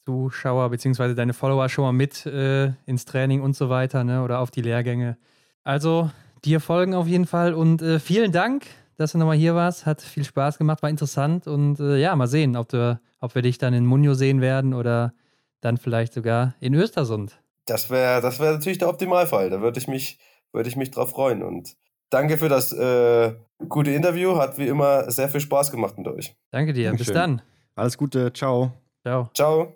Zuschauer 0.07 0.69
bzw. 0.69 1.15
deine 1.15 1.33
Follower 1.33 1.67
schon 1.67 1.83
mal 1.83 1.91
mit 1.91 2.25
äh, 2.25 2.71
ins 2.85 3.03
Training 3.03 3.41
und 3.41 3.57
so 3.57 3.69
weiter 3.69 4.05
ne, 4.05 4.23
oder 4.23 4.39
auf 4.39 4.51
die 4.51 4.61
Lehrgänge. 4.61 5.17
Also 5.65 6.09
dir 6.45 6.61
folgen 6.61 6.93
auf 6.93 7.07
jeden 7.07 7.25
Fall 7.25 7.53
und 7.53 7.81
äh, 7.81 7.99
vielen 7.99 8.31
Dank, 8.31 8.65
dass 8.95 9.11
du 9.11 9.17
nochmal 9.17 9.35
hier 9.35 9.53
warst. 9.53 9.85
Hat 9.85 10.01
viel 10.01 10.23
Spaß 10.23 10.59
gemacht, 10.59 10.81
war 10.81 10.89
interessant 10.89 11.45
und 11.45 11.81
äh, 11.81 11.97
ja, 11.97 12.15
mal 12.15 12.27
sehen, 12.27 12.55
ob, 12.55 12.69
du, 12.69 12.97
ob 13.19 13.35
wir 13.35 13.41
dich 13.41 13.57
dann 13.57 13.73
in 13.73 13.85
Munio 13.85 14.13
sehen 14.13 14.39
werden 14.39 14.73
oder 14.73 15.13
dann 15.59 15.75
vielleicht 15.75 16.13
sogar 16.13 16.55
in 16.61 16.73
Östersund. 16.73 17.41
Das 17.65 17.89
wäre 17.89 18.21
das 18.21 18.39
wär 18.39 18.53
natürlich 18.53 18.77
der 18.77 18.87
Optimalfall. 18.87 19.49
Da 19.49 19.59
würde 19.59 19.77
ich, 19.77 19.89
mich, 19.89 20.19
würd 20.53 20.67
ich 20.67 20.77
mich 20.77 20.89
drauf 20.89 21.09
freuen. 21.09 21.43
Und 21.43 21.75
danke 22.09 22.37
für 22.37 22.47
das 22.47 22.71
äh, 22.71 23.33
gute 23.67 23.91
Interview. 23.91 24.37
Hat 24.37 24.57
wie 24.57 24.67
immer 24.67 25.11
sehr 25.11 25.27
viel 25.27 25.41
Spaß 25.41 25.69
gemacht 25.69 25.97
mit 25.97 26.07
euch. 26.07 26.33
Danke 26.51 26.71
dir. 26.71 26.91
Dankeschön. 26.91 27.13
Bis 27.13 27.13
dann. 27.13 27.41
Alles 27.75 27.97
Gute. 27.97 28.31
Ciao. 28.31 28.71
Ciao. 29.07 29.29
Ciao. 29.33 29.73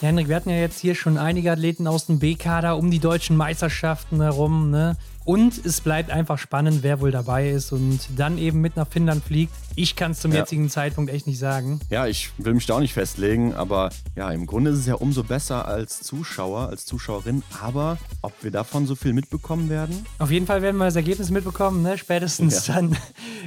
Henrik, 0.00 0.28
wir 0.28 0.34
hatten 0.34 0.50
ja 0.50 0.56
jetzt 0.56 0.80
hier 0.80 0.96
schon 0.96 1.18
einige 1.18 1.52
Athleten 1.52 1.86
aus 1.86 2.06
dem 2.06 2.18
B-Kader 2.18 2.76
um 2.76 2.90
die 2.90 2.98
deutschen 2.98 3.36
Meisterschaften 3.36 4.20
herum. 4.20 4.70
Ne? 4.70 4.96
Und 5.24 5.64
es 5.64 5.80
bleibt 5.80 6.10
einfach 6.10 6.38
spannend, 6.38 6.82
wer 6.82 7.00
wohl 7.00 7.12
dabei 7.12 7.50
ist 7.50 7.70
und 7.70 8.00
dann 8.16 8.38
eben 8.38 8.60
mit 8.60 8.76
nach 8.76 8.88
Finnland 8.88 9.22
fliegt. 9.22 9.52
Ich 9.76 9.94
kann 9.94 10.12
es 10.12 10.20
zum 10.20 10.32
ja. 10.32 10.38
jetzigen 10.38 10.68
Zeitpunkt 10.68 11.12
echt 11.12 11.28
nicht 11.28 11.38
sagen. 11.38 11.80
Ja, 11.90 12.06
ich 12.06 12.30
will 12.38 12.54
mich 12.54 12.66
da 12.66 12.74
auch 12.74 12.80
nicht 12.80 12.92
festlegen, 12.92 13.54
aber 13.54 13.90
ja, 14.16 14.30
im 14.30 14.46
Grunde 14.46 14.72
ist 14.72 14.78
es 14.78 14.86
ja 14.86 14.94
umso 14.94 15.22
besser 15.22 15.68
als 15.68 16.00
Zuschauer, 16.00 16.68
als 16.68 16.86
Zuschauerin. 16.86 17.44
Aber 17.62 17.98
ob 18.22 18.32
wir 18.42 18.50
davon 18.50 18.86
so 18.86 18.96
viel 18.96 19.12
mitbekommen 19.12 19.68
werden? 19.68 20.06
Auf 20.18 20.32
jeden 20.32 20.46
Fall 20.46 20.62
werden 20.62 20.76
wir 20.76 20.86
das 20.86 20.96
Ergebnis 20.96 21.30
mitbekommen. 21.30 21.82
Ne? 21.82 21.98
Spätestens 21.98 22.66
ja. 22.66 22.74
dann 22.74 22.96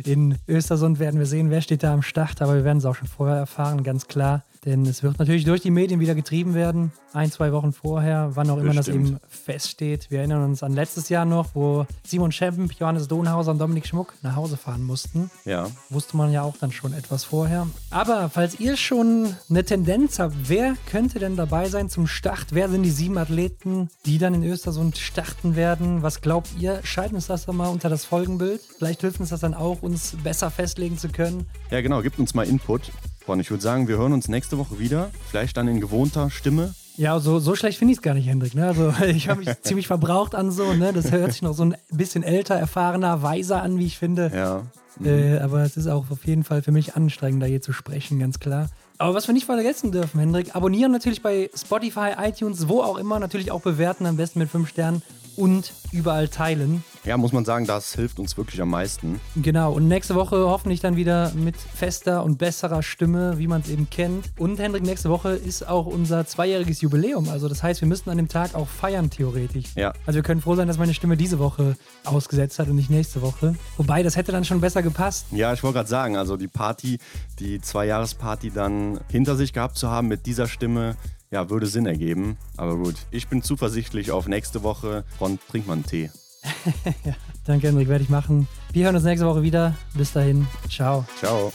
in 0.06 0.38
Östersund 0.48 1.00
werden 1.00 1.20
wir 1.20 1.26
sehen, 1.28 1.50
wer 1.50 1.62
steht 1.62 1.84
da 1.84 1.94
am 1.94 2.04
Start. 2.04 2.42
Aber 2.42 2.56
wir 2.56 2.64
werden 2.64 2.78
es 2.78 2.86
auch 2.86 2.96
schon 2.96 3.08
vorher 3.08 3.38
erfahren, 3.38 3.84
ganz 3.84 4.08
klar. 4.08 4.44
Denn 4.66 4.86
es 4.86 5.02
wird 5.02 5.18
natürlich 5.18 5.44
durch 5.44 5.62
die 5.62 5.72
Medien 5.72 6.00
wieder 6.00 6.14
getrieben 6.14 6.54
werden. 6.54 6.92
Ein, 7.14 7.32
zwei 7.32 7.52
Wochen 7.52 7.74
vorher, 7.74 8.32
wann 8.36 8.50
auch 8.52 8.58
immer 8.58 8.76
das 8.76 8.88
eben 8.88 9.18
feststeht. 9.28 10.12
Wir 10.12 10.20
erinnern 10.20 10.44
uns 10.44 10.62
an 10.62 10.74
letztes 10.74 11.10
Jahr 11.10 11.26
noch, 11.26 11.56
wo 11.56 11.88
Simon 12.06 12.32
Schemp, 12.32 12.72
Johannes 12.74 13.08
Donhauser 13.08 13.52
und 13.52 13.58
Dominik 13.58 13.88
Schmuck 13.88 14.14
nach 14.22 14.36
Hause 14.36 14.58
fahren 14.58 14.84
mussten. 14.84 15.32
Ja. 15.46 15.68
Wusste 15.90 16.16
man 16.16 16.32
ja 16.32 16.44
auch 16.44 16.58
dann 16.58 16.72
schon 16.72 16.94
etwas 16.94 17.24
vorher. 17.24 17.66
Aber 17.90 18.30
falls 18.30 18.60
ihr 18.60 18.78
schon 18.78 19.36
eine 19.50 19.64
Tendenz 19.66 20.20
habt, 20.20 20.36
wer 20.44 20.76
könnte 20.86 21.18
denn 21.18 21.36
dabei 21.36 21.68
sein 21.68 21.90
zum 21.90 22.06
Start? 22.06 22.48
Wer 22.52 22.70
sind 22.70 22.84
die 22.84 22.92
sieben 22.92 23.18
Athleten, 23.18 23.90
die 24.06 24.20
dann 24.20 24.36
in 24.36 24.44
Östersund 24.44 25.00
starten 25.00 25.56
werden? 25.56 26.04
Was 26.04 26.22
glaubt 26.22 26.50
ihr? 26.60 26.82
Schreibt 26.84 27.14
uns 27.14 27.26
das 27.26 27.48
doch 27.48 27.54
mal 27.54 27.68
unter 27.68 27.90
das 27.90 28.06
Folgenbild. 28.06 28.62
Vielleicht 28.78 29.02
hilft 29.02 29.20
uns 29.20 29.30
das 29.30 29.40
dann 29.40 29.56
auch, 29.56 29.82
uns 29.82 30.16
besser 30.24 30.52
festlegen 30.52 31.00
zu 31.00 31.10
können. 31.10 31.48
Ja, 31.72 31.82
genau. 31.82 32.04
Gebt 32.04 32.20
uns 32.20 32.36
mal 32.36 32.46
Input. 32.46 32.92
Und 33.32 33.40
ich 33.40 33.50
würde 33.50 33.64
sagen, 33.64 33.88
wir 33.88 33.98
hören 33.98 34.14
uns 34.14 34.28
nächste 34.28 34.58
Woche 34.58 34.80
wieder. 34.80 35.10
Vielleicht 35.30 35.58
dann 35.58 35.68
in 35.68 35.80
gewohnter 35.80 36.30
Stimme 36.30 36.74
Ja, 36.98 37.20
so, 37.20 37.40
so 37.40 37.56
schlecht 37.56 37.78
finde 37.78 37.94
ich 37.94 38.00
es 38.00 38.02
gar 38.02 38.14
nicht, 38.14 38.28
Hendrik. 38.28 38.56
Ne? 38.56 38.68
Also 38.68 38.94
ich 39.06 39.30
habe 39.30 39.44
mich 39.44 39.50
ziemlich 39.62 39.88
verbraucht 39.88 40.36
an 40.36 40.52
so, 40.52 40.74
ne? 40.74 40.94
Das 40.94 41.12
hört 41.12 41.32
sich 41.32 41.42
noch 41.42 41.54
so 41.54 41.64
ein 41.64 41.76
bisschen 41.90 42.24
älter, 42.24 42.56
erfahrener, 42.56 43.24
weiser 43.24 43.62
an, 43.62 43.78
wie 43.80 43.86
ich 43.86 43.98
finde. 43.98 44.32
Ja. 44.34 44.64
Mhm. 45.00 45.06
Äh, 45.08 45.40
aber 45.40 45.64
es 45.64 45.78
ist 45.78 45.88
auch 45.88 46.12
auf 46.12 46.26
jeden 46.26 46.44
Fall 46.44 46.62
für 46.62 46.72
mich 46.72 46.96
anstrengender, 46.96 47.48
hier 47.48 47.62
zu 47.62 47.74
sprechen, 47.74 48.20
ganz 48.20 48.40
klar. 48.40 48.70
Aber 48.98 49.16
was 49.16 49.28
wir 49.28 49.34
nicht 49.34 49.46
vergessen 49.46 49.92
dürfen, 49.92 50.20
Hendrik, 50.20 50.56
abonnieren 50.56 50.92
natürlich 50.92 51.24
bei 51.24 51.50
Spotify, 51.56 52.12
iTunes, 52.20 52.68
wo 52.68 52.82
auch 52.82 52.98
immer, 52.98 53.20
natürlich 53.20 53.52
auch 53.52 53.62
bewerten, 53.62 54.06
am 54.06 54.18
besten 54.18 54.40
mit 54.40 54.50
5 54.50 54.70
Sternen 54.70 55.02
und 55.36 55.74
überall 55.92 56.28
teilen. 56.28 56.84
Ja, 57.04 57.18
muss 57.18 57.32
man 57.32 57.46
sagen, 57.46 57.66
das 57.66 57.96
hilft 57.96 58.20
uns 58.20 58.38
wirklich 58.38 58.62
am 58.62 58.70
meisten. 58.70 59.20
Genau, 59.36 59.74
und 59.74 59.88
nächste 59.88 60.14
Woche 60.14 60.36
hoffentlich 60.38 60.82
dann 60.82 60.96
wieder 60.96 61.32
mit 61.34 61.56
fester 61.58 62.24
und 62.24 62.38
besserer 62.38 62.84
Stimme, 62.84 63.40
wie 63.40 63.48
man 63.48 63.62
es 63.62 63.70
eben 63.70 63.90
kennt. 63.90 64.26
Und 64.38 64.60
Hendrik, 64.60 64.84
nächste 64.84 65.10
Woche 65.10 65.30
ist 65.32 65.68
auch 65.68 65.88
unser 65.88 66.28
zweijähriges 66.28 66.82
Jubiläum. 66.82 67.28
Also 67.30 67.50
das 67.50 67.64
heißt, 67.64 67.82
wir 67.82 67.88
müssten 67.88 68.12
an 68.12 68.18
dem 68.18 68.28
Tag 68.28 68.54
auch 68.54 68.68
feiern, 68.68 69.10
theoretisch. 69.10 69.76
Ja. 69.76 69.94
Also 70.06 70.18
wir 70.18 70.24
können 70.24 70.42
froh 70.42 70.56
sein, 70.56 70.68
dass 70.68 70.78
meine 70.78 70.94
Stimme 70.94 71.18
diese 71.18 71.40
Woche 71.40 71.76
ausgesetzt 72.06 72.60
hat 72.60 72.68
und 72.68 72.76
nicht 72.76 72.92
nächste 72.92 73.24
Woche. 73.24 73.56
Wobei, 73.78 74.04
das 74.04 74.16
hätte 74.16 74.32
dann 74.32 74.46
schon 74.46 74.62
besser 74.62 74.84
gepasst. 74.84 75.26
Ja, 75.32 75.54
ich 75.54 75.64
wollte 75.64 75.78
gerade 75.78 75.90
sagen, 75.90 76.18
also 76.18 76.38
die 76.38 76.48
Party, 76.48 77.00
die 77.40 77.60
Zweijahresparty 77.60 78.52
dann 78.52 79.00
hinter 79.10 79.36
sich 79.36 79.54
gehabt 79.54 79.76
zu 79.76 79.90
haben 79.90 80.08
mit 80.08 80.28
dieser 80.28 80.48
Stimme, 80.48 80.96
ja, 81.32 81.50
würde 81.50 81.66
Sinn 81.66 81.88
ergeben. 81.88 82.38
Aber 82.58 82.78
gut, 82.78 82.96
ich 83.10 83.28
bin 83.28 83.42
zuversichtlich 83.42 84.12
auf 84.12 84.28
nächste 84.28 84.62
Woche. 84.62 85.04
Ron, 85.20 85.40
trink 85.50 85.66
mal 85.66 85.74
einen 85.74 85.86
Tee. 85.86 86.12
ja, 87.06 87.14
danke, 87.46 87.68
Henrik, 87.68 87.88
werde 87.88 88.04
ich 88.04 88.10
machen. 88.10 88.48
Wir 88.72 88.86
hören 88.86 88.96
uns 88.96 89.04
nächste 89.04 89.28
Woche 89.28 89.42
wieder. 89.44 89.76
Bis 89.94 90.14
dahin, 90.14 90.48
ciao. 90.70 91.06
Ciao. 91.20 91.52